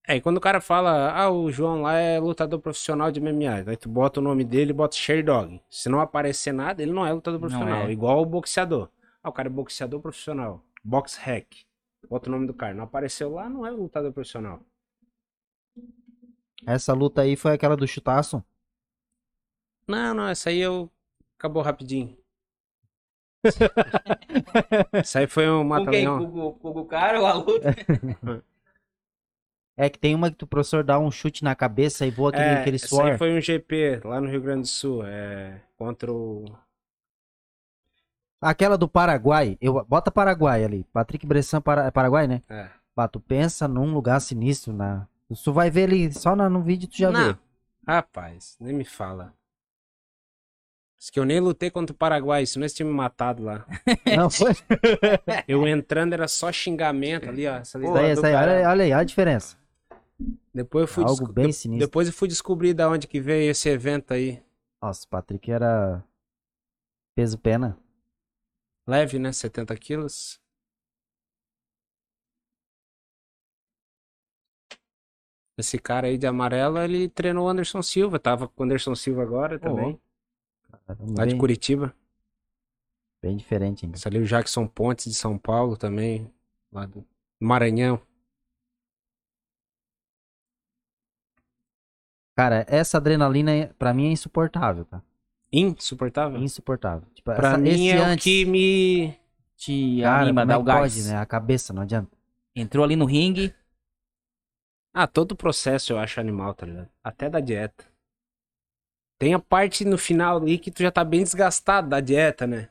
É, 0.07 0.15
e 0.15 0.21
quando 0.21 0.37
o 0.37 0.41
cara 0.41 0.59
fala, 0.59 1.11
ah, 1.13 1.29
o 1.29 1.51
João 1.51 1.83
lá 1.83 1.95
é 1.95 2.19
lutador 2.19 2.59
profissional 2.59 3.11
de 3.11 3.21
MMA, 3.21 3.69
aí 3.69 3.77
tu 3.77 3.87
bota 3.87 4.19
o 4.19 4.23
nome 4.23 4.43
dele 4.43 4.71
e 4.71 4.73
bota 4.73 4.95
Sherdog. 4.95 5.61
Se 5.69 5.89
não 5.89 5.99
aparecer 5.99 6.51
nada, 6.51 6.81
ele 6.81 6.91
não 6.91 7.05
é 7.05 7.13
lutador 7.13 7.39
profissional. 7.39 7.87
é. 7.87 7.91
Igual 7.91 8.21
o 8.21 8.25
boxeador. 8.25 8.89
Ah, 9.23 9.29
o 9.29 9.31
cara 9.31 9.47
é 9.47 9.51
boxeador 9.51 10.01
profissional. 10.01 10.63
Box 10.83 11.17
hack. 11.17 11.47
Bota 12.11 12.27
o 12.27 12.31
nome 12.33 12.45
do 12.45 12.53
cara. 12.53 12.73
Não 12.73 12.83
apareceu 12.83 13.31
lá, 13.31 13.47
não 13.49 13.65
é 13.65 13.71
lutador 13.71 14.11
profissional. 14.11 14.59
Essa 16.67 16.91
luta 16.93 17.21
aí 17.21 17.37
foi 17.37 17.53
aquela 17.53 17.77
do 17.77 17.87
chutaço. 17.87 18.43
Não, 19.87 20.13
não, 20.13 20.27
essa 20.27 20.49
aí 20.49 20.59
eu. 20.59 20.91
Acabou 21.39 21.63
rapidinho. 21.63 22.17
Essa 24.93 25.19
aí 25.19 25.27
foi 25.27 25.49
um 25.49 25.63
mata-leão. 25.63 26.31
Com, 26.31 26.51
com, 26.51 26.73
com 26.73 26.79
o 26.81 26.85
cara 26.85 27.19
ou 27.19 27.25
a 27.25 27.33
luta? 27.33 27.69
É 29.75 29.89
que 29.89 29.97
tem 29.97 30.13
uma 30.13 30.31
que 30.31 30.43
o 30.43 30.47
professor 30.47 30.83
dá 30.83 30.99
um 30.99 31.09
chute 31.09 31.43
na 31.43 31.55
cabeça 31.55 32.05
e 32.05 32.11
voa 32.11 32.29
aquele, 32.29 32.43
É, 32.45 32.53
aquele 32.59 32.75
essa 32.75 32.87
suor. 32.87 33.05
aí 33.13 33.17
foi 33.17 33.35
um 33.35 33.41
GP 33.41 34.01
lá 34.03 34.21
no 34.21 34.29
Rio 34.29 34.41
Grande 34.41 34.61
do 34.61 34.67
Sul. 34.67 35.03
É, 35.03 35.59
contra 35.75 36.11
o. 36.11 36.45
Aquela 38.41 38.77
do 38.77 38.87
Paraguai. 38.89 39.57
Eu, 39.61 39.85
bota 39.85 40.09
Paraguai 40.11 40.63
ali. 40.63 40.83
Patrick 40.91 41.25
Bressan, 41.27 41.61
para, 41.61 41.85
é 41.85 41.91
Paraguai, 41.91 42.27
né? 42.27 42.41
É. 42.49 42.67
Tu 43.11 43.19
pensa 43.19 43.67
num 43.67 43.93
lugar 43.93 44.19
sinistro. 44.19 44.73
Na... 44.73 45.07
Tu 45.43 45.53
vai 45.53 45.69
ver 45.71 45.83
ali, 45.85 46.11
só 46.11 46.35
na- 46.35 46.49
no 46.49 46.61
vídeo 46.61 46.87
tu 46.89 46.97
já 46.97 47.09
Não. 47.11 47.33
vê. 47.33 47.39
Rapaz, 47.87 48.57
nem 48.59 48.73
me 48.75 48.83
fala. 48.85 49.33
Diz 50.99 51.09
que 51.09 51.19
eu 51.19 51.25
nem 51.25 51.39
lutei 51.39 51.71
contra 51.71 51.93
o 51.93 51.97
Paraguai, 51.97 52.45
senão 52.45 52.63
eles 52.63 52.73
tinham 52.73 52.89
me 52.89 52.95
matado 52.95 53.43
lá. 53.43 53.65
Não 54.15 54.29
foi? 54.29 54.51
Eu 55.47 55.67
entrando 55.67 56.13
era 56.13 56.27
só 56.27 56.51
xingamento 56.51 57.27
ali, 57.27 57.47
ó. 57.47 57.55
Essa 57.55 57.79
aí, 57.79 58.11
isso 58.11 58.23
aí. 58.25 58.35
Olha, 58.35 58.69
olha 58.69 58.83
aí, 58.83 58.91
olha 58.91 58.97
a 58.97 59.03
diferença. 59.03 59.57
Depois 60.53 60.83
eu 60.83 60.87
fui 60.87 61.03
Algo 61.03 61.17
desco- 61.21 61.33
bem 61.33 61.47
de- 61.47 61.53
sinistro. 61.53 61.87
Depois 61.87 62.07
eu 62.07 62.13
fui 62.13 62.27
descobrir 62.27 62.75
da 62.75 62.87
onde 62.87 63.07
que 63.07 63.19
veio 63.19 63.49
esse 63.49 63.67
evento 63.67 64.13
aí. 64.13 64.39
Nossa, 64.79 65.03
o 65.05 65.09
Patrick 65.09 65.51
era 65.51 66.03
peso 67.15 67.39
pena. 67.39 67.75
Leve, 68.91 69.17
né? 69.19 69.31
70 69.31 69.75
quilos. 69.77 70.39
Esse 75.57 75.77
cara 75.77 76.07
aí 76.07 76.17
de 76.17 76.25
amarelo, 76.25 76.79
ele 76.79 77.09
treinou 77.09 77.45
o 77.45 77.49
Anderson 77.49 77.81
Silva. 77.81 78.19
Tava 78.19 78.47
com 78.47 78.63
o 78.63 78.65
Anderson 78.65 78.95
Silva 78.95 79.21
agora 79.21 79.59
também. 79.59 79.99
Caramba, 80.87 81.13
Lá 81.17 81.25
de 81.25 81.31
bem, 81.31 81.37
Curitiba. 81.39 81.95
bem 83.21 83.37
diferente, 83.37 83.85
hein? 83.85 83.91
Esse 83.93 84.07
ali 84.07 84.17
o 84.19 84.25
Jackson 84.25 84.67
Pontes 84.67 85.05
de 85.05 85.13
São 85.13 85.37
Paulo 85.37 85.77
também. 85.77 86.31
Lá 86.71 86.85
do 86.85 87.05
Maranhão. 87.39 88.01
Cara, 92.35 92.65
essa 92.67 92.97
adrenalina 92.97 93.73
pra 93.77 93.93
mim 93.93 94.07
é 94.07 94.11
insuportável, 94.11 94.85
tá? 94.85 95.03
Insuportável. 95.51 96.41
Insuportável. 96.41 97.07
Tipo, 97.13 97.33
Pra 97.35 97.49
essa- 97.49 97.57
mim 97.57 97.69
esse 97.69 97.89
é 97.89 97.99
o 97.99 98.03
antes, 98.05 98.23
que 98.23 98.45
me. 98.45 99.15
Te 99.57 99.99
cara, 100.01 100.23
anima, 100.23 100.41
como 100.41 100.47
dá 100.47 100.53
é 100.53 100.57
o 100.57 100.63
gás. 100.63 100.93
pode, 100.95 101.07
né? 101.07 101.17
A 101.17 101.25
cabeça, 101.25 101.73
não 101.73 101.81
adianta. 101.83 102.09
Entrou 102.55 102.83
ali 102.83 102.95
no 102.95 103.05
ringue. 103.05 103.53
Ah, 104.93 105.07
todo 105.07 105.33
o 105.33 105.35
processo 105.35 105.93
eu 105.93 105.99
acho 105.99 106.19
animal, 106.19 106.53
tá 106.53 106.65
ligado? 106.65 106.89
Até 107.03 107.29
da 107.29 107.39
dieta. 107.39 107.85
Tem 109.19 109.33
a 109.33 109.39
parte 109.39 109.85
no 109.85 109.97
final 109.97 110.37
ali 110.37 110.57
que 110.57 110.71
tu 110.71 110.81
já 110.81 110.91
tá 110.91 111.03
bem 111.03 111.21
desgastado 111.23 111.87
da 111.89 111.99
dieta, 111.99 112.47
né? 112.47 112.69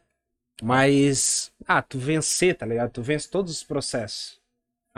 Mas. 0.63 1.53
Ah, 1.67 1.81
tu 1.81 1.99
vencer, 1.99 2.57
tá 2.57 2.67
ligado? 2.67 2.91
Tu 2.91 3.03
vence 3.03 3.31
todos 3.31 3.53
os 3.53 3.63
processos. 3.63 4.40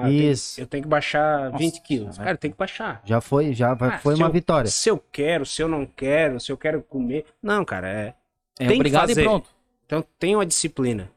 Ah, 0.02 0.10
eu 0.10 0.18
tenho- 0.18 0.32
Isso. 0.32 0.60
Eu 0.60 0.66
tenho 0.66 0.82
que 0.82 0.88
baixar 0.88 1.44
Nossa, 1.46 1.58
20 1.58 1.80
quilos. 1.82 2.18
Cara, 2.18 2.36
tem 2.36 2.50
que 2.50 2.56
baixar. 2.56 3.00
Já 3.04 3.20
foi, 3.20 3.52
já 3.54 3.72
Ah, 3.72 3.98
foi 3.98 4.14
uma 4.14 4.26
eu- 4.26 4.32
vitória. 4.32 4.70
Se 4.70 4.88
eu 4.88 4.98
quero, 5.12 5.44
se 5.46 5.62
eu 5.62 5.68
não 5.68 5.84
quero, 5.86 6.38
se 6.40 6.50
eu 6.52 6.56
quero 6.56 6.82
comer. 6.82 7.24
Não, 7.42 7.64
cara, 7.64 7.88
é. 7.88 8.06
É 8.08 8.14
Tem 8.58 8.68
que 8.68 8.74
obrigado 8.74 9.10
e 9.10 9.14
fazer. 9.14 9.24
pronto. 9.24 9.48
Então 9.86 10.04
tem 10.18 10.34
uma 10.36 10.46
disciplina. 10.46 11.10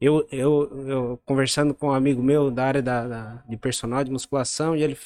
Eu, 0.00 0.26
eu, 0.30 0.84
eu 0.88 1.20
conversando 1.24 1.72
com 1.74 1.88
um 1.88 1.92
amigo 1.94 2.22
meu 2.22 2.50
da 2.50 2.64
área 2.66 2.82
da, 2.82 3.06
da- 3.08 3.42
de 3.48 3.56
personal 3.56 4.04
de 4.04 4.10
musculação 4.10 4.76
e 4.76 4.82
ele 4.82 4.96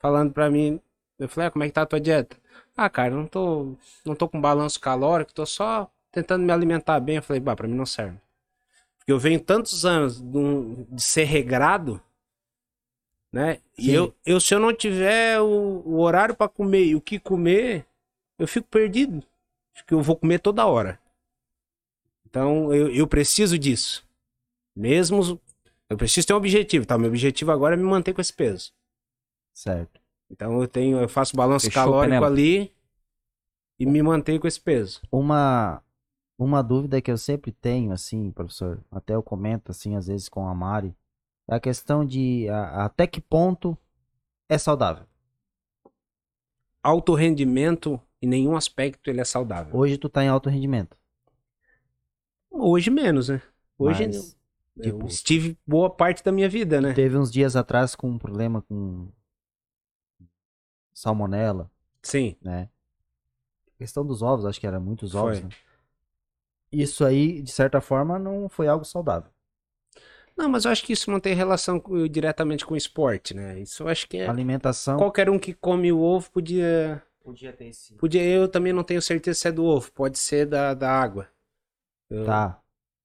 falando 0.00 0.32
pra 0.32 0.50
mim, 0.50 0.80
eu 1.18 1.28
falei, 1.28 1.46
ah, 1.46 1.50
como 1.50 1.64
é 1.64 1.68
que 1.68 1.72
tá 1.74 1.82
a 1.82 1.86
tua 1.86 2.00
dieta? 2.00 2.36
Ah, 2.76 2.90
cara, 2.90 3.10
não 3.14 3.26
tô, 3.26 3.74
não 4.04 4.14
tô 4.16 4.28
com 4.28 4.40
balanço 4.40 4.80
calórico, 4.80 5.32
tô 5.32 5.46
só 5.46 5.88
tentando 6.10 6.44
me 6.44 6.52
alimentar 6.52 6.98
bem. 7.00 7.16
Eu 7.16 7.22
falei, 7.22 7.38
bah, 7.40 7.54
pra 7.54 7.68
mim 7.68 7.74
não 7.76 7.86
serve. 7.86 8.16
Porque 8.98 9.12
eu 9.12 9.18
venho 9.18 9.38
tantos 9.40 9.84
anos 9.84 10.20
de, 10.20 10.36
um- 10.38 10.86
de 10.90 11.02
ser 11.02 11.24
regrado, 11.24 12.00
né? 13.32 13.58
E 13.78 13.86
Sim. 13.86 13.92
eu, 13.92 14.14
eu, 14.26 14.38
se 14.38 14.54
eu 14.54 14.60
não 14.60 14.74
tiver 14.74 15.40
o, 15.40 15.82
o 15.84 16.00
horário 16.00 16.36
pra 16.36 16.48
comer 16.48 16.84
e 16.84 16.94
o 16.94 17.00
que 17.00 17.18
comer, 17.18 17.86
eu 18.38 18.46
fico 18.46 18.68
perdido. 18.68 19.24
Porque 19.74 19.94
eu 19.94 20.02
vou 20.02 20.16
comer 20.16 20.38
toda 20.38 20.66
hora. 20.66 21.00
Então 22.28 22.72
eu, 22.72 22.90
eu 22.90 23.06
preciso 23.06 23.58
disso. 23.58 24.06
Mesmo. 24.76 25.40
Eu 25.88 25.96
preciso 25.96 26.26
ter 26.26 26.34
um 26.34 26.36
objetivo, 26.36 26.86
tá? 26.86 26.98
Meu 26.98 27.08
objetivo 27.08 27.50
agora 27.50 27.74
é 27.74 27.76
me 27.76 27.82
manter 27.82 28.12
com 28.12 28.20
esse 28.20 28.32
peso. 28.32 28.72
Certo. 29.54 30.00
Então 30.30 30.60
eu 30.60 30.68
tenho, 30.68 30.98
eu 30.98 31.08
faço 31.08 31.36
balanço 31.36 31.66
Fechou, 31.66 31.84
calórico 31.84 32.24
ali 32.24 32.72
e 33.78 33.84
me 33.84 34.02
mantenho 34.02 34.40
com 34.40 34.46
esse 34.46 34.60
peso. 34.60 35.00
Uma, 35.10 35.82
uma 36.38 36.62
dúvida 36.62 37.02
que 37.02 37.10
eu 37.10 37.18
sempre 37.18 37.52
tenho, 37.52 37.92
assim, 37.92 38.30
professor, 38.30 38.82
até 38.90 39.14
eu 39.14 39.22
comento, 39.22 39.70
assim, 39.70 39.94
às 39.96 40.06
vezes 40.06 40.28
com 40.28 40.48
a 40.48 40.54
Mari, 40.54 40.94
a 41.54 41.60
questão 41.60 42.04
de 42.04 42.48
a- 42.48 42.84
até 42.84 43.06
que 43.06 43.20
ponto 43.20 43.76
é 44.48 44.58
saudável. 44.58 45.06
Alto 46.82 47.14
rendimento, 47.14 48.00
em 48.20 48.26
nenhum 48.26 48.56
aspecto 48.56 49.08
ele 49.08 49.20
é 49.20 49.24
saudável. 49.24 49.74
Hoje 49.76 49.96
tu 49.98 50.08
tá 50.08 50.24
em 50.24 50.28
alto 50.28 50.48
rendimento. 50.50 50.96
Hoje 52.50 52.90
menos, 52.90 53.28
né? 53.28 53.40
Hoje 53.78 54.06
mas 54.06 54.36
eu 54.76 54.82
tipo- 54.92 55.06
estive 55.06 55.58
boa 55.66 55.88
parte 55.90 56.22
da 56.22 56.32
minha 56.32 56.48
vida, 56.48 56.80
né? 56.80 56.92
teve 56.92 57.16
uns 57.16 57.30
dias 57.30 57.56
atrás 57.56 57.94
com 57.94 58.08
um 58.10 58.18
problema 58.18 58.62
com 58.62 59.08
salmonela, 60.92 61.70
Sim. 62.02 62.36
né? 62.40 62.68
questão 63.78 64.06
dos 64.06 64.22
ovos, 64.22 64.44
acho 64.46 64.60
que 64.60 64.66
era 64.66 64.78
muitos 64.78 65.12
ovos, 65.14 65.42
né? 65.42 65.48
Isso 66.70 67.04
aí, 67.04 67.42
de 67.42 67.50
certa 67.50 67.80
forma, 67.80 68.16
não 68.18 68.48
foi 68.48 68.68
algo 68.68 68.84
saudável. 68.84 69.28
Não, 70.42 70.48
mas 70.50 70.64
eu 70.64 70.72
acho 70.72 70.82
que 70.84 70.92
isso 70.92 71.08
não 71.10 71.20
tem 71.20 71.34
relação 71.34 71.78
com- 71.78 72.06
diretamente 72.08 72.66
com 72.66 72.74
o 72.74 72.76
esporte, 72.76 73.32
né? 73.32 73.60
Isso 73.60 73.84
eu 73.84 73.88
acho 73.88 74.08
que 74.08 74.16
é. 74.18 74.28
Alimentação. 74.28 74.96
Qualquer 74.98 75.30
um 75.30 75.38
que 75.38 75.54
come 75.54 75.92
o 75.92 76.00
ovo 76.00 76.30
podia. 76.32 77.00
Podia 77.22 77.52
ter 77.52 77.66
esse. 77.68 77.94
Podia, 77.94 78.22
eu 78.24 78.48
também 78.48 78.72
não 78.72 78.82
tenho 78.82 79.00
certeza 79.00 79.38
se 79.38 79.46
é 79.48 79.52
do 79.52 79.64
ovo, 79.64 79.92
pode 79.92 80.18
ser 80.18 80.44
da, 80.46 80.74
da 80.74 80.90
água. 80.90 81.28
Eu- 82.10 82.24
Tá. 82.24 82.58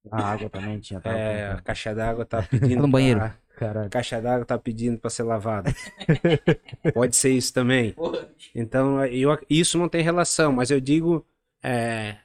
A 0.10 0.32
água 0.32 0.50
também 0.50 0.80
tinha. 0.80 1.00
tava 1.02 1.18
É, 1.18 1.52
a 1.52 1.62
caixa 1.62 1.94
d'água 1.94 2.26
tá 2.26 2.42
pedindo. 2.42 2.82
no 2.82 2.88
banheiro. 2.88 3.20
pra- 3.20 3.36
Caralho. 3.58 3.88
A 3.88 3.90
caixa 3.90 4.22
d'água 4.22 4.46
tá 4.46 4.58
pedindo 4.58 4.98
pra 5.00 5.10
ser 5.10 5.24
lavada. 5.24 5.70
Pode 6.94 7.16
ser 7.16 7.32
isso 7.32 7.54
também. 7.54 7.94
Então, 8.56 9.04
eu, 9.06 9.38
isso 9.50 9.78
não 9.78 9.90
tem 9.90 10.02
relação, 10.02 10.52
mas 10.54 10.72
eu 10.72 10.80
digo 10.80 11.26
é, 11.64 12.18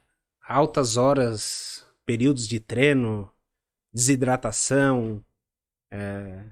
altas 0.47 0.95
horas, 0.95 1.85
períodos 2.05 2.47
de 2.47 2.59
treino, 2.59 3.29
desidratação. 3.93 5.23
é, 5.91 6.43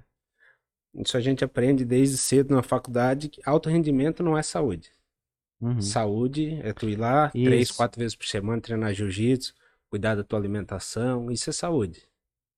isso 0.94 1.16
a 1.16 1.22
gente 1.22 1.44
aprende 1.44 1.86
desde 1.86 2.18
cedo 2.18 2.54
na 2.54 2.62
faculdade 2.62 3.30
que 3.30 3.42
alto 3.46 3.70
rendimento 3.70 4.22
não 4.22 4.38
é 4.38 4.44
saúde. 4.44 4.92
Uhum. 5.60 5.82
Saúde 5.82 6.60
é 6.64 6.74
tu 6.74 6.90
ir 6.90 6.98
lá 6.98 7.30
três, 7.30 7.70
Isso. 7.70 7.78
quatro 7.78 8.00
vezes 8.00 8.16
por 8.16 8.26
semana 8.26 8.62
treinar 8.62 8.94
jiu-jitsu, 8.94 9.54
cuidar 9.90 10.16
da 10.16 10.24
tua 10.24 10.40
alimentação, 10.40 11.32
isso 11.32 11.50
é 11.50 11.54
saúde. 11.54 12.04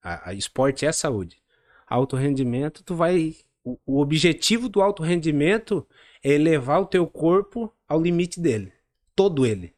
A, 0.02 0.30
a 0.30 0.34
esporte 0.34 0.86
é 0.86 0.92
saúde. 0.92 1.42
Alto 1.86 2.16
rendimento, 2.16 2.84
tu 2.84 2.96
vai. 2.96 3.36
O, 3.64 3.78
o 3.86 4.00
objetivo 4.00 4.70
do 4.70 4.82
alto 4.82 5.04
rendimento 5.04 5.88
é 6.24 6.32
elevar 6.32 6.82
o 6.82 6.86
teu 6.86 7.06
corpo 7.06 7.74
ao 7.88 8.02
limite 8.02 8.40
dele. 8.40 8.72
Todo 9.16 9.46
ele. 9.46 9.76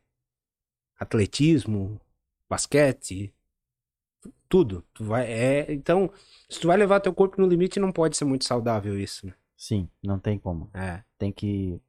Atletismo, 0.97 1.99
basquete, 2.47 3.33
tudo. 4.47 4.83
Tu 4.93 5.03
vai, 5.03 5.25
é, 5.31 5.71
então, 5.73 6.11
se 6.49 6.59
tu 6.59 6.67
vai 6.67 6.77
levar 6.77 6.99
teu 6.99 7.13
corpo 7.13 7.39
no 7.41 7.47
limite, 7.47 7.79
não 7.79 7.91
pode 7.91 8.15
ser 8.17 8.25
muito 8.25 8.45
saudável 8.45 8.97
isso. 8.99 9.25
né? 9.27 9.33
Sim, 9.57 9.89
não 10.03 10.19
tem 10.19 10.37
como. 10.37 10.69
É. 10.73 11.03
Tem 11.17 11.31
que. 11.31 11.79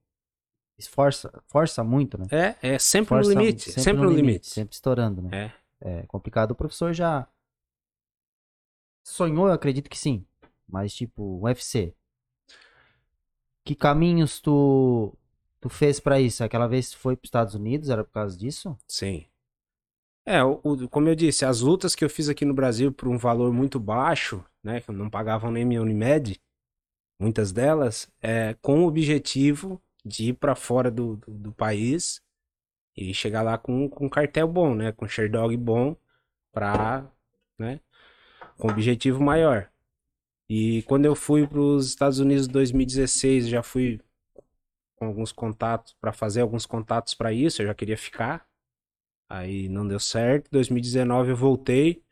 Esforça, 0.79 1.33
força 1.47 1.83
muito, 1.83 2.19
né? 2.19 2.27
É, 2.31 2.75
é 2.75 2.79
sempre 2.79 3.09
Força 3.09 3.33
no 3.33 3.41
limite. 3.41 3.73
Sempre, 3.73 4.03
no 4.03 4.11
limite. 4.11 4.47
Sempre 4.51 4.75
estourando, 4.75 5.23
né? 5.23 5.53
É. 5.81 6.01
É 6.01 6.03
complicado. 6.07 6.51
O 6.53 6.55
professor 6.55 6.93
já 6.93 7.27
sonhou, 9.03 9.47
eu 9.47 9.53
acredito 9.55 9.89
que 9.89 9.99
sim. 9.99 10.25
Mas, 10.69 10.95
tipo, 10.95 11.41
UFC. 11.43 11.95
Que 13.65 13.75
caminhos 13.75 14.41
tu, 14.41 15.17
tu 15.61 15.69
fez 15.69 15.99
pra 15.99 16.21
isso? 16.21 16.45
Aquela 16.45 16.67
vez 16.67 16.93
foi 16.93 17.17
pros 17.17 17.29
Estados 17.29 17.55
Unidos, 17.55 17.89
era 17.89 18.05
por 18.05 18.13
causa 18.13 18.37
disso? 18.37 18.77
Sim. 18.87 19.27
É, 20.27 20.43
o, 20.43 20.61
o- 20.63 20.89
como 20.89 21.09
eu 21.09 21.15
disse, 21.15 21.45
as 21.45 21.61
lutas 21.61 21.95
que 21.95 22.05
eu 22.05 22.11
fiz 22.11 22.29
aqui 22.29 22.45
no 22.45 22.55
Brasil 22.55 22.93
por 22.93 23.09
um 23.09 23.17
valor 23.19 23.53
muito 23.53 23.79
baixo, 23.79 24.45
né, 24.63 24.81
que 24.81 24.91
não 24.93 25.09
pagavam 25.09 25.51
nem 25.51 25.65
minha 25.65 25.81
Unimed, 25.83 26.41
muitas 27.21 27.53
delas, 27.53 28.09
é, 28.23 28.55
com 28.63 28.85
o 28.85 28.89
objetivo 28.89 29.83
de 30.05 30.31
ir 30.31 30.35
para 30.35 30.55
fora 30.57 30.91
do, 30.91 31.17
do, 31.17 31.33
do 31.33 31.53
país 31.53 32.23
e 32.97 33.15
chegar 33.15 33.43
lá 33.43 33.59
com, 33.59 33.89
com 33.91 34.07
um 34.07 34.11
cartel 34.11 34.49
bom, 34.49 34.75
né, 34.75 34.93
com 34.93 35.09
Sherdog 35.09 35.57
bom, 35.57 35.97
pra, 36.53 37.11
né, 37.59 37.81
com 38.59 38.69
objetivo 38.71 39.23
maior. 39.23 39.71
E 40.49 40.83
quando 40.85 41.07
eu 41.07 41.15
fui 41.17 41.47
para 41.47 41.61
os 41.61 41.87
Estados 41.89 42.19
Unidos 42.21 42.49
em 42.49 42.53
2016, 42.53 43.49
já 43.49 43.63
fui 43.63 44.01
com 44.97 45.07
alguns 45.07 45.33
contatos, 45.33 45.95
para 46.01 46.13
fazer 46.13 46.41
alguns 46.43 46.67
contatos 46.67 47.15
para 47.15 47.33
isso, 47.33 47.63
eu 47.63 47.67
já 47.67 47.75
queria 47.75 47.97
ficar. 47.97 48.47
Aí 49.29 49.69
não 49.69 49.87
deu 49.87 49.99
certo. 49.99 50.51
2019 50.51 51.31
eu 51.31 51.37
voltei, 51.37 52.03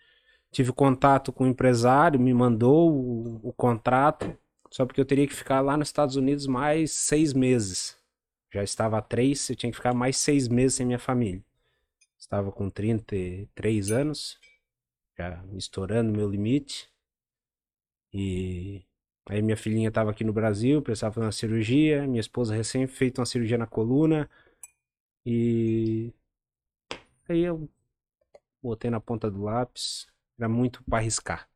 tive 0.51 0.73
contato 0.73 1.33
com 1.33 1.45
o 1.45 1.47
empresário, 1.47 2.19
me 2.21 2.35
mandou 2.35 2.93
o, 2.93 3.49
o 3.49 3.53
contrato, 3.53 4.37
só 4.71 4.85
porque 4.85 5.01
eu 5.01 5.05
teria 5.05 5.27
que 5.27 5.35
ficar 5.35 5.61
lá 5.61 5.77
nos 5.77 5.89
Estados 5.89 6.17
Unidos 6.17 6.47
mais 6.47 6.93
seis 6.93 7.33
meses. 7.33 7.97
Já 8.53 8.63
estava 8.63 8.99
há 8.99 9.03
três, 9.03 9.49
eu 9.51 9.57
tinha 9.57 9.71
que 9.71 9.77
ficar 9.77 9.95
mais 9.95 10.17
seis 10.17 10.49
meses 10.49 10.75
sem 10.77 10.87
minha 10.87 10.99
família. 10.99 11.43
Estava 12.19 12.51
com 12.51 12.71
33 12.71 13.91
anos, 13.91 14.39
já 15.19 15.45
estourando 15.57 16.13
meu 16.13 16.29
limite. 16.29 16.89
E 18.13 18.85
aí 19.27 19.43
minha 19.43 19.57
filhinha 19.57 19.89
estava 19.89 20.11
aqui 20.11 20.25
no 20.25 20.33
Brasil, 20.33 20.81
precisava 20.83 21.15
fazer 21.15 21.27
uma 21.27 21.33
cirurgia, 21.33 22.07
minha 22.07 22.21
esposa 22.21 22.55
recém 22.55 22.87
feito 22.87 23.19
uma 23.21 23.27
cirurgia 23.27 23.59
na 23.59 23.67
coluna. 23.67 24.31
E 25.27 26.13
Aí 27.29 27.41
eu 27.41 27.69
botei 28.63 28.91
na 28.91 29.01
ponta 29.01 29.31
do 29.31 29.43
lápis, 29.43 30.07
era 30.39 30.49
muito 30.49 30.83
para 30.85 30.99
arriscar. 30.99 31.49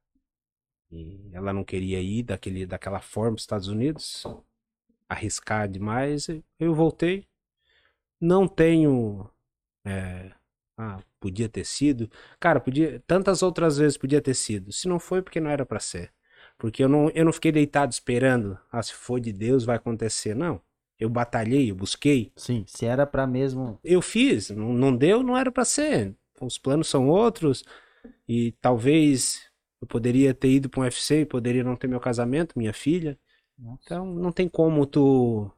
E 0.91 1.31
ela 1.33 1.53
não 1.53 1.64
queria 1.64 2.01
ir 2.01 2.23
daquele, 2.23 2.64
daquela 2.66 3.01
forma 3.01 3.33
para 3.33 3.37
os 3.37 3.43
Estados 3.43 3.69
Unidos, 3.69 4.25
arriscar 5.09 5.69
demais. 5.69 6.29
Eu 6.59 6.75
voltei. 6.75 7.27
Não 8.21 8.49
tenho. 8.49 9.31
é, 9.85 10.33
ah, 10.77 11.03
podia 11.21 11.49
ter 11.49 11.64
sido. 11.64 12.11
Cara, 12.41 12.61
podia, 12.61 13.03
tantas 13.07 13.43
outras 13.43 13.79
vezes 13.79 13.99
podia 13.99 14.21
ter 14.23 14.35
sido. 14.35 14.73
Se 14.73 14.89
não 14.89 14.99
foi, 15.01 15.23
porque 15.23 15.41
não 15.41 15.51
era 15.51 15.66
pra 15.66 15.81
ser. 15.81 16.12
Porque 16.57 16.83
eu 16.85 16.89
não, 16.89 17.11
eu 17.11 17.25
não 17.25 17.33
fiquei 17.33 17.53
deitado 17.53 17.93
esperando, 17.93 18.59
ah, 18.71 18.83
se 18.83 18.93
for 18.95 19.21
de 19.21 19.33
Deus 19.33 19.64
vai 19.64 19.77
acontecer. 19.77 20.35
Não. 20.35 20.61
Eu 20.99 21.09
batalhei, 21.09 21.70
eu 21.70 21.74
busquei. 21.76 22.32
Sim, 22.36 22.64
se 22.66 22.84
era 22.84 23.07
pra 23.07 23.26
mesmo. 23.26 23.78
Eu 23.84 24.03
fiz, 24.03 24.51
não, 24.51 24.72
não 24.72 24.96
deu, 24.96 25.22
não 25.22 25.36
era 25.36 25.51
pra 25.53 25.64
ser. 25.64 26.14
Os 26.40 26.59
planos 26.59 26.88
são 26.88 27.09
outros. 27.09 27.64
E 28.28 28.53
talvez 28.61 29.42
eu 29.80 29.86
poderia 29.86 30.34
ter 30.34 30.51
ido 30.51 30.68
pra 30.68 30.80
um 30.80 30.82
UFC, 30.84 31.24
poderia 31.24 31.62
não 31.62 31.76
ter 31.76 31.86
meu 31.88 32.01
casamento, 32.01 32.59
minha 32.59 32.72
filha. 32.72 33.18
Então 33.82 34.07
não 34.14 34.32
tem 34.32 34.49
como 34.49 34.86
tu 34.86 35.51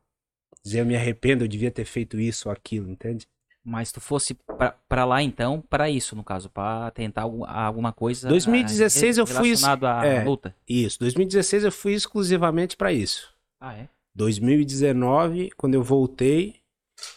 dizer 0.62 0.80
eu 0.80 0.86
me 0.86 0.96
arrependo, 0.96 1.44
eu 1.44 1.48
devia 1.48 1.70
ter 1.70 1.84
feito 1.84 2.18
isso 2.20 2.48
ou 2.48 2.52
aquilo, 2.52 2.90
entende? 2.90 3.26
Mas 3.62 3.92
tu 3.92 4.00
fosse 4.00 4.34
pra, 4.34 4.72
pra 4.88 5.04
lá 5.04 5.22
então, 5.22 5.60
pra 5.68 5.90
isso, 5.90 6.16
no 6.16 6.24
caso, 6.24 6.48
pra 6.48 6.90
tentar 6.92 7.22
algum- 7.22 7.44
alguma 7.44 7.92
coisa. 7.92 8.26
2016 8.28 9.18
eu 9.18 9.26
fui 9.26 9.48
relacionado 9.48 9.84
à 9.86 10.04
é. 10.04 10.24
luta. 10.24 10.54
Isso, 10.66 10.98
2016 10.98 11.64
eu 11.64 11.72
fui 11.72 11.92
exclusivamente 11.92 12.74
pra 12.76 12.90
isso. 12.92 13.34
Ah, 13.60 13.74
é? 13.76 13.88
2019, 14.14 15.50
quando 15.56 15.74
eu 15.74 15.82
voltei, 15.82 16.60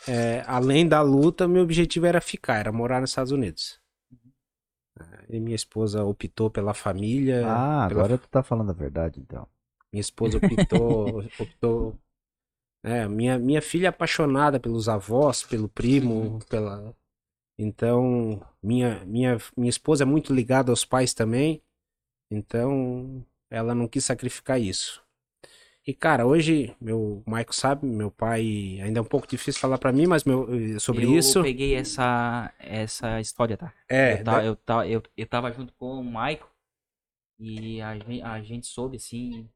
é, 0.08 0.44
além 0.46 0.88
da 0.88 1.02
luta, 1.02 1.48
meu 1.48 1.64
objetivo 1.64 2.06
era 2.06 2.22
ficar, 2.22 2.58
era 2.58 2.72
morar 2.72 3.02
nos 3.02 3.12
Estados 3.12 3.32
Unidos. 3.32 3.82
E 5.30 5.40
minha 5.40 5.56
esposa 5.56 6.04
optou 6.04 6.50
pela 6.50 6.74
família. 6.74 7.44
Ah, 7.48 7.88
pela 7.88 8.02
agora 8.04 8.18
tu 8.18 8.28
tá 8.28 8.44
falando 8.44 8.70
a 8.70 8.74
verdade, 8.74 9.20
então. 9.20 9.48
Minha 9.92 10.02
esposa 10.02 10.38
optou, 10.38 11.24
optou 11.40 12.00
é, 12.84 13.08
minha, 13.08 13.40
minha 13.40 13.62
filha 13.62 13.88
é 13.88 13.90
apaixonada 13.90 14.60
pelos 14.60 14.90
avós, 14.90 15.42
pelo 15.44 15.70
primo, 15.70 16.40
pela 16.50 16.94
então 17.58 18.42
minha, 18.62 19.06
minha, 19.06 19.38
minha 19.56 19.70
esposa 19.70 20.04
é 20.04 20.06
muito 20.06 20.34
ligada 20.34 20.72
aos 20.72 20.84
pais 20.84 21.14
também, 21.14 21.64
então 22.30 23.26
ela 23.50 23.74
não 23.74 23.88
quis 23.88 24.04
sacrificar 24.04 24.60
isso. 24.60 25.02
E 25.86 25.94
cara, 25.94 26.26
hoje 26.26 26.74
meu 26.80 27.24
o 27.26 27.30
Maico 27.30 27.54
sabe, 27.54 27.86
meu 27.86 28.10
pai 28.10 28.80
ainda 28.82 29.00
é 29.00 29.02
um 29.02 29.06
pouco 29.06 29.28
difícil 29.28 29.60
falar 29.60 29.78
pra 29.78 29.92
mim, 29.92 30.08
mas 30.08 30.24
meu, 30.24 30.48
eh, 30.54 30.80
sobre 30.80 31.04
eu 31.04 31.18
isso 31.18 31.42
peguei 31.42 31.76
essa, 31.76 32.54
essa 32.58 33.20
história, 33.20 33.58
tá? 33.58 33.74
é, 33.90 34.14
eu, 34.14 34.24
tava, 34.24 34.46
eu, 34.46 34.58
eu, 34.88 35.04
eu 35.18 35.28
tava 35.28 35.52
junto 35.52 35.74
com 35.74 36.00
o 36.00 36.04
Michael 36.04 36.48
e 37.38 37.82
a 37.82 37.98
gente, 37.98 38.22
a 38.22 38.42
gente 38.42 38.68
soube, 38.68 38.96
assim, 38.98 39.50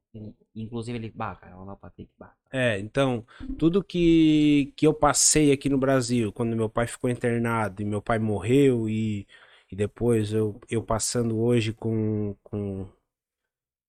inclusive 0.53 0.97
ele, 0.97 1.11
bah, 1.11 1.35
cara, 1.35 1.55
olha 1.55 1.67
lá 1.67 1.73
o 1.73 1.77
Patrick, 1.77 2.11
bah. 2.17 2.33
É, 2.51 2.79
então, 2.79 3.25
tudo 3.57 3.83
que, 3.83 4.73
que 4.75 4.85
eu 4.87 4.93
passei 4.93 5.51
aqui 5.51 5.69
no 5.69 5.77
Brasil, 5.77 6.31
quando 6.33 6.55
meu 6.55 6.69
pai 6.69 6.87
ficou 6.87 7.09
internado 7.09 7.81
e 7.81 7.85
meu 7.85 8.01
pai 8.01 8.19
morreu, 8.19 8.89
e, 8.89 9.25
e 9.71 9.75
depois 9.75 10.33
eu, 10.33 10.59
eu 10.69 10.83
passando 10.83 11.39
hoje 11.39 11.73
com, 11.73 12.35
com, 12.43 12.87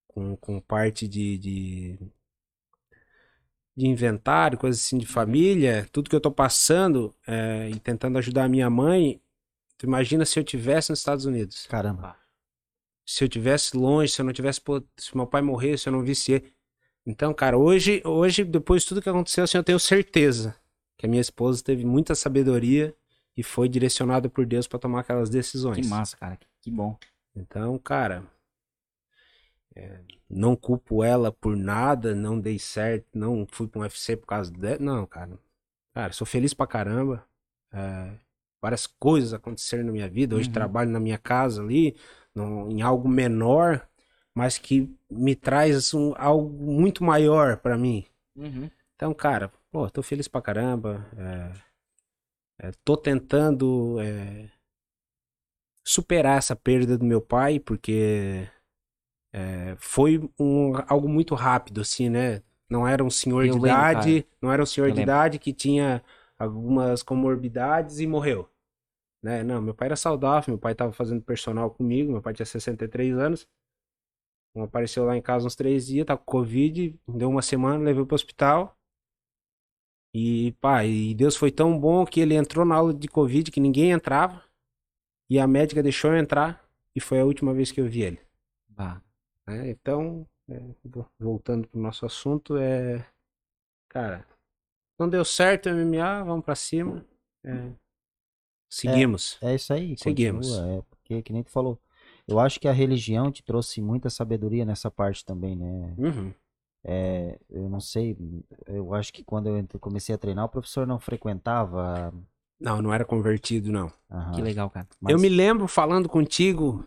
com, 0.06 0.36
com 0.36 0.60
parte 0.60 1.06
de, 1.08 1.38
de, 1.38 1.98
de 3.78 3.86
inventário, 3.86 4.58
coisa 4.58 4.76
assim 4.76 4.98
de 4.98 5.06
família, 5.06 5.88
tudo 5.92 6.10
que 6.10 6.16
eu 6.16 6.20
tô 6.20 6.32
passando 6.32 7.14
é, 7.24 7.70
e 7.70 7.78
tentando 7.78 8.18
ajudar 8.18 8.44
a 8.44 8.48
minha 8.48 8.68
mãe, 8.68 9.20
tu 9.76 9.86
imagina 9.86 10.24
se 10.24 10.36
eu 10.36 10.42
tivesse 10.42 10.90
nos 10.90 10.98
Estados 10.98 11.24
Unidos 11.24 11.64
Caramba. 11.68 12.16
se 13.06 13.22
eu 13.22 13.28
tivesse 13.28 13.76
longe, 13.76 14.12
se 14.12 14.20
eu 14.20 14.24
não 14.24 14.32
tivesse, 14.32 14.60
pô, 14.60 14.82
se 14.96 15.16
meu 15.16 15.28
pai 15.28 15.42
morresse, 15.42 15.84
se 15.84 15.88
eu 15.88 15.92
não 15.92 16.02
visse 16.02 16.32
ele. 16.32 16.52
Então, 17.06 17.32
cara, 17.32 17.56
hoje, 17.56 18.02
hoje, 18.04 18.42
depois 18.44 18.82
de 18.82 18.88
tudo 18.88 19.00
que 19.00 19.08
aconteceu, 19.08 19.44
assim, 19.44 19.56
eu 19.56 19.64
tenho 19.64 19.78
certeza 19.78 20.56
que 20.98 21.06
a 21.06 21.08
minha 21.08 21.20
esposa 21.20 21.62
teve 21.62 21.84
muita 21.84 22.16
sabedoria 22.16 22.92
e 23.36 23.44
foi 23.44 23.68
direcionada 23.68 24.28
por 24.28 24.44
Deus 24.44 24.66
pra 24.66 24.80
tomar 24.80 25.00
aquelas 25.00 25.30
decisões. 25.30 25.78
Que 25.78 25.86
massa, 25.86 26.16
cara, 26.16 26.36
que 26.60 26.70
bom. 26.70 26.98
Então, 27.36 27.78
cara, 27.78 28.24
é, 29.78 30.00
não 30.28 30.56
culpo 30.56 31.02
ela 31.04 31.30
por 31.32 31.56
nada, 31.56 32.14
não 32.14 32.38
dei 32.40 32.58
certo, 32.58 33.06
não 33.14 33.46
fui 33.50 33.68
pra 33.68 33.80
um 33.80 33.82
UFC 33.82 34.16
por 34.16 34.26
causa 34.26 34.50
dela. 34.52 34.78
Não, 34.80 35.06
cara. 35.06 35.38
Cara, 35.94 36.12
sou 36.12 36.26
feliz 36.26 36.52
pra 36.54 36.66
caramba. 36.66 37.24
É, 37.72 38.12
várias 38.60 38.86
coisas 38.86 39.32
aconteceram 39.32 39.84
na 39.84 39.92
minha 39.92 40.08
vida. 40.08 40.36
Hoje 40.36 40.48
Uhum. 40.48 40.52
trabalho 40.54 40.90
na 40.90 41.00
minha 41.00 41.18
casa 41.18 41.62
ali, 41.62 41.96
num- 42.34 42.70
em 42.70 42.82
algo 42.82 43.08
menor, 43.08 43.86
mas 44.34 44.58
que 44.58 44.92
me 45.10 45.34
traz 45.34 45.94
um, 45.94 46.12
algo 46.16 46.48
muito 46.72 47.04
maior 47.04 47.56
pra 47.58 47.76
mim. 47.78 48.04
Uhum. 48.36 48.70
Então, 48.96 49.14
cara, 49.14 49.52
pô, 49.70 49.88
tô 49.90 50.02
feliz 50.02 50.28
pra 50.28 50.42
caramba. 50.42 51.06
É, 51.16 52.68
é, 52.68 52.70
tô 52.84 52.96
tentando 52.96 54.00
é, 54.00 54.50
superar 55.84 56.38
essa 56.38 56.54
perda 56.56 56.96
do 56.98 57.04
meu 57.04 57.20
pai, 57.20 57.58
porque 57.58 58.46
é, 59.32 59.76
foi 59.78 60.18
um, 60.38 60.72
algo 60.86 61.08
muito 61.08 61.34
rápido, 61.34 61.80
assim, 61.80 62.08
né? 62.08 62.42
Não 62.68 62.86
era 62.86 63.02
um 63.02 63.10
senhor 63.10 63.44
Eu 63.44 63.54
de 63.54 63.60
lembro, 63.60 63.68
idade, 63.68 64.26
não 64.40 64.52
era 64.52 64.62
um 64.62 64.66
senhor 64.66 64.88
Eu 64.88 64.92
de 64.92 64.98
lembro. 64.98 65.12
idade 65.12 65.38
que 65.38 65.52
tinha 65.52 66.02
algumas 66.38 67.02
comorbidades 67.02 67.98
e 67.98 68.06
morreu. 68.06 68.48
Né? 69.22 69.42
Não, 69.42 69.60
meu 69.60 69.74
pai 69.74 69.86
era 69.88 69.96
saudável, 69.96 70.52
meu 70.52 70.58
pai 70.58 70.74
tava 70.74 70.92
fazendo 70.92 71.22
personal 71.22 71.70
comigo, 71.70 72.12
meu 72.12 72.22
pai 72.22 72.34
tinha 72.34 72.46
63 72.46 73.16
anos. 73.18 73.48
Um 74.54 74.62
apareceu 74.62 75.04
lá 75.04 75.16
em 75.16 75.22
casa 75.22 75.46
uns 75.46 75.56
três 75.56 75.86
dias, 75.86 76.06
tá 76.06 76.16
com 76.16 76.24
Covid, 76.24 76.98
deu 77.08 77.28
uma 77.28 77.42
semana, 77.42 77.84
levei 77.84 78.04
pro 78.04 78.14
hospital. 78.14 78.76
E, 80.14 80.52
pá, 80.60 80.84
e 80.84 81.14
Deus 81.14 81.36
foi 81.36 81.50
tão 81.50 81.78
bom 81.78 82.04
que 82.06 82.20
ele 82.20 82.34
entrou 82.34 82.64
na 82.64 82.76
aula 82.76 82.94
de 82.94 83.08
Covid 83.08 83.50
que 83.50 83.60
ninguém 83.60 83.90
entrava. 83.90 84.42
E 85.30 85.38
a 85.38 85.46
médica 85.46 85.82
deixou 85.82 86.12
eu 86.12 86.18
entrar. 86.18 86.64
E 86.94 87.00
foi 87.00 87.20
a 87.20 87.24
última 87.24 87.52
vez 87.52 87.70
que 87.70 87.80
eu 87.80 87.86
vi 87.88 88.02
ele. 88.02 88.20
Bah. 88.68 89.02
Né? 89.48 89.70
Então, 89.70 90.26
é, 90.48 90.60
vo- 90.84 91.06
voltando 91.18 91.66
pro 91.68 91.80
nosso 91.80 92.04
assunto, 92.06 92.56
é. 92.56 93.04
Cara, 93.88 94.26
não 94.98 95.08
deu 95.08 95.24
certo 95.24 95.66
o 95.66 95.70
MMA, 95.70 96.22
vamos 96.24 96.44
pra 96.44 96.54
cima. 96.54 97.04
É, 97.44 97.72
seguimos. 98.70 99.38
É 99.42 99.54
isso 99.54 99.72
aí. 99.72 99.96
Seguimos. 99.96 100.48
continua, 100.48 100.72
é, 100.78 100.82
porque, 100.82 101.22
que 101.22 101.32
nem 101.32 101.42
tu 101.42 101.50
falou. 101.50 101.78
Eu 102.26 102.38
acho 102.38 102.60
que 102.60 102.68
a 102.68 102.72
religião 102.72 103.32
te 103.32 103.42
trouxe 103.42 103.80
muita 103.80 104.10
sabedoria 104.10 104.64
nessa 104.64 104.90
parte 104.90 105.24
também, 105.24 105.56
né? 105.56 105.94
Uhum. 105.96 106.34
É, 106.84 107.38
eu 107.50 107.68
não 107.68 107.80
sei, 107.80 108.16
eu 108.66 108.94
acho 108.94 109.12
que 109.12 109.24
quando 109.24 109.48
eu 109.48 109.66
comecei 109.80 110.14
a 110.14 110.18
treinar, 110.18 110.44
o 110.44 110.48
professor 110.48 110.86
não 110.86 110.98
frequentava. 111.00 112.12
Não, 112.60 112.82
não 112.82 112.92
era 112.92 113.04
convertido, 113.04 113.72
não. 113.72 113.90
aham, 114.10 114.32
Que 114.34 114.42
legal, 114.42 114.68
cara. 114.70 114.86
mas- 115.00 115.12
Eu 115.12 115.18
me 115.18 115.28
lembro 115.28 115.66
falando 115.66 116.08
contigo 116.08 116.86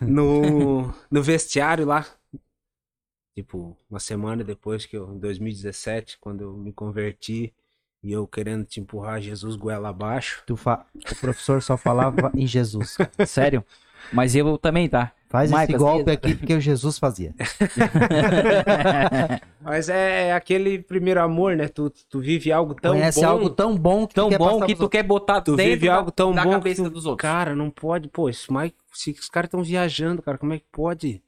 no, 0.00 0.92
no 1.10 1.22
vestiário 1.22 1.86
lá. 1.86 2.06
Tipo, 3.34 3.76
uma 3.88 4.00
semana 4.00 4.42
depois 4.44 4.84
que 4.86 4.96
eu, 4.96 5.12
em 5.14 5.18
2017, 5.18 6.18
quando 6.18 6.42
eu 6.42 6.52
me 6.56 6.72
converti 6.72 7.54
e 8.02 8.12
eu 8.12 8.26
querendo 8.26 8.64
te 8.64 8.80
empurrar 8.80 9.20
Jesus 9.20 9.56
goela 9.56 9.90
abaixo. 9.90 10.42
tu 10.46 10.56
fa- 10.56 10.86
O 10.94 11.16
professor 11.16 11.62
só 11.62 11.76
falava 11.76 12.30
em 12.34 12.46
Jesus. 12.46 12.96
Sério? 13.26 13.64
Mas 14.12 14.34
eu 14.34 14.58
também, 14.58 14.88
tá? 14.88 15.12
Faz 15.28 15.52
esse 15.52 15.72
golpe 15.74 16.10
aqui 16.10 16.34
porque 16.34 16.54
o 16.54 16.60
Jesus 16.60 16.98
fazia. 16.98 17.32
Mas 19.60 19.88
é, 19.88 20.28
é 20.28 20.32
aquele 20.32 20.78
primeiro 20.80 21.20
amor, 21.20 21.56
né? 21.56 21.68
Tu, 21.68 21.90
tu 22.08 22.20
vive 22.20 22.50
algo 22.50 22.74
tão 22.74 22.92
Conhece 22.92 23.20
bom. 23.20 23.26
algo 23.26 23.50
tão 23.50 23.76
bom 23.76 24.06
que 24.06 24.14
tu 24.14 24.16
Tão 24.16 24.28
quer 24.30 24.38
bom 24.38 24.60
que 24.66 24.74
tu 24.74 24.88
quer 24.88 25.02
botar 25.02 25.40
Tu 25.40 25.56
dentro 25.56 25.72
vive 25.72 25.86
da, 25.86 25.94
algo 25.94 26.10
tão 26.10 26.32
da 26.32 26.44
bom 26.44 26.50
cabeça 26.50 26.82
que 26.82 26.88
tu- 26.88 26.92
dos 26.94 27.06
outros. 27.06 27.22
Cara, 27.30 27.54
não 27.54 27.70
pode, 27.70 28.08
pô. 28.08 28.28
Isso, 28.28 28.52
mas 28.52 28.72
se 28.92 29.10
os 29.12 29.28
caras 29.28 29.48
estão 29.48 29.62
viajando, 29.62 30.22
cara, 30.22 30.38
como 30.38 30.52
é 30.52 30.58
que 30.58 30.64
pode? 30.72 31.22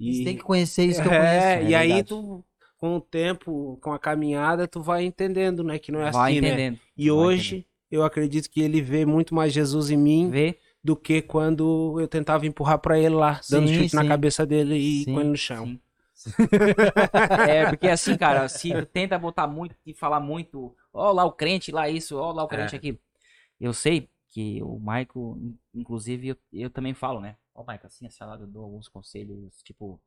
Você 0.00 0.22
E, 0.22 0.24
tem 0.24 0.36
que 0.36 0.42
conhecer 0.42 0.84
isso 0.84 1.02
que 1.02 1.08
eu 1.08 1.12
é, 1.12 1.54
conheço. 1.56 1.70
e 1.70 1.74
é 1.74 1.76
aí 1.76 2.02
tu, 2.02 2.42
com 2.78 2.96
o 2.96 3.00
tempo, 3.00 3.78
com 3.82 3.92
a 3.92 3.98
caminhada, 3.98 4.66
tu 4.66 4.80
vai 4.82 5.04
entendendo, 5.04 5.62
né? 5.62 5.78
Que 5.78 5.92
não 5.92 6.00
é 6.00 6.10
Vai 6.10 6.32
assim, 6.32 6.40
né? 6.40 6.48
entendendo. 6.48 6.78
E 6.96 7.10
Vai 7.10 7.18
hoje 7.18 7.66
eu 7.90 8.02
acredito 8.02 8.50
que 8.50 8.60
ele 8.60 8.80
vê 8.80 9.04
muito 9.06 9.34
mais 9.34 9.52
Jesus 9.52 9.88
em 9.90 9.96
mim 9.96 10.28
Vê? 10.30 10.56
Do 10.84 10.96
que 10.96 11.22
quando 11.22 12.00
eu 12.00 12.08
tentava 12.08 12.46
empurrar 12.46 12.78
pra 12.80 12.98
ele 12.98 13.14
lá, 13.16 13.44
dando 13.48 13.66
Sim, 13.66 13.68
chute 13.68 13.94
na 13.96 14.04
sim. 14.04 14.06
cabeça 14.06 14.46
dele 14.46 14.76
e 14.76 15.06
Sim, 15.06 15.14
com 15.14 15.20
ele 15.20 15.30
no 15.30 15.36
chão. 15.36 15.72
Sim. 16.14 16.34
é, 17.44 17.66
porque 17.66 17.88
assim, 17.88 18.16
cara, 18.16 18.48
se 18.48 18.74
tu 18.74 18.86
tenta 18.86 19.18
botar 19.18 19.46
muito 19.46 19.74
e 19.86 19.94
falar 19.94 20.20
muito, 20.20 20.76
ó 20.92 21.12
lá 21.12 21.24
o 21.24 21.32
crente, 21.32 21.72
lá 21.72 21.88
isso, 21.88 22.16
ó 22.18 22.32
lá 22.32 22.42
o 22.44 22.48
crente 22.48 22.74
É. 22.74 22.76
aqui. 22.76 22.98
Eu 23.60 23.72
sei 23.74 24.10
que 24.30 24.62
o 24.62 24.78
Maico, 24.80 25.38
in- 25.40 25.58
inclusive, 25.74 26.28
eu, 26.28 26.36
eu 26.52 26.70
também 26.70 26.94
falo, 26.94 27.20
né? 27.20 27.36
Ó, 27.54 27.64
Maico, 27.64 27.86
assim, 27.86 28.08
lá 28.20 28.36
eu 28.40 28.46
dou 28.46 28.64
alguns 28.64 28.88
conselhos, 28.88 29.62
tipo, 29.64 30.00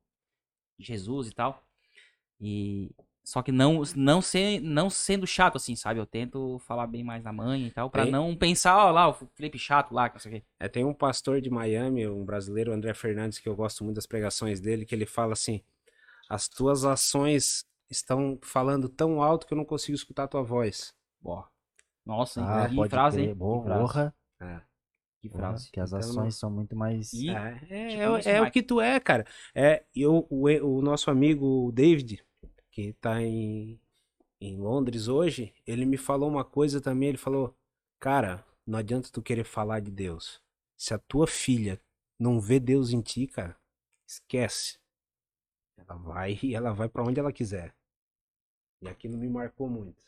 Jesus 0.79 1.29
e 1.29 1.33
tal. 1.35 1.63
E. 2.41 2.91
Só 3.27 3.41
que 3.41 3.51
não, 3.51 3.81
não, 3.93 4.21
ser, 4.21 4.61
não 4.61 4.89
sendo 4.89 5.27
chato, 5.27 5.57
assim, 5.57 5.75
sabe? 5.75 5.99
Eu 5.99 6.05
tento 6.05 6.59
falar 6.59 6.87
bem 6.87 7.03
mais 7.03 7.21
da 7.25 7.33
mãe 7.33 7.67
e 7.67 7.71
tal, 7.71 7.89
pra 7.89 8.03
Tem- 8.03 8.11
não 8.11 8.33
pensar, 8.33 8.77
ó 8.77 8.89
lá, 8.89 9.09
o 9.09 9.13
Felipe 9.35 9.59
chato 9.59 9.91
lá, 9.93 10.07
que 10.07 10.15
não 10.15 10.19
sei 10.21 10.31
o 10.31 10.35
quê. 10.35 10.43
É, 10.57 10.69
tem 10.69 10.85
um 10.85 10.93
pastor 10.93 11.41
de 11.41 11.49
Miami, 11.49 12.07
um 12.07 12.23
brasileiro, 12.23 12.71
André 12.71 12.93
Fernandes, 12.93 13.37
que 13.39 13.49
eu 13.49 13.53
gosto 13.53 13.83
muito 13.83 13.97
das 13.97 14.05
pregações 14.05 14.61
dele, 14.61 14.85
que 14.85 14.95
ele 14.95 15.05
fala 15.05 15.33
assim: 15.33 15.61
as 16.29 16.47
tuas 16.47 16.85
ações 16.85 17.65
estão 17.89 18.39
falando 18.41 18.87
tão 18.87 19.21
alto 19.21 19.45
que 19.45 19.53
eu 19.53 19.57
não 19.57 19.65
consigo 19.65 19.95
escutar 19.97 20.23
a 20.23 20.27
tua 20.29 20.41
voz. 20.43 20.93
Ó. 21.21 21.43
Nossa, 22.05 22.41
Ah, 22.41 22.69
que 22.69 22.89
frase, 22.89 23.17
crer. 23.17 23.29
hein? 23.29 23.35
Boa, 23.35 23.59
Que 23.59 23.65
frase. 23.65 23.81
porra. 23.81 24.15
É. 24.39 24.61
Que 25.21 25.29
frase. 25.29 25.69
que 25.69 25.79
as 25.81 25.89
Então, 25.89 25.99
ações 25.99 26.35
são 26.37 26.49
muito 26.49 26.77
mais. 26.77 27.11
E- 27.11 27.29
É, 27.29 27.59
é, 27.69 27.93
é, 27.95 28.01
é 28.03 28.39
o 28.39 28.45
Mike. 28.45 28.51
que 28.53 28.63
tu 28.65 28.79
é, 28.79 28.97
cara. 29.01 29.25
É, 29.53 29.83
eu, 29.93 30.25
o, 30.29 30.45
o 30.77 30.81
nosso 30.81 31.11
amigo 31.11 31.69
David, 31.73 32.23
que 32.77 32.93
tá 32.93 33.19
em, 33.23 33.81
em 34.39 34.55
Londres 34.55 35.07
hoje, 35.07 35.51
ele 35.65 35.83
me 35.83 35.97
falou 35.97 36.29
uma 36.29 36.45
coisa 36.45 36.79
também. 36.79 37.09
Ele 37.09 37.17
falou: 37.17 37.57
Cara, 37.99 38.45
não 38.67 38.77
adianta 38.77 39.09
tu 39.11 39.19
querer 39.19 39.45
falar 39.45 39.79
de 39.79 39.89
Deus. 39.89 40.39
Se 40.77 40.93
a 40.93 40.99
tua 40.99 41.25
filha 41.25 41.81
não 42.19 42.39
vê 42.39 42.59
Deus 42.59 42.91
em 42.91 43.01
ti, 43.01 43.25
cara, 43.25 43.57
esquece. 44.07 44.77
Ela 45.75 45.95
vai 45.97 46.37
e 46.43 46.53
ela 46.53 46.71
vai 46.71 46.87
pra 46.87 47.01
onde 47.01 47.19
ela 47.19 47.33
quiser. 47.33 47.75
E 48.83 48.87
aquilo 48.87 49.17
me 49.17 49.27
marcou 49.27 49.67
muito. 49.67 50.05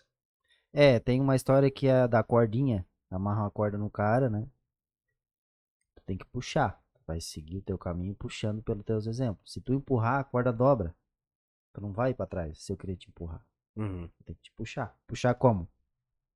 É, 0.72 0.99
tem 0.99 1.20
uma 1.20 1.36
história 1.36 1.72
que 1.72 1.88
é 1.88 2.07
da 2.07 2.22
cordinha. 2.22 2.86
Amarra 3.09 3.41
uma 3.41 3.49
corda 3.49 3.80
no 3.80 3.89
cara, 3.89 4.30
né? 4.30 4.47
Tu 5.95 6.03
tem 6.05 6.15
que 6.15 6.26
puxar. 6.26 6.80
Tu 6.93 7.01
vai 7.07 7.20
seguir 7.20 7.57
o 7.57 7.63
teu 7.63 7.80
caminho 7.80 8.13
puxando 8.13 8.61
pelos 8.61 8.86
teus 8.86 9.07
exemplos. 9.07 9.51
Se 9.51 9.59
tu 9.59 9.74
empurrar, 9.74 10.20
a 10.20 10.24
corda 10.24 10.53
dobra. 10.53 10.95
Tu 11.80 11.82
não 11.82 11.93
vai 11.93 12.13
pra 12.13 12.25
trás 12.25 12.61
se 12.61 12.73
eu 12.73 12.77
querer 12.77 12.97
te 12.97 13.07
empurrar. 13.07 13.41
Uhum. 13.73 14.09
Tenho 14.25 14.36
que 14.36 14.43
te 14.43 14.51
puxar. 14.51 14.93
Puxar 15.07 15.34
como? 15.34 15.65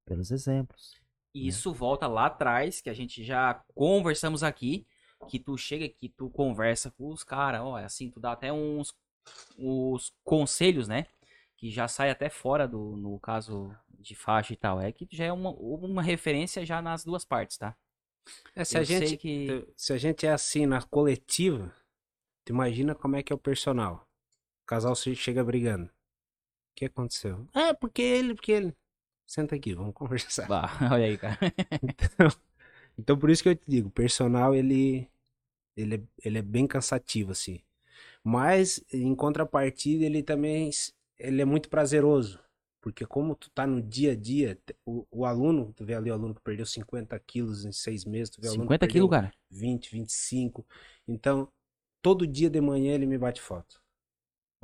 Pelos 0.06 0.32
exemplos. 0.32 1.02
E 1.34 1.48
isso 1.48 1.74
volta 1.74 2.08
lá 2.08 2.28
atrás, 2.28 2.80
que 2.80 2.90
a 2.90 2.94
gente 2.94 3.24
já 3.26 3.54
conversamos 3.76 4.42
aqui, 4.42 4.88
que 5.28 5.38
tu 5.38 5.58
chega 5.58 5.86
aqui, 5.86 6.08
tu 6.08 6.30
conversa 6.30 6.92
com 6.92 7.10
os 7.10 7.26
caras, 7.26 7.62
ó, 7.62 7.78
é 7.78 7.84
assim, 7.84 8.10
tu 8.10 8.22
dá 8.22 8.32
até 8.32 8.54
uns 8.54 8.94
os 9.58 10.14
conselhos, 10.24 10.88
né? 10.88 11.08
Que 11.58 11.70
já 11.70 11.90
sai 11.90 12.10
até 12.10 12.30
fora 12.30 12.66
do, 12.66 12.96
no 12.96 13.20
caso 13.20 13.76
de 14.00 14.16
faixa 14.16 14.54
e 14.54 14.56
tal. 14.56 14.80
É 14.80 14.94
que 14.94 15.06
já 15.12 15.26
é 15.26 15.32
uma, 15.34 15.50
uma 15.50 16.02
referência 16.02 16.66
já 16.66 16.82
nas 16.82 17.04
duas 17.04 17.26
partes, 17.26 17.58
tá? 17.58 17.76
É, 18.56 18.64
se 18.64 18.78
Eu 18.78 18.82
a 18.82 18.84
gente 18.86 19.18
que. 19.18 19.68
Se 19.76 19.92
a 19.92 19.98
gente 19.98 20.26
é 20.26 20.32
assim 20.32 20.66
na 20.66 20.82
coletiva, 20.82 21.76
tu 22.46 22.54
imagina 22.54 22.96
como 22.96 23.18
é 23.18 23.24
que 23.24 23.34
é 23.34 23.36
o 23.36 23.40
personal. 23.40 24.08
O 24.64 24.66
casal 24.66 24.96
chega 24.96 25.44
brigando. 25.44 25.86
O 25.86 26.76
que 26.76 26.86
aconteceu? 26.86 27.48
É, 27.54 27.74
porque 27.74 28.02
ele, 28.02 28.34
porque 28.34 28.52
ele. 28.52 28.74
Senta 29.26 29.56
aqui, 29.56 29.74
vamos 29.74 29.94
conversar. 29.96 30.48
Bah, 30.48 30.70
olha 30.92 31.06
aí, 31.06 31.18
cara. 31.18 31.38
Então 32.98 33.18
por 33.18 33.30
isso 33.30 33.44
que 33.44 33.50
eu 33.50 33.56
te 33.56 33.64
digo, 33.68 33.88
o 33.90 33.92
personal 33.92 34.54
ele 34.54 35.08
ele 35.76 35.96
é, 35.96 36.02
ele 36.24 36.38
é 36.38 36.42
bem 36.42 36.68
cansativo 36.68 37.32
assim. 37.32 37.60
Mas 38.24 38.84
em 38.92 39.14
contrapartida 39.16 40.06
ele 40.06 40.24
também 40.24 40.70
ele 41.18 41.42
é 41.42 41.46
muito 41.46 41.70
prazeroso, 41.70 42.40
porque 42.82 43.06
como 43.06 43.36
tu 43.36 43.50
tá 43.50 43.66
no 43.66 43.82
dia 43.82 44.12
a 44.12 44.16
dia, 44.16 44.58
o, 44.86 45.06
o 45.12 45.26
aluno, 45.26 45.74
tu 45.74 45.86
vê 45.86 45.94
ali 45.94 46.10
o 46.10 46.14
aluno 46.14 46.36
que 46.36 46.42
perdeu 46.42 46.66
50 46.66 47.20
quilos 47.20 47.66
em 47.66 47.72
seis 47.72 48.06
meses, 48.06 48.30
tu 48.30 48.42
vê 48.42 48.48
o 48.48 48.52
aluno 48.52 48.68
que 48.68 48.74
50 48.74 48.88
quilos, 48.88 49.10
cara. 49.10 49.34
20, 49.50 49.92
25. 49.92 50.66
Então, 51.08 51.48
todo 52.02 52.28
dia 52.28 52.50
de 52.50 52.62
manhã 52.62 52.94
ele 52.94 53.06
me 53.06 53.18
bate 53.18 53.42
foto. 53.42 53.83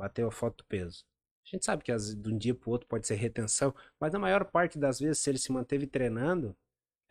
Bateu 0.00 0.26
a 0.28 0.32
foto 0.32 0.58
do 0.58 0.64
peso. 0.64 1.04
A 1.46 1.48
gente 1.56 1.64
sabe 1.64 1.82
que 1.84 1.92
as- 1.92 2.14
de 2.14 2.32
um 2.32 2.38
dia 2.38 2.54
pro 2.54 2.70
outro 2.70 2.88
pode 2.88 3.06
ser 3.06 3.16
retenção, 3.16 3.74
mas 4.00 4.12
na 4.12 4.18
maior 4.18 4.44
parte 4.46 4.78
das 4.78 4.98
vezes, 4.98 5.18
se 5.18 5.30
ele 5.30 5.38
se 5.38 5.52
manteve 5.52 5.86
treinando 5.86 6.56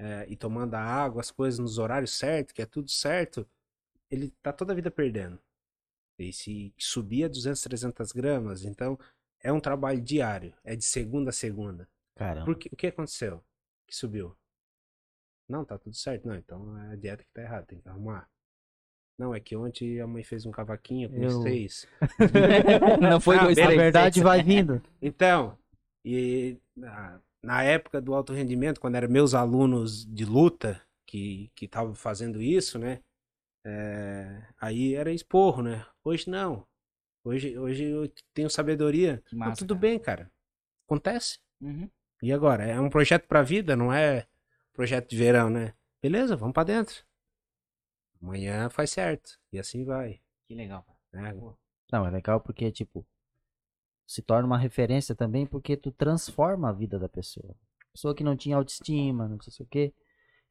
eh, 0.02 0.26
e 0.30 0.36
tomando 0.38 0.76
a 0.76 0.80
água, 0.82 1.20
as 1.22 1.30
coisas 1.30 1.60
nos 1.60 1.78
horários 1.78 2.18
certos, 2.18 2.54
que 2.54 2.62
é 2.62 2.66
tudo 2.66 2.90
certo, 2.90 3.46
ele 4.10 4.32
tá 4.42 4.54
toda 4.54 4.72
a 4.72 4.76
vida 4.76 4.90
perdendo. 4.90 5.38
E 6.18 6.32
se 6.34 6.74
subir 6.78 7.26
a 7.26 7.28
200, 7.28 7.62
300 7.62 8.12
gramas, 8.14 8.64
então 8.64 8.98
é 9.42 9.52
um 9.52 9.60
trabalho 9.60 10.02
diário, 10.02 10.54
é 10.64 10.76
de 10.76 10.86
segunda 10.86 11.32
a 11.32 11.34
segunda. 11.34 11.88
Caramba. 12.16 12.46
Por 12.46 12.58
que, 12.58 12.70
o 12.72 12.76
que 12.78 12.88
aconteceu? 12.88 13.44
Que 13.86 13.96
subiu? 13.96 14.36
Não, 15.48 15.66
tá 15.66 15.78
tudo 15.78 15.96
certo. 15.96 16.28
Não, 16.28 16.36
então 16.36 16.78
é 16.78 16.94
a 16.94 16.96
dieta 16.96 17.24
que 17.24 17.32
tá 17.34 17.42
errada, 17.42 17.66
tem 17.66 17.80
que 17.82 17.90
arrumar. 17.90 18.30
Não, 19.20 19.36
é 19.36 19.40
que 19.42 19.56
ontem 19.56 20.00
a 20.00 20.08
mãe 20.08 20.24
fez 20.24 20.46
um 20.46 20.52
cavaquinho 20.52 21.10
com 21.10 21.22
Eu- 21.22 21.42
seis. 21.42 21.86
Não 23.02 23.20
foi 23.20 23.36
Ah, 23.38 23.44
dois, 23.44 23.58
A 23.58 23.62
beleza. 23.62 23.66
três. 23.66 23.78
verdade 23.82 24.24
vai 24.24 24.42
vindo. 24.42 24.82
Então, 25.02 25.58
e 26.06 26.58
na, 26.76 27.20
na 27.44 27.64
época 27.64 28.00
do 28.00 28.14
alto 28.16 28.32
rendimento, 28.34 28.80
quando 28.80 28.96
eram 28.96 29.10
meus 29.10 29.34
alunos 29.34 30.06
de 30.06 30.24
luta 30.24 30.82
que 31.06 31.52
que 31.54 31.66
estavam 31.66 31.94
fazendo 31.94 32.42
isso, 32.42 32.80
né? 32.80 33.00
é, 33.66 34.42
aí 34.60 34.96
era 34.96 35.12
esporro, 35.12 35.62
né? 35.62 35.86
Hoje 36.04 36.30
não. 36.30 36.66
Hoje, 37.26 37.58
hoje 37.60 37.84
eu 37.84 38.10
tenho 38.34 38.50
sabedoria. 38.50 39.22
Massa, 39.34 39.58
tudo 39.60 39.76
cara. 39.76 39.82
bem, 39.82 40.00
cara. 40.00 40.32
Acontece. 40.88 41.40
Uhum. 41.62 41.90
E 42.24 42.32
agora? 42.32 42.64
É 42.66 42.80
um 42.80 42.90
projeto 42.90 43.28
pra 43.28 43.42
vida, 43.44 43.76
não 43.76 43.92
é 43.94 44.26
projeto 44.74 45.10
de 45.10 45.18
verão, 45.18 45.50
né? 45.50 45.74
Beleza, 46.02 46.38
vamos 46.38 46.54
pra 46.54 46.64
dentro. 46.64 47.04
Amanhã 48.22 48.70
faz 48.70 48.92
certo. 48.92 49.40
E 49.52 49.60
assim 49.60 49.84
vai. 49.84 50.22
Que 50.48 50.56
legal, 50.56 50.84
cara. 50.84 51.34
né? 51.34 51.42
Não, 51.92 52.06
é 52.06 52.10
legal 52.10 52.40
porque, 52.40 52.72
tipo, 52.72 53.06
se 54.06 54.22
torna 54.22 54.48
uma 54.48 54.58
referência 54.58 55.16
também 55.16 55.46
porque 55.46 55.78
tu 55.78 55.92
transforma 55.92 56.70
a 56.70 56.74
vida 56.74 56.98
da 56.98 57.08
pessoa. 57.08 57.56
Pessoa 57.94 58.16
que 58.16 58.24
não 58.24 58.36
tinha 58.36 58.58
autoestima, 58.58 59.28
não 59.28 59.40
sei 59.40 59.66
o 59.66 59.70
que. 59.70 59.94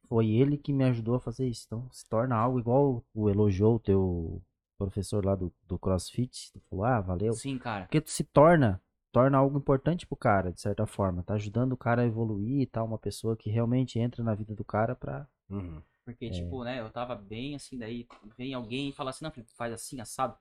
Foi 0.07 0.29
ele 0.29 0.57
que 0.57 0.73
me 0.73 0.83
ajudou 0.85 1.15
a 1.15 1.19
fazer 1.19 1.47
isso. 1.47 1.63
Então 1.67 1.89
se 1.91 2.07
torna 2.07 2.35
algo 2.35 2.59
igual 2.59 3.05
o 3.13 3.29
elogiou 3.29 3.75
o 3.75 3.79
teu 3.79 4.41
professor 4.77 5.25
lá 5.25 5.35
do, 5.35 5.53
do 5.67 5.77
CrossFit. 5.77 6.51
Tu 6.53 6.59
falou, 6.69 6.85
ah, 6.85 7.01
valeu. 7.01 7.33
Sim, 7.33 7.57
cara. 7.57 7.85
Porque 7.85 8.01
tu 8.01 8.09
se 8.09 8.23
torna, 8.23 8.81
torna 9.11 9.37
algo 9.37 9.57
importante 9.57 10.07
pro 10.07 10.15
cara, 10.15 10.51
de 10.51 10.61
certa 10.61 10.85
forma. 10.85 11.21
Tá 11.21 11.33
ajudando 11.35 11.73
o 11.73 11.77
cara 11.77 12.01
a 12.01 12.05
evoluir 12.05 12.61
e 12.61 12.65
tal. 12.65 12.85
Uma 12.85 12.97
pessoa 12.97 13.35
que 13.35 13.49
realmente 13.49 13.99
entra 13.99 14.23
na 14.23 14.33
vida 14.33 14.55
do 14.55 14.63
cara 14.63 14.95
pra. 14.95 15.27
Uhum. 15.49 15.81
Porque, 16.13 16.27
É. 16.27 16.31
tipo, 16.31 16.63
né, 16.63 16.79
eu 16.79 16.89
tava 16.91 17.15
bem 17.15 17.55
assim, 17.55 17.77
daí 17.77 18.07
vem 18.37 18.53
alguém 18.53 18.89
e 18.89 18.93
fala 18.93 19.09
assim, 19.11 19.23
não, 19.25 19.31
Felipe, 19.31 19.53
faz 19.55 19.73
assim, 19.73 19.99
assado. 20.01 20.37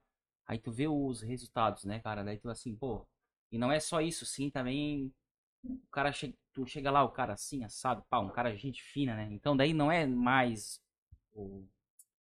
Aí 0.46 0.58
tu 0.58 0.72
vê 0.72 0.88
os 0.88 1.20
resultados, 1.22 1.84
né, 1.84 2.00
cara? 2.00 2.24
Daí 2.24 2.38
tu 2.38 2.48
assim, 2.48 2.74
pô. 2.74 3.06
E 3.52 3.58
não 3.58 3.70
é 3.72 3.80
só 3.80 4.00
isso, 4.00 4.24
sim, 4.26 4.50
também. 4.50 5.12
O 5.64 5.78
cara 5.90 6.12
chega, 6.12 6.34
tu 6.52 6.66
chega 6.66 6.90
lá, 6.90 7.02
o 7.04 7.10
cara 7.10 7.34
assim, 7.34 7.64
assado, 7.64 8.02
pá, 8.08 8.18
um 8.20 8.30
cara 8.30 8.54
gente 8.56 8.82
fina, 8.82 9.14
né? 9.16 9.28
Então 9.32 9.56
daí 9.56 9.72
não 9.74 9.90
é 9.92 10.06
mais 10.06 10.80
o, 11.32 11.64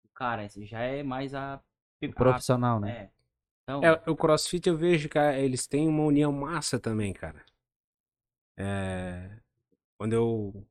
o 0.04 0.08
cara, 0.14 0.48
já 0.48 0.80
é 0.80 1.02
mais 1.02 1.34
a. 1.34 1.62
O 2.02 2.12
profissional, 2.12 2.80
a- 2.80 2.88
né? 2.88 2.90
É. 2.90 3.10
Então, 3.64 3.82
É, 3.84 4.10
o 4.10 4.16
CrossFit 4.16 4.68
eu 4.68 4.76
vejo 4.76 5.08
que 5.08 5.18
ah, 5.18 5.38
eles 5.38 5.66
têm 5.66 5.88
uma 5.88 6.02
união 6.04 6.32
massa 6.32 6.78
também, 6.80 7.12
cara. 7.12 7.44
É, 8.56 9.30
quando 9.98 10.14
eu 10.14 10.66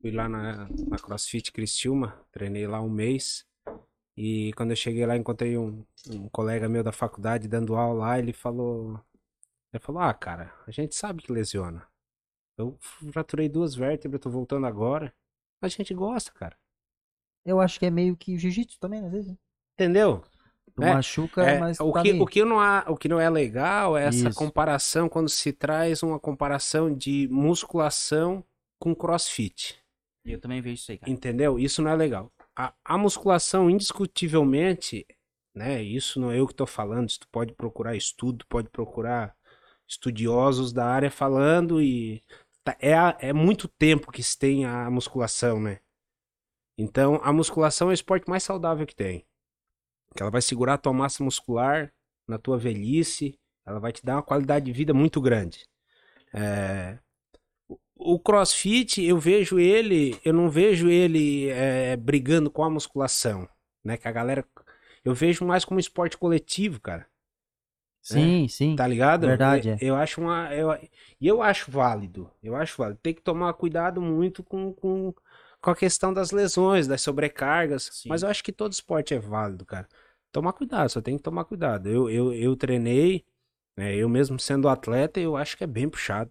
fui 0.00 0.10
lá 0.10 0.28
na, 0.28 0.68
na 0.86 0.96
CrossFit 0.98 1.52
Criciúma, 1.52 2.18
treinei 2.30 2.66
lá 2.66 2.80
um 2.80 2.90
mês. 2.90 3.46
E 4.16 4.52
quando 4.54 4.70
eu 4.70 4.76
cheguei 4.76 5.06
lá, 5.06 5.16
encontrei 5.16 5.56
um, 5.56 5.84
um 6.10 6.28
colega 6.28 6.68
meu 6.68 6.82
da 6.82 6.90
faculdade 6.92 7.46
dando 7.46 7.76
aula 7.76 8.00
lá. 8.00 8.18
Ele 8.18 8.32
falou: 8.32 9.00
Ele 9.72 9.80
falou, 9.80 10.02
ah, 10.02 10.12
cara, 10.12 10.52
a 10.66 10.70
gente 10.70 10.94
sabe 10.94 11.22
que 11.22 11.32
lesiona. 11.32 11.86
Eu 12.56 12.76
fraturei 13.12 13.48
duas 13.48 13.74
vértebras, 13.74 14.20
tô 14.20 14.28
voltando 14.30 14.66
agora. 14.66 15.14
A 15.62 15.68
gente 15.68 15.94
gosta, 15.94 16.32
cara. 16.32 16.56
Eu 17.44 17.60
acho 17.60 17.78
que 17.78 17.86
é 17.86 17.90
meio 17.90 18.16
que 18.16 18.36
jiu-jitsu 18.36 18.78
também, 18.80 19.04
às 19.04 19.12
vezes. 19.12 19.28
né? 19.30 19.36
Entendeu? 19.74 20.24
Tu 20.74 20.82
É, 20.82 20.94
machuca, 20.94 21.42
É, 21.42 21.58
mas 21.58 21.78
o, 21.78 21.92
tá 21.92 22.02
que, 22.02 22.10
ali. 22.10 22.20
o, 22.20 22.26
que 22.26 22.44
não 22.44 22.60
há, 22.60 22.84
o 22.88 22.96
que 22.96 23.08
não 23.08 23.20
é 23.20 23.30
legal 23.30 23.96
é 23.96 24.06
essa 24.06 24.28
Isso. 24.28 24.38
comparação 24.38 25.08
quando 25.08 25.28
se 25.28 25.52
traz 25.52 26.02
uma 26.02 26.18
comparação 26.18 26.92
de 26.92 27.28
musculação 27.30 28.44
com 28.80 28.94
crossfit. 28.94 29.80
Eu 30.32 30.40
também 30.40 30.60
vejo 30.60 30.74
isso 30.76 30.90
aí, 30.90 30.98
cara. 30.98 31.10
Entendeu? 31.12 31.58
Isso 31.58 31.82
não 31.82 31.90
é 31.90 31.96
legal. 31.96 32.32
A, 32.56 32.72
a 32.84 32.98
musculação, 32.98 33.70
indiscutivelmente, 33.70 35.06
né? 35.54 35.82
Isso 35.82 36.20
não 36.20 36.30
é 36.30 36.38
eu 36.40 36.46
que 36.46 36.54
tô 36.54 36.66
falando. 36.66 37.08
Isso 37.08 37.20
tu 37.20 37.28
pode 37.30 37.52
procurar 37.54 37.96
estudo, 37.96 38.44
pode 38.48 38.68
procurar 38.70 39.34
estudiosos 39.88 40.72
da 40.72 40.86
área 40.86 41.10
falando 41.10 41.80
e 41.80 42.22
tá- 42.62 42.76
é, 42.80 43.28
é 43.28 43.32
muito 43.32 43.68
tempo 43.68 44.12
que 44.12 44.22
se 44.22 44.38
tem 44.38 44.64
a 44.66 44.90
musculação, 44.90 45.60
né? 45.60 45.80
Então, 46.76 47.20
a 47.22 47.32
musculação 47.32 47.88
é 47.88 47.90
o 47.90 47.94
esporte 47.94 48.28
mais 48.28 48.42
saudável 48.42 48.86
que 48.86 48.94
tem. 48.94 49.26
Que 50.16 50.22
ela 50.22 50.30
vai 50.30 50.42
segurar 50.42 50.74
a 50.74 50.78
tua 50.78 50.92
massa 50.92 51.24
muscular 51.24 51.92
na 52.26 52.38
tua 52.38 52.58
velhice, 52.58 53.38
ela 53.66 53.80
vai 53.80 53.92
te 53.92 54.04
dar 54.04 54.16
uma 54.16 54.22
qualidade 54.22 54.66
de 54.66 54.72
vida 54.72 54.94
muito 54.94 55.20
grande. 55.20 55.66
É, 56.32 56.98
o- 57.98 58.18
CrossFit, 58.20 59.02
eu 59.02 59.18
vejo 59.18 59.58
ele, 59.58 60.18
eu 60.24 60.32
não 60.32 60.48
vejo 60.50 60.88
ele 60.88 61.48
é, 61.50 61.96
brigando 61.96 62.50
com 62.50 62.64
a 62.64 62.70
musculação, 62.70 63.48
né? 63.84 63.96
Que 63.96 64.08
a 64.08 64.12
galera, 64.12 64.44
eu 65.04 65.14
vejo 65.14 65.44
mais 65.44 65.64
como 65.64 65.80
esporte 65.80 66.16
coletivo, 66.18 66.80
cara. 66.80 67.06
Sim, 68.02 68.48
sim. 68.48 68.76
Tá 68.76 68.86
ligado? 68.86 69.26
Verdade, 69.26 69.68
Eu, 69.68 69.74
é. 69.74 69.78
eu 69.80 69.96
acho 69.96 70.20
uma. 70.20 70.54
Eu, 70.54 70.70
e 71.20 71.26
eu 71.26 71.42
acho 71.42 71.70
válido. 71.70 72.30
Eu 72.42 72.54
acho 72.56 72.76
válido. 72.78 73.00
Tem 73.02 73.12
que 73.14 73.20
tomar 73.22 73.52
cuidado 73.54 74.00
muito 74.00 74.42
com, 74.42 74.72
com, 74.72 75.12
com 75.60 75.70
a 75.70 75.76
questão 75.76 76.12
das 76.14 76.30
lesões, 76.30 76.86
das 76.86 77.02
sobrecargas. 77.02 77.90
Sim. 77.92 78.08
Mas 78.08 78.22
eu 78.22 78.28
acho 78.28 78.42
que 78.44 78.52
todo 78.52 78.72
esporte 78.72 79.14
é 79.14 79.18
válido, 79.18 79.64
cara. 79.66 79.88
Tomar 80.32 80.52
cuidado, 80.52 80.88
só 80.90 81.00
tem 81.00 81.16
que 81.16 81.22
tomar 81.22 81.44
cuidado. 81.44 81.88
Eu, 81.88 82.08
eu, 82.10 82.32
eu 82.34 82.56
treinei, 82.56 83.24
né, 83.76 83.94
eu 83.96 84.08
mesmo 84.08 84.38
sendo 84.38 84.68
atleta, 84.68 85.18
eu 85.20 85.36
acho 85.36 85.56
que 85.56 85.64
é 85.64 85.66
bem 85.66 85.88
puxado. 85.88 86.30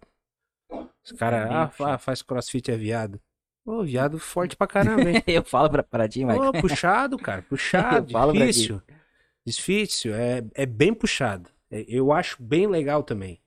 Os 1.04 1.12
caras, 1.12 1.48
ah, 1.80 1.98
faz 1.98 2.22
crossfit 2.22 2.70
é 2.70 2.76
viado. 2.76 3.20
Ô, 3.64 3.82
viado 3.84 4.18
forte 4.20 4.56
pra 4.56 4.66
caramba, 4.66 5.10
hein? 5.10 5.22
eu 5.26 5.44
falo 5.44 5.70
pra, 5.70 5.82
pra 5.82 6.08
ti, 6.08 6.20
puxado, 6.60 7.18
cara, 7.18 7.42
puxado, 7.42 8.06
pra 8.12 8.32
difícil. 8.32 8.82
Difícil, 9.46 10.14
é, 10.14 10.42
é 10.54 10.66
bem 10.66 10.92
puxado. 10.94 11.50
É, 11.70 11.84
Eu 11.88 12.12
acho 12.12 12.42
bem 12.42 12.66
legal 12.66 13.02
também. 13.02 13.40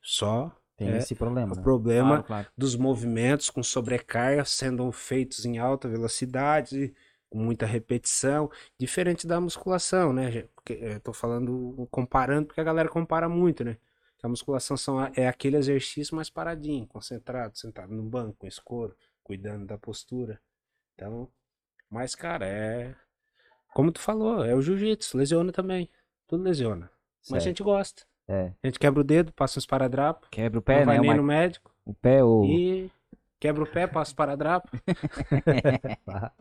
Só 0.00 0.50
Tem 0.76 0.88
É, 0.88 0.98
esse 0.98 1.14
problema. 1.14 1.52
o 1.52 1.56
né? 1.56 1.62
problema 1.62 2.08
Claro, 2.08 2.24
claro. 2.24 2.48
dos 2.56 2.76
movimentos 2.76 3.50
com 3.50 3.62
sobrecarga 3.62 4.44
sendo 4.44 4.90
feitos 4.92 5.44
em 5.44 5.58
alta 5.58 5.88
velocidade, 5.88 6.94
com 7.30 7.38
muita 7.38 7.66
repetição, 7.66 8.50
diferente 8.78 9.26
da 9.26 9.40
musculação, 9.40 10.12
né? 10.12 10.44
Porque, 10.54 10.72
Eu 10.80 11.00
tô 11.00 11.12
falando, 11.12 11.86
comparando, 11.90 12.46
porque 12.46 12.60
a 12.60 12.64
galera 12.64 12.88
compara 12.88 13.28
muito, 13.28 13.64
né? 13.64 13.76
A 14.22 14.28
musculação 14.28 14.76
são, 14.76 15.02
é 15.16 15.26
aquele 15.26 15.56
exercício 15.56 16.14
mais 16.14 16.30
paradinho, 16.30 16.86
concentrado, 16.86 17.58
sentado 17.58 17.92
no 17.92 18.02
banco, 18.02 18.36
com 18.38 18.46
escuro, 18.46 18.94
cuidando 19.22 19.66
da 19.66 19.76
postura. 19.76 20.40
Então, 20.94 21.28
mas, 21.90 22.14
cara, 22.14 22.46
é. 22.46 22.94
Como 23.74 23.90
tu 23.90 24.00
falou, 24.00 24.44
é 24.44 24.54
o 24.54 24.62
jiu-jitsu, 24.62 25.16
lesiona 25.16 25.50
também. 25.50 25.90
Tudo 26.28 26.44
lesiona. 26.44 26.90
Mas 27.22 27.28
a 27.28 27.30
Certo. 27.40 27.44
gente 27.44 27.62
gosta. 27.62 28.04
É. 28.28 28.52
A 28.62 28.66
gente 28.66 28.78
quebra 28.78 29.00
o 29.00 29.04
dedo, 29.04 29.32
passa 29.32 29.58
uns 29.58 29.66
paradrapos, 29.66 30.28
Quebra 30.30 30.58
o 30.58 30.60
não 30.60 30.62
pé, 30.62 30.84
vai 30.84 30.96
né, 30.96 31.00
nem 31.00 31.10
Mike? 31.10 31.20
no 31.20 31.26
médico. 31.26 31.74
O 31.84 31.92
pé, 31.94 32.22
o... 32.22 32.44
E 32.44 32.90
quebra 33.40 33.64
o 33.64 33.66
pé, 33.66 33.86
passa 33.88 34.12
o 34.12 34.16
paradrapo. 34.16 34.68
Ah, 36.06 36.32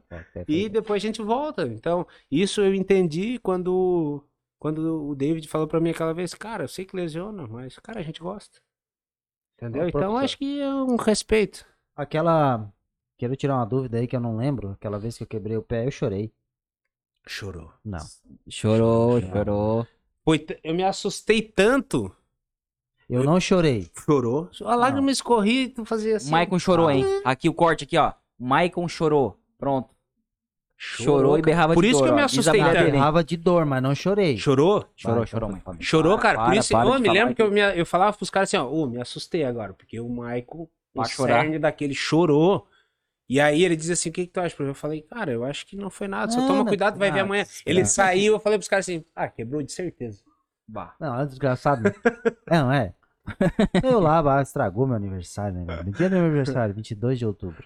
e 0.48 0.70
depois 0.70 1.02
a 1.02 1.06
gente 1.08 1.22
volta. 1.22 1.64
Então, 1.64 2.06
isso 2.30 2.62
eu 2.62 2.74
entendi 2.76 3.40
quando, 3.40 4.24
quando 4.62 5.08
o 5.10 5.16
David 5.16 5.48
falou 5.48 5.68
pra 5.68 5.80
mim 5.80 5.90
aquela 5.90 6.14
vez, 6.14 6.36
cara, 6.36 6.66
eu 6.66 6.68
sei 6.68 6.86
que 6.86 6.96
lesiona, 6.96 7.48
mas, 7.48 7.80
cara, 7.80 8.00
a 8.00 8.04
gente 8.04 8.20
gosta. 8.22 8.60
Entendeu? 9.58 9.88
Então, 9.90 10.00
professor. 10.02 10.24
acho 10.24 10.38
que 10.38 10.62
é 10.62 10.72
um 10.72 10.98
respeito. 10.98 11.66
Aquela. 11.96 12.72
Quero 13.18 13.36
tirar 13.36 13.56
uma 13.56 13.66
dúvida 13.66 13.98
aí 13.98 14.06
que 14.08 14.16
eu 14.16 14.20
não 14.20 14.38
lembro. 14.38 14.70
Aquela 14.70 15.00
vez 15.00 15.18
que 15.18 15.24
eu 15.24 15.28
quebrei 15.28 15.58
o 15.58 15.64
pé, 15.64 15.88
eu 15.88 15.92
chorei. 15.92 16.32
Chorou. 17.28 17.74
Não. 17.84 17.98
Chorou, 18.48 19.20
Chorou. 19.20 19.32
chorou. 19.34 19.88
Foi 20.24 20.38
t- 20.38 20.60
eu 20.64 20.76
me 20.76 20.84
assustei 20.84 21.42
tanto. 21.42 22.16
Eu 23.10 23.24
não 23.24 23.40
chorei. 23.40 23.90
Chorou. 24.06 24.48
A 24.64 24.76
lágrima 24.76 25.10
escorria 25.10 25.64
e 25.64 25.70
tu 25.70 25.86
fazia 25.86 26.18
assim. 26.18 26.30
O 26.30 26.32
Maicon 26.32 26.60
chorou, 26.60 26.88
Ah. 26.88 26.94
hein? 26.96 27.06
Aqui 27.26 27.50
o 27.50 27.54
corte 27.54 27.84
aqui, 27.84 27.98
ó. 27.98 28.14
Maicon 28.40 28.88
chorou. 28.88 29.40
Pronto. 29.58 29.90
Chorou 30.84 31.38
e 31.38 31.44
berrava 31.44 31.76
Por 31.76 31.84
de 31.84 31.92
isso 31.92 32.00
dor, 32.00 32.06
que 32.06 32.12
eu 32.12 32.16
me 32.16 32.22
assustei 32.24 32.60
tanto. 32.60 32.74
dele, 32.74 32.90
hein? 32.90 32.96
Errava 32.96 33.24
de 33.24 33.38
dor, 33.38 33.66
mas 33.68 33.84
não 33.84 33.94
chorei. 33.94 34.36
Chorou? 34.36 34.84
Chorou, 34.96 35.28
chorou, 35.28 35.52
Maicon. 35.52 35.76
Chorou, 35.80 36.14
Para, 36.18 36.22
cara. 36.24 36.38
Por 36.40 36.46
para, 36.46 36.56
isso, 36.56 36.74
para 36.74 36.90
eu 36.90 37.00
me 37.00 37.10
lembro 37.12 37.36
que 37.36 37.42
eu, 37.44 37.52
me, 37.52 37.60
eu 37.78 37.86
falava 37.86 38.18
pros 38.18 38.32
caras 38.32 38.50
assim, 38.50 38.58
ó, 38.58 38.68
ô, 38.68 38.88
me 38.88 39.00
assustei 39.00 39.44
agora, 39.44 39.74
porque 39.76 40.00
o 40.00 40.10
Michael, 40.10 40.68
o 40.96 41.06
cerne 41.06 41.60
daquele 41.60 41.94
chorou. 41.94 42.66
E 43.30 43.40
aí 43.40 43.64
ele 43.64 43.76
dizia 43.76 43.94
assim, 43.94 44.10
o 44.10 44.12
que 44.12 44.26
que 44.26 44.34
tu 44.34 44.40
acha? 44.40 44.56
Eu 44.62 44.74
falei, 44.74 45.02
cara, 45.04 45.32
eu 45.32 45.44
acho 45.46 45.68
que 45.68 45.78
não 45.78 45.92
foi 45.92 46.08
nada, 46.08 46.32
só 46.32 46.40
Nada, 46.42 46.52
toma 46.52 46.66
cuidado, 46.66 46.98
vai 46.98 47.10
ver 47.12 47.18
nada. 47.20 47.28
amanhã. 47.28 47.46
Ele 47.64 47.82
Ah. 47.82 47.86
saiu, 47.86 48.34
eu 48.34 48.40
falei 48.40 48.58
pros 48.58 48.68
caras 48.68 48.86
assim, 48.90 49.06
ah, 49.16 49.28
quebrou 49.28 49.62
de 49.62 49.72
certeza. 49.72 50.22
Bah. 50.68 50.96
Não, 51.00 51.20
é 51.22 51.26
desgraçado. 51.28 51.84
né? 51.84 51.92
é, 52.50 52.58
não 52.60 52.72
é? 52.72 52.94
Eu 53.84 54.00
lá, 54.00 54.22
bah, 54.24 54.42
estragou 54.42 54.88
meu 54.88 54.96
aniversário, 54.96 55.64
né? 55.64 55.84
No 55.86 55.92
dia 55.92 56.10
do 56.10 56.16
meu 56.16 56.26
aniversário, 56.26 56.74
22 56.74 57.20
de 57.20 57.26
outubro. 57.26 57.64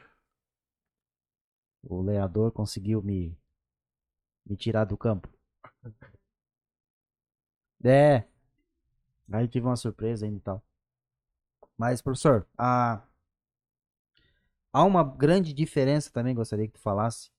O 1.85 2.01
leador 2.01 2.51
conseguiu 2.51 3.01
me, 3.01 3.37
me 4.45 4.57
tirar 4.57 4.85
do 4.85 4.97
campo. 4.97 5.29
É. 7.83 8.23
Aí 9.31 9.47
tive 9.47 9.67
uma 9.67 9.75
surpresa 9.75 10.25
ainda 10.25 10.37
e 10.37 10.41
tal. 10.41 10.63
Mas, 11.77 12.01
professor, 12.01 12.47
a... 12.57 13.03
há 14.73 14.83
uma 14.83 15.03
grande 15.03 15.53
diferença 15.53 16.11
também, 16.11 16.33
gostaria 16.33 16.67
que 16.67 16.73
tu 16.73 16.79
falasse, 16.79 17.29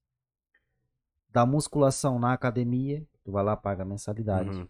da 1.31 1.45
musculação 1.45 2.19
na 2.19 2.33
academia, 2.33 3.07
tu 3.25 3.33
vai 3.33 3.43
lá, 3.45 3.57
paga 3.57 3.83
a 3.83 3.87
mensalidade, 3.87 4.51
Uhum. 4.51 4.69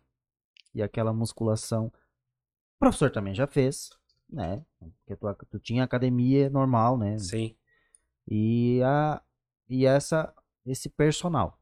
e 0.74 0.82
aquela 0.82 1.12
musculação. 1.12 1.86
O 1.88 2.78
professor 2.78 3.10
também 3.10 3.34
já 3.34 3.46
fez, 3.46 3.90
né? 4.28 4.64
Porque 5.06 5.16
tu, 5.16 5.46
tu 5.50 5.58
tinha 5.58 5.84
academia 5.84 6.48
normal, 6.50 6.96
né? 6.98 7.18
Sim, 7.18 7.56
E, 8.28 8.80
a, 8.84 9.22
e 9.68 9.86
essa, 9.86 10.34
esse 10.64 10.88
personal. 10.88 11.58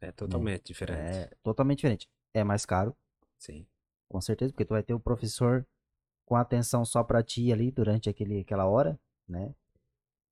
é 0.00 0.12
totalmente 0.12 0.64
diferente. 0.64 1.00
É 1.00 1.30
totalmente 1.42 1.78
diferente. 1.78 2.08
É 2.32 2.44
mais 2.44 2.64
caro, 2.64 2.96
Sim. 3.38 3.66
com 4.08 4.20
certeza, 4.20 4.52
porque 4.52 4.64
tu 4.64 4.74
vai 4.74 4.82
ter 4.82 4.94
o 4.94 5.00
professor 5.00 5.66
com 6.24 6.36
atenção 6.36 6.84
só 6.84 7.02
pra 7.02 7.22
ti 7.22 7.52
ali 7.52 7.70
durante 7.70 8.08
aquele, 8.08 8.40
aquela 8.40 8.66
hora, 8.66 8.98
né? 9.28 9.54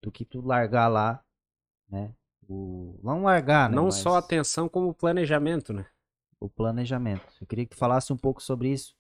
Do 0.03 0.13
que 0.13 0.25
tu 0.25 0.41
largar 0.41 0.89
lá, 0.89 1.25
né? 1.89 2.15
O, 2.49 2.99
não 3.03 3.25
largar, 3.25 3.69
né? 3.69 3.77
não 3.77 3.87
mas 3.87 3.97
só 3.97 4.17
atenção, 4.17 4.69
como 4.69 4.95
planejamento, 4.95 5.73
né? 5.73 5.87
o 6.41 6.49
planejamento. 6.49 7.27
Eu 7.41 7.47
queria 7.47 7.65
que 7.65 7.75
tu 7.75 7.79
falasse 7.79 8.13
um 8.13 8.17
pouco 8.17 8.43
sobre 8.43 8.71
isso. 8.73 8.97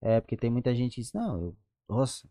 É, 0.00 0.20
porque 0.20 0.36
tem 0.36 0.50
muita 0.50 0.74
gente 0.74 0.96
que 0.96 1.00
diz, 1.00 1.12
não, 1.12 1.40
eu, 1.40 1.56
nossa, 1.88 2.28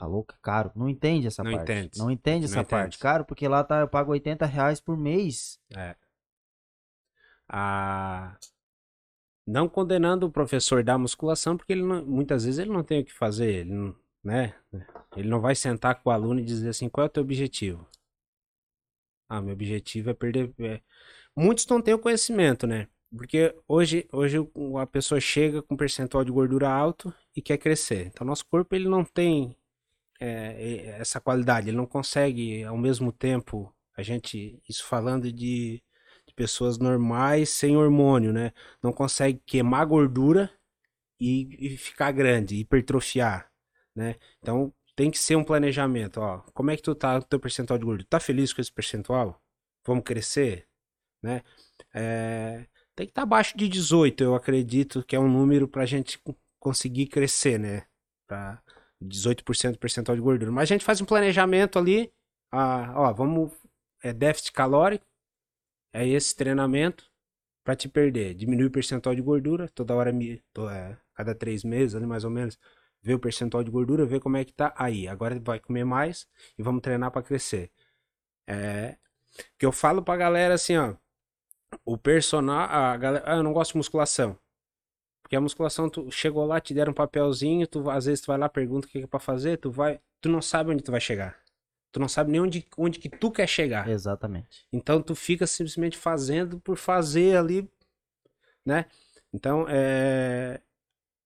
tá 0.00 0.06
louco, 0.06 0.32
é 0.34 0.38
caro. 0.40 0.72
Não 0.74 0.88
entende 0.88 1.26
essa 1.26 1.44
Não 1.44 1.52
parte. 1.52 1.70
entende. 1.70 1.98
Não 1.98 2.10
entende 2.10 2.46
Não 2.46 2.52
essa 2.52 2.64
parte. 2.64 2.86
entende. 2.86 2.98
Caro, 2.98 3.24
porque 3.24 3.46
lá 3.46 3.62
tá, 3.62 3.80
eu 3.80 3.88
pago 3.88 4.12
80 4.12 4.46
reais 4.46 4.80
por 4.80 4.96
mês. 4.96 5.60
É. 5.76 5.94
A... 7.48 8.36
Não 9.46 9.68
condenando 9.68 10.26
o 10.26 10.30
professor 10.32 10.82
da 10.82 10.96
musculação, 10.96 11.56
porque 11.56 11.72
ele 11.72 11.82
não- 11.82 12.04
muitas 12.04 12.44
vezes 12.44 12.58
ele 12.60 12.70
não 12.70 12.82
tem 12.84 13.00
o 13.00 13.04
que 13.04 13.12
fazer, 13.12 13.52
ele 13.52 13.72
não, 13.72 13.94
né? 14.22 14.54
Ele 15.16 15.28
não 15.28 15.40
vai 15.40 15.54
sentar 15.54 16.00
com 16.00 16.08
o 16.08 16.12
aluno 16.12 16.40
e 16.40 16.44
dizer 16.44 16.68
assim, 16.70 16.88
qual 16.88 17.04
é 17.04 17.08
o 17.08 17.12
teu 17.12 17.22
objetivo? 17.22 17.86
Ah, 19.28 19.40
meu 19.42 19.52
objetivo 19.52 20.10
é 20.10 20.14
perder... 20.14 20.52
é. 20.60 20.80
Muitos 21.36 21.66
não 21.66 21.82
têm 21.82 21.94
o 21.94 21.98
conhecimento, 21.98 22.66
né? 22.66 22.88
Porque 23.16 23.54
hoje, 23.66 24.08
hoje 24.12 24.36
a 24.80 24.86
pessoa 24.86 25.20
chega 25.20 25.62
com 25.62 25.74
um 25.74 25.76
percentual 25.76 26.24
de 26.24 26.30
gordura 26.30 26.68
alto 26.70 27.12
e 27.34 27.42
quer 27.42 27.58
crescer. 27.58 28.06
Então, 28.06 28.26
nosso 28.26 28.46
corpo 28.46 28.74
ele 28.74 28.88
não 28.88 29.04
tem 29.04 29.56
é, 30.20 30.26
é, 30.96 31.00
essa 31.00 31.20
qualidade, 31.20 31.68
ele 31.70 31.76
não 31.76 31.86
consegue 31.86 32.64
ao 32.64 32.76
mesmo 32.78 33.12
tempo, 33.12 33.74
a 33.96 34.02
gente, 34.02 34.62
isso 34.68 34.84
falando 34.86 35.32
de, 35.32 35.82
de 36.26 36.34
pessoas 36.34 36.78
normais 36.78 37.50
sem 37.50 37.76
hormônio, 37.76 38.32
né? 38.32 38.52
Não 38.82 38.92
consegue 38.92 39.42
queimar 39.46 39.86
gordura 39.86 40.50
e, 41.20 41.74
e 41.74 41.76
ficar 41.76 42.12
grande, 42.12 42.56
hipertrofiar, 42.56 43.50
né? 43.94 44.16
Então 44.40 44.72
tem 44.96 45.10
que 45.10 45.18
ser 45.18 45.36
um 45.36 45.44
planejamento, 45.44 46.18
ó. 46.20 46.40
Como 46.54 46.70
é 46.70 46.76
que 46.76 46.82
tu 46.82 46.94
tá 46.94 47.16
no 47.16 47.24
teu 47.24 47.40
percentual 47.40 47.78
de 47.78 47.84
gordura? 47.84 48.06
Tá 48.08 48.20
feliz 48.20 48.52
com 48.52 48.60
esse 48.60 48.72
percentual? 48.72 49.40
Vamos 49.86 50.04
crescer, 50.04 50.66
né? 51.22 51.42
É, 51.94 52.66
tem 52.94 53.06
que 53.06 53.12
estar 53.12 53.22
abaixo 53.22 53.56
de 53.56 53.68
18, 53.68 54.22
eu 54.24 54.34
acredito 54.34 55.04
que 55.04 55.16
é 55.16 55.20
um 55.20 55.28
número 55.30 55.68
pra 55.68 55.86
gente 55.86 56.18
co- 56.18 56.36
conseguir 56.58 57.06
crescer, 57.08 57.58
né? 57.58 57.86
Pra 58.26 58.62
18% 59.00 59.74
de 59.74 59.78
percentual 59.78 60.16
de 60.16 60.22
gordura. 60.22 60.50
Mas 60.52 60.64
a 60.64 60.74
gente 60.74 60.84
faz 60.84 61.00
um 61.00 61.04
planejamento 61.04 61.78
ali, 61.78 62.12
ah, 62.52 62.92
ó, 62.96 63.12
vamos, 63.12 63.52
é 64.02 64.12
déficit 64.12 64.52
calórico, 64.52 65.06
é 65.92 66.06
esse 66.08 66.34
treinamento 66.36 67.04
pra 67.64 67.76
te 67.76 67.88
perder. 67.88 68.34
Diminui 68.34 68.66
o 68.66 68.70
percentual 68.70 69.14
de 69.14 69.22
gordura, 69.22 69.68
toda 69.70 69.94
hora, 69.94 70.12
to- 70.52 70.68
é, 70.70 70.98
cada 71.14 71.34
três 71.34 71.64
meses 71.64 71.94
ali 71.96 72.06
mais 72.06 72.24
ou 72.24 72.30
menos, 72.30 72.58
vê 73.02 73.14
o 73.14 73.18
percentual 73.20 73.64
de 73.64 73.70
gordura, 73.70 74.06
vê 74.06 74.20
como 74.20 74.36
é 74.36 74.44
que 74.44 74.52
tá. 74.52 74.74
Aí, 74.76 75.08
agora 75.08 75.40
vai 75.40 75.60
comer 75.60 75.84
mais 75.84 76.28
e 76.58 76.62
vamos 76.62 76.82
treinar 76.82 77.10
pra 77.10 77.22
crescer. 77.22 77.70
É, 78.48 78.96
que 79.58 79.66
eu 79.66 79.72
falo 79.72 80.02
pra 80.02 80.16
galera 80.16 80.54
assim, 80.54 80.76
ó, 80.76 80.96
o 81.84 81.98
personal, 81.98 82.68
a 82.70 82.96
galera, 82.96 83.24
ah, 83.26 83.36
eu 83.36 83.42
não 83.44 83.52
gosto 83.52 83.72
de 83.72 83.78
musculação. 83.78 84.38
Porque 85.30 85.36
a 85.36 85.40
musculação, 85.40 85.88
tu 85.88 86.10
chegou 86.10 86.44
lá, 86.44 86.60
te 86.60 86.74
deram 86.74 86.90
um 86.90 86.94
papelzinho, 86.94 87.64
tu 87.64 87.88
às 87.88 88.06
vezes 88.06 88.20
tu 88.20 88.26
vai 88.26 88.36
lá, 88.36 88.48
pergunta 88.48 88.88
o 88.88 88.90
que 88.90 88.98
é 88.98 89.06
pra 89.06 89.20
fazer, 89.20 89.58
tu 89.58 89.70
vai, 89.70 90.00
tu 90.20 90.28
não 90.28 90.42
sabe 90.42 90.72
onde 90.72 90.82
tu 90.82 90.90
vai 90.90 91.00
chegar. 91.00 91.38
Tu 91.92 92.00
não 92.00 92.08
sabe 92.08 92.32
nem 92.32 92.40
onde, 92.40 92.66
onde 92.76 92.98
que 92.98 93.08
tu 93.08 93.30
quer 93.30 93.46
chegar. 93.46 93.88
Exatamente. 93.88 94.66
Então 94.72 95.00
tu 95.00 95.14
fica 95.14 95.46
simplesmente 95.46 95.96
fazendo 95.96 96.58
por 96.58 96.76
fazer 96.76 97.36
ali, 97.36 97.70
né? 98.66 98.86
Então, 99.32 99.66
é, 99.68 100.60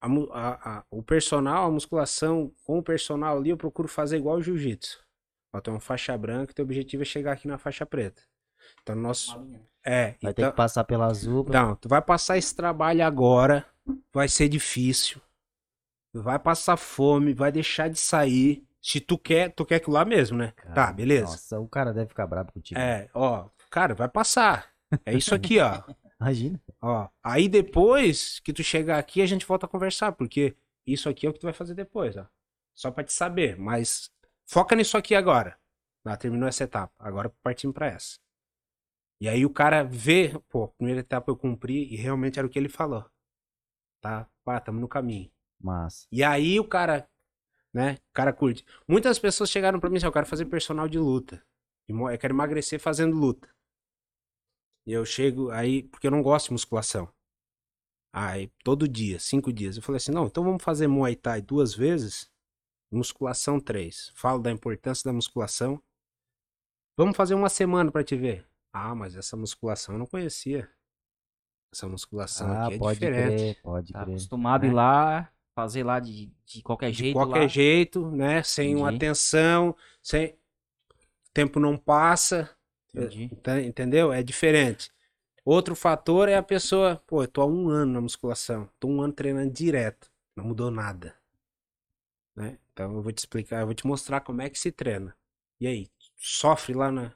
a 0.03 0.07
a- 0.07 0.79
a- 0.81 0.85
o 0.91 1.03
personal, 1.03 1.65
a 1.69 1.71
musculação 1.71 2.53
com 2.67 2.81
o 2.81 2.83
personal 2.83 3.39
ali, 3.39 3.49
eu 3.49 3.57
procuro 3.57 3.89
fazer 3.89 4.19
igual 4.19 4.37
o 4.37 4.43
jiu-jitsu. 4.43 5.03
Ó, 5.55 5.63
tu 5.63 5.71
é 5.71 5.73
uma 5.73 5.81
faixa 5.81 6.15
branca, 6.19 6.53
teu 6.53 6.67
objetivo 6.67 7.05
é 7.05 7.07
chegar 7.07 7.33
aqui 7.33 7.49
na 7.49 7.57
faixa 7.57 7.87
preta. 7.87 8.21
Então, 8.83 8.95
nosso... 8.95 9.35
É, 9.83 10.15
Vai 10.23 10.35
ter 10.35 10.43
então... 10.43 10.51
que 10.51 10.57
passar 10.59 10.85
pela 10.85 11.07
azul. 11.07 11.43
pra- 11.45 11.63
Não, 11.63 11.75
tu 11.77 11.89
vai 11.89 12.03
passar 12.03 12.37
esse 12.37 12.55
trabalho 12.55 13.03
agora, 13.03 13.65
vai 14.13 14.29
ser 14.29 14.49
difícil. 14.49 15.21
Vai 16.13 16.39
passar 16.39 16.77
fome, 16.77 17.35
vai 17.35 17.51
deixar 17.51 17.89
de 17.89 17.99
sair. 17.99 18.65
Se 18.81 19.01
tu 19.01 19.19
quer, 19.19 19.51
tu 19.53 19.65
quer 19.65 19.77
aquilo 19.77 19.95
lá 19.95 20.05
mesmo, 20.05 20.39
né? 20.39 20.53
tá, 20.53 20.75
Cara, 20.75 20.93
beleza. 20.93 21.27
Nossa, 21.33 21.59
o 21.61 21.69
cara 21.69 21.93
deve 21.93 22.09
ficar 22.09 22.27
bravo 22.27 22.53
contigo. 22.53 22.79
É, 22.79 23.09
ó, 23.15 23.49
cara, 23.71 23.95
vai 23.95 24.09
passar. 24.09 24.71
É 25.05 25.15
isso 25.15 25.35
aqui, 25.35 25.59
ó. 25.59 25.83
Imagina. 26.21 26.61
Ó, 26.81 27.09
aí 27.23 27.49
depois 27.49 28.39
que 28.41 28.53
tu 28.53 28.63
chegar 28.63 28.99
aqui, 28.99 29.21
a 29.21 29.27
gente 29.27 29.45
volta 29.47 29.67
a 29.67 29.69
conversar, 29.69 30.13
porque 30.13 30.57
isso 30.87 31.09
aqui 31.09 31.27
é 31.27 31.31
o 31.31 31.33
que 31.33 31.41
tu 31.41 31.47
vai 31.47 31.53
fazer 31.53 31.75
depois, 31.75 32.17
ó. 32.17 32.27
Só 32.75 32.91
pra 32.91 33.05
te 33.05 33.13
saber, 33.13 33.57
mas 33.57 34.11
foca 34.47 34.77
nisso 34.77 34.97
aqui 34.97 35.15
agora. 35.15 35.59
Ah, 36.05 36.17
terminou 36.17 36.49
essa 36.49 36.65
etapa. 36.65 36.93
Agora 36.99 37.35
partimos 37.43 37.75
pra 37.75 37.87
essa. 37.87 38.19
E 39.21 39.29
aí 39.29 39.47
o 39.47 39.51
cara 39.51 39.83
vê, 39.83 40.39
pô, 40.51 40.65
a 40.65 40.69
primeira 40.69 41.01
etapa 41.01 41.31
eu 41.31 41.37
cumpri 41.37 41.93
e 41.93 41.97
realmente 41.97 42.39
era 42.39 42.47
o 42.47 42.51
que 42.51 42.59
ele 42.59 42.69
falou. 42.69 43.05
Tá? 44.05 44.29
Pá, 44.45 44.61
tamo 44.61 44.79
no 44.79 44.87
caminho. 44.87 45.33
Mas. 45.59 46.07
E 46.13 46.23
aí 46.23 46.61
o 46.61 46.69
cara, 46.69 47.09
né? 47.73 47.95
O 48.11 48.13
cara 48.13 48.35
curte. 48.35 48.63
Muitas 48.87 49.19
pessoas 49.19 49.49
chegaram 49.49 49.81
pra 49.81 49.89
mim 49.89 49.97
assim, 49.97 50.05
eu 50.05 50.13
quero 50.13 50.27
fazer 50.27 50.45
personal 50.45 50.87
de 50.87 50.99
luta. 50.99 51.43
Eu 51.89 52.19
quero 52.19 52.35
emagrecer 52.35 52.79
fazendo 52.79 53.17
luta. 53.17 53.49
E 54.87 54.93
eu 54.93 55.07
chego 55.07 55.51
aí, 55.51 55.85
porque 55.85 56.07
eu 56.07 56.11
não 56.11 56.23
gosto 56.23 56.49
de 56.49 56.53
musculação. 56.53 57.11
Aí, 58.13 58.49
todo 58.63 58.87
dia, 58.87 59.19
cinco 59.19 59.51
dias. 59.51 59.79
Eu 59.79 59.83
falei 59.83 59.97
assim, 59.97 60.13
não, 60.13 60.27
então 60.27 60.45
vamos 60.45 60.63
fazer 60.63 60.87
Muay 60.87 61.17
Thai 61.17 61.41
duas 61.41 61.75
vezes, 61.75 62.31
musculação 62.93 63.59
três. 63.59 64.13
Falo 64.15 64.43
da 64.43 64.51
importância 64.51 65.03
da 65.09 65.15
musculação. 65.15 65.83
Vamos 66.95 67.17
fazer 67.17 67.35
uma 67.35 67.49
semana 67.49 67.91
pra 67.91 68.05
te 68.05 68.17
ver. 68.17 68.47
Ah, 68.71 68.95
mas 68.95 69.17
essa 69.17 69.35
musculação 69.35 69.95
eu 69.95 69.99
não 69.99 70.07
conhecia. 70.07 70.71
Essa 71.75 71.89
musculação 71.89 72.53
Ah, 72.53 72.55
aqui 72.55 72.73
é 72.73 72.79
pode 72.79 73.01
diferente. 73.01 73.45
crer, 73.45 73.57
pode 73.57 73.93
Tá 73.93 74.03
crer. 74.03 74.05
acostumado 74.05 74.65
a 74.65 74.69
ir 74.69 74.73
lá, 74.73 75.33
fazer 75.55 75.85
lá 75.85 76.01
de, 76.01 76.33
de 76.47 76.63
qualquer 76.63 76.93
de 76.93 77.05
jeito 77.05 77.17
qualquer 77.17 77.29
lá. 77.29 77.49
jeito, 77.49 78.11
né? 78.11 78.43
Sem 78.43 78.75
uma 78.77 78.89
Entendi. 78.89 78.97
atenção, 78.97 79.77
sem 80.03 80.29
o 80.29 80.37
tempo 81.35 81.61
não 81.61 81.77
passa, 81.77 82.51
Entendi. 82.95 83.31
tá- 83.43 83.61
entendeu? 83.63 84.13
É 84.13 84.23
diferente. 84.23 84.91
Outro 85.45 85.75
fator 85.77 86.29
é 86.29 86.37
a 86.37 86.43
pessoa, 86.43 87.03
pô, 87.07 87.23
eu 87.25 87.29
tô 87.29 87.43
há 87.43 87.47
um 87.47 87.69
ano 87.71 87.95
na 87.95 88.01
musculação, 88.03 88.69
tô 88.81 88.89
um 88.89 89.03
ano 89.03 89.13
treinando 89.15 89.53
direto, 89.53 90.11
não 90.37 90.45
mudou 90.47 90.71
nada, 90.71 91.17
né? 92.35 92.59
Então 92.73 92.95
eu 92.95 93.03
vou 93.03 93.13
te 93.13 93.19
explicar, 93.19 93.61
eu 93.61 93.67
vou 93.67 93.75
te 93.75 93.87
mostrar 93.87 94.21
como 94.21 94.43
é 94.43 94.51
que 94.51 94.59
se 94.59 94.73
treina. 94.73 95.17
E 95.61 95.67
aí, 95.67 95.91
sofre 96.17 96.75
lá 96.75 96.91
na, 96.91 97.13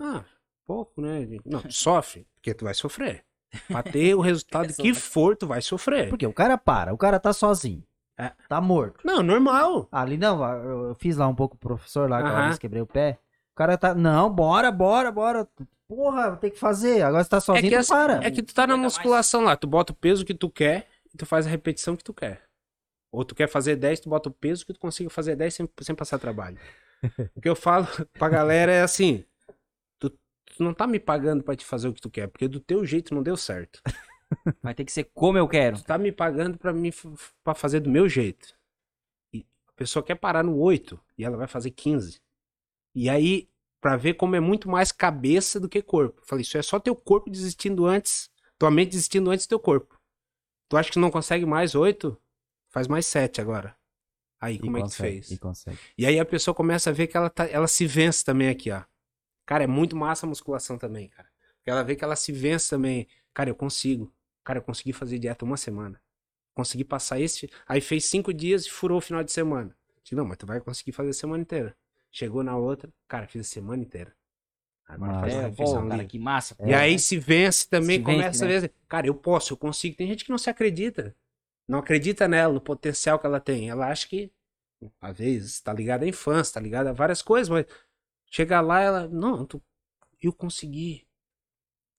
ah, 0.00 0.24
pouco, 0.66 1.00
né? 1.02 1.26
Não, 1.44 1.64
sofre, 1.70 2.26
porque 2.34 2.54
tu 2.54 2.64
vai 2.64 2.74
sofrer. 2.74 3.24
Pra 3.68 3.82
ter 3.82 4.14
o 4.14 4.20
resultado 4.20 4.72
que 4.74 4.94
for, 4.94 5.36
tu 5.36 5.46
vai 5.46 5.60
sofrer. 5.60 6.08
Porque 6.08 6.26
o 6.26 6.32
cara 6.32 6.56
para, 6.56 6.94
o 6.94 6.98
cara 6.98 7.18
tá 7.18 7.32
sozinho. 7.32 7.82
É. 8.18 8.32
Tá 8.48 8.60
morto. 8.60 9.00
Não, 9.04 9.22
normal. 9.22 9.88
Ali 9.90 10.16
não, 10.16 10.44
eu 10.62 10.94
fiz 10.96 11.16
lá 11.16 11.26
um 11.26 11.34
pouco 11.34 11.56
o 11.56 11.58
professor 11.58 12.08
lá, 12.08 12.18
aquela 12.18 12.38
Aham. 12.38 12.46
vez 12.46 12.58
quebrei 12.58 12.82
o 12.82 12.86
pé. 12.86 13.18
O 13.52 13.56
cara 13.56 13.78
tá, 13.78 13.94
não, 13.94 14.30
bora, 14.30 14.70
bora, 14.70 15.10
bora. 15.10 15.48
Porra, 15.88 16.36
tem 16.36 16.50
que 16.50 16.58
fazer. 16.58 17.02
Agora 17.02 17.24
você 17.24 17.30
tá 17.30 17.40
sozinho, 17.40 17.68
que 17.68 17.74
tu 17.74 17.80
assim, 17.80 17.92
para. 17.92 18.24
É 18.24 18.30
que 18.30 18.42
tu 18.42 18.54
tá 18.54 18.66
na 18.66 18.76
musculação 18.76 19.42
lá, 19.42 19.56
tu 19.56 19.66
bota 19.66 19.92
o 19.92 19.96
peso 19.96 20.24
que 20.24 20.34
tu 20.34 20.48
quer 20.48 20.86
e 21.12 21.16
tu 21.16 21.26
faz 21.26 21.46
a 21.46 21.50
repetição 21.50 21.96
que 21.96 22.04
tu 22.04 22.14
quer. 22.14 22.42
Ou 23.12 23.24
tu 23.24 23.34
quer 23.34 23.48
fazer 23.48 23.74
10, 23.74 24.00
tu 24.00 24.08
bota 24.08 24.28
o 24.28 24.32
peso 24.32 24.64
que 24.64 24.72
tu 24.72 24.78
consiga 24.78 25.10
fazer 25.10 25.34
10 25.34 25.54
sem, 25.54 25.68
sem 25.80 25.94
passar 25.94 26.18
trabalho. 26.18 26.58
o 27.34 27.40
que 27.40 27.48
eu 27.48 27.56
falo 27.56 27.88
pra 28.12 28.28
galera 28.28 28.70
é 28.70 28.82
assim: 28.82 29.24
tu, 30.60 30.64
não 30.64 30.74
tá 30.74 30.86
me 30.86 31.00
pagando 31.00 31.42
pra 31.42 31.56
te 31.56 31.64
fazer 31.64 31.88
o 31.88 31.94
que 31.94 32.02
tu 32.02 32.10
quer, 32.10 32.28
porque 32.28 32.46
do 32.46 32.60
teu 32.60 32.84
jeito 32.84 33.14
não 33.14 33.22
deu 33.22 33.36
certo. 33.36 33.80
Vai 34.62 34.74
ter 34.74 34.84
que 34.84 34.92
ser 34.92 35.04
como 35.14 35.38
eu 35.38 35.48
quero. 35.48 35.78
Tu 35.78 35.84
tá 35.84 35.96
me 35.96 36.12
pagando 36.12 36.58
pra 36.58 36.72
mim 36.72 36.92
pra 37.42 37.54
fazer 37.54 37.80
do 37.80 37.90
meu 37.90 38.08
jeito. 38.08 38.54
E 39.32 39.44
a 39.66 39.72
pessoa 39.72 40.04
quer 40.04 40.14
parar 40.14 40.44
no 40.44 40.56
8 40.56 41.00
e 41.18 41.24
ela 41.24 41.36
vai 41.36 41.48
fazer 41.48 41.72
15. 41.72 42.20
E 42.94 43.10
aí, 43.10 43.48
pra 43.80 43.96
ver 43.96 44.14
como 44.14 44.36
é 44.36 44.40
muito 44.40 44.68
mais 44.68 44.92
cabeça 44.92 45.58
do 45.58 45.68
que 45.68 45.82
corpo. 45.82 46.20
Eu 46.20 46.26
Falei, 46.26 46.42
isso 46.42 46.56
é 46.56 46.62
só 46.62 46.78
teu 46.78 46.94
corpo 46.94 47.28
desistindo 47.28 47.86
antes, 47.86 48.30
tua 48.56 48.70
mente 48.70 48.90
desistindo 48.90 49.30
antes 49.30 49.46
do 49.46 49.48
teu 49.48 49.58
corpo. 49.58 49.98
Tu 50.68 50.76
acha 50.76 50.92
que 50.92 50.98
não 50.98 51.10
consegue 51.10 51.44
mais 51.44 51.74
8? 51.74 52.16
Faz 52.68 52.86
mais 52.86 53.06
7 53.06 53.40
agora. 53.40 53.76
Aí, 54.40 54.56
E 54.56 54.58
como 54.60 54.76
é 54.76 54.82
que 54.82 54.86
tu 54.86 54.90
consegue, 54.90 55.10
fez? 55.10 55.30
E 55.32 55.38
consegue. 55.38 55.78
E 55.98 56.06
aí 56.06 56.20
a 56.20 56.24
pessoa 56.24 56.54
começa 56.54 56.90
a 56.90 56.92
ver 56.92 57.08
que 57.08 57.16
ela, 57.16 57.28
tá, 57.28 57.46
ela 57.46 57.66
se 57.66 57.84
vence 57.86 58.24
também 58.24 58.48
aqui, 58.48 58.70
ó. 58.70 58.84
Cara, 59.50 59.64
é 59.64 59.66
muito 59.66 59.96
massa 59.96 60.26
a 60.26 60.28
musculação 60.28 60.78
também, 60.78 61.08
cara. 61.08 61.28
Porque 61.56 61.70
ela 61.70 61.82
vê 61.82 61.96
que 61.96 62.04
ela 62.04 62.14
se 62.14 62.30
vence 62.30 62.70
também. 62.70 63.08
Cara, 63.34 63.50
eu 63.50 63.56
consigo. 63.56 64.14
Cara, 64.44 64.60
eu 64.60 64.62
consegui 64.62 64.92
fazer 64.92 65.18
dieta 65.18 65.44
uma 65.44 65.56
semana. 65.56 66.00
Consegui 66.54 66.84
passar 66.84 67.18
esse. 67.20 67.50
Aí 67.66 67.80
fez 67.80 68.04
cinco 68.04 68.32
dias 68.32 68.66
e 68.66 68.70
furou 68.70 68.98
o 68.98 69.00
final 69.00 69.24
de 69.24 69.32
semana. 69.32 69.76
Digo, 70.04 70.20
não, 70.20 70.28
mas 70.28 70.38
tu 70.38 70.46
vai 70.46 70.60
conseguir 70.60 70.92
fazer 70.92 71.10
a 71.10 71.14
semana 71.14 71.42
inteira. 71.42 71.76
Chegou 72.12 72.44
na 72.44 72.56
outra, 72.56 72.92
cara, 73.08 73.26
fiz 73.26 73.40
a 73.40 73.44
semana 73.50 73.82
inteira. 73.82 74.14
Agora 74.86 75.20
faz 75.20 75.34
uma 75.34 75.42
É, 75.42 75.46
refeição 75.48 75.82
pô, 75.82 75.88
cara, 75.88 76.04
que 76.04 76.18
massa. 76.18 76.56
E 76.64 76.74
aí 76.74 76.98
se 76.98 77.18
vence 77.18 77.68
também, 77.68 77.98
Se 77.98 78.04
vence, 78.04 78.12
começa 78.18 78.46
né? 78.46 78.56
a 78.56 78.60
ver. 78.60 78.74
Cara, 78.88 79.06
eu 79.08 79.14
posso, 79.14 79.52
eu 79.54 79.56
consigo. 79.56 79.96
Tem 79.96 80.06
gente 80.08 80.24
que 80.24 80.30
não 80.30 80.38
se 80.38 80.50
acredita. 80.50 81.16
Não 81.68 81.78
acredita 81.80 82.28
nela, 82.28 82.52
no 82.54 82.60
potencial 82.60 83.18
que 83.18 83.26
ela 83.26 83.40
tem. 83.40 83.70
Ela 83.70 83.88
acha 83.88 84.08
que, 84.08 84.32
às 85.00 85.18
vezes, 85.18 85.60
tá 85.60 85.72
ligada 85.72 86.04
à 86.04 86.08
infância, 86.08 86.54
tá 86.54 86.60
ligada 86.60 86.90
a 86.90 86.92
várias 86.92 87.22
coisas, 87.22 87.48
mas 87.48 87.66
chega 88.30 88.60
lá, 88.60 88.80
ela. 88.80 89.08
Não, 89.08 89.44
tu, 89.44 89.62
eu 90.22 90.32
consegui. 90.32 91.06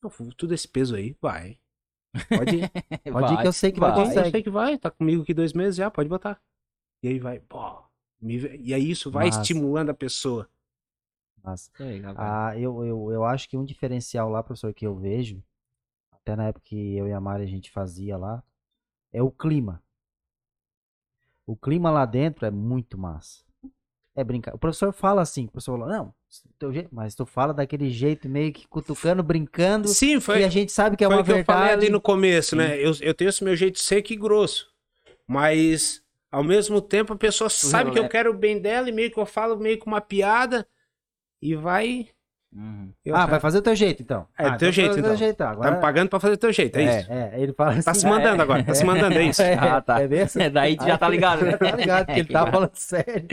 Não, 0.01 0.09
tudo 0.31 0.53
esse 0.53 0.67
peso 0.67 0.95
aí, 0.95 1.15
vai. 1.21 1.59
Pode 2.29 2.55
ir. 2.55 2.71
Pode 3.11 3.33
ir 3.33 3.41
que 3.41 3.47
eu 3.47 3.53
sei 3.53 3.71
que 3.71 3.79
vai, 3.79 3.93
Pode 3.93 4.09
ir, 4.09 4.17
eu 4.17 4.31
sei 4.31 4.43
que 4.43 4.49
vai. 4.49 4.77
Tá 4.77 4.89
comigo 4.89 5.21
aqui 5.21 5.33
dois 5.33 5.53
meses 5.53 5.75
já, 5.75 5.91
pode 5.91 6.09
botar. 6.09 6.41
E 7.03 7.07
aí 7.07 7.19
vai, 7.19 7.39
pô. 7.39 7.83
me 8.19 8.37
E 8.57 8.73
aí 8.73 8.89
isso 8.89 9.11
vai 9.11 9.27
Massa. 9.27 9.41
estimulando 9.41 9.89
a 9.89 9.93
pessoa. 9.93 10.49
Mas, 11.43 11.71
ah, 12.17 12.55
eu, 12.57 12.85
eu, 12.85 13.11
eu 13.11 13.23
acho 13.25 13.49
que 13.49 13.57
um 13.57 13.65
diferencial 13.65 14.29
lá, 14.29 14.43
professor, 14.43 14.73
que 14.73 14.85
eu 14.85 14.95
vejo, 14.95 15.43
até 16.11 16.35
na 16.35 16.47
época 16.47 16.65
que 16.65 16.95
eu 16.95 17.07
e 17.07 17.13
a 17.13 17.19
Mari 17.19 17.43
a 17.43 17.47
gente 17.47 17.71
fazia 17.71 18.15
lá, 18.15 18.43
é 19.11 19.23
o 19.23 19.31
clima. 19.31 19.83
O 21.45 21.55
clima 21.55 21.89
lá 21.89 22.05
dentro 22.05 22.45
é 22.45 22.51
muito 22.51 22.97
massa. 22.97 23.43
É 24.15 24.23
brincar. 24.23 24.53
O 24.53 24.57
professor 24.57 24.91
fala 24.91 25.21
assim, 25.21 25.45
o 25.45 25.51
professor 25.51 25.79
fala, 25.79 25.97
não, 25.97 26.13
teu 26.59 26.73
jeito, 26.73 26.89
mas 26.91 27.15
tu 27.15 27.25
fala 27.25 27.53
daquele 27.53 27.89
jeito 27.89 28.27
meio 28.27 28.51
que 28.51 28.67
cutucando, 28.67 29.23
brincando, 29.23 29.87
Sim, 29.87 30.19
foi. 30.19 30.41
e 30.41 30.43
a 30.43 30.49
gente 30.49 30.71
sabe 30.71 30.97
que 30.97 31.03
é 31.03 31.07
Foi 31.07 31.15
uma 31.15 31.23
que 31.23 31.31
eu 31.31 31.35
verdade. 31.35 31.59
falei 31.59 31.73
ali 31.73 31.89
no 31.89 32.01
começo, 32.01 32.55
né? 32.55 32.77
Eu, 32.77 32.91
eu 32.99 33.13
tenho 33.13 33.29
esse 33.29 33.43
meu 33.43 33.55
jeito 33.55 33.79
seco 33.79 34.11
e 34.11 34.17
grosso. 34.17 34.69
Mas, 35.27 36.03
ao 36.29 36.43
mesmo 36.43 36.81
tempo, 36.81 37.13
a 37.13 37.17
pessoa 37.17 37.49
sabe 37.49 37.91
que 37.91 37.99
eu 37.99 38.03
releva. 38.03 38.09
quero 38.09 38.31
o 38.31 38.37
bem 38.37 38.59
dela 38.59 38.89
e 38.89 38.91
meio 38.91 39.09
que 39.11 39.17
eu 39.17 39.25
falo 39.25 39.57
meio 39.57 39.77
com 39.79 39.89
uma 39.89 40.01
piada 40.01 40.67
e 41.41 41.55
vai. 41.55 42.09
Uhum. 42.53 42.91
eu- 43.05 43.15
Ah, 43.15 43.25
vai 43.25 43.39
fazer 43.39 43.59
o 43.59 43.61
teu 43.61 43.75
jeito, 43.75 44.01
então. 44.03 44.27
É, 44.37 44.45
ah, 44.45 44.49
do 44.49 44.57
teu 44.57 44.69
então 44.69 44.71
jeito, 44.71 44.99
então. 44.99 45.15
jeito, 45.15 45.37
Tá 45.37 45.51
agora... 45.51 45.71
me 45.71 45.79
pagando 45.79 46.09
pra 46.09 46.19
fazer 46.19 46.35
teu 46.37 46.51
jeito, 46.51 46.77
é, 46.77 46.99
isso? 46.99 47.11
É, 47.11 47.31
é, 47.35 47.41
ele 47.41 47.53
fala 47.53 47.71
assim... 47.71 47.81
Tá 47.83 47.93
se 47.93 48.05
mandando 48.05 48.41
agora, 48.43 48.63
tá 48.63 48.73
se 48.75 48.83
mandando, 48.83 49.17
é 49.17 49.23
isso. 49.23 49.41
É, 49.43 49.53
Ah, 49.53 49.79
tá. 49.81 50.01
é. 50.01 50.07
É, 50.37 50.49
daí 50.49 50.75
tu 50.75 50.85
já 50.85 50.97
tá 50.97 51.07
ligado, 51.07 51.45
né? 51.45 51.55
Tá 51.57 51.71
ligado, 51.75 52.05
porque 52.07 52.19
ele 52.19 52.27
Que 52.27 52.33
tá 52.33 52.45
falando 52.45 52.71
sério. 52.73 53.25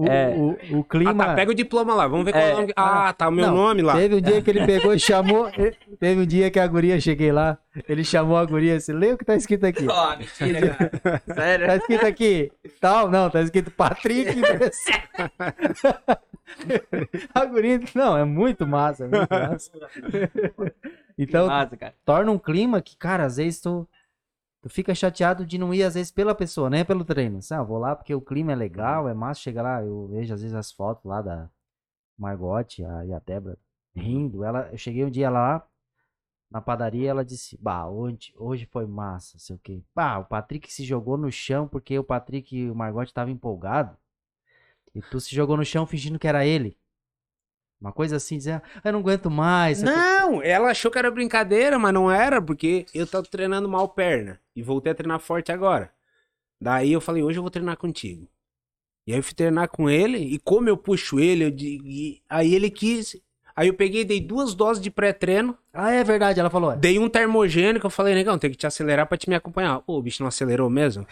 O, 0.00 0.06
É. 0.06 0.28
o, 0.28 0.50
o 0.76 0.80
Ah, 0.80 0.84
clima... 0.88 1.26
tá, 1.26 1.34
pega 1.34 1.50
o 1.50 1.54
diploma 1.54 1.92
lá, 1.92 2.06
vamos 2.06 2.24
ver 2.24 2.30
qual 2.30 2.44
é 2.44 2.50
É. 2.50 2.54
o 2.54 2.60
nome. 2.60 2.72
Ah, 2.76 3.12
tá 3.12 3.28
o 3.28 3.32
meu 3.32 3.46
Não, 3.48 3.56
nome 3.56 3.82
lá. 3.82 3.96
Teve 3.96 4.14
um 4.14 4.20
dia 4.20 4.40
que 4.40 4.48
ele 4.48 4.64
pegou 4.64 4.94
e 4.94 4.98
chamou... 5.00 5.50
Teve 5.98 6.20
um 6.20 6.24
dia 6.26 6.52
que 6.52 6.60
a 6.60 6.66
guria, 6.68 7.00
cheguei 7.00 7.32
lá, 7.32 7.58
ele 7.88 8.04
chamou 8.04 8.36
a 8.36 8.44
guria 8.44 8.76
assim, 8.76 8.92
lê 8.92 9.12
o 9.12 9.18
que 9.18 9.24
tá 9.24 9.34
escrito 9.34 9.66
aqui. 9.66 9.84
Ó, 9.90 10.16
mentira, 10.16 10.76
cara. 10.76 11.22
Sério? 11.34 11.66
Tá 11.66 11.76
escrito 11.76 12.06
aqui, 12.06 12.52
tal, 12.80 13.10
não, 13.10 13.28
tá 13.28 13.40
escrito 13.42 13.72
Patrick. 13.72 14.40
a 17.34 17.44
guria, 17.44 17.80
não, 17.94 18.16
é 18.16 18.24
muito 18.24 18.66
massa, 18.66 19.04
é 19.04 19.08
muito 19.08 19.28
massa. 19.28 19.70
Então, 21.18 21.48
Massa, 21.48 21.76
cara. 21.76 21.94
torna 22.04 22.30
um 22.30 22.38
clima 22.38 22.80
que, 22.80 22.96
cara, 22.96 23.24
às 23.24 23.36
vezes 23.38 23.60
tu, 23.60 23.86
tu 24.60 24.68
fica 24.68 24.94
chateado 24.94 25.46
de 25.46 25.58
não 25.58 25.72
ir, 25.72 25.82
às 25.82 25.94
vezes, 25.94 26.10
pela 26.10 26.34
pessoa, 26.34 26.70
nem 26.70 26.84
pelo 26.84 27.04
treino. 27.04 27.38
Assim, 27.38 27.54
ah, 27.54 27.62
vou 27.62 27.78
lá 27.78 27.94
porque 27.96 28.14
o 28.14 28.20
clima 28.20 28.52
é 28.52 28.56
legal, 28.56 29.08
é 29.08 29.14
massa. 29.14 29.40
Chega 29.40 29.62
lá, 29.62 29.82
eu 29.82 30.08
vejo 30.08 30.34
às 30.34 30.42
vezes 30.42 30.54
as 30.54 30.72
fotos 30.72 31.04
lá 31.04 31.22
da 31.22 31.50
Margote 32.18 32.84
a, 32.84 33.04
e 33.06 33.12
a 33.12 33.18
Débora 33.18 33.58
rindo. 33.94 34.44
Ela, 34.44 34.68
eu 34.72 34.78
cheguei 34.78 35.04
um 35.04 35.10
dia 35.10 35.30
lá 35.30 35.66
na 36.50 36.60
padaria 36.60 37.10
ela 37.10 37.24
disse, 37.24 37.58
bah, 37.60 37.88
hoje, 37.88 38.32
hoje 38.36 38.66
foi 38.66 38.86
massa, 38.86 39.38
sei 39.38 39.56
o 39.56 39.58
quê. 39.58 39.82
Bah, 39.94 40.18
o 40.18 40.24
Patrick 40.24 40.72
se 40.72 40.84
jogou 40.84 41.16
no 41.16 41.30
chão 41.30 41.68
porque 41.68 41.98
o 41.98 42.04
Patrick 42.04 42.56
e 42.56 42.70
o 42.70 42.74
Margote 42.74 43.10
estavam 43.10 43.32
empolgados. 43.32 43.96
E 44.94 45.02
tu 45.02 45.20
se 45.20 45.34
jogou 45.34 45.56
no 45.56 45.64
chão 45.64 45.86
fingindo 45.86 46.18
que 46.18 46.26
era 46.26 46.46
ele. 46.46 46.76
Uma 47.80 47.92
coisa 47.92 48.16
assim, 48.16 48.36
dizer, 48.38 48.54
ah, 48.54 48.62
eu 48.84 48.92
não 48.92 49.00
aguento 49.00 49.30
mais. 49.30 49.78
sei 49.78 49.88
o 49.88 49.92
quê." 49.92 49.96
Não, 49.98 50.42
ela 50.42 50.70
achou 50.70 50.90
que 50.90 50.98
era 50.98 51.10
brincadeira, 51.10 51.78
mas 51.78 51.94
não 51.94 52.10
era, 52.10 52.42
porque 52.42 52.86
eu 52.92 53.06
tava 53.06 53.24
treinando 53.24 53.68
mal 53.68 53.88
perna. 53.88 54.40
E 54.56 54.62
voltei 54.62 54.90
a 54.90 54.94
treinar 54.94 55.20
forte 55.20 55.52
agora. 55.52 55.90
Daí 56.60 56.92
eu 56.92 57.00
falei, 57.00 57.22
hoje 57.22 57.38
eu 57.38 57.42
vou 57.42 57.50
treinar 57.50 57.76
contigo. 57.76 58.28
E 59.06 59.12
aí 59.12 59.18
eu 59.18 59.22
fui 59.22 59.32
treinar 59.34 59.68
com 59.68 59.88
ele, 59.88 60.18
e 60.18 60.38
como 60.40 60.68
eu 60.68 60.76
puxo 60.76 61.20
ele, 61.20 61.44
eu 61.44 61.50
digo, 61.50 61.86
e 61.86 62.20
aí 62.28 62.54
ele 62.54 62.68
quis. 62.70 63.16
Aí 63.54 63.68
eu 63.68 63.74
peguei, 63.74 64.04
dei 64.04 64.20
duas 64.20 64.54
doses 64.54 64.82
de 64.82 64.90
pré-treino, 64.90 65.56
Ah, 65.72 65.90
é 65.92 66.02
verdade, 66.04 66.38
ela 66.38 66.50
falou. 66.50 66.76
dei 66.76 66.98
um 66.98 67.08
termogênico, 67.08 67.86
eu 67.86 67.90
falei, 67.90 68.14
negão, 68.14 68.38
tem 68.38 68.50
que 68.50 68.56
te 68.56 68.66
acelerar 68.66 69.06
pra 69.06 69.16
te 69.16 69.28
me 69.28 69.34
acompanhar. 69.36 69.80
Pô, 69.80 69.98
o 69.98 70.02
bicho 70.02 70.22
não 70.22 70.28
acelerou 70.28 70.68
mesmo? 70.68 71.06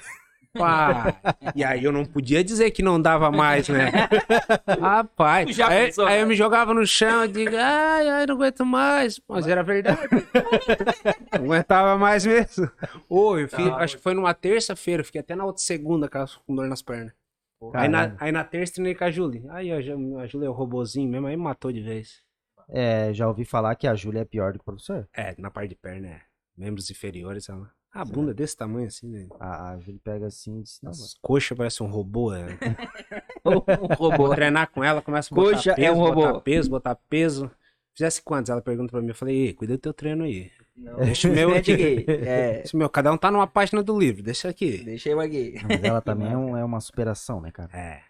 Pá. 0.52 1.16
E 1.54 1.62
aí 1.64 1.84
eu 1.84 1.92
não 1.92 2.04
podia 2.04 2.42
dizer 2.42 2.70
que 2.70 2.82
não 2.82 3.00
dava 3.00 3.30
mais, 3.30 3.68
né? 3.68 3.90
Rapaz. 4.80 5.54
Já 5.54 5.68
aí, 5.68 5.86
pensou, 5.86 6.06
aí 6.06 6.18
eu 6.18 6.22
né? 6.22 6.28
me 6.28 6.34
jogava 6.34 6.72
no 6.74 6.86
chão 6.86 7.24
e 7.24 7.28
digo, 7.28 7.56
ai, 7.56 8.08
ai, 8.08 8.26
não 8.26 8.34
aguento 8.36 8.64
mais. 8.64 9.20
Mas 9.28 9.46
era 9.46 9.62
verdade. 9.62 10.00
não 11.32 11.44
aguentava 11.44 11.98
mais 11.98 12.24
mesmo. 12.26 12.70
Ô, 13.08 13.38
eu 13.38 13.48
fiz, 13.48 13.66
acho 13.66 13.96
que 13.96 14.02
foi 14.02 14.14
numa 14.14 14.34
terça-feira, 14.34 15.00
eu 15.00 15.04
fiquei 15.04 15.20
até 15.20 15.34
na 15.34 15.44
outra 15.44 15.62
segunda 15.62 16.08
com 16.08 16.24
com 16.46 16.54
dor 16.54 16.68
nas 16.68 16.82
pernas. 16.82 17.12
Aí 17.74 17.88
na, 17.88 18.14
aí 18.18 18.32
na 18.32 18.44
terça 18.44 18.74
treinei 18.74 18.94
com 18.94 19.04
a 19.04 19.10
Julie. 19.10 19.44
Aí 19.50 19.68
já- 19.82 19.94
a 19.94 20.26
Julie 20.26 20.46
é 20.46 20.50
o 20.50 20.52
robozinho 20.52 21.08
mesmo, 21.10 21.26
aí 21.26 21.36
matou 21.36 21.72
de 21.72 21.80
vez. 21.80 22.22
É, 22.68 23.12
já 23.14 23.28
ouvi 23.28 23.44
falar 23.44 23.74
que 23.76 23.86
a 23.86 23.94
Júlia 23.94 24.20
é 24.20 24.24
pior 24.24 24.52
do 24.52 24.58
que 24.58 24.62
o 24.62 24.64
professor. 24.64 25.08
É, 25.14 25.34
na 25.38 25.50
parte 25.50 25.70
de 25.70 25.76
perna, 25.76 26.08
é. 26.08 26.20
Membros 26.56 26.90
inferiores, 26.90 27.48
ela. 27.48 27.70
A 28.00 28.04
bunda 28.04 28.30
é 28.30 28.34
desse 28.34 28.56
tamanho 28.56 28.86
assim, 28.86 29.08
né? 29.08 29.26
A, 29.40 29.70
a 29.72 29.78
Júlia 29.78 30.00
pega 30.04 30.26
assim 30.26 30.60
e 30.60 30.62
diz, 30.62 30.78
não, 30.82 30.90
As 30.90 31.14
coxas 31.20 31.56
parece 31.56 31.82
um 31.82 31.86
robô. 31.86 32.32
É. 32.34 32.46
um 33.44 33.94
robô. 33.94 34.16
Vou 34.16 34.34
treinar 34.34 34.70
com 34.70 34.82
ela, 34.84 35.00
começa 35.02 35.32
a 35.32 35.36
botar 35.36 35.56
Coxa 35.56 35.70
é 35.72 35.74
peso, 35.74 35.92
um 35.92 35.98
robô. 36.00 36.14
botar 36.26 36.40
peso, 36.40 36.70
botar 36.70 36.94
peso. 36.94 37.50
Fizesse 37.94 38.20
quantos? 38.22 38.50
Ela 38.50 38.60
pergunta 38.60 38.90
pra 38.90 39.00
mim, 39.00 39.08
eu 39.08 39.14
falei, 39.14 39.46
Ei, 39.46 39.52
cuida 39.54 39.74
do 39.74 39.80
teu 39.80 39.94
treino 39.94 40.24
aí. 40.24 40.50
Não, 40.76 40.96
Deixa 40.96 41.28
o 41.28 41.32
meu 41.34 41.54
aqui. 41.54 42.04
É, 42.06 42.62
Esse 42.64 42.76
meu, 42.76 42.88
cada 42.90 43.10
um 43.12 43.16
tá 43.16 43.30
numa 43.30 43.46
página 43.46 43.82
do 43.82 43.98
livro, 43.98 44.22
deixa 44.22 44.48
aqui. 44.48 44.78
deixa 44.84 45.08
eu 45.08 45.18
aqui. 45.20 45.54
mas 45.66 45.82
ela 45.82 46.00
também 46.02 46.30
é, 46.32 46.36
um- 46.36 46.56
é 46.56 46.62
uma 46.64 46.80
superação, 46.80 47.40
né, 47.40 47.50
cara? 47.50 47.70
É. 47.72 48.00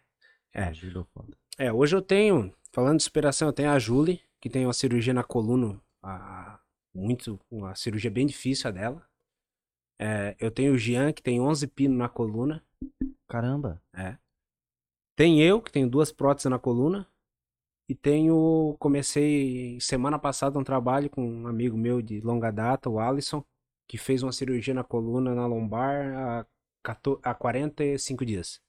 É 0.53 0.73
foda. 1.15 1.37
É, 1.59 1.73
hoje 1.73 1.95
eu 1.95 2.03
tenho, 2.03 2.53
falando 2.73 2.97
de 2.97 3.05
superação, 3.05 3.47
eu 3.49 3.53
tenho 3.53 3.71
a 3.71 3.79
Julie, 3.79 4.21
que 4.41 4.49
tem 4.51 4.67
uma 4.67 4.73
cirurgia 4.73 5.15
na 5.15 5.23
coluna, 5.23 5.79
a- 6.03 6.59
muito, 6.95 7.39
uma 7.51 7.75
cirurgia 7.75 8.11
bem 8.11 8.27
difícil 8.27 8.69
a 8.69 8.73
dela. 8.73 9.06
É, 9.99 10.37
eu 10.39 10.51
tenho 10.51 10.75
o 10.75 10.79
Jean, 10.79 11.13
que 11.13 11.23
tem 11.23 11.41
11 11.41 11.67
pinos 11.69 11.97
na 11.97 12.09
coluna. 12.09 12.63
Caramba. 13.29 13.83
É. 13.95 14.17
Tem 15.17 15.43
eu, 15.43 15.61
que 15.61 15.73
tenho 15.73 15.89
duas 15.89 16.13
próteses 16.13 16.51
na 16.51 16.59
coluna. 16.59 17.07
E 17.89 17.95
tenho, 17.95 18.77
comecei 18.79 19.81
semana 19.81 20.19
passada 20.19 20.59
um 20.59 20.65
trabalho 20.65 21.09
com 21.09 21.25
um 21.25 21.47
amigo 21.47 21.77
meu 21.77 22.03
de 22.03 22.21
longa 22.21 22.51
data, 22.51 22.91
o 22.91 22.99
Alisson, 22.99 23.45
que 23.89 23.97
fez 23.97 24.23
uma 24.23 24.33
cirurgia 24.33 24.75
na 24.75 24.83
coluna, 24.83 25.35
na 25.35 25.47
lombar, 25.47 26.13
há, 26.17 26.47
14 26.83 27.21
há 27.23 27.33
45 27.33 28.27
dias. 28.27 28.61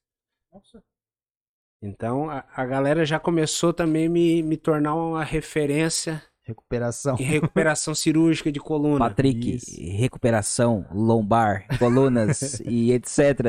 Então 1.82 2.30
a, 2.30 2.46
a 2.56 2.66
galera 2.66 3.06
já 3.06 3.20
começou 3.20 3.74
também 3.74 4.08
me, 4.08 4.44
me 4.44 4.56
tornar 4.56 4.96
uma 4.96 5.24
referência 5.24 6.24
Recuperação. 6.48 7.16
em 7.20 7.24
recuperação 7.24 7.94
cirúrgica 7.94 8.50
de 8.52 8.60
coluna. 8.60 9.00
Patrick, 9.10 9.56
Isso. 9.56 9.82
recuperação, 9.98 10.86
lombar, 10.94 11.68
colunas 11.78 12.60
e 12.66 12.94
etc. 12.94 13.40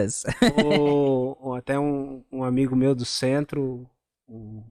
o, 0.65 1.51
o- 1.51 1.55
até 1.55 1.79
um, 1.79 2.25
um 2.33 2.43
amigo 2.43 2.75
meu 2.75 2.95
do 2.97 3.05
centro 3.05 3.89
um, 4.29 4.65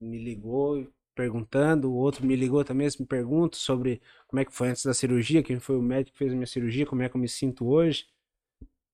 me 0.00 0.18
ligou 0.18 0.86
perguntando, 1.14 1.90
o 1.90 1.94
outro 1.96 2.26
me 2.26 2.36
ligou 2.36 2.62
também, 2.64 2.88
me 3.00 3.06
pergunta 3.06 3.56
sobre 3.56 4.02
como 4.28 4.40
é 4.40 4.44
que 4.44 4.52
foi 4.52 4.68
antes 4.68 4.84
da 4.84 4.92
cirurgia, 4.92 5.42
quem 5.42 5.58
foi 5.58 5.76
o 5.78 5.82
médico 5.82 6.12
que 6.12 6.18
fez 6.18 6.32
a 6.32 6.34
minha 6.34 6.46
cirurgia, 6.46 6.84
como 6.84 7.02
é 7.02 7.08
que 7.08 7.16
eu 7.16 7.20
me 7.20 7.28
sinto 7.28 7.64
hoje. 7.66 8.06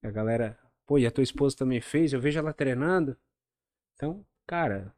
A 0.05 0.11
galera, 0.11 0.59
pô, 0.87 0.99
e 0.99 1.07
a 1.07 1.11
tua 1.11 1.25
esposa 1.25 1.57
também 1.57 1.81
fez, 1.81 2.13
eu 2.13 2.21
vejo 2.21 2.39
ela 2.39 2.53
treinando. 2.53 3.17
Então, 3.95 4.25
cara, 4.47 4.95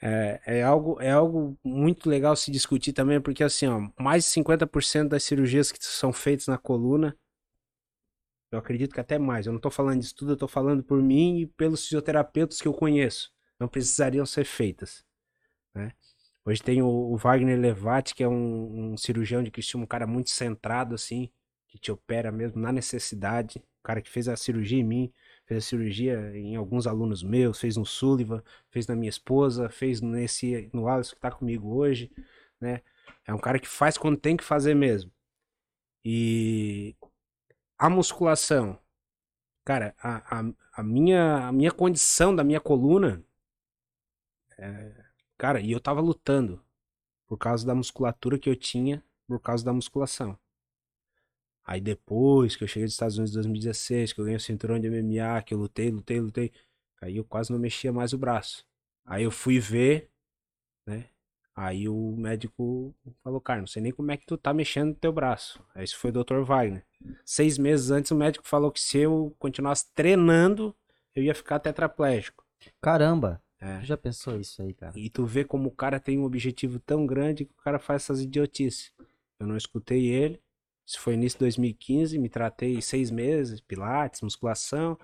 é, 0.00 0.40
é 0.58 0.62
algo, 0.62 1.00
é 1.00 1.10
algo 1.10 1.58
muito 1.64 2.08
legal 2.08 2.36
se 2.36 2.50
discutir 2.50 2.92
também, 2.92 3.20
porque 3.20 3.42
assim, 3.42 3.66
ó, 3.66 3.88
mais 3.98 4.24
de 4.24 4.30
50% 4.30 5.08
das 5.08 5.24
cirurgias 5.24 5.72
que 5.72 5.78
são 5.80 6.12
feitas 6.12 6.46
na 6.46 6.58
coluna 6.58 7.16
eu 8.50 8.58
acredito 8.58 8.94
que 8.94 9.00
até 9.00 9.18
mais. 9.18 9.46
Eu 9.46 9.52
não 9.52 9.60
tô 9.60 9.70
falando 9.70 10.00
disso 10.00 10.14
tudo, 10.14 10.32
eu 10.32 10.36
tô 10.36 10.48
falando 10.48 10.82
por 10.82 11.02
mim 11.02 11.40
e 11.40 11.46
pelos 11.46 11.84
fisioterapeutas 11.84 12.60
que 12.60 12.68
eu 12.68 12.72
conheço. 12.72 13.30
Não 13.58 13.68
precisariam 13.68 14.24
ser 14.24 14.44
feitas. 14.44 15.04
né? 15.74 15.92
Hoje 16.44 16.62
tem 16.62 16.80
o, 16.80 16.86
o 16.88 17.16
Wagner 17.16 17.58
Levati, 17.58 18.14
que 18.14 18.22
é 18.22 18.28
um, 18.28 18.92
um 18.92 18.96
cirurgião 18.96 19.42
de 19.42 19.50
Cristiano, 19.50 19.84
um 19.84 19.86
cara 19.86 20.06
muito 20.06 20.30
centrado, 20.30 20.94
assim, 20.94 21.30
que 21.68 21.78
te 21.78 21.92
opera 21.92 22.32
mesmo 22.32 22.60
na 22.60 22.72
necessidade. 22.72 23.58
O 23.58 23.82
cara 23.82 24.00
que 24.00 24.08
fez 24.08 24.28
a 24.28 24.36
cirurgia 24.36 24.78
em 24.80 24.84
mim, 24.84 25.12
fez 25.48 25.64
a 25.64 25.66
cirurgia 25.66 26.36
em 26.36 26.56
alguns 26.56 26.86
alunos 26.86 27.22
meus, 27.22 27.58
fez 27.58 27.76
no 27.78 27.86
Sullivan, 27.86 28.42
fez 28.70 28.86
na 28.86 28.94
minha 28.94 29.08
esposa, 29.08 29.70
fez 29.70 30.02
nesse 30.02 30.68
no 30.74 30.86
Alisson 30.86 31.14
que 31.14 31.20
tá 31.22 31.30
comigo 31.30 31.74
hoje, 31.74 32.12
né? 32.60 32.82
É 33.26 33.32
um 33.32 33.38
cara 33.38 33.58
que 33.58 33.66
faz 33.66 33.96
quando 33.96 34.18
tem 34.18 34.36
que 34.36 34.44
fazer 34.44 34.74
mesmo. 34.74 35.10
E 36.04 36.94
a 37.78 37.88
musculação, 37.88 38.78
cara, 39.64 39.94
a, 40.02 40.40
a, 40.40 40.52
a 40.74 40.82
minha, 40.82 41.48
a 41.48 41.52
minha 41.52 41.72
condição 41.72 42.36
da 42.36 42.44
minha 42.44 42.60
coluna, 42.60 43.24
é, 44.58 45.04
cara, 45.38 45.60
e 45.60 45.72
eu 45.72 45.80
tava 45.80 46.00
lutando 46.02 46.62
por 47.26 47.38
causa 47.38 47.66
da 47.66 47.74
musculatura 47.74 48.38
que 48.38 48.50
eu 48.50 48.56
tinha, 48.56 49.02
por 49.26 49.40
causa 49.40 49.64
da 49.64 49.72
musculação. 49.72 50.38
Aí 51.68 51.82
depois 51.82 52.56
que 52.56 52.64
eu 52.64 52.66
cheguei 52.66 52.86
dos 52.86 52.94
Estados 52.94 53.18
Unidos 53.18 53.32
em 53.32 53.40
2016, 53.40 54.14
que 54.14 54.20
eu 54.22 54.24
ganhei 54.24 54.38
o 54.38 54.40
cinturão 54.40 54.80
de 54.80 54.88
MMA, 54.88 55.42
que 55.42 55.52
eu 55.52 55.58
lutei, 55.58 55.90
lutei, 55.90 56.18
lutei, 56.18 56.50
aí 56.98 57.18
eu 57.18 57.24
quase 57.24 57.52
não 57.52 57.58
mexia 57.58 57.92
mais 57.92 58.14
o 58.14 58.18
braço. 58.18 58.64
Aí 59.04 59.24
eu 59.24 59.30
fui 59.30 59.60
ver, 59.60 60.10
né? 60.86 61.04
Aí 61.54 61.86
o 61.86 62.16
médico 62.16 62.94
falou, 63.22 63.38
cara, 63.38 63.60
não 63.60 63.66
sei 63.66 63.82
nem 63.82 63.92
como 63.92 64.10
é 64.10 64.16
que 64.16 64.24
tu 64.24 64.38
tá 64.38 64.54
mexendo 64.54 64.88
no 64.88 64.94
teu 64.94 65.12
braço. 65.12 65.62
Aí 65.74 65.84
Esse 65.84 65.94
foi 65.94 66.08
o 66.08 66.24
Dr. 66.24 66.40
Wagner. 66.40 66.86
Seis 67.22 67.58
meses 67.58 67.90
antes, 67.90 68.10
o 68.12 68.16
médico 68.16 68.48
falou 68.48 68.72
que 68.72 68.80
se 68.80 68.96
eu 68.96 69.36
continuasse 69.38 69.92
treinando, 69.94 70.74
eu 71.14 71.22
ia 71.22 71.34
ficar 71.34 71.58
tetraplégico. 71.58 72.46
Caramba. 72.80 73.42
É. 73.60 73.80
Tu 73.80 73.84
já 73.84 73.96
pensou 73.98 74.40
isso 74.40 74.62
aí, 74.62 74.72
cara? 74.72 74.98
E 74.98 75.10
tu 75.10 75.26
vê 75.26 75.44
como 75.44 75.68
o 75.68 75.74
cara 75.74 76.00
tem 76.00 76.18
um 76.18 76.24
objetivo 76.24 76.78
tão 76.78 77.04
grande 77.04 77.44
que 77.44 77.52
o 77.52 77.62
cara 77.62 77.78
faz 77.78 78.04
essas 78.04 78.22
idiotices. 78.22 78.90
Eu 79.38 79.46
não 79.46 79.56
escutei 79.56 80.06
ele. 80.06 80.40
Isso 80.88 81.00
foi 81.00 81.12
início 81.12 81.36
de 81.38 81.44
2015, 81.44 82.18
me 82.18 82.30
tratei 82.30 82.80
seis 82.80 83.10
meses, 83.10 83.60
pilates, 83.60 84.22
musculação. 84.22 84.98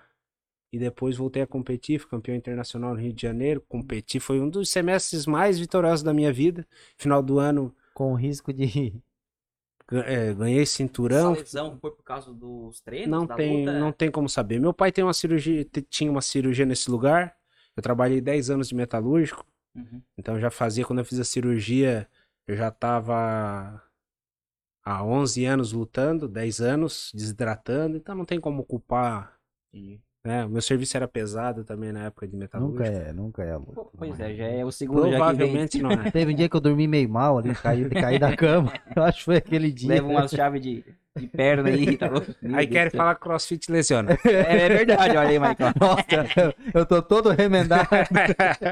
E 0.72 0.78
depois 0.78 1.16
voltei 1.18 1.42
a 1.42 1.46
competir, 1.46 2.00
fui 2.00 2.08
campeão 2.08 2.34
internacional 2.34 2.94
no 2.94 3.00
Rio 3.00 3.12
de 3.12 3.20
Janeiro. 3.20 3.60
Competi, 3.68 4.18
foi 4.18 4.40
um 4.40 4.48
dos 4.48 4.70
semestres 4.70 5.26
mais 5.26 5.58
vitoriosos 5.58 6.02
da 6.02 6.14
minha 6.14 6.32
vida. 6.32 6.66
Final 6.96 7.22
do 7.22 7.38
ano, 7.38 7.72
Com 7.92 8.12
o 8.12 8.16
risco 8.16 8.50
de. 8.50 8.94
é, 10.06 10.32
ganhei 10.32 10.64
cinturão. 10.64 11.32
Essa 11.32 11.40
lesão 11.42 11.78
foi 11.78 11.90
por 11.90 12.02
causa 12.02 12.32
dos 12.32 12.80
treinos? 12.80 13.10
Não 13.10 13.26
da 13.26 13.34
tem, 13.34 13.60
luta? 13.66 13.78
não 13.78 13.92
tem 13.92 14.10
como 14.10 14.28
saber. 14.28 14.58
Meu 14.58 14.72
pai 14.72 14.90
tem 14.90 15.04
uma 15.04 15.12
cirurgia, 15.12 15.64
tinha 15.90 16.10
uma 16.10 16.22
cirurgia 16.22 16.64
nesse 16.64 16.90
lugar. 16.90 17.36
Eu 17.76 17.82
trabalhei 17.82 18.20
10 18.20 18.50
anos 18.50 18.68
de 18.68 18.74
metalúrgico, 18.74 19.44
Uhum. 19.76 20.00
então 20.16 20.36
eu 20.36 20.40
já 20.40 20.50
fazia 20.52 20.84
quando 20.84 21.00
eu 21.00 21.04
fiz 21.04 21.18
a 21.18 21.24
cirurgia, 21.24 22.08
eu 22.46 22.56
já 22.56 22.70
tava 22.70 23.82
há 24.84 25.02
11 25.04 25.44
anos 25.44 25.72
lutando, 25.72 26.28
10 26.28 26.60
anos 26.60 27.10
desidratando, 27.14 27.96
então 27.96 28.14
não 28.14 28.24
tem 28.24 28.38
como 28.38 28.64
culpar, 28.64 29.34
né? 30.24 30.44
O 30.46 30.48
meu 30.48 30.62
serviço 30.62 30.96
era 30.96 31.06
pesado 31.06 31.64
também 31.64 31.92
na 31.92 32.04
época 32.04 32.26
de 32.26 32.34
metalúrgico. 32.34 32.82
Nunca 32.82 32.90
é, 32.90 33.12
nunca 33.12 33.44
é, 33.44 33.52
amor. 33.52 33.74
Pô, 33.74 33.90
Pois 33.96 34.18
é, 34.18 34.34
já 34.34 34.44
é 34.46 34.64
o 34.64 34.72
segundo 34.72 35.02
já 35.02 35.04
que 35.04 35.10
vem. 35.10 35.18
Provavelmente 35.18 35.82
não 35.82 35.90
é. 35.90 35.96
Teve 36.10 36.32
um 36.32 36.36
dia 36.36 36.48
que 36.48 36.56
eu 36.56 36.60
dormi 36.60 36.88
meio 36.88 37.08
mal 37.10 37.36
ali, 37.36 37.54
caí, 37.54 37.88
caí 37.90 38.18
da 38.18 38.34
cama. 38.34 38.72
Eu 38.96 39.02
acho 39.02 39.18
que 39.18 39.24
foi 39.24 39.36
aquele 39.36 39.70
dia. 39.70 39.90
Leva 39.90 40.08
uma 40.08 40.26
chave 40.26 40.60
de, 40.60 40.82
de 41.14 41.26
perna 41.26 41.68
aí, 41.68 41.98
tá 41.98 42.08
louco? 42.08 42.34
Aí 42.54 42.72
céu. 42.72 42.90
falar 42.92 43.14
que 43.16 43.20
crossfit 43.20 43.70
lesiona. 43.70 44.18
É, 44.24 44.64
é 44.64 44.68
verdade, 44.68 45.16
olha 45.16 45.28
aí, 45.28 45.38
Michael. 45.38 45.74
Nossa, 45.78 46.54
eu 46.72 46.86
tô 46.86 47.02
todo 47.02 47.28
remendado. 47.30 47.88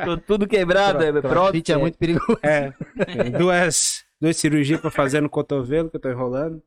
Tô 0.07 0.17
tudo 0.17 0.47
quebrado, 0.47 1.05
é 1.05 1.13
Crossfit 1.13 1.29
prótese, 1.29 1.73
é 1.73 1.77
muito 1.77 1.99
perigoso. 1.99 2.39
É, 2.43 2.73
duas, 3.39 4.05
duas 4.23 4.37
cirurgias 4.37 4.81
pra 4.81 4.89
fazer 4.89 5.21
no 5.21 5.29
cotovelo 5.29 5.91
que 5.91 5.97
eu 5.97 6.01
tô 6.01 6.09
enrolando. 6.09 6.63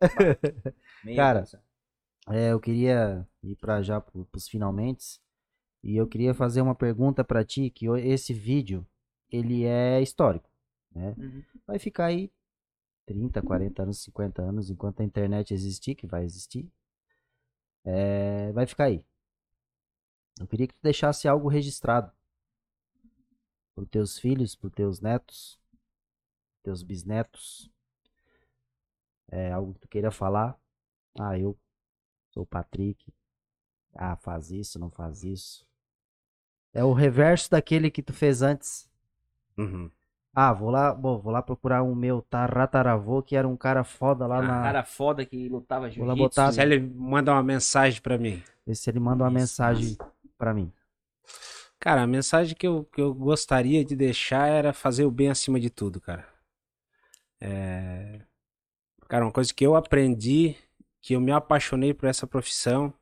Cara. 1.14 1.44
É, 2.30 2.52
eu 2.52 2.58
queria 2.58 3.28
ir 3.42 3.56
para 3.56 3.82
já 3.82 4.00
pro, 4.00 4.24
pros 4.24 4.48
finalmente. 4.48 5.20
E 5.82 5.96
eu 5.96 6.06
queria 6.06 6.32
fazer 6.32 6.62
uma 6.62 6.74
pergunta 6.74 7.22
pra 7.22 7.44
ti, 7.44 7.68
que 7.68 7.86
esse 7.98 8.32
vídeo, 8.32 8.86
ele 9.30 9.64
é 9.64 10.00
histórico, 10.00 10.48
né? 10.90 11.14
Uhum. 11.18 11.42
Vai 11.66 11.78
ficar 11.78 12.06
aí 12.06 12.32
30, 13.04 13.42
40 13.42 13.82
anos, 13.82 14.02
50 14.02 14.40
anos, 14.40 14.70
enquanto 14.70 15.00
a 15.00 15.04
internet 15.04 15.52
existir, 15.52 15.94
que 15.94 16.06
vai 16.06 16.24
existir. 16.24 16.66
É, 17.84 18.50
vai 18.52 18.66
ficar 18.66 18.84
aí. 18.84 19.04
Eu 20.40 20.46
queria 20.46 20.66
que 20.66 20.72
tu 20.72 20.82
deixasse 20.82 21.28
algo 21.28 21.48
registrado. 21.48 22.10
Para 23.74 23.84
teus 23.84 24.18
filhos, 24.18 24.56
para 24.56 24.70
teus 24.70 25.02
netos, 25.02 25.60
teus 26.64 26.82
bisnetos. 26.82 27.70
É 29.30 29.52
algo 29.52 29.74
que 29.74 29.80
tu 29.80 29.88
queira 29.88 30.10
falar. 30.10 30.56
Ah, 31.18 31.38
eu 31.38 31.56
sou 32.30 32.42
o 32.42 32.46
Patrick. 32.46 33.12
Ah, 33.94 34.16
faz 34.16 34.50
isso, 34.50 34.78
não 34.78 34.90
faz 34.90 35.22
isso. 35.22 35.64
É 36.72 36.82
o 36.82 36.92
reverso 36.92 37.50
daquele 37.50 37.90
que 37.90 38.02
tu 38.02 38.12
fez 38.12 38.42
antes. 38.42 38.90
Uhum. 39.56 39.88
Ah, 40.34 40.52
vou 40.52 40.68
lá, 40.70 40.92
bom, 40.92 41.20
vou 41.20 41.32
lá 41.32 41.40
procurar 41.40 41.84
um 41.84 41.94
meu 41.94 42.20
tarataravô, 42.22 43.22
que 43.22 43.36
era 43.36 43.46
um 43.46 43.56
cara 43.56 43.84
foda 43.84 44.26
lá 44.26 44.38
Ah, 44.38 44.42
na. 44.42 44.62
cara 44.62 44.82
foda 44.84 45.24
que 45.24 45.48
lutava 45.48 45.88
Vou 45.90 46.04
lá 46.04 46.16
botar- 46.16 46.50
Se 46.50 46.60
ele 46.60 46.80
manda 46.80 47.30
uma 47.30 47.42
mensagem 47.42 48.00
pra 48.02 48.18
mim. 48.18 48.42
Ver 48.66 48.74
se 48.74 48.90
ele 48.90 48.98
manda 48.98 49.22
uma 49.22 49.28
Isso, 49.30 49.38
mensagem 49.38 49.96
pra 50.36 50.52
mim. 50.52 50.72
Cara, 51.78 52.02
a 52.02 52.06
mensagem 52.06 52.56
que 52.56 52.66
eu, 52.66 52.84
que 52.84 53.00
eu 53.00 53.14
gostaria 53.14 53.84
de 53.84 53.94
deixar 53.94 54.48
era 54.48 54.72
fazer 54.72 55.04
o 55.04 55.10
bem 55.10 55.28
acima 55.30 55.60
de 55.60 55.70
tudo, 55.70 56.00
cara. 56.00 56.26
É... 57.40 58.20
Cara, 59.08 59.24
uma 59.24 59.32
coisa 59.32 59.52
que 59.54 59.64
eu 59.66 59.76
aprendi, 59.76 60.56
que 61.02 61.14
eu 61.14 61.20
me 61.20 61.32
apaixonei 61.32 61.94
por 61.94 62.08
essa 62.08 62.26
profissão, 62.26 62.92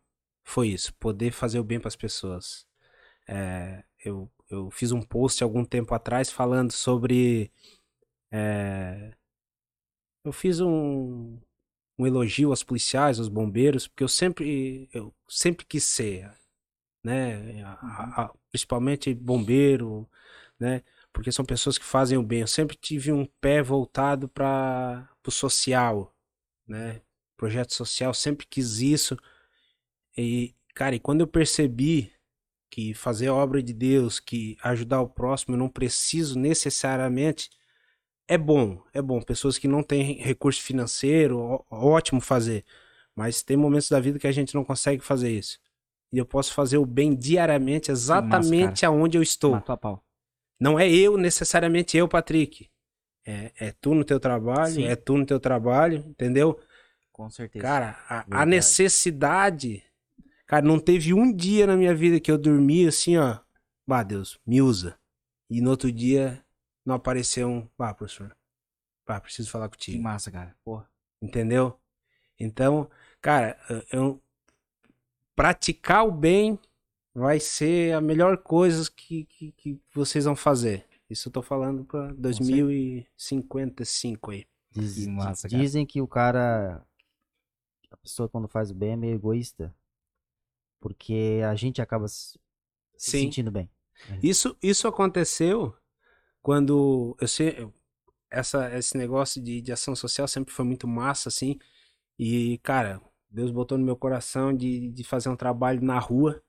foi 0.44 0.68
isso, 0.68 0.94
poder 0.94 1.32
fazer 1.32 1.58
o 1.60 1.64
bem 1.64 1.78
para 1.80 1.88
as 1.88 1.96
pessoas. 1.96 2.66
É, 3.28 3.84
eu, 4.04 4.30
eu 4.50 4.70
fiz 4.70 4.92
um 4.92 5.02
post 5.02 5.42
algum 5.44 5.64
tempo 5.64 5.94
atrás 5.94 6.30
falando 6.30 6.72
sobre. 6.72 7.52
é, 8.32 9.12
eu 10.24 10.32
fiz 10.32 10.60
um, 10.60 11.38
um 11.98 12.06
elogio 12.06 12.50
aos 12.50 12.62
policiais, 12.62 13.18
aos 13.18 13.28
bombeiros, 13.28 13.88
porque 13.88 14.04
eu 14.04 14.08
sempre, 14.08 14.88
eu 14.92 15.14
sempre 15.28 15.66
quis 15.66 15.84
ser, 15.84 16.32
né? 17.04 17.62
a- 17.64 17.72
a- 17.72 18.24
a- 18.26 18.34
principalmente 18.50 19.14
bombeiro, 19.14 20.08
né? 20.60 20.82
Porque 21.12 21.30
são 21.30 21.44
pessoas 21.44 21.76
que 21.76 21.84
fazem 21.84 22.16
o 22.16 22.22
bem. 22.22 22.40
Eu 22.40 22.46
sempre 22.46 22.76
tive 22.76 23.12
um 23.12 23.26
pé 23.40 23.62
voltado 23.62 24.28
para 24.28 25.08
o 25.26 25.30
social, 25.30 26.14
né? 26.66 27.02
Projeto 27.36 27.74
social, 27.74 28.14
sempre 28.14 28.46
quis 28.46 28.80
isso. 28.80 29.16
E, 30.16 30.54
cara, 30.74 30.94
e 30.94 31.00
quando 31.00 31.20
eu 31.20 31.26
percebi 31.26 32.12
que 32.70 32.94
fazer 32.94 33.26
a 33.26 33.34
obra 33.34 33.62
de 33.62 33.74
Deus, 33.74 34.18
que 34.18 34.56
ajudar 34.62 35.02
o 35.02 35.08
próximo, 35.08 35.54
eu 35.54 35.58
não 35.58 35.68
preciso 35.68 36.38
necessariamente. 36.38 37.50
É 38.26 38.38
bom, 38.38 38.82
é 38.94 39.02
bom. 39.02 39.20
Pessoas 39.20 39.58
que 39.58 39.68
não 39.68 39.82
têm 39.82 40.14
recurso 40.14 40.62
financeiro, 40.62 41.62
ótimo 41.70 42.20
fazer. 42.20 42.64
Mas 43.14 43.42
tem 43.42 43.58
momentos 43.58 43.90
da 43.90 44.00
vida 44.00 44.18
que 44.18 44.26
a 44.26 44.32
gente 44.32 44.54
não 44.54 44.64
consegue 44.64 45.04
fazer 45.04 45.30
isso. 45.30 45.58
E 46.10 46.16
eu 46.16 46.24
posso 46.24 46.54
fazer 46.54 46.78
o 46.78 46.86
bem 46.86 47.14
diariamente, 47.14 47.90
exatamente 47.90 48.86
aonde 48.86 49.18
eu 49.18 49.22
estou. 49.22 49.52
Matou 49.52 49.74
a 49.74 49.76
pau. 49.76 50.04
Não 50.62 50.78
é 50.78 50.88
eu 50.88 51.16
necessariamente 51.16 51.96
eu, 51.96 52.06
Patrick. 52.06 52.70
É, 53.26 53.50
é 53.58 53.72
tu 53.72 53.96
no 53.96 54.04
teu 54.04 54.20
trabalho, 54.20 54.74
Sim. 54.74 54.84
é 54.84 54.94
tu 54.94 55.18
no 55.18 55.26
teu 55.26 55.40
trabalho, 55.40 56.04
entendeu? 56.06 56.60
Com 57.10 57.28
certeza. 57.28 57.64
Cara, 57.64 57.98
a, 58.08 58.42
a 58.42 58.46
necessidade. 58.46 59.82
Cara, 60.46 60.64
não 60.64 60.78
teve 60.78 61.12
um 61.12 61.34
dia 61.34 61.66
na 61.66 61.76
minha 61.76 61.92
vida 61.92 62.20
que 62.20 62.30
eu 62.30 62.38
dormi 62.38 62.86
assim, 62.86 63.16
ó. 63.16 63.40
Bah, 63.84 64.04
Deus, 64.04 64.38
me 64.46 64.62
usa. 64.62 64.96
E 65.50 65.60
no 65.60 65.70
outro 65.70 65.90
dia 65.90 66.40
não 66.86 66.94
apareceu 66.94 67.48
um. 67.48 67.68
Bah, 67.76 67.92
professor. 67.92 68.32
Bah, 69.04 69.20
preciso 69.20 69.50
falar 69.50 69.68
que 69.68 69.76
contigo. 69.76 70.00
massa, 70.00 70.30
cara. 70.30 70.54
Porra. 70.64 70.88
Entendeu? 71.20 71.76
Então, 72.38 72.88
cara, 73.20 73.58
eu, 73.90 74.22
praticar 75.34 76.06
o 76.06 76.12
bem 76.12 76.56
vai 77.14 77.38
ser 77.40 77.92
a 77.94 78.00
melhor 78.00 78.38
coisa 78.38 78.90
que, 78.90 79.24
que, 79.26 79.52
que 79.52 79.78
vocês 79.94 80.24
vão 80.24 80.34
fazer. 80.36 80.86
Isso 81.10 81.28
eu 81.28 81.32
tô 81.32 81.42
falando 81.42 81.84
pra 81.84 82.10
2055 82.12 84.30
aí. 84.30 84.46
Diz- 84.70 84.94
Que 84.94 85.06
massa, 85.08 85.48
dizem 85.48 85.84
que 85.86 86.00
o 86.00 86.06
cara. 86.08 86.82
A 87.90 87.96
pessoa 87.98 88.28
quando 88.28 88.48
faz 88.48 88.70
o 88.70 88.74
bem 88.74 88.92
é 88.92 88.96
meio 88.96 89.14
egoísta. 89.14 89.74
Porque 90.80 91.40
a 91.48 91.54
gente 91.54 91.80
acaba 91.82 92.08
se 92.08 92.38
se 92.96 93.10
Sim. 93.10 93.18
sentindo 93.24 93.50
bem. 93.50 93.68
Isso, 94.22 94.56
isso 94.62 94.86
aconteceu 94.88 95.74
quando 96.40 97.16
eu 97.20 97.28
sei, 97.28 97.56
eu- 97.58 97.74
essa, 98.30 98.74
esse 98.78 98.96
negócio 98.96 99.42
de, 99.42 99.60
de 99.60 99.72
ação 99.72 99.94
social 99.96 100.26
sempre 100.28 100.54
foi 100.54 100.64
muito 100.64 100.86
massa, 100.88 101.28
assim. 101.28 101.58
E, 102.18 102.58
cara, 102.62 103.00
Deus 103.30 103.50
botou 103.50 103.76
no 103.76 103.84
meu 103.84 103.96
coração 103.96 104.56
de, 104.56 104.88
de 104.90 105.04
fazer 105.04 105.28
um 105.28 105.36
trabalho 105.36 105.82
na 105.82 105.98
rua, 105.98 106.42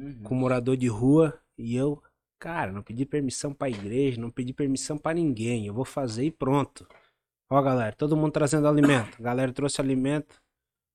Uhum. 0.00 0.22
com 0.22 0.34
morador 0.34 0.76
de 0.76 0.88
rua. 0.88 1.38
E 1.58 1.76
eu, 1.76 2.02
cara, 2.38 2.72
não 2.72 2.82
pedi 2.82 3.04
permissão 3.04 3.52
pra 3.52 3.68
igreja, 3.68 4.20
não 4.20 4.30
pedi 4.30 4.52
permissão 4.52 4.96
pra 4.96 5.12
ninguém. 5.12 5.66
Eu 5.66 5.74
vou 5.74 5.84
fazer 5.84 6.24
e 6.24 6.30
pronto. 6.30 6.86
Ó, 7.50 7.60
galera, 7.60 7.94
todo 7.94 8.16
mundo 8.16 8.32
trazendo 8.32 8.66
alimento. 8.68 9.16
A 9.18 9.22
galera 9.22 9.52
trouxe 9.52 9.80
alimento. 9.80 10.40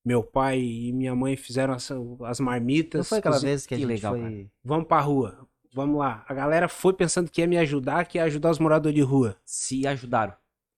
Meu 0.05 0.23
pai 0.23 0.59
e 0.59 0.93
minha 0.93 1.15
mãe 1.15 1.35
fizeram 1.35 1.73
as, 1.73 1.89
as 2.23 2.39
marmitas. 2.39 2.99
Não 2.99 3.05
foi 3.05 3.17
aquela 3.17 3.39
vez 3.39 3.65
que 3.65 3.73
a 3.73 3.77
que 3.77 3.81
gente 3.81 3.89
legal, 3.91 4.13
foi. 4.15 4.49
Vamos 4.63 4.87
pra 4.87 4.99
rua. 5.01 5.47
Vamos 5.73 5.99
lá. 5.99 6.23
A 6.27 6.33
galera 6.33 6.69
foi 6.69 6.93
pensando 6.93 7.29
que 7.29 7.41
ia 7.41 7.47
me 7.47 7.57
ajudar, 7.57 8.05
que 8.05 8.17
ia 8.17 8.23
ajudar 8.23 8.51
os 8.51 8.59
moradores 8.59 8.95
de 8.95 9.01
rua. 9.01 9.35
Se 9.43 9.85
ajudaram. 9.85 10.33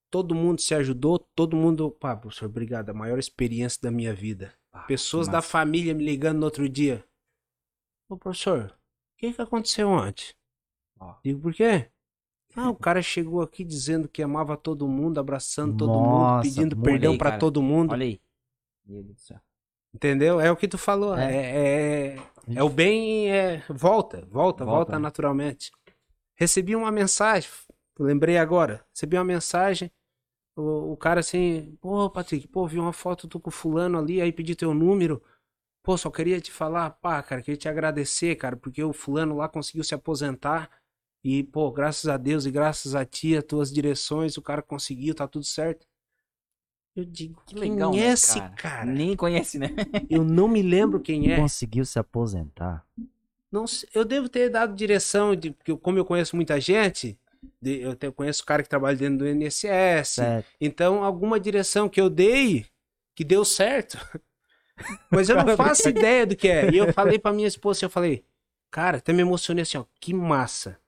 Todo 0.10 0.34
mundo 0.34 0.62
se 0.62 0.74
ajudou, 0.74 1.20
todo 1.36 1.56
mundo. 1.56 1.92
Pá, 1.92 2.16
professor, 2.16 2.46
obrigado. 2.46 2.90
A 2.90 2.94
maior 2.94 3.20
experiência 3.20 3.80
da 3.84 3.92
minha 3.92 4.14
vida. 4.14 4.54
Ah, 4.72 4.80
Pessoas 4.84 5.28
da 5.28 5.42
família 5.42 5.94
me 5.94 6.04
ligando 6.04 6.40
no 6.40 6.46
outro 6.46 6.68
dia. 6.68 7.04
Ô, 8.10 8.18
professor, 8.18 8.72
o 8.72 9.18
que, 9.18 9.34
que 9.34 9.42
aconteceu 9.42 9.90
ontem? 9.90 10.34
Ó. 11.00 11.16
Digo, 11.24 11.42
por 11.42 11.54
quê? 11.54 11.90
Ah, 12.56 12.72
o 12.72 12.76
cara 12.76 13.04
chegou 13.04 13.42
aqui 13.44 13.64
dizendo 13.64 14.08
que 14.08 14.24
amava 14.24 14.58
todo 14.58 14.88
mundo, 14.88 15.20
abraçando 15.20 15.78
todo 15.78 15.94
mundo, 15.94 16.10
Nossa, 16.10 16.42
pedindo 16.42 16.76
muito 16.76 16.90
perdão 16.90 17.16
cara. 17.16 17.38
todo 17.38 17.62
mundo. 17.62 17.92
Olha 17.92 18.04
aí. 18.04 18.20
Meu 18.84 19.04
Deus 19.04 19.16
do 19.16 19.22
céu. 19.22 19.40
Entendeu? 19.94 20.40
É 20.40 20.52
o 20.52 20.56
que 20.58 20.68
tu 20.68 20.76
falou. 20.76 21.16
É. 21.16 21.36
É, 21.36 22.16
é, 22.16 22.56
é 22.56 22.64
o 22.64 22.70
bem, 22.70 23.32
é, 23.32 23.64
volta, 23.70 24.22
volta, 24.22 24.26
volta, 24.28 24.66
Volta, 24.66 24.92
né? 24.94 25.00
naturalmente. 25.00 25.72
Recebi 26.36 26.76
uma 26.76 26.92
mensagem, 26.92 27.50
lembrei 28.00 28.40
agora. 28.40 28.84
Recebi 28.92 29.18
uma 29.18 29.24
mensagem, 29.24 29.92
o, 30.56 30.94
o 30.94 30.98
cara 30.98 31.20
assim, 31.20 31.78
pô, 31.80 32.10
Patrick, 32.10 32.48
pô, 32.48 32.66
vi 32.66 32.80
uma 32.80 32.94
foto 32.94 33.28
tu 33.28 33.40
com 33.40 33.52
fulano 33.52 34.00
ali, 34.00 34.20
aí 34.20 34.32
pedi 34.32 34.56
teu 34.56 34.74
número. 34.74 35.22
Pô, 35.88 35.98
só 35.98 36.12
queria 36.12 36.42
te 36.42 36.52
falar, 36.52 36.90
pá, 36.90 37.24
cara, 37.24 37.42
queria 37.42 37.56
te 37.58 37.70
agradecer, 37.70 38.36
cara, 38.36 38.58
porque 38.58 38.84
o 38.84 38.92
fulano 38.92 39.38
lá 39.38 39.48
conseguiu 39.48 39.86
se 39.86 39.96
aposentar. 39.96 40.70
E, 41.24 41.44
pô, 41.46 41.72
graças 41.72 42.10
a 42.10 42.18
Deus 42.18 42.46
e 42.46 42.52
graças 42.52 42.94
a 42.94 43.06
ti, 43.06 43.38
as 43.38 43.44
tuas 43.46 43.72
direções, 43.72 44.36
o 44.36 44.42
cara 44.42 44.62
conseguiu, 44.62 45.16
tá 45.16 45.26
tudo 45.26 45.46
certo. 45.46 45.88
Eu 46.94 47.06
digo, 47.06 47.42
Que 47.48 47.56
legal, 47.56 47.94
quem 47.94 48.02
né, 48.02 48.08
é 48.08 48.12
esse 48.12 48.38
cara? 48.38 48.54
cara? 48.58 48.86
Nem 48.86 49.16
conhece, 49.16 49.58
né? 49.58 49.70
Eu 50.10 50.26
não 50.26 50.50
me 50.50 50.62
lembro 50.62 51.00
quem 51.00 51.32
é. 51.32 51.40
Conseguiu 51.40 51.86
se 51.86 51.98
aposentar. 51.98 52.86
Não 53.50 53.66
sei, 53.66 53.88
eu 53.94 54.04
devo 54.04 54.28
ter 54.28 54.50
dado 54.50 54.76
direção, 54.76 55.38
de, 55.38 55.52
porque 55.52 55.74
como 55.78 55.98
eu 55.98 56.04
conheço 56.04 56.36
muita 56.36 56.60
gente, 56.60 57.18
de- 57.62 57.80
eu 57.80 57.96
te- 57.96 58.12
conheço 58.12 58.46
cara 58.46 58.62
que 58.62 58.68
trabalha 58.68 58.98
dentro 58.98 59.20
do 59.20 59.26
INSS, 59.30 60.16
Certo. 60.16 60.48
então 60.60 61.02
alguma 61.02 61.40
direção 61.40 61.88
que 61.88 62.02
eu 62.02 62.10
dei 62.10 62.66
que 63.16 63.24
deu 63.24 63.46
certo. 63.46 63.98
Mas 65.10 65.30
eu 65.30 65.36
não 65.36 65.56
faço 65.58 65.90
ideia 65.90 66.26
do 66.26 66.36
que 66.36 66.48
é. 66.48 66.70
E 66.72 66.78
eu 66.78 66.92
falei 66.94 67.18
pra 67.20 67.34
minha 67.34 67.48
esposa, 67.48 67.86
eu 67.86 67.90
falei, 67.90 68.24
cara, 68.70 68.98
até 68.98 69.12
me 69.14 69.22
emocionei 69.22 69.64
assim, 69.64 69.78
ó, 69.78 69.86
que 70.00 70.14
massa. 70.14 70.80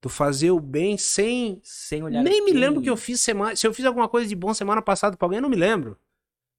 Tu 0.00 0.08
fazer 0.08 0.50
o 0.50 0.60
bem 0.60 0.98
sem. 0.98 1.60
Sem 1.62 2.02
olhar. 2.02 2.22
Nem 2.22 2.44
me 2.44 2.52
lembro 2.52 2.82
que 2.82 2.90
eu 2.90 2.96
fiz 2.96 3.20
semana. 3.20 3.56
Se 3.56 3.66
eu 3.66 3.72
fiz 3.72 3.84
alguma 3.86 4.08
coisa 4.08 4.28
de 4.28 4.36
bom 4.36 4.52
semana 4.52 4.82
passada 4.82 5.16
pra 5.16 5.24
alguém, 5.26 5.38
eu 5.38 5.42
não 5.42 5.48
me 5.48 5.56
lembro. 5.56 5.98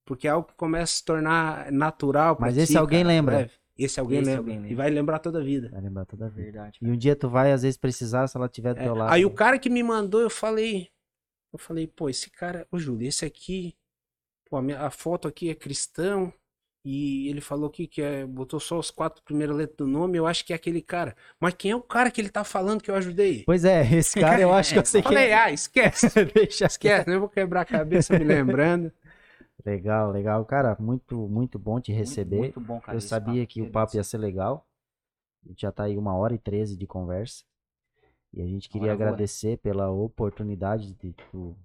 Porque 0.03 0.27
é 0.27 0.31
algo 0.31 0.47
que 0.47 0.55
começa 0.55 0.83
a 0.93 0.95
se 0.97 1.05
tornar 1.05 1.71
natural. 1.71 2.37
Mas 2.39 2.55
ti, 2.55 2.61
esse 2.61 2.77
alguém 2.77 2.99
cara, 3.03 3.07
lembra. 3.07 3.51
Esse 3.77 3.99
alguém 3.99 4.19
Esse 4.21 4.29
lembra. 4.29 4.39
alguém 4.41 4.55
E 4.55 4.61
lembra. 4.61 4.77
vai 4.77 4.89
lembrar 4.89 5.19
toda 5.19 5.39
a 5.39 5.43
vida. 5.43 5.69
Vai 5.69 5.81
lembrar 5.81 6.05
toda 6.05 6.25
a 6.25 6.29
vida. 6.29 6.43
Verdade. 6.43 6.79
E 6.81 6.89
um 6.89 6.95
dia 6.97 7.15
tu 7.15 7.27
vai, 7.29 7.51
às 7.51 7.61
vezes, 7.61 7.77
precisar, 7.77 8.25
se 8.27 8.37
ela 8.37 8.47
tiver 8.49 8.73
do 8.73 8.79
É, 8.79 8.83
teu 8.83 8.95
lado. 8.95 9.11
Aí 9.13 9.25
o 9.25 9.29
cara 9.31 9.59
que 9.59 9.69
me 9.69 9.83
mandou, 9.83 10.21
eu 10.21 10.29
falei. 10.29 10.89
Eu 11.53 11.59
falei, 11.59 11.85
pô, 11.85 12.09
esse 12.09 12.29
cara, 12.31 12.65
ô 12.71 12.79
Júlio, 12.79 13.07
esse 13.07 13.25
aqui. 13.25 13.75
Pô, 14.49 14.57
a, 14.57 14.61
minha- 14.61 14.81
a 14.81 14.89
foto 14.89 15.27
aqui 15.27 15.49
é 15.49 15.55
cristão. 15.55 16.33
E 16.87 17.27
ele 17.29 17.41
falou 17.41 17.67
aqui 17.67 17.87
que 17.87 17.99
é, 17.99 18.27
botou 18.27 18.59
só 18.59 18.77
os 18.77 18.91
quatro 18.91 19.23
primeiras 19.23 19.55
letras 19.55 19.75
do 19.77 19.87
nome. 19.87 20.19
Eu 20.19 20.27
acho 20.27 20.45
que 20.45 20.53
é 20.53 20.55
aquele 20.55 20.83
cara. 20.83 21.15
Mas 21.39 21.55
quem 21.55 21.71
é 21.71 21.75
o 21.75 21.81
cara 21.81 22.11
que 22.11 22.21
ele 22.21 22.29
tá 22.29 22.43
falando 22.43 22.83
que 22.83 22.91
eu 22.91 22.95
ajudei? 22.95 23.43
Pois 23.43 23.65
é, 23.65 23.81
esse 23.95 24.19
cara 24.19 24.39
eu 24.39 24.53
acho 24.53 24.73
que 24.73 24.79
eu 24.79 24.85
sei 24.85 25.01
quem 25.01 25.11
Falei, 25.11 25.29
é. 25.29 25.33
ah, 25.33 25.51
esquece. 25.51 26.07
Deixa 26.31 26.67
Esquece, 26.67 27.09
não 27.09 27.19
vou 27.21 27.29
quebrar 27.29 27.61
a 27.61 27.65
cabeça 27.65 28.17
me 28.19 28.23
lembrando. 28.23 28.91
Legal, 29.65 30.11
legal. 30.11 30.45
Cara, 30.45 30.77
muito, 30.79 31.27
muito 31.27 31.57
bom 31.57 31.79
te 31.81 31.91
Muito- 31.91 31.99
receber. 32.07 32.37
Muito, 32.37 32.61
bom, 32.61 32.79
cara. 32.79 32.95
eu 32.95 33.01
sabia 33.01 33.41
papo. 33.41 33.47
que 33.53 33.61
o 33.63 33.71
papo 33.71 33.95
ia 33.95 34.03
ser 34.03 34.19
legal. 34.19 34.67
A 35.43 35.49
gente 35.49 35.61
já 35.63 35.71
tá 35.71 35.85
aí 35.85 35.97
uma 35.97 36.15
hora 36.15 36.35
e 36.35 36.37
treze 36.37 36.77
de 36.77 36.85
conversa. 36.85 37.43
E 38.31 38.41
a 38.43 38.45
gente 38.45 38.69
queria 38.69 38.89
Hora 38.89 38.97
voa. 38.97 39.07
agradecer 39.07 39.57
pela 39.57 39.89
oportunidade 39.89 40.93
de 40.93 41.13
tu 41.31 41.55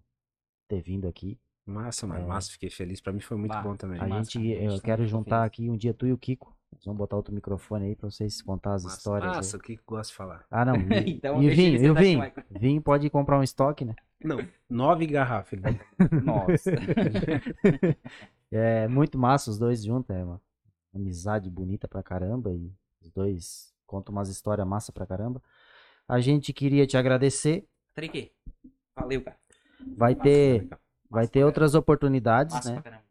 ter 0.67 0.81
vindo 0.81 1.07
aqui. 1.07 1.39
Massa, 1.67 2.07
mano, 2.07 2.25
É. 2.25 2.27
massa. 2.27 2.51
Fiquei 2.53 2.71
feliz. 2.71 3.01
Pra 3.01 3.13
mim 3.13 3.21
foi 3.21 3.37
muito 3.37 3.53
Bah, 3.53 3.63
bom 3.63 3.77
também. 3.77 4.01
A 4.01 4.07
massa, 4.07 4.31
gente, 4.31 4.49
cara. 4.55 4.61
Gente 4.71 4.75
eu 4.77 4.83
quero 4.83 5.07
juntar 5.07 5.37
feliz. 5.39 5.47
aqui 5.47 5.71
um 5.71 5.77
dia 5.77 5.95
tu 5.95 6.07
e 6.07 6.13
o 6.13 6.19
Kiko. 6.19 6.57
Nós 6.73 6.85
vamos 6.85 6.99
botar 6.99 7.17
outro 7.17 7.35
microfone 7.35 7.87
aí 7.87 7.97
pra 7.97 8.09
vocês 8.11 8.41
contar 8.41 8.75
as 8.75 8.85
Massa, 8.85 8.97
histórias. 8.97 9.31
aí. 9.31 9.37
massa, 9.37 9.57
o 9.57 9.61
que 9.61 9.77
que 9.77 9.83
gosta 9.85 10.13
de 10.13 10.17
falar? 10.17 10.45
Ah, 10.51 10.65
não. 10.65 10.75
E, 11.09 11.11
Então 11.15 11.43
e 11.43 11.49
o 11.49 11.55
vinho, 11.55 11.83
e 11.83 11.91
o 11.91 11.95
vinho? 11.95 12.33
Vinho 12.51 12.81
pode 12.81 13.11
comprar 13.11 13.39
um 13.39 13.43
estoque, 13.43 13.85
né? 13.85 13.95
Não, 14.23 14.39
nove 14.69 15.07
garrafas. 15.07 15.59
ele- 15.63 15.81
Nossa. 16.25 16.71
É 18.53 18.89
muito 18.89 19.17
massa 19.17 19.49
os 19.51 19.59
dois 19.59 19.85
juntos, 19.85 20.11
é 20.11 20.25
uma 20.25 20.41
amizade 20.93 21.49
bonita 21.49 21.87
pra 21.87 22.03
caramba 22.03 22.51
e 22.53 22.73
os 23.01 23.09
dois 23.11 23.73
contam 23.87 24.13
umas 24.13 24.29
histórias 24.29 24.67
massa 24.67 24.91
pra 24.93 25.07
caramba. 25.07 25.41
A 26.09 26.19
gente 26.21 26.53
queria 26.53 26.85
te 26.87 26.97
agradecer. 26.97 27.65
Trique. 27.95 28.33
Valeu, 28.97 29.23
cara. 29.23 29.37
Vai 29.97 30.15
ter, 30.17 30.69
vai 31.11 31.27
ter 31.29 31.45
outras 31.45 31.75
oportunidades, 31.75 32.55
Massa 32.55 32.73
né? 32.75 32.83
caramba. 32.83 33.03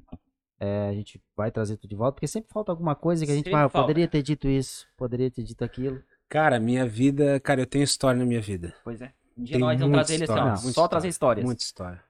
É, 0.61 0.89
a 0.89 0.93
gente 0.93 1.21
vai 1.37 1.51
trazer 1.51 1.77
tudo 1.77 1.89
de 1.89 1.95
volta, 1.95 2.13
porque 2.13 2.27
sempre 2.27 2.51
falta 2.51 2.71
alguma 2.71 2.93
coisa 2.95 3.25
que 3.25 3.31
a 3.31 3.35
gente 3.35 3.45
Sempre 3.45 3.51
fala, 3.53 3.65
"Ah, 3.67 3.69
falta. 3.69 3.85
poderia 3.87 4.07
ter 4.07 4.21
dito 4.21 4.47
isso, 4.47 4.87
poderia 4.97 5.31
ter 5.31 5.41
dito 5.43 5.63
aquilo. 5.63 6.01
Cara, 6.27 6.59
minha 6.59 6.85
vida. 6.85 7.39
Cara, 7.39 7.61
eu 7.61 7.65
tenho 7.65 7.83
história 7.83 8.19
na 8.19 8.25
minha 8.25 8.41
vida. 8.41 8.73
Pois 8.83 9.01
é. 9.01 9.13
Um 9.37 9.43
dia 9.43 9.53
Tem 9.53 9.61
nós 9.61 9.79
vamos 9.79 9.93
trazer 9.95 10.15
ele 10.15 10.23
assim, 10.25 10.33
história, 10.33 10.43
muita 10.51 10.61
Só 10.63 10.69
história, 10.69 10.89
trazer 10.89 11.07
histórias. 11.07 11.45
Muita 11.45 11.63
história. 11.63 12.03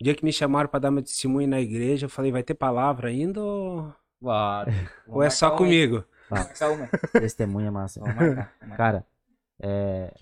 O 0.00 0.04
dia 0.04 0.14
que 0.16 0.24
me 0.24 0.32
chamaram 0.32 0.68
pra 0.68 0.80
dar 0.80 0.90
meu 0.90 1.02
testemunho 1.02 1.46
na 1.46 1.60
igreja, 1.60 2.06
eu 2.06 2.10
falei, 2.10 2.32
vai 2.32 2.42
ter 2.42 2.54
palavra 2.54 3.08
ainda 3.08 3.40
ou, 3.40 3.94
Ah, 4.26 4.64
ou 5.06 5.22
é 5.22 5.30
só 5.30 5.52
comigo? 5.56 6.04
Tá. 6.28 6.44
Testemunha 7.12 7.70
massa. 7.70 8.00
Vamos 8.00 8.16
marcar, 8.16 8.34
vamos 8.34 8.68
marcar. 8.68 8.76
Cara, 8.76 9.06
é, 9.60 10.12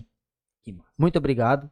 Que 0.63 0.71
massa. 0.71 0.89
muito 0.99 1.17
obrigado. 1.17 1.69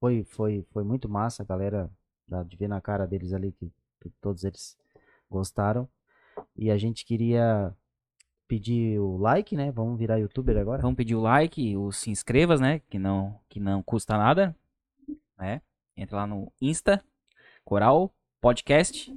Foi, 0.00 0.24
foi, 0.24 0.66
foi 0.72 0.82
muito 0.82 1.08
massa, 1.08 1.42
a 1.44 1.46
galera. 1.46 1.88
Dá 2.30 2.42
de 2.44 2.56
ver 2.56 2.68
na 2.68 2.80
cara 2.80 3.06
deles 3.06 3.32
ali 3.32 3.50
que, 3.52 3.70
que 4.00 4.08
todos 4.20 4.44
eles 4.44 4.78
gostaram. 5.28 5.88
E 6.56 6.70
a 6.70 6.76
gente 6.78 7.04
queria 7.04 7.74
pedir 8.46 8.98
o 9.00 9.16
like, 9.16 9.56
né? 9.56 9.70
Vamos 9.72 9.98
virar 9.98 10.16
youtuber 10.18 10.56
agora. 10.56 10.80
Vamos 10.82 10.96
pedir 10.96 11.14
o 11.16 11.20
like, 11.20 11.76
o 11.76 11.90
se 11.92 12.10
inscrevas, 12.10 12.60
né? 12.60 12.80
Que 12.88 12.98
não, 12.98 13.38
que 13.48 13.58
não 13.58 13.82
custa 13.82 14.16
nada. 14.16 14.54
Né? 15.38 15.60
Entra 15.96 16.18
lá 16.18 16.26
no 16.26 16.52
Insta, 16.60 17.02
Coral 17.64 18.14
Podcast. 18.40 19.12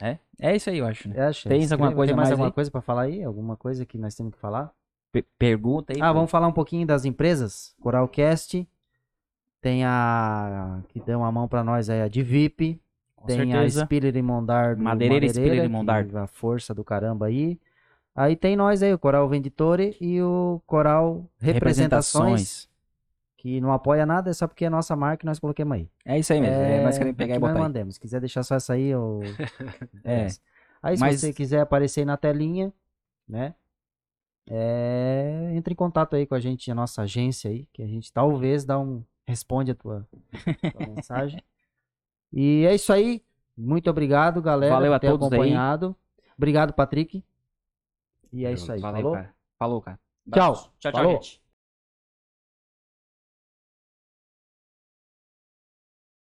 É, 0.00 0.18
é 0.40 0.56
isso 0.56 0.70
aí, 0.70 0.78
eu 0.78 0.86
acho. 0.86 1.08
Né? 1.08 1.16
É, 1.18 1.22
acho, 1.26 1.48
Tens 1.48 1.70
alguma 1.72 1.88
inscreva. 1.88 1.96
coisa 1.96 2.10
Tem 2.10 2.16
mais 2.16 2.28
mais 2.28 2.32
alguma 2.32 2.48
aí? 2.48 2.52
coisa 2.52 2.70
pra 2.70 2.80
falar 2.80 3.02
aí? 3.02 3.22
Alguma 3.22 3.56
coisa 3.56 3.84
que 3.86 3.98
nós 3.98 4.14
temos 4.14 4.32
que 4.34 4.38
falar? 4.40 4.72
Pe- 5.12 5.26
Pergunta 5.38 5.92
aí. 5.92 6.00
Ah, 6.00 6.08
pô. 6.08 6.14
vamos 6.14 6.30
falar 6.30 6.46
um 6.48 6.52
pouquinho 6.52 6.86
das 6.86 7.04
empresas. 7.04 7.74
Coralcast. 7.80 8.66
Tem 9.62 9.84
a. 9.84 10.82
Que 10.88 11.00
deu 11.00 11.20
uma 11.20 11.30
mão 11.32 11.46
pra 11.48 11.62
nós 11.64 11.88
aí, 11.88 12.02
a 12.02 12.08
de 12.08 12.22
VIP. 12.22 12.78
Com 13.16 13.26
tem 13.26 13.36
certeza. 13.36 13.82
a 13.82 13.84
Spiller 13.86 14.16
e 14.16 14.20
Mondardo. 14.20 14.82
Madeireira 14.82 15.68
Mondardo. 15.68 16.10
que 16.10 16.16
A 16.18 16.26
força 16.26 16.74
do 16.74 16.82
caramba 16.84 17.26
aí. 17.26 17.58
Aí 18.14 18.34
tem 18.36 18.56
nós 18.56 18.82
aí, 18.82 18.92
o 18.92 18.98
Coral 18.98 19.26
Venditore 19.28 19.96
e 20.00 20.20
o 20.20 20.60
Coral 20.66 21.24
Representações. 21.38 22.68
Que 23.36 23.60
não 23.60 23.72
apoia 23.72 24.04
nada, 24.04 24.30
é 24.30 24.32
só 24.32 24.46
porque 24.46 24.64
é 24.64 24.70
nossa 24.70 24.94
marca 24.94 25.24
e 25.24 25.26
nós 25.26 25.38
coloquemos 25.38 25.74
aí. 25.76 25.88
É 26.04 26.18
isso 26.18 26.32
aí 26.32 26.40
mesmo. 26.40 26.54
É, 26.56 26.82
nós 26.84 26.98
queremos 26.98 27.16
pegar 27.16 27.34
aqui 27.34 27.38
e 27.38 27.40
nós 27.40 27.50
botar 27.50 27.60
aí. 27.60 27.66
mandamos. 27.68 27.94
Se 27.94 28.00
quiser 28.00 28.20
deixar 28.20 28.42
só 28.42 28.56
essa 28.56 28.72
aí, 28.74 28.94
ou... 28.94 29.20
É. 30.04 30.26
Aí 30.82 30.96
se 30.96 31.00
Mas- 31.00 31.20
você 31.20 31.32
quiser 31.32 31.60
aparecer 31.60 32.00
aí 32.00 32.06
na 32.06 32.16
telinha, 32.16 32.72
né? 33.28 33.54
É, 34.48 35.52
entre 35.54 35.72
em 35.72 35.76
contato 35.76 36.14
aí 36.16 36.26
com 36.26 36.34
a 36.34 36.40
gente, 36.40 36.70
a 36.70 36.74
nossa 36.74 37.02
agência 37.02 37.50
aí, 37.50 37.66
que 37.72 37.82
a 37.82 37.86
gente 37.86 38.12
talvez 38.12 38.64
dá 38.64 38.78
um 38.78 39.02
responde 39.26 39.70
a 39.70 39.74
tua, 39.74 40.06
tua 40.72 40.86
mensagem. 40.94 41.42
E 42.32 42.64
é 42.66 42.74
isso 42.74 42.92
aí. 42.92 43.22
Muito 43.56 43.90
obrigado, 43.90 44.40
galera, 44.40 44.74
Valeu 44.74 44.92
por 44.92 44.96
a 44.96 44.98
ter 44.98 45.08
todos 45.10 45.32
aí. 45.32 45.38
acompanhado. 45.38 45.96
Obrigado, 46.36 46.72
Patrick. 46.72 47.24
E 48.32 48.46
é 48.46 48.52
isso 48.52 48.72
aí. 48.72 48.80
Valeu, 48.80 49.02
Falou? 49.02 49.14
cara. 49.14 49.34
Falou, 49.58 49.82
cara. 49.82 50.00
Tchau. 50.32 50.54
Tchau, 50.54 50.70
tchau, 50.78 50.92
Falou. 50.92 51.12
gente. 51.12 51.41